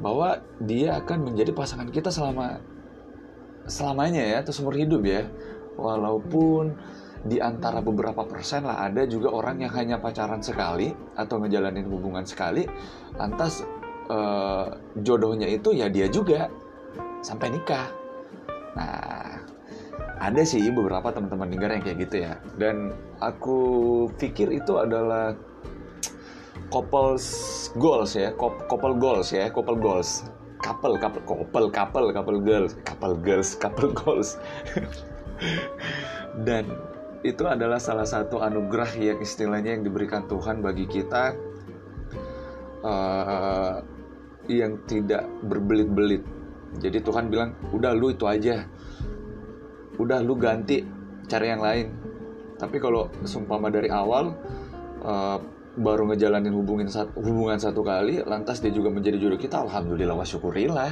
bahwa 0.00 0.40
dia 0.64 0.96
akan 0.96 1.32
menjadi 1.32 1.52
pasangan 1.52 1.88
kita 1.92 2.08
selama 2.08 2.60
selamanya 3.68 4.24
ya 4.24 4.36
atau 4.40 4.52
seumur 4.56 4.72
hidup 4.72 5.04
ya 5.04 5.28
walaupun 5.76 6.76
di 7.20 7.36
antara 7.36 7.84
beberapa 7.84 8.24
persen 8.24 8.64
lah 8.64 8.80
ada 8.80 9.04
juga 9.04 9.28
orang 9.28 9.60
yang 9.60 9.72
hanya 9.76 9.96
pacaran 10.00 10.40
sekali 10.40 10.88
atau 11.16 11.36
ngejalanin 11.36 11.84
hubungan 11.84 12.24
sekali. 12.24 12.64
Lantas 13.20 13.60
eh, 14.08 14.66
jodohnya 15.04 15.48
itu 15.48 15.76
ya 15.76 15.92
dia 15.92 16.08
juga 16.08 16.48
sampai 17.20 17.52
nikah. 17.52 17.92
Nah 18.76 19.44
ada 20.20 20.42
sih 20.44 20.64
beberapa 20.72 21.12
teman-teman 21.12 21.48
dengar 21.52 21.76
yang 21.76 21.84
kayak 21.84 21.98
gitu 22.08 22.16
ya. 22.24 22.40
Dan 22.56 22.96
aku 23.20 23.58
pikir 24.16 24.56
itu 24.56 24.80
adalah 24.80 25.36
couples 26.70 27.26
goals 27.74 28.14
ya 28.14 28.30
couple 28.38 28.96
goals 28.96 29.28
ya 29.28 29.52
couple 29.52 29.76
goals. 29.76 30.24
Couple 30.60 31.00
couple 31.00 31.24
couple 31.24 31.66
couple 31.72 32.06
couple 32.12 32.36
girls 32.40 32.76
couple 32.84 33.16
girls 33.16 33.56
couple 33.56 33.92
goals. 34.00 34.40
Dan 36.44 36.68
itu 37.20 37.44
adalah 37.44 37.76
salah 37.76 38.08
satu 38.08 38.40
anugerah 38.40 38.96
yang 38.96 39.18
istilahnya 39.20 39.76
yang 39.76 39.84
diberikan 39.84 40.24
Tuhan 40.24 40.64
bagi 40.64 40.88
kita 40.88 41.36
uh, 42.80 43.76
yang 44.48 44.80
tidak 44.88 45.28
berbelit-belit. 45.44 46.24
Jadi 46.80 47.02
Tuhan 47.04 47.28
bilang, 47.28 47.52
udah 47.76 47.92
lu 47.92 48.14
itu 48.14 48.24
aja, 48.24 48.64
udah 50.00 50.18
lu 50.24 50.38
ganti 50.40 50.80
cari 51.28 51.46
yang 51.52 51.60
lain. 51.60 51.86
Tapi 52.56 52.76
kalau 52.80 53.12
sumpama 53.28 53.68
dari 53.68 53.92
awal 53.92 54.32
uh, 55.04 55.38
baru 55.76 56.12
ngejalanin 56.12 56.52
hubungan 56.56 56.88
satu, 56.90 57.14
hubungan 57.20 57.56
satu 57.60 57.86
kali 57.86 58.20
lantas 58.26 58.58
dia 58.58 58.74
juga 58.74 58.90
menjadi 58.90 59.22
jodoh 59.22 59.38
kita 59.38 59.62
alhamdulillah 59.62 60.18
wa 60.18 60.26
syukurillah 60.26 60.90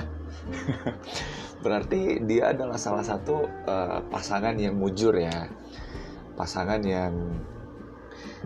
berarti 1.67 2.23
dia 2.23 2.55
adalah 2.55 2.79
salah 2.79 3.03
satu 3.03 3.43
uh, 3.67 4.01
pasangan 4.07 4.55
yang 4.55 4.79
mujur 4.79 5.11
ya 5.19 5.51
pasangan 6.39 6.79
yang 6.87 7.35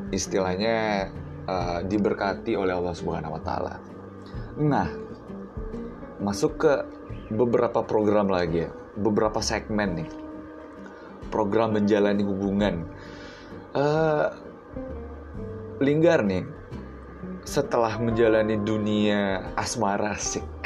istilahnya 0.09 1.12
uh, 1.44 1.85
diberkati 1.85 2.56
oleh 2.56 2.73
Allah 2.73 2.97
Subhanahu 2.97 3.36
wa 3.36 3.43
taala. 3.44 3.77
Nah, 4.56 4.89
masuk 6.24 6.56
ke 6.56 6.73
beberapa 7.28 7.85
program 7.85 8.32
lagi 8.32 8.64
ya, 8.64 8.73
beberapa 8.97 9.44
segmen 9.44 10.01
nih. 10.01 10.10
Program 11.28 11.77
menjalani 11.77 12.24
hubungan. 12.24 12.89
Uh, 13.77 14.32
Linggar 15.82 16.23
nih 16.23 16.47
setelah 17.43 17.98
menjalani 17.98 18.55
dunia 18.62 19.51
asmara 19.59 20.14
sik 20.14 20.47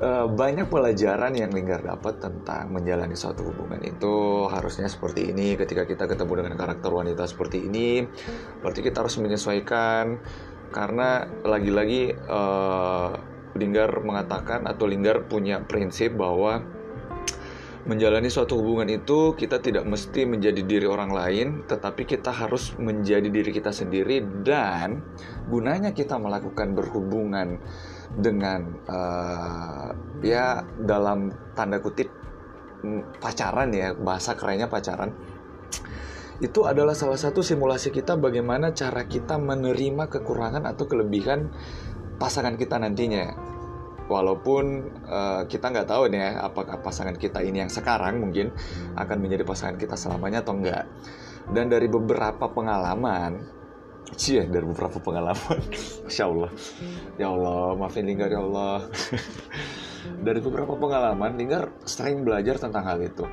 eh, 0.00 0.26
banyak 0.26 0.68
pelajaran 0.68 1.32
yang 1.36 1.50
Linggar 1.52 1.84
dapat 1.84 2.20
tentang 2.20 2.72
menjalani 2.72 3.16
suatu 3.16 3.46
hubungan 3.46 3.80
itu 3.84 4.46
harusnya 4.48 4.88
seperti 4.88 5.32
ini. 5.32 5.56
Ketika 5.56 5.84
kita 5.84 6.04
ketemu 6.08 6.44
dengan 6.44 6.54
karakter 6.56 6.90
wanita 6.92 7.24
seperti 7.28 7.64
ini 7.66 8.04
berarti 8.60 8.80
kita 8.80 9.04
harus 9.04 9.16
menyesuaikan. 9.20 10.20
Karena 10.66 11.24
lagi-lagi 11.46 12.12
uh, 12.12 13.14
Linggar 13.56 14.04
mengatakan 14.04 14.68
atau 14.68 14.84
Linggar 14.84 15.24
punya 15.24 15.64
prinsip 15.64 16.12
bahwa 16.18 16.60
menjalani 17.86 18.26
suatu 18.26 18.58
hubungan 18.58 18.90
itu 18.90 19.38
kita 19.38 19.62
tidak 19.62 19.86
mesti 19.86 20.26
menjadi 20.26 20.58
diri 20.66 20.84
orang 20.90 21.14
lain, 21.14 21.46
tetapi 21.70 22.02
kita 22.02 22.34
harus 22.34 22.74
menjadi 22.76 23.30
diri 23.30 23.54
kita 23.54 23.70
sendiri 23.70 24.20
dan 24.42 25.06
gunanya 25.46 25.94
kita 25.94 26.18
melakukan 26.18 26.74
berhubungan 26.74 27.62
dengan 28.14 28.60
uh, 28.86 29.90
ya 30.22 30.62
dalam 30.78 31.32
tanda 31.58 31.82
kutip 31.82 32.08
mm, 32.84 33.18
pacaran 33.18 33.72
ya 33.74 33.92
bahasa 33.96 34.38
kerennya 34.38 34.70
pacaran 34.70 35.10
itu 36.36 36.68
adalah 36.68 36.92
salah 36.92 37.16
satu 37.16 37.40
simulasi 37.40 37.88
kita 37.88 38.20
bagaimana 38.20 38.76
cara 38.76 39.08
kita 39.08 39.40
menerima 39.40 40.12
kekurangan 40.12 40.68
atau 40.68 40.84
kelebihan 40.84 41.48
pasangan 42.20 42.60
kita 42.60 42.76
nantinya. 42.76 43.32
Walaupun 44.06 44.64
uh, 45.08 45.42
kita 45.50 45.72
nggak 45.72 45.88
tahu 45.90 46.12
nih 46.12 46.20
ya 46.22 46.30
apakah 46.46 46.78
pasangan 46.78 47.18
kita 47.18 47.42
ini 47.42 47.66
yang 47.66 47.72
sekarang 47.72 48.22
mungkin 48.22 48.54
akan 48.94 49.16
menjadi 49.18 49.42
pasangan 49.42 49.80
kita 49.80 49.98
selamanya 49.98 50.46
atau 50.46 50.54
enggak 50.54 50.86
dan 51.50 51.66
dari 51.70 51.90
beberapa 51.90 52.50
pengalaman 52.50 53.55
Cie, 54.14 54.46
dari 54.46 54.62
beberapa 54.62 55.02
pengalaman. 55.02 55.58
Masya 56.06 56.24
Allah. 56.30 56.50
Ya 57.18 57.28
Allah, 57.34 57.74
maafin 57.74 58.06
Linggar 58.06 58.30
ya 58.30 58.38
Allah. 58.38 58.86
Dari 60.26 60.38
beberapa 60.38 60.78
pengalaman 60.78 61.34
Linggar 61.34 61.74
sering 61.82 62.22
belajar 62.22 62.62
tentang 62.62 62.86
hal 62.86 63.02
itu. 63.02 63.26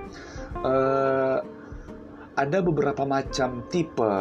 Uh, 0.65 1.37
Ada 2.33 2.65
beberapa 2.65 3.05
macam 3.05 3.69
tipe 3.69 4.13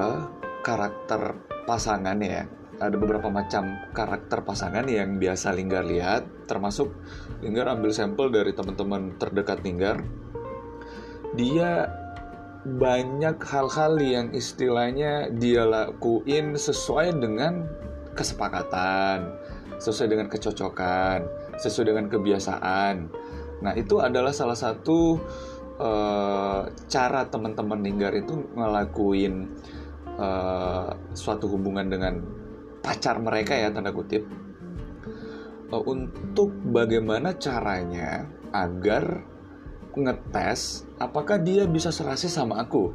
karakter 0.61 1.41
pasangan 1.65 2.21
ya. 2.21 2.45
Ada 2.77 2.97
beberapa 3.01 3.33
macam 3.33 3.89
karakter 3.97 4.45
pasangan 4.45 4.85
yang 4.85 5.17
biasa 5.17 5.57
Linggar 5.57 5.89
lihat, 5.89 6.45
termasuk 6.45 6.93
Linggar 7.41 7.73
ambil 7.73 7.97
sampel 7.97 8.29
dari 8.29 8.53
teman-teman 8.53 9.17
terdekat 9.17 9.65
Linggar. 9.65 10.05
Dia 11.33 12.02
banyak 12.63 13.43
hal-hal 13.43 13.99
yang 13.99 14.27
istilahnya 14.31 15.35
dia 15.35 15.67
lakuin 15.67 16.55
sesuai 16.55 17.19
dengan 17.19 17.67
kesepakatan, 18.15 19.35
sesuai 19.83 20.09
dengan 20.15 20.27
kecocokan, 20.31 21.27
sesuai 21.59 21.91
dengan 21.91 22.07
kebiasaan. 22.07 23.11
Nah, 23.63 23.73
itu 23.75 23.99
adalah 23.99 24.31
salah 24.31 24.55
satu 24.55 25.19
uh, 25.83 26.63
cara 26.87 27.27
teman-teman 27.27 27.83
Linggar 27.83 28.15
itu 28.15 28.47
ngelakuin 28.55 29.51
uh, 30.19 30.95
suatu 31.19 31.51
hubungan 31.51 31.91
dengan 31.91 32.23
pacar 32.83 33.19
mereka 33.23 33.55
ya 33.55 33.71
tanda 33.71 33.95
kutip 33.95 34.27
uh, 35.71 35.83
untuk 35.83 36.51
bagaimana 36.71 37.39
caranya 37.39 38.27
agar 38.55 39.32
ngetes 39.97 40.89
apakah 40.97 41.37
dia 41.41 41.69
bisa 41.69 41.93
serasi 41.93 42.29
sama 42.29 42.61
aku? 42.61 42.93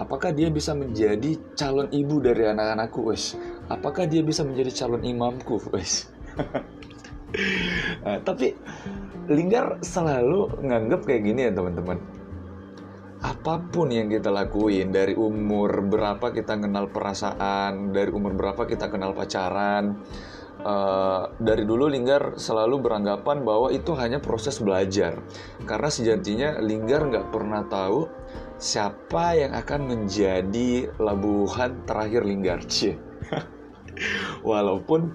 Apakah 0.00 0.32
dia 0.32 0.48
bisa 0.48 0.72
menjadi 0.72 1.36
calon 1.52 1.92
ibu 1.92 2.24
dari 2.24 2.48
anak-anakku 2.48 3.12
wes? 3.12 3.36
Apakah 3.68 4.08
dia 4.08 4.24
bisa 4.24 4.40
menjadi 4.40 4.84
calon 4.84 5.04
imamku 5.04 5.60
wes? 5.76 6.08
Uh, 8.00 8.16
tapi 8.28 8.56
Linggar 9.30 9.78
selalu 9.78 10.58
nganggep 10.58 11.06
kayak 11.06 11.22
gini 11.22 11.40
ya 11.46 11.52
teman-teman. 11.54 12.02
Apa 13.22 13.62
pun 13.62 13.94
yang 13.94 14.10
kita 14.10 14.26
lakuin 14.26 14.90
dari 14.90 15.14
umur 15.14 15.86
berapa 15.86 16.34
kita 16.34 16.58
kenal 16.58 16.90
perasaan 16.90 17.94
dari 17.94 18.10
umur 18.10 18.34
berapa 18.34 18.66
kita 18.66 18.90
kenal 18.90 19.14
pacaran 19.14 20.02
uh, 20.64 21.32
dari 21.40 21.64
dulu 21.64 21.88
Linggar 21.88 22.36
selalu 22.36 22.80
beranggapan 22.80 23.42
bahwa 23.44 23.68
itu 23.72 23.92
hanya 23.96 24.20
proses 24.20 24.60
belajar. 24.60 25.20
Karena 25.64 25.90
sejatinya 25.90 26.58
Linggar 26.60 27.08
nggak 27.08 27.26
pernah 27.32 27.64
tahu 27.66 28.08
siapa 28.60 29.40
yang 29.40 29.56
akan 29.56 29.80
menjadi 29.88 30.92
labuhan 31.00 31.84
terakhir 31.88 32.22
Linggar. 32.24 32.60
Walaupun 34.50 35.12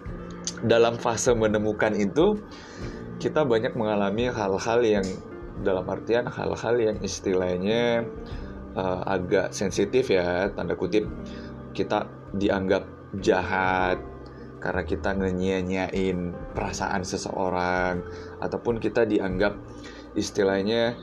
dalam 0.65 0.97
fase 0.97 1.33
menemukan 1.33 1.93
itu 1.93 2.41
kita 3.21 3.45
banyak 3.45 3.73
mengalami 3.77 4.29
hal-hal 4.29 4.79
yang 4.81 5.05
dalam 5.63 5.87
artian 5.87 6.27
hal-hal 6.27 6.75
yang 6.75 6.97
istilahnya 6.99 8.03
uh, 8.75 9.01
agak 9.07 9.55
sensitif 9.55 10.11
ya 10.11 10.51
tanda 10.51 10.75
kutip 10.75 11.07
kita 11.71 12.07
dianggap 12.35 12.83
jahat 13.23 13.99
karena 14.65 14.81
kita 14.81 15.13
ngenyia-nyiain 15.13 16.33
perasaan 16.57 17.05
seseorang 17.05 18.01
ataupun 18.41 18.81
kita 18.81 19.05
dianggap 19.05 19.53
istilahnya 20.17 20.97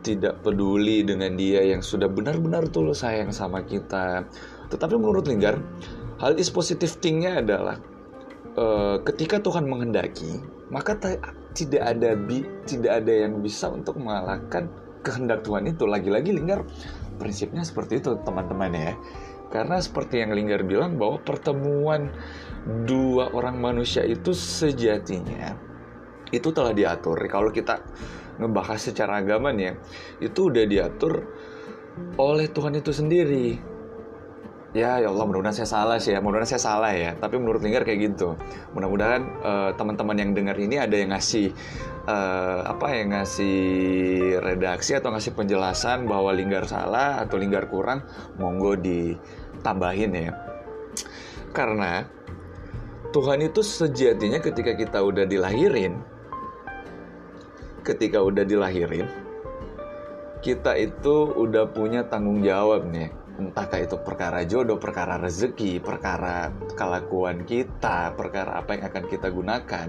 tidak 0.00 0.40
peduli 0.40 1.04
dengan 1.04 1.36
dia 1.36 1.60
yang 1.60 1.84
sudah 1.84 2.08
benar-benar 2.08 2.72
tulus 2.72 3.04
sayang 3.04 3.28
sama 3.28 3.68
kita. 3.68 4.24
Tetapi 4.72 4.96
menurut 4.96 5.28
Linggar, 5.28 5.60
hal 6.24 6.40
is 6.40 6.48
positive 6.48 6.96
thingnya 7.04 7.44
adalah 7.44 7.76
uh, 8.56 8.96
ketika 9.04 9.44
Tuhan 9.44 9.68
menghendaki, 9.68 10.40
maka 10.72 10.96
tidak 11.52 11.84
ada 11.84 12.16
bi 12.16 12.48
tidak 12.64 13.04
ada 13.04 13.28
yang 13.28 13.44
bisa 13.44 13.68
untuk 13.68 14.00
mengalahkan 14.00 14.72
kehendak 15.04 15.44
Tuhan 15.44 15.68
itu 15.68 15.84
lagi-lagi 15.84 16.32
Linggar 16.32 16.64
prinsipnya 17.20 17.60
seperti 17.60 18.00
itu 18.00 18.16
teman-teman 18.24 18.72
ya 18.72 18.94
karena 19.52 19.76
seperti 19.84 20.24
yang 20.24 20.32
Linggar 20.32 20.64
bilang 20.64 20.96
bahwa 20.96 21.20
pertemuan 21.20 22.08
dua 22.62 23.34
orang 23.34 23.58
manusia 23.58 24.06
itu 24.06 24.30
sejatinya 24.30 25.54
itu 26.32 26.48
telah 26.50 26.72
diatur. 26.72 27.18
Kalau 27.28 27.52
kita 27.52 27.82
ngebahas 28.40 28.80
secara 28.80 29.20
agama 29.20 29.52
nih 29.52 29.64
ya 29.68 29.74
itu 30.32 30.48
udah 30.48 30.64
diatur 30.64 31.28
oleh 32.16 32.48
Tuhan 32.48 32.80
itu 32.80 32.90
sendiri. 32.90 33.46
Ya 34.72 34.96
ya 34.96 35.12
Allah 35.12 35.28
mudah-mudahan 35.28 35.52
saya 35.52 35.68
salah 35.68 36.00
sih 36.00 36.16
ya 36.16 36.24
mudah-mudahan 36.24 36.56
saya 36.56 36.62
salah 36.64 36.92
ya. 36.96 37.12
Tapi 37.12 37.36
menurut 37.36 37.60
Linggar 37.60 37.84
kayak 37.84 38.16
gitu. 38.16 38.40
Mudah-mudahan 38.72 39.22
uh, 39.44 39.70
teman-teman 39.76 40.16
yang 40.16 40.30
dengar 40.32 40.56
ini 40.56 40.80
ada 40.80 40.96
yang 40.96 41.12
ngasih 41.12 41.52
uh, 42.08 42.64
apa 42.64 42.86
yang 42.96 43.12
ngasih 43.12 43.60
redaksi 44.40 44.96
atau 44.96 45.12
ngasih 45.12 45.36
penjelasan 45.36 46.08
bahwa 46.08 46.32
Linggar 46.32 46.64
salah 46.64 47.20
atau 47.20 47.36
Linggar 47.36 47.68
kurang 47.68 48.08
monggo 48.40 48.80
ditambahin 48.80 50.12
ya. 50.16 50.32
Karena 51.52 52.08
Tuhan 53.12 53.44
itu 53.44 53.60
sejatinya 53.60 54.40
ketika 54.40 54.72
kita 54.72 54.98
udah 55.04 55.28
dilahirin 55.28 56.00
ketika 57.84 58.24
udah 58.24 58.42
dilahirin 58.42 59.04
kita 60.40 60.74
itu 60.80 61.30
udah 61.36 61.70
punya 61.70 62.08
tanggung 62.08 62.40
jawab 62.40 62.88
nih 62.88 63.22
entahkah 63.38 63.80
itu 63.80 63.96
perkara 64.00 64.44
jodoh, 64.44 64.76
perkara 64.76 65.16
rezeki, 65.16 65.80
perkara 65.80 66.52
kelakuan 66.76 67.48
kita, 67.48 68.12
perkara 68.12 68.60
apa 68.60 68.76
yang 68.76 68.84
akan 68.92 69.04
kita 69.08 69.28
gunakan. 69.32 69.88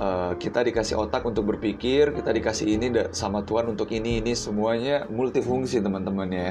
Uh, 0.00 0.32
kita 0.40 0.64
dikasih 0.64 0.96
otak 0.96 1.26
untuk 1.28 1.50
berpikir, 1.50 2.14
kita 2.16 2.32
dikasih 2.32 2.72
ini 2.72 2.88
sama 3.12 3.44
Tuhan 3.44 3.68
untuk 3.68 3.90
ini 3.92 4.22
ini 4.22 4.32
semuanya 4.32 5.04
multifungsi 5.12 5.82
teman-teman 5.82 6.30
ya. 6.30 6.50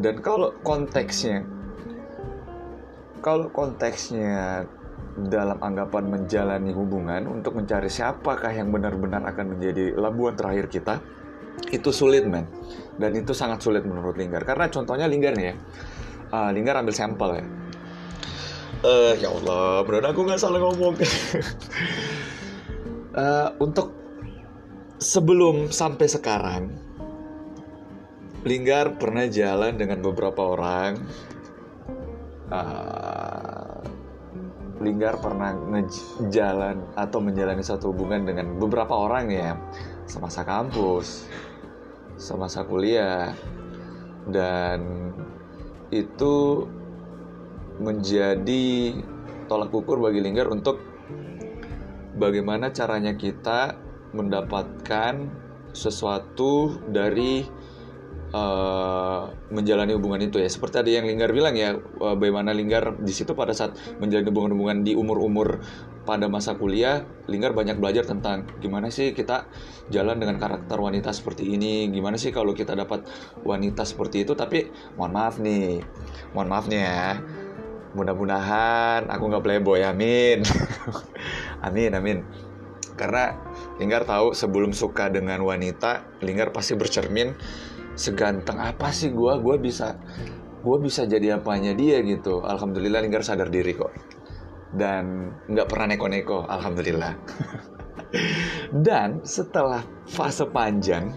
Dan 0.00 0.24
kalau 0.24 0.54
konteksnya, 0.64 1.44
kalau 3.20 3.52
konteksnya 3.52 4.64
dalam 5.14 5.62
anggapan 5.62 6.10
menjalani 6.10 6.74
hubungan 6.74 7.30
untuk 7.30 7.54
mencari 7.54 7.86
siapakah 7.86 8.50
yang 8.50 8.74
benar-benar 8.74 9.22
akan 9.30 9.54
menjadi 9.54 9.94
labuan 9.94 10.34
terakhir 10.34 10.66
kita, 10.66 10.98
itu 11.70 11.90
sulit 11.94 12.26
men. 12.26 12.50
Dan 12.98 13.14
itu 13.14 13.30
sangat 13.30 13.62
sulit 13.62 13.86
menurut 13.86 14.18
Linggar. 14.18 14.42
Karena 14.42 14.66
contohnya 14.66 15.06
Linggar 15.06 15.38
nih 15.38 15.46
ya. 15.50 15.56
Uh, 16.34 16.50
Linggar 16.50 16.74
ambil 16.82 16.94
sampel 16.94 17.30
ya. 17.38 17.44
Uh, 18.84 19.12
ya 19.16 19.32
Allah 19.32 19.80
benar 19.86 20.12
aku 20.12 20.20
nggak 20.26 20.40
salah 20.42 20.60
ngomong. 20.60 20.94
Uh, 23.14 23.48
untuk 23.64 23.94
sebelum 24.98 25.70
sampai 25.70 26.10
sekarang 26.10 26.62
Linggar 28.44 29.00
pernah 29.00 29.24
jalan 29.30 29.78
dengan 29.78 30.04
beberapa 30.04 30.52
orang. 30.52 31.00
Uh, 32.52 33.63
Linggar 34.82 35.22
pernah 35.22 35.54
ngejalan 35.54 36.98
atau 36.98 37.18
menjalani 37.22 37.62
satu 37.62 37.94
hubungan 37.94 38.26
dengan 38.26 38.58
beberapa 38.58 38.94
orang 38.94 39.30
ya. 39.30 39.54
Semasa 40.04 40.42
kampus, 40.42 41.30
semasa 42.18 42.66
kuliah, 42.66 43.30
dan 44.28 45.10
itu 45.94 46.66
menjadi 47.78 48.98
tolak 49.46 49.70
ukur 49.74 50.02
bagi 50.02 50.22
Linggar 50.22 50.50
untuk 50.50 50.82
bagaimana 52.18 52.70
caranya 52.70 53.14
kita 53.14 53.74
mendapatkan 54.14 55.26
sesuatu 55.74 56.78
dari 56.86 57.42
uh, 58.34 59.30
menjalani 59.54 59.94
hubungan 59.94 60.18
itu 60.26 60.42
ya. 60.42 60.50
Seperti 60.50 60.82
tadi 60.82 60.90
yang 60.98 61.06
Linggar 61.06 61.30
bilang 61.30 61.54
ya 61.54 61.78
uh, 61.78 62.18
bagaimana 62.18 62.50
Linggar 62.50 62.98
di 62.98 63.14
situ 63.14 63.38
pada 63.38 63.54
saat 63.54 63.78
menjalani 64.02 64.26
hubungan-hubungan 64.28 64.78
di 64.82 64.92
umur-umur 64.98 65.62
pada 66.04 66.28
masa 66.28 66.58
kuliah 66.58 67.06
Linggar 67.30 67.56
banyak 67.56 67.80
belajar 67.80 68.04
tentang 68.04 68.44
gimana 68.60 68.92
sih 68.92 69.16
kita 69.16 69.48
jalan 69.88 70.20
dengan 70.20 70.36
karakter 70.36 70.76
wanita 70.76 71.14
seperti 71.16 71.56
ini 71.56 71.88
gimana 71.88 72.20
sih 72.20 72.34
kalau 72.34 72.52
kita 72.52 72.74
dapat 72.74 73.06
wanita 73.46 73.86
seperti 73.86 74.26
itu. 74.26 74.34
Tapi 74.34 74.66
mohon 74.98 75.14
maaf 75.14 75.38
nih 75.38 75.80
mohon 76.34 76.50
maafnya 76.50 76.80
ya. 76.82 77.08
Mudah-mudahan 77.94 79.06
aku 79.06 79.22
nggak 79.30 79.44
playboy 79.46 79.86
amin. 79.86 80.42
Amin 81.66 81.94
amin. 81.94 82.26
Karena 82.98 83.38
Linggar 83.78 84.02
tahu 84.02 84.34
sebelum 84.34 84.74
suka 84.74 85.10
dengan 85.10 85.42
wanita 85.42 86.18
Linggar 86.22 86.50
pasti 86.50 86.74
bercermin 86.74 87.34
seganteng 87.94 88.58
apa 88.58 88.90
sih 88.90 89.14
gue 89.14 89.32
gue 89.38 89.56
bisa 89.58 89.94
gue 90.64 90.76
bisa 90.80 91.04
jadi 91.04 91.38
apanya 91.38 91.76
dia 91.76 92.00
gitu. 92.00 92.40
Alhamdulillah 92.40 93.04
Linggar 93.04 93.20
sadar 93.20 93.52
diri 93.52 93.76
kok. 93.76 93.92
Dan 94.74 95.30
nggak 95.46 95.68
pernah 95.70 95.94
neko-neko 95.94 96.48
alhamdulillah. 96.48 97.12
Dan 98.86 99.22
setelah 99.22 99.84
fase 100.08 100.46
panjang 100.48 101.14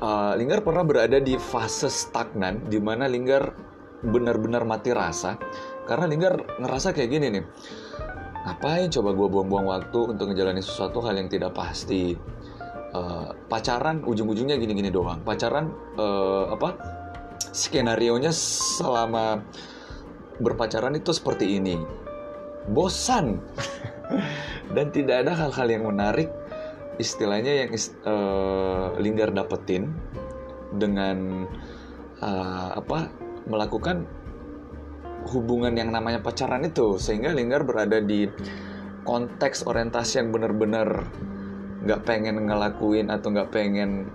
uh, 0.00 0.32
Linggar 0.34 0.64
pernah 0.64 0.82
berada 0.82 1.20
di 1.20 1.36
fase 1.36 1.92
stagnan 1.92 2.66
di 2.66 2.80
mana 2.80 3.04
Linggar 3.04 3.52
benar-benar 4.00 4.64
mati 4.64 4.90
rasa. 4.96 5.36
Karena 5.84 6.08
Linggar 6.08 6.58
ngerasa 6.58 6.96
kayak 6.96 7.10
gini 7.12 7.26
nih 7.30 7.44
ngapain 8.40 8.88
coba 8.88 9.12
gue 9.12 9.28
buang-buang 9.28 9.66
waktu 9.68 10.16
untuk 10.16 10.32
ngejalanin 10.32 10.64
sesuatu 10.64 11.04
hal 11.04 11.12
yang 11.20 11.28
tidak 11.28 11.52
pasti 11.52 12.16
uh, 12.94 13.34
pacaran 13.46 14.02
ujung-ujungnya 14.06 14.58
gini-gini 14.58 14.90
doang. 14.90 15.22
Pacaran 15.22 15.70
uh, 15.98 16.50
apa 16.54 16.76
skenario 17.50 18.14
nya 18.18 18.30
selama 18.34 19.42
berpacaran 20.40 20.96
itu 20.96 21.10
seperti 21.14 21.58
ini. 21.60 21.76
Bosan. 22.70 23.40
Dan 24.74 24.94
tidak 24.94 25.26
ada 25.26 25.32
hal-hal 25.34 25.66
yang 25.66 25.84
menarik 25.90 26.30
istilahnya 27.00 27.66
yang 27.66 27.70
uh, 28.06 28.94
Linggar 29.00 29.32
dapetin 29.34 29.90
dengan 30.76 31.48
uh, 32.22 32.70
apa 32.78 33.10
melakukan 33.48 34.06
hubungan 35.34 35.74
yang 35.74 35.90
namanya 35.90 36.22
pacaran 36.22 36.62
itu. 36.62 37.00
Sehingga 37.00 37.34
Linggar 37.34 37.66
berada 37.66 37.98
di 37.98 38.30
konteks 39.02 39.66
orientasi 39.66 40.22
yang 40.22 40.28
benar-benar 40.30 41.08
nggak 41.80 42.04
pengen 42.04 42.44
ngelakuin 42.44 43.08
atau 43.08 43.32
nggak 43.32 43.50
pengen 43.52 44.12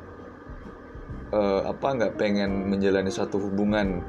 uh, 1.33 1.65
apa 1.69 1.87
nggak 1.97 2.13
pengen 2.21 2.69
menjalani 2.69 3.09
suatu 3.09 3.41
hubungan 3.41 4.05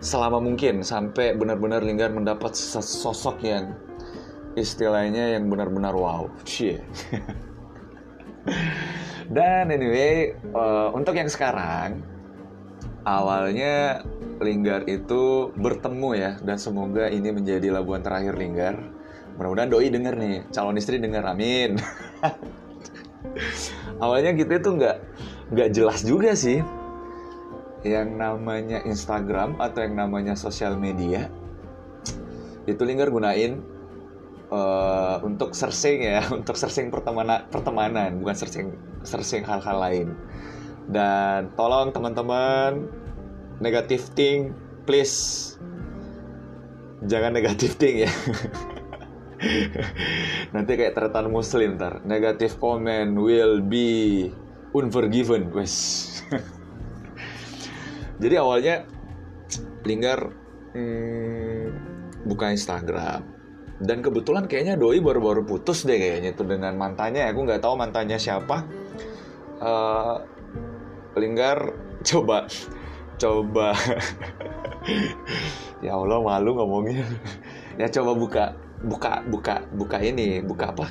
selama 0.00 0.40
mungkin 0.40 0.80
sampai 0.80 1.36
benar-benar 1.36 1.84
Linggar 1.84 2.10
mendapat 2.10 2.56
sosok 2.56 3.44
yang 3.44 3.76
istilahnya 4.56 5.36
yang 5.38 5.46
benar-benar 5.52 5.94
wow. 5.94 6.26
Cie. 6.42 6.80
Dan 9.30 9.70
anyway, 9.70 10.34
uh, 10.56 10.90
untuk 10.90 11.14
yang 11.14 11.30
sekarang 11.30 12.02
awalnya 13.06 14.02
Linggar 14.40 14.88
itu 14.88 15.52
bertemu 15.52 16.10
ya 16.16 16.32
dan 16.40 16.56
semoga 16.56 17.12
ini 17.12 17.28
menjadi 17.28 17.68
labuan 17.68 18.00
terakhir 18.00 18.40
Linggar. 18.40 18.80
Mudah-mudahan 19.36 19.68
doi 19.68 19.92
denger 19.92 20.14
nih, 20.16 20.36
calon 20.48 20.80
istri 20.80 20.96
denger, 20.96 21.22
amin. 21.28 21.76
awalnya 24.02 24.32
kita 24.32 24.60
itu 24.60 24.70
nggak 24.76 24.96
nggak 25.52 25.68
jelas 25.74 26.00
juga 26.06 26.32
sih 26.32 26.64
yang 27.84 28.20
namanya 28.20 28.84
Instagram 28.84 29.56
atau 29.56 29.80
yang 29.84 29.96
namanya 29.96 30.36
sosial 30.36 30.76
media 30.76 31.32
itu 32.68 32.82
Linggar 32.84 33.08
gunain 33.08 33.64
uh, 34.52 35.22
untuk 35.24 35.56
searching 35.56 36.04
ya, 36.04 36.20
untuk 36.36 36.58
searching 36.58 36.92
pertemanan, 36.92 37.46
pertemanan 37.48 38.20
bukan 38.20 38.36
searching 38.36 38.66
searching 39.06 39.46
hal-hal 39.46 39.78
lain. 39.80 40.08
Dan 40.90 41.54
tolong 41.54 41.94
teman-teman 41.94 42.90
negatif 43.62 44.10
thing 44.18 44.50
please 44.84 45.54
jangan 47.06 47.32
negatif 47.32 47.78
thing 47.78 48.04
ya. 48.04 48.12
Nanti 50.54 50.72
kayak 50.76 50.94
tertan 50.96 51.32
muslim 51.32 51.80
ntar. 51.80 52.04
Negatif 52.04 52.60
comment 52.60 53.16
will 53.16 53.64
be 53.64 54.28
unforgiven, 54.76 55.48
wes. 55.50 56.06
Jadi 58.22 58.34
awalnya 58.36 58.84
Linggar 59.80 60.28
hmm, 60.76 61.64
buka 62.28 62.52
Instagram 62.52 63.24
dan 63.80 64.04
kebetulan 64.04 64.44
kayaknya 64.44 64.76
Doi 64.76 65.00
baru-baru 65.00 65.48
putus 65.48 65.88
deh 65.88 65.96
kayaknya 65.96 66.36
itu 66.36 66.44
dengan 66.44 66.76
mantannya. 66.76 67.24
Aku 67.32 67.48
nggak 67.48 67.64
tahu 67.64 67.80
mantannya 67.80 68.20
siapa. 68.20 68.68
Uh, 69.56 70.20
Linggar 71.16 71.72
coba 72.08 72.48
coba 73.20 73.76
ya 75.84 75.92
Allah 75.92 76.18
malu 76.24 76.56
ngomongnya 76.56 77.04
ya 77.76 77.92
coba 77.92 78.16
buka 78.16 78.44
buka 78.80 79.20
buka 79.28 79.64
buka 79.72 79.98
ini 80.00 80.40
buka 80.40 80.72
apa 80.72 80.86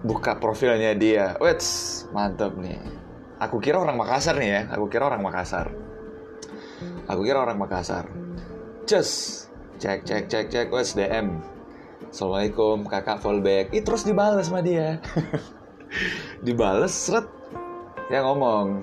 buka 0.00 0.36
profilnya 0.40 0.96
dia 0.96 1.36
wait 1.40 1.60
mantap 2.12 2.56
nih 2.56 2.80
aku 3.40 3.60
kira 3.60 3.80
orang 3.80 3.96
Makassar 4.00 4.36
nih 4.40 4.50
ya 4.50 4.62
aku 4.72 4.88
kira 4.88 5.08
orang 5.08 5.20
Makassar 5.20 5.86
Aku 7.06 7.22
kira 7.22 7.38
orang 7.38 7.56
Makassar. 7.56 8.10
Just 8.84 9.46
cek 9.78 10.02
cek 10.02 10.26
cek 10.26 10.46
cek 10.50 10.66
wes 10.74 10.92
DM. 10.98 11.38
Assalamualaikum 12.10 12.82
kakak 12.86 13.22
fallback. 13.22 13.70
Ih 13.70 13.82
terus 13.82 14.02
dibales 14.02 14.50
sama 14.50 14.60
dia. 14.60 14.98
dibales 16.46 16.92
seret. 16.92 17.26
Ya 18.10 18.26
ngomong. 18.26 18.82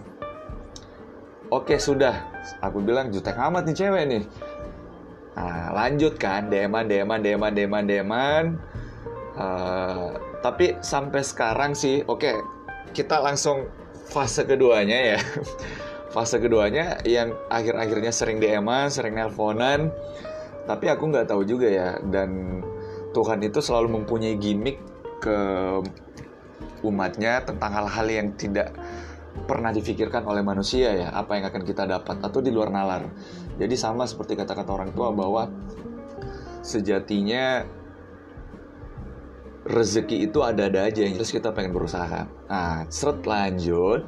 Oke 1.51 1.77
sudah. 1.77 2.31
Aku 2.63 2.79
bilang 2.79 3.11
jutek 3.11 3.35
amat 3.35 3.67
nih 3.67 3.75
cewek 3.75 4.03
nih. 4.07 4.23
Nah, 5.33 5.73
lanjut 5.73 6.21
kan 6.21 6.49
deman 6.49 6.85
deman 6.85 7.19
deman 7.25 7.51
deman 7.53 7.83
deman. 7.89 8.43
Uh, 9.33 10.13
tapi 10.45 10.77
sampai 10.85 11.25
sekarang 11.25 11.73
sih, 11.73 12.05
oke 12.05 12.21
okay, 12.21 12.35
kita 12.93 13.17
langsung 13.17 13.65
fase 14.09 14.45
keduanya 14.45 15.17
ya. 15.17 15.19
fase 16.13 16.37
keduanya 16.37 17.01
yang 17.09 17.33
akhir-akhirnya 17.49 18.13
sering 18.13 18.37
DM-an, 18.37 18.93
sering 18.93 19.17
nelponan, 19.17 19.89
tapi 20.69 20.85
aku 20.85 21.09
nggak 21.09 21.33
tahu 21.33 21.41
juga 21.41 21.65
ya. 21.65 21.89
Dan 22.05 22.61
Tuhan 23.17 23.41
itu 23.41 23.57
selalu 23.57 24.01
mempunyai 24.01 24.37
gimmick 24.37 24.77
ke 25.17 25.37
umatnya 26.85 27.41
tentang 27.41 27.71
hal-hal 27.73 28.07
yang 28.11 28.27
tidak 28.37 28.75
pernah 29.33 29.73
difikirkan 29.73 30.21
oleh 30.29 30.45
manusia 30.45 30.93
ya 30.93 31.09
apa 31.09 31.35
yang 31.35 31.49
akan 31.49 31.63
kita 31.65 31.89
dapat 31.89 32.21
atau 32.21 32.39
di 32.39 32.53
luar 32.53 32.69
nalar 32.69 33.09
jadi 33.57 33.75
sama 33.77 34.09
seperti 34.09 34.33
kata-kata 34.33 34.71
orang 34.73 34.91
tua 34.93 35.13
bahwa 35.13 35.49
sejatinya 36.63 37.67
rezeki 39.63 40.27
itu 40.27 40.39
ada-ada 40.43 40.91
aja 40.91 41.07
yang 41.07 41.15
jelas 41.15 41.31
kita 41.31 41.55
pengen 41.55 41.71
berusaha. 41.71 42.27
Nah 42.51 42.83
seret 42.91 43.23
lanjut. 43.23 44.01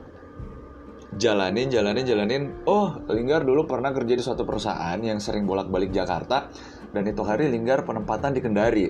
Jalanin 1.15 1.71
jalanin 1.71 2.03
jalanin. 2.03 2.43
Oh 2.67 2.91
Linggar 3.07 3.47
dulu 3.47 3.63
pernah 3.63 3.95
kerja 3.95 4.19
di 4.19 4.23
suatu 4.23 4.43
perusahaan 4.43 4.99
yang 4.99 5.23
sering 5.23 5.47
bolak-balik 5.47 5.95
Jakarta 5.95 6.51
dan 6.91 7.03
itu 7.07 7.23
hari 7.23 7.47
Linggar 7.47 7.87
penempatan 7.87 8.35
di 8.35 8.43
Kendari. 8.43 8.87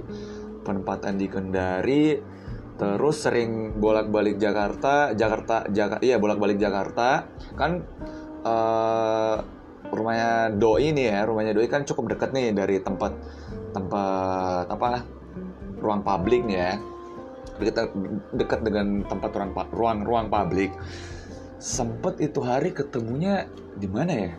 Penempatan 0.65 1.22
di 1.22 1.27
Kendari 1.30 2.06
terus 2.76 3.23
sering 3.23 3.80
bolak-balik 3.80 4.36
Jakarta 4.36 5.15
Jakarta 5.15 5.64
Jakarta 5.69 6.02
iya 6.02 6.18
bolak-balik 6.18 6.57
Jakarta. 6.57 7.30
Kan 7.53 7.86
uh, 8.41 9.38
rumahnya 9.95 10.51
Doi 10.53 10.91
ini 10.91 11.07
ya 11.07 11.23
rumahnya 11.23 11.55
Doi 11.55 11.72
kan 11.72 11.88
cukup 11.88 12.13
dekat 12.13 12.35
nih 12.35 12.51
dari 12.51 12.77
tempat 12.84 13.15
tempat 13.72 14.69
apa 14.69 15.03
ruang 15.80 16.03
publik 16.03 16.43
ya. 16.51 16.77
Dekat 17.55 17.95
dekat 18.35 18.59
dengan 18.67 19.07
tempat 19.07 19.31
ruang 19.31 19.51
ruang 19.72 19.99
ruang 20.03 20.27
publik. 20.27 20.76
Sempet 21.55 22.19
itu 22.19 22.43
hari 22.43 22.76
ketemunya 22.76 23.47
di 23.80 23.88
mana 23.88 24.13
ya? 24.13 24.31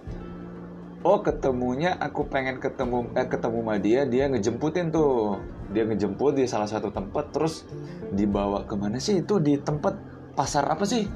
Oh 1.00 1.22
ketemunya 1.24 1.96
aku 1.96 2.28
pengen 2.28 2.60
ketemu 2.60 3.08
eh 3.16 3.24
ketemu 3.24 3.58
sama 3.62 3.74
dia 3.80 4.04
dia 4.04 4.28
ngejemputin 4.28 4.92
tuh. 4.92 5.40
Dia 5.72 5.82
ngejemput 5.82 6.38
di 6.38 6.46
salah 6.46 6.70
satu 6.70 6.94
tempat 6.94 7.34
terus 7.34 7.66
dibawa 8.14 8.62
ke 8.68 8.74
mana 8.78 9.02
sih? 9.02 9.18
Itu 9.24 9.42
di 9.42 9.58
tempat 9.58 9.98
pasar 10.38 10.68
apa 10.70 10.86
sih? 10.86 11.08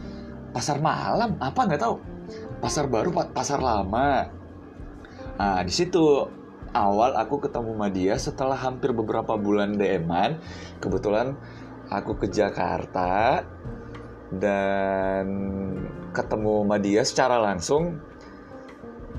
Pasar 0.51 0.83
malam? 0.83 1.39
Apa? 1.39 1.71
Nggak 1.71 1.83
tahu 1.87 2.10
pasar 2.61 2.87
baru 2.87 3.11
pasar 3.33 3.59
lama. 3.65 4.29
Nah 5.41 5.61
di 5.65 5.73
situ 5.73 6.29
awal 6.77 7.17
aku 7.19 7.43
ketemu 7.43 7.75
sama 7.75 7.89
dia 7.91 8.15
setelah 8.21 8.59
hampir 8.61 8.95
beberapa 8.95 9.35
bulan 9.35 9.75
DM-an 9.75 10.39
kebetulan 10.79 11.35
aku 11.91 12.21
ke 12.23 12.27
Jakarta 12.31 13.43
dan 14.31 15.27
ketemu 16.15 16.53
sama 16.63 16.77
dia 16.79 17.03
secara 17.03 17.37
langsung. 17.41 17.99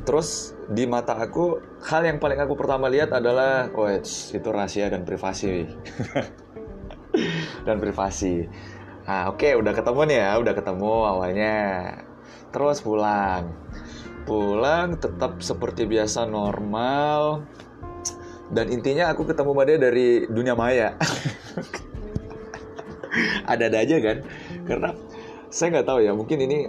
Terus 0.01 0.57
di 0.65 0.89
mata 0.89 1.13
aku 1.13 1.61
hal 1.85 2.01
yang 2.07 2.17
paling 2.17 2.41
aku 2.41 2.57
pertama 2.57 2.89
lihat 2.89 3.13
adalah 3.13 3.69
oh 3.75 3.85
itu 3.91 4.49
rahasia 4.49 4.89
dan 4.89 5.03
privasi. 5.05 5.65
Dan 7.67 7.77
privasi. 7.77 8.47
Nah 9.05 9.29
oke 9.29 9.43
okay, 9.43 9.53
udah 9.59 9.75
ketemu 9.75 10.01
nih 10.07 10.17
ya 10.23 10.31
udah 10.39 10.53
ketemu 10.55 10.93
awalnya 11.05 11.55
terus 12.51 12.83
pulang. 12.83 13.51
Pulang 14.27 15.01
tetap 15.01 15.41
seperti 15.41 15.87
biasa 15.87 16.29
normal. 16.29 17.47
Dan 18.51 18.67
intinya 18.67 19.07
aku 19.11 19.23
ketemu 19.23 19.55
sama 19.55 19.63
dia 19.63 19.77
dari 19.79 20.27
dunia 20.27 20.53
maya. 20.53 20.99
Ada-ada 23.51 23.77
aja 23.79 23.95
kan? 24.03 24.17
Karena 24.67 24.89
saya 25.51 25.79
nggak 25.79 25.87
tahu 25.87 25.99
ya 26.03 26.11
mungkin 26.15 26.39
ini 26.43 26.59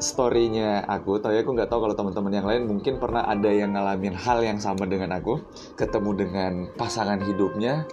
storynya 0.00 0.88
aku, 0.88 1.20
tapi 1.20 1.44
aku 1.44 1.52
nggak 1.52 1.68
tahu 1.68 1.84
kalau 1.84 1.96
teman-teman 1.96 2.32
yang 2.32 2.46
lain 2.48 2.62
mungkin 2.64 2.96
pernah 2.96 3.28
ada 3.28 3.52
yang 3.52 3.76
ngalamin 3.76 4.16
hal 4.16 4.40
yang 4.40 4.56
sama 4.56 4.88
dengan 4.88 5.12
aku, 5.12 5.44
ketemu 5.76 6.10
dengan 6.16 6.52
pasangan 6.72 7.20
hidupnya, 7.20 7.84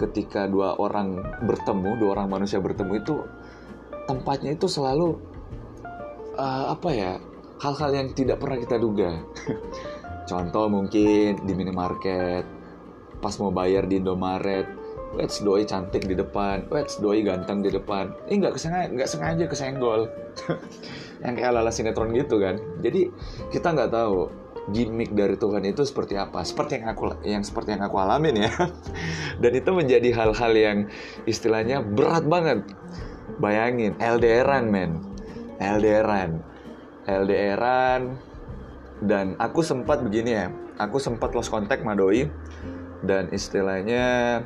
ketika 0.00 0.48
dua 0.48 0.80
orang 0.80 1.20
bertemu, 1.44 2.00
dua 2.00 2.10
orang 2.18 2.32
manusia 2.32 2.58
bertemu 2.58 2.92
itu 2.96 3.14
tempatnya 4.08 4.56
itu 4.56 4.68
selalu 4.68 5.20
uh, 6.36 6.74
apa 6.74 6.90
ya, 6.92 7.12
hal-hal 7.62 7.90
yang 7.94 8.08
tidak 8.12 8.42
pernah 8.42 8.58
kita 8.58 8.76
duga. 8.76 9.22
Contoh 10.30 10.66
mungkin 10.72 11.44
di 11.44 11.52
minimarket, 11.52 12.44
pas 13.20 13.34
mau 13.40 13.52
bayar 13.52 13.84
di 13.84 14.00
Indomaret, 14.00 14.66
Wets 15.14 15.46
doi 15.46 15.62
cantik 15.62 16.10
di 16.10 16.18
depan, 16.18 16.66
Wets 16.68 16.98
doi 16.98 17.22
ganteng 17.22 17.62
di 17.62 17.70
depan. 17.70 18.10
Ini 18.26 18.34
nggak 18.42 18.54
kesengaja, 18.58 18.88
nggak 18.90 19.10
sengaja 19.10 19.44
kesenggol. 19.46 20.00
yang 21.24 21.34
kayak 21.38 21.54
ala 21.54 21.70
sinetron 21.70 22.10
gitu 22.12 22.42
kan. 22.42 22.58
Jadi 22.82 23.08
kita 23.54 23.72
nggak 23.72 23.94
tahu 23.94 24.28
gimmick 24.74 25.12
dari 25.14 25.38
Tuhan 25.38 25.62
itu 25.68 25.86
seperti 25.86 26.18
apa. 26.18 26.42
Seperti 26.42 26.82
yang 26.82 26.90
aku 26.90 27.04
yang 27.22 27.42
seperti 27.46 27.78
yang 27.78 27.86
aku 27.86 27.96
alamin 28.00 28.48
ya. 28.48 28.52
Dan 29.42 29.52
itu 29.54 29.70
menjadi 29.70 30.08
hal-hal 30.12 30.52
yang 30.52 30.78
istilahnya 31.28 31.80
berat 31.84 32.26
banget. 32.26 32.66
Bayangin 33.38 33.94
LDRan 34.02 34.66
men. 34.66 35.13
LDRan. 35.60 36.40
LDRan 37.04 38.02
dan 39.04 39.36
aku 39.36 39.60
sempat 39.60 40.00
begini 40.00 40.30
ya. 40.32 40.46
Aku 40.74 40.98
sempat 40.98 41.30
lost 41.36 41.54
contact 41.54 41.86
sama 41.86 41.94
doi 41.94 42.26
dan 43.04 43.30
istilahnya 43.30 44.42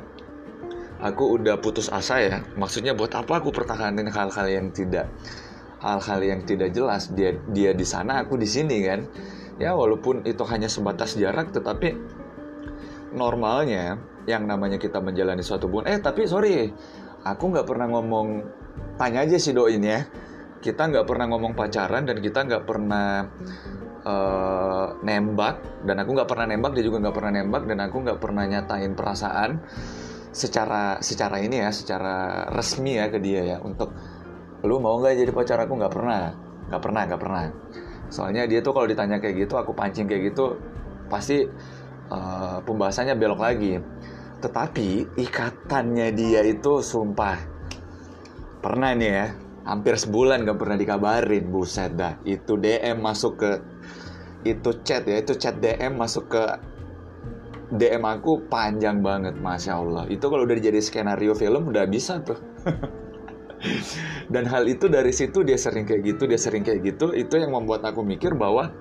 aku 0.99 1.39
udah 1.39 1.57
putus 1.63 1.87
asa 1.87 2.19
ya 2.19 2.37
maksudnya 2.59 2.91
buat 2.91 3.15
apa 3.15 3.39
aku 3.39 3.55
pertahanin 3.55 4.11
hal-hal 4.11 4.47
yang 4.51 4.67
tidak 4.75 5.07
hal-hal 5.79 6.19
yang 6.19 6.43
tidak 6.43 6.75
jelas 6.75 7.07
dia 7.15 7.39
dia 7.55 7.71
di 7.71 7.87
sana 7.87 8.19
aku 8.19 8.35
di 8.35 8.45
sini 8.45 8.83
kan 8.83 9.07
ya 9.57 9.71
walaupun 9.71 10.27
itu 10.27 10.43
hanya 10.43 10.67
sebatas 10.67 11.15
jarak 11.15 11.55
tetapi 11.55 11.95
normalnya 13.15 13.95
yang 14.27 14.43
namanya 14.43 14.75
kita 14.75 14.99
menjalani 14.99 15.41
suatu 15.41 15.71
hubungan 15.71 15.95
eh 15.95 15.99
tapi 16.03 16.27
sorry 16.27 16.67
aku 17.23 17.43
nggak 17.47 17.65
pernah 17.65 17.87
ngomong 17.87 18.43
tanya 18.99 19.23
aja 19.23 19.39
si 19.39 19.55
doin 19.55 19.79
ya 19.79 20.03
kita 20.59 20.91
nggak 20.91 21.07
pernah 21.07 21.25
ngomong 21.31 21.55
pacaran 21.55 22.03
dan 22.03 22.19
kita 22.19 22.43
nggak 22.43 22.63
pernah 22.67 23.23
uh, 24.03 24.87
nembak. 25.03 25.83
Dan 25.87 26.03
aku 26.03 26.09
nggak 26.15 26.29
pernah 26.29 26.45
nembak 26.51 26.71
dia 26.75 26.83
juga 26.83 26.97
nggak 27.07 27.15
pernah 27.15 27.31
nembak 27.39 27.63
dan 27.67 27.79
aku 27.83 27.97
nggak 28.03 28.19
pernah 28.19 28.43
nyatain 28.47 28.93
perasaan 28.93 29.51
secara 30.29 31.01
secara 31.01 31.41
ini 31.41 31.63
ya 31.65 31.73
secara 31.73 32.45
resmi 32.51 32.99
ya 32.99 33.07
ke 33.07 33.19
dia 33.23 33.41
ya. 33.55 33.57
Untuk 33.63 33.95
lu 34.67 34.77
mau 34.83 34.99
nggak 34.99 35.15
jadi 35.15 35.31
pacar 35.31 35.57
aku? 35.63 35.73
Nggak 35.79 35.93
pernah. 35.95 36.23
Nggak 36.67 36.81
pernah 36.83 37.01
nggak 37.07 37.21
pernah. 37.21 37.43
Soalnya 38.09 38.43
dia 38.49 38.59
tuh 38.59 38.75
kalau 38.75 38.87
ditanya 38.89 39.17
kayak 39.17 39.47
gitu 39.47 39.55
aku 39.55 39.71
pancing 39.71 40.09
kayak 40.09 40.33
gitu 40.33 40.59
pasti 41.07 41.47
uh, 42.11 42.59
pembahasannya 42.67 43.15
belok 43.15 43.39
lagi. 43.39 43.79
Tetapi 44.39 45.19
ikatannya 45.19 46.15
dia 46.15 46.41
itu 46.47 46.79
sumpah 46.79 47.59
pernah 48.59 48.91
nih 48.91 49.11
ya 49.11 49.27
hampir 49.69 49.93
sebulan 49.95 50.49
gak 50.49 50.57
pernah 50.57 50.77
dikabarin 50.81 51.45
buset 51.53 51.93
dah 51.93 52.17
itu 52.25 52.57
DM 52.57 52.97
masuk 52.99 53.37
ke 53.37 53.51
itu 54.47 54.69
chat 54.81 55.05
ya 55.05 55.21
itu 55.21 55.37
chat 55.37 55.61
DM 55.61 55.93
masuk 55.99 56.31
ke 56.33 56.43
DM 57.69 58.01
aku 58.01 58.49
panjang 58.49 59.05
banget, 59.05 59.37
masya 59.37 59.77
Allah. 59.77 60.09
Itu 60.09 60.33
kalau 60.33 60.49
udah 60.49 60.57
jadi 60.57 60.81
skenario 60.81 61.37
film 61.37 61.69
udah 61.69 61.85
bisa 61.85 62.17
tuh. 62.25 62.41
Dan 64.33 64.49
hal 64.49 64.65
itu 64.65 64.89
dari 64.89 65.13
situ 65.13 65.45
dia 65.45 65.53
sering 65.53 65.85
kayak 65.85 66.01
gitu, 66.01 66.25
dia 66.25 66.41
sering 66.41 66.65
kayak 66.65 66.81
gitu. 66.81 67.13
Itu 67.13 67.37
yang 67.37 67.53
membuat 67.53 67.85
aku 67.85 68.01
mikir 68.01 68.33
bahwa 68.33 68.73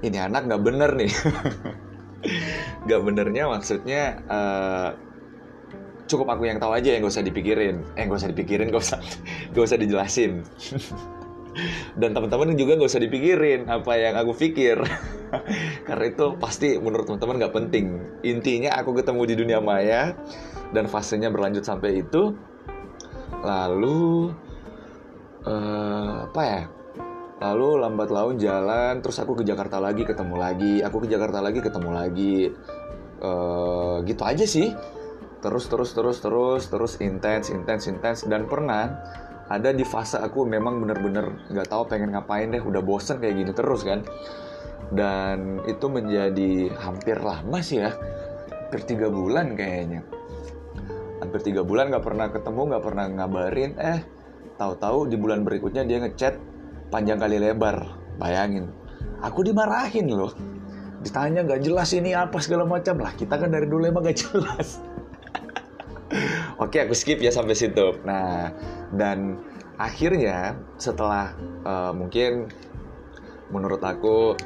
ini 0.00 0.16
anak 0.16 0.48
nggak 0.48 0.62
bener 0.64 0.90
nih. 0.96 1.12
gak 2.88 3.00
benernya 3.00 3.48
maksudnya 3.48 4.20
uh, 4.28 4.92
cukup 6.10 6.26
aku 6.34 6.50
yang 6.50 6.58
tahu 6.58 6.74
aja 6.74 6.90
yang 6.90 7.06
gak 7.06 7.14
usah 7.14 7.22
dipikirin. 7.22 7.86
Eh 7.94 8.10
gak 8.10 8.18
usah 8.18 8.30
dipikirin, 8.34 8.74
gak 8.74 8.82
usah 8.82 8.98
gak 9.54 9.64
usah 9.64 9.78
dijelasin. 9.78 10.42
dan 12.00 12.14
teman-teman 12.14 12.54
juga 12.54 12.78
gak 12.78 12.90
usah 12.90 13.02
dipikirin 13.02 13.70
apa 13.70 13.92
yang 13.94 14.18
aku 14.18 14.34
pikir. 14.34 14.82
Karena 15.86 16.04
itu 16.10 16.34
pasti 16.42 16.74
menurut 16.82 17.06
teman-teman 17.06 17.46
gak 17.46 17.54
penting. 17.54 17.86
Intinya 18.26 18.74
aku 18.74 18.98
ketemu 18.98 19.22
di 19.30 19.34
dunia 19.38 19.58
maya 19.62 20.18
dan 20.74 20.90
fasenya 20.90 21.30
berlanjut 21.30 21.62
sampai 21.62 22.02
itu. 22.02 22.34
Lalu 23.46 24.34
uh, 25.46 26.26
apa 26.26 26.42
ya? 26.42 26.62
Lalu 27.40 27.68
lambat 27.80 28.12
laun 28.12 28.36
jalan 28.36 29.00
terus 29.00 29.16
aku 29.16 29.40
ke 29.40 29.48
Jakarta 29.48 29.80
lagi 29.80 30.04
ketemu 30.04 30.36
lagi 30.36 30.84
aku 30.84 31.08
ke 31.08 31.08
Jakarta 31.08 31.40
lagi 31.40 31.62
ketemu 31.62 31.90
lagi. 31.94 32.36
Uh, 33.20 34.00
gitu 34.08 34.24
aja 34.24 34.48
sih 34.48 34.72
terus 35.40 35.66
terus 35.72 35.90
terus 35.96 36.20
terus 36.20 36.62
terus 36.68 36.92
intens 37.00 37.48
intens 37.48 37.88
intens. 37.88 38.18
Dan 38.28 38.46
pernah 38.46 39.00
ada 39.50 39.74
di 39.74 39.82
fase 39.82 40.20
aku 40.20 40.46
memang 40.46 40.78
bener-bener 40.78 41.48
nggak 41.50 41.68
tahu 41.68 41.90
pengen 41.90 42.14
ngapain 42.14 42.52
deh 42.52 42.62
udah 42.62 42.84
bosen 42.84 43.18
kayak 43.18 43.34
gini 43.40 43.52
terus 43.56 43.82
kan? 43.82 44.04
Dan 44.92 45.64
itu 45.66 45.86
menjadi 45.88 46.70
hampir 46.78 47.18
lama 47.18 47.58
sih 47.64 47.82
ya 47.82 47.96
hampir 48.52 48.86
tiga 48.86 49.08
bulan 49.08 49.56
kayaknya. 49.56 50.06
Hampir 51.18 51.40
tiga 51.42 51.66
bulan 51.66 51.90
nggak 51.90 52.04
pernah 52.04 52.26
ketemu 52.30 52.60
nggak 52.70 52.84
pernah 52.84 53.04
ngabarin. 53.08 53.72
Eh 53.80 54.00
tahu-tahu 54.60 55.08
di 55.08 55.16
bulan 55.16 55.42
berikutnya 55.42 55.82
dia 55.88 55.98
ngechat 56.04 56.36
panjang 56.92 57.18
kali 57.18 57.40
lebar. 57.40 57.98
Bayangin 58.20 58.68
aku 59.24 59.40
dimarahin 59.44 60.12
loh. 60.12 60.32
Ditanya 61.00 61.48
nggak 61.48 61.64
jelas 61.64 61.96
ini 61.96 62.12
apa 62.12 62.36
segala 62.44 62.68
macam. 62.68 63.00
Lah 63.00 63.16
kita 63.16 63.40
kan 63.40 63.48
dari 63.48 63.64
dulu 63.64 63.88
emang 63.88 64.04
gak 64.04 64.20
jelas 64.20 64.84
Oke, 66.62 66.82
aku 66.82 66.94
skip 66.94 67.22
ya 67.22 67.30
sampai 67.30 67.54
situ. 67.54 67.96
Nah, 68.02 68.50
dan 68.94 69.38
akhirnya 69.80 70.58
setelah 70.76 71.32
uh, 71.64 71.92
mungkin 71.94 72.50
menurut 73.50 73.82
aku 73.82 74.36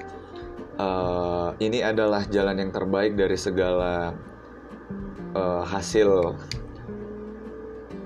uh, 0.79 1.51
ini 1.61 1.83
adalah 1.83 2.25
jalan 2.29 2.61
yang 2.61 2.71
terbaik 2.73 3.19
dari 3.19 3.37
segala 3.37 4.15
uh, 5.35 5.63
hasil 5.65 6.39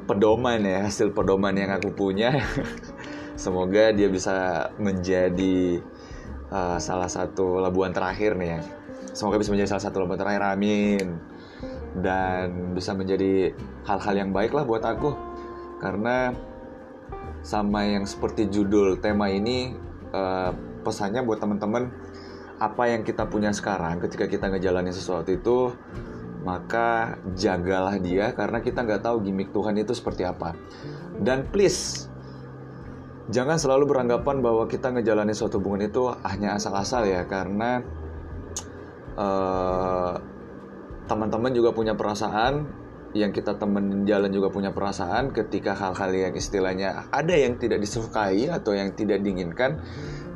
pedoman 0.09 0.65
ya, 0.65 0.89
hasil 0.89 1.13
pedoman 1.13 1.55
yang 1.55 1.71
aku 1.75 1.93
punya. 1.93 2.39
Semoga 3.39 3.95
dia 3.95 4.11
bisa 4.11 4.67
menjadi 4.83 5.79
uh, 6.51 6.79
salah 6.83 7.07
satu 7.07 7.63
labuan 7.63 7.95
terakhir 7.95 8.35
nih 8.35 8.59
ya. 8.59 8.61
Semoga 9.15 9.39
bisa 9.39 9.51
menjadi 9.55 9.79
salah 9.79 9.85
satu 9.87 10.03
labuan 10.03 10.19
terakhir. 10.19 10.43
Amin 10.43 11.38
dan 12.01 12.75
bisa 12.75 12.95
menjadi 12.95 13.53
hal-hal 13.87 14.15
yang 14.15 14.31
baik 14.31 14.55
lah 14.55 14.65
buat 14.65 14.83
aku. 14.83 15.15
Karena 15.79 16.35
sama 17.43 17.87
yang 17.87 18.05
seperti 18.05 18.51
judul 18.51 18.99
tema 18.99 19.31
ini 19.31 19.73
uh, 20.11 20.51
pesannya 20.83 21.23
buat 21.23 21.39
teman-teman 21.39 21.91
apa 22.59 22.91
yang 22.91 23.07
kita 23.07 23.31
punya 23.31 23.55
sekarang 23.55 24.03
ketika 24.03 24.27
kita 24.27 24.51
ngejalanin 24.51 24.91
sesuatu 24.91 25.31
itu 25.31 25.71
maka 26.43 27.19
jagalah 27.39 27.95
dia 28.03 28.35
karena 28.35 28.59
kita 28.59 28.83
nggak 28.83 29.07
tahu 29.07 29.23
gimmick 29.23 29.55
Tuhan 29.55 29.79
itu 29.79 29.95
seperti 29.95 30.27
apa. 30.27 30.55
Dan 31.19 31.47
please 31.51 32.09
jangan 33.29 33.61
selalu 33.61 33.85
beranggapan 33.85 34.41
bahwa 34.41 34.65
kita 34.65 34.89
ngejalanin 34.95 35.37
suatu 35.37 35.61
hubungan 35.61 35.87
itu 35.87 36.09
hanya 36.25 36.57
asal-asal 36.57 37.05
ya 37.05 37.29
karena 37.29 37.85
uh, 39.19 40.17
teman-teman 41.09 41.51
juga 41.57 41.73
punya 41.73 41.97
perasaan 41.97 42.69
yang 43.17 43.33
kita 43.33 43.57
temen 43.57 44.05
jalan 44.05 44.29
juga 44.29 44.53
punya 44.53 44.77
perasaan 44.77 45.33
ketika 45.33 45.73
hal-hal 45.73 46.13
yang 46.13 46.37
istilahnya 46.37 47.09
ada 47.09 47.33
yang 47.33 47.57
tidak 47.57 47.81
disukai 47.81 48.53
atau 48.53 48.77
yang 48.77 48.93
tidak 48.93 49.25
diinginkan 49.25 49.81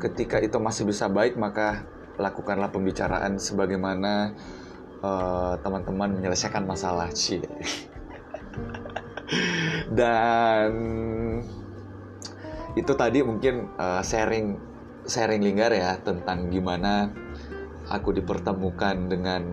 ketika 0.00 0.40
itu 0.40 0.56
masih 0.56 0.88
bisa 0.88 1.12
baik 1.12 1.36
maka 1.36 1.84
lakukanlah 2.16 2.72
pembicaraan 2.72 3.36
sebagaimana 3.36 4.32
uh, 5.04 5.60
teman-teman 5.60 6.16
menyelesaikan 6.16 6.64
masalah 6.64 7.12
sih 7.12 7.44
dan 9.98 10.72
itu 12.72 12.92
tadi 12.96 13.20
mungkin 13.20 13.68
uh, 13.76 14.00
sharing 14.00 14.56
sharing 15.04 15.44
linggar 15.44 15.76
ya 15.76 16.00
tentang 16.00 16.48
gimana 16.48 17.12
aku 17.92 18.16
dipertemukan 18.16 19.12
dengan 19.12 19.44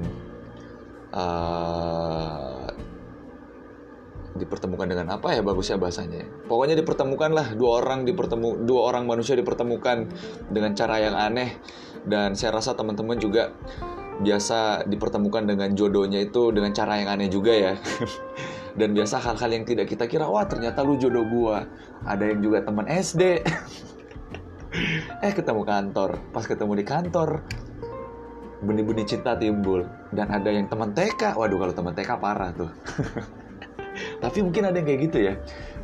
uh, 1.13 2.69
dipertemukan 4.39 4.87
dengan 4.87 5.19
apa 5.19 5.35
ya 5.35 5.41
bagusnya 5.43 5.75
bahasanya? 5.75 6.23
Pokoknya 6.47 6.79
dipertemukan 6.79 7.31
lah 7.35 7.47
dua 7.53 7.83
orang 7.83 8.07
dipertemu 8.07 8.63
dua 8.63 8.81
orang 8.93 9.03
manusia 9.09 9.35
dipertemukan 9.35 10.07
dengan 10.47 10.71
cara 10.73 11.01
yang 11.03 11.15
aneh. 11.17 11.59
Dan 12.07 12.33
saya 12.33 12.55
rasa 12.55 12.79
teman-teman 12.79 13.19
juga 13.19 13.51
biasa 14.19 14.87
dipertemukan 14.87 15.43
dengan 15.47 15.75
jodohnya 15.75 16.23
itu 16.23 16.55
dengan 16.55 16.71
cara 16.71 17.03
yang 17.03 17.11
aneh 17.11 17.27
juga 17.27 17.51
ya. 17.51 17.73
Dan 18.79 18.95
biasa 18.95 19.19
hal-hal 19.19 19.49
yang 19.51 19.65
tidak 19.67 19.91
kita 19.91 20.07
kira 20.07 20.29
wah 20.29 20.47
ternyata 20.47 20.85
lu 20.85 20.95
jodoh 20.95 21.27
gua. 21.27 21.67
Ada 22.07 22.31
yang 22.31 22.39
juga 22.39 22.63
teman 22.63 22.87
SD 22.87 23.43
eh 25.25 25.33
ketemu 25.35 25.67
kantor. 25.67 26.15
Pas 26.31 26.47
ketemu 26.47 26.73
di 26.79 26.85
kantor 26.87 27.43
benih-benih 28.63 29.05
cinta 29.07 29.35
timbul. 29.35 29.87
Dan 30.11 30.31
ada 30.31 30.49
yang 30.51 30.67
teman 30.67 30.91
TK 30.91 31.35
waduh 31.35 31.57
kalau 31.59 31.73
teman 31.73 31.93
TK 31.95 32.11
parah 32.19 32.51
tuh. 32.51 32.71
Tapi 34.23 34.37
mungkin 34.43 34.67
ada 34.67 34.75
yang 34.79 34.87
kayak 34.87 35.01
gitu 35.11 35.17
ya. 35.19 35.33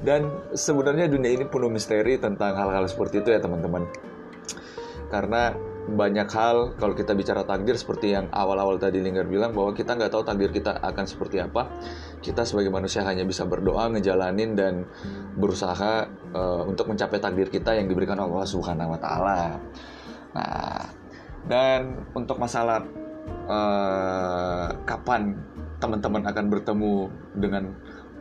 Dan 0.04 0.52
sebenarnya 0.56 1.08
dunia 1.08 1.32
ini 1.36 1.46
penuh 1.48 1.72
misteri 1.72 2.20
tentang 2.20 2.56
hal-hal 2.56 2.86
seperti 2.88 3.24
itu 3.24 3.30
ya 3.32 3.40
teman-teman. 3.40 3.88
Karena 5.08 5.56
banyak 5.86 6.30
hal 6.34 6.74
kalau 6.82 6.98
kita 6.98 7.14
bicara 7.14 7.46
takdir 7.46 7.78
seperti 7.78 8.18
yang 8.18 8.26
awal-awal 8.34 8.82
tadi 8.82 8.98
Linggar 9.06 9.30
bilang 9.30 9.54
bahwa 9.54 9.70
kita 9.70 9.94
nggak 9.94 10.10
tahu 10.10 10.26
takdir 10.26 10.50
kita 10.50 10.82
akan 10.82 11.06
seperti 11.06 11.38
apa. 11.40 11.70
Kita 12.20 12.42
sebagai 12.42 12.74
manusia 12.74 13.06
hanya 13.06 13.22
bisa 13.22 13.46
berdoa 13.46 13.94
ngejalanin 13.94 14.58
dan 14.58 14.90
berusaha 15.38 16.10
uh, 16.34 16.66
untuk 16.66 16.90
mencapai 16.90 17.22
takdir 17.22 17.54
kita 17.54 17.78
yang 17.78 17.86
diberikan 17.86 18.18
Allah 18.18 18.44
Subhanahu 18.50 18.98
Wa 18.98 19.00
Taala. 19.00 19.42
Nah 20.36 20.95
dan 21.46 22.10
untuk 22.18 22.42
masalah 22.42 22.82
uh, 23.46 24.70
kapan 24.86 25.38
teman-teman 25.78 26.24
akan 26.26 26.46
bertemu 26.50 26.96
dengan 27.38 27.64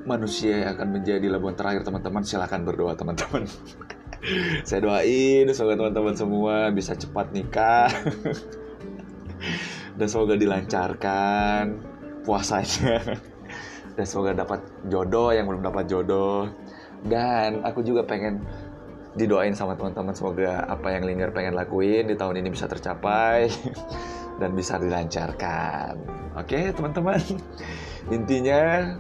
manusia 0.05 0.65
yang 0.65 0.77
akan 0.77 1.01
menjadi 1.01 1.27
labuan 1.33 1.57
terakhir 1.57 1.83
teman-teman 1.83 2.23
silahkan 2.25 2.61
berdoa 2.61 2.93
teman-teman. 2.93 3.49
Saya 4.69 4.81
doain 4.81 5.49
semoga 5.53 5.85
teman-teman 5.85 6.15
semua 6.17 6.57
bisa 6.73 6.97
cepat 6.97 7.33
nikah. 7.33 7.89
Dan 9.99 10.07
semoga 10.09 10.37
dilancarkan 10.37 11.81
puasanya. 12.25 13.01
Dan 13.97 14.05
semoga 14.05 14.33
dapat 14.37 14.61
jodoh 14.89 15.33
yang 15.33 15.49
belum 15.49 15.65
dapat 15.65 15.85
jodoh. 15.89 16.49
Dan 17.05 17.65
aku 17.65 17.85
juga 17.85 18.05
pengen 18.09 18.41
didoain 19.15 19.55
sama 19.55 19.79
teman-teman 19.79 20.15
semoga 20.15 20.67
apa 20.67 20.91
yang 20.91 21.07
Linggar 21.07 21.31
pengen 21.31 21.55
lakuin 21.55 22.11
di 22.11 22.19
tahun 22.19 22.43
ini 22.43 22.49
bisa 22.51 22.67
tercapai 22.67 23.47
dan 24.41 24.51
bisa 24.59 24.79
dilancarkan. 24.79 25.95
Oke 26.35 26.75
teman-teman. 26.75 27.23
Intinya 28.11 28.91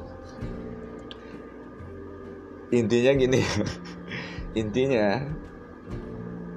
intinya 2.71 3.13
gini. 3.15 3.43
Intinya, 4.55 5.19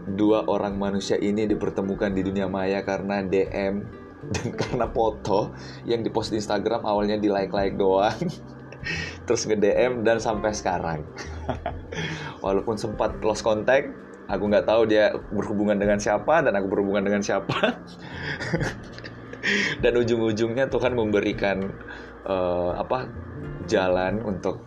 dua 0.06 0.46
orang 0.46 0.78
manusia 0.78 1.18
ini 1.18 1.50
dipertemukan 1.50 2.14
di 2.14 2.22
dunia 2.22 2.46
maya 2.46 2.86
karena 2.86 3.26
DM 3.26 3.82
dan 4.18 4.48
karena 4.62 4.86
foto 4.90 5.54
yang 5.86 6.02
dipost 6.02 6.34
di 6.34 6.38
Instagram 6.42 6.86
awalnya 6.86 7.18
di 7.18 7.30
like-like 7.30 7.78
doang. 7.78 8.18
Terus 9.28 9.42
nge-DM 9.48 10.08
dan 10.08 10.18
sampai 10.22 10.56
sekarang. 10.56 11.04
Walaupun 12.44 12.80
sempat 12.80 13.20
lost 13.24 13.44
contact, 13.44 13.92
aku 14.28 14.44
nggak 14.48 14.68
tahu 14.68 14.88
dia 14.88 15.16
berhubungan 15.32 15.76
dengan 15.76 16.00
siapa 16.00 16.44
dan 16.44 16.56
aku 16.56 16.68
berhubungan 16.72 17.04
dengan 17.04 17.22
siapa. 17.24 17.82
dan 19.84 19.94
ujung-ujungnya 19.96 20.68
Tuhan 20.68 20.96
memberikan 20.96 21.72
uh, 22.28 22.76
apa 22.80 23.08
jalan 23.68 24.24
untuk 24.24 24.64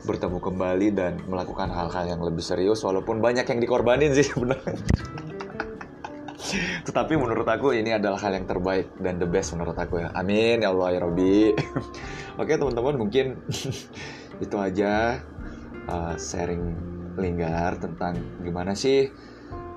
bertemu 0.00 0.38
kembali 0.40 0.88
dan 0.96 1.12
melakukan 1.28 1.68
hal-hal 1.68 2.04
yang 2.08 2.22
lebih 2.24 2.40
serius 2.40 2.80
walaupun 2.80 3.20
banyak 3.20 3.44
yang 3.44 3.60
dikorbanin 3.60 4.16
sih 4.16 4.24
sebenarnya. 4.24 4.80
Tetapi 6.86 7.14
menurut 7.16 7.46
aku 7.46 7.72
ini 7.76 7.94
adalah 7.94 8.18
hal 8.20 8.36
yang 8.36 8.46
terbaik 8.46 8.94
dan 8.98 9.18
the 9.18 9.28
best 9.28 9.54
menurut 9.54 9.76
aku 9.76 10.02
ya. 10.02 10.08
Amin 10.14 10.62
ya 10.62 10.70
Allah 10.72 10.88
ya 10.96 11.00
Robi. 11.04 11.54
Oke 12.40 12.56
teman-teman 12.56 12.94
mungkin 12.96 13.40
itu 14.44 14.56
aja 14.56 15.20
uh, 15.88 16.14
sharing 16.16 16.62
linggar 17.18 17.76
tentang 17.76 18.16
gimana 18.40 18.72
sih 18.72 19.10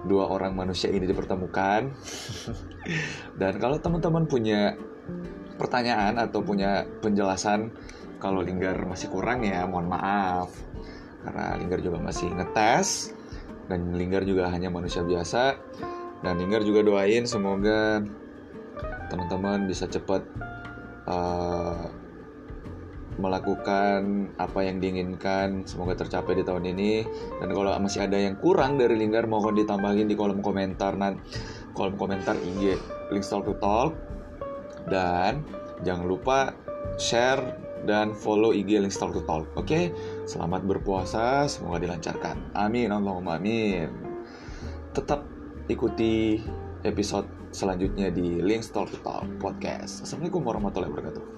dua 0.04 0.28
orang 0.28 0.54
manusia 0.56 0.91
ini 0.91 1.08
dipertemukan. 1.08 1.91
dan 3.40 3.54
kalau 3.60 3.80
teman-teman 3.80 4.28
punya 4.28 4.76
pertanyaan 5.56 6.18
atau 6.18 6.41
punya 6.41 6.84
penjelasan 7.00 7.70
kalau 8.18 8.40
Linggar 8.40 8.88
masih 8.88 9.12
kurang 9.12 9.44
ya 9.44 9.68
mohon 9.68 9.91
maaf 9.91 10.50
karena 11.24 11.56
Linggar 11.60 11.80
juga 11.84 11.98
masih 12.00 12.32
ngetes 12.32 13.12
dan 13.68 13.95
Linggar 13.95 14.24
juga 14.28 14.52
hanya 14.52 14.72
manusia 14.72 15.04
biasa 15.04 15.56
dan 16.24 16.40
Linggar 16.40 16.64
juga 16.64 16.82
doain 16.82 17.28
semoga 17.28 18.02
teman-teman 19.12 19.68
bisa 19.70 19.86
cepat 19.86 20.24
uh, 21.06 21.91
melakukan 23.22 24.34
apa 24.41 24.66
yang 24.66 24.82
diinginkan 24.82 25.70
semoga 25.70 25.94
tercapai 25.94 26.34
di 26.34 26.44
tahun 26.48 26.74
ini 26.74 27.06
dan 27.38 27.54
kalau 27.54 27.70
masih 27.78 28.10
ada 28.10 28.18
yang 28.18 28.40
kurang 28.41 28.82
dari 28.82 28.98
Linggar 28.98 29.30
mohon 29.30 29.54
ditambahin 29.54 30.10
di 30.10 30.18
kolom 30.18 30.41
komentar 30.41 30.98
nan 30.98 31.22
kolom 31.78 31.94
komentar 31.94 32.34
IG 32.41 32.74
link 33.14 33.26
to 33.28 33.54
talk 33.62 33.94
dan 34.90 35.45
jangan 35.86 36.10
lupa 36.10 36.58
share 36.98 37.64
dan 37.84 38.16
follow 38.16 38.56
IG 38.56 38.80
Link 38.80 38.95
Talk 38.95 39.12
to 39.12 39.24
Talk. 39.28 39.44
Oke, 39.60 39.68
okay? 39.68 39.84
selamat 40.24 40.64
berpuasa, 40.64 41.45
semoga 41.52 41.84
dilancarkan. 41.84 42.56
Amin, 42.56 42.95
Allahumma 42.95 43.36
amin. 43.36 43.91
Tetap 44.95 45.33
ikuti 45.72 46.44
episode 46.84 47.27
selanjutnya 47.56 48.11
di 48.11 48.44
Link 48.44 48.68
Talk 48.76 48.91
to 48.91 48.99
Talk 48.99 49.23
podcast. 49.40 50.03
Assalamualaikum 50.03 50.44
warahmatullahi 50.44 50.91
wabarakatuh. 50.91 51.33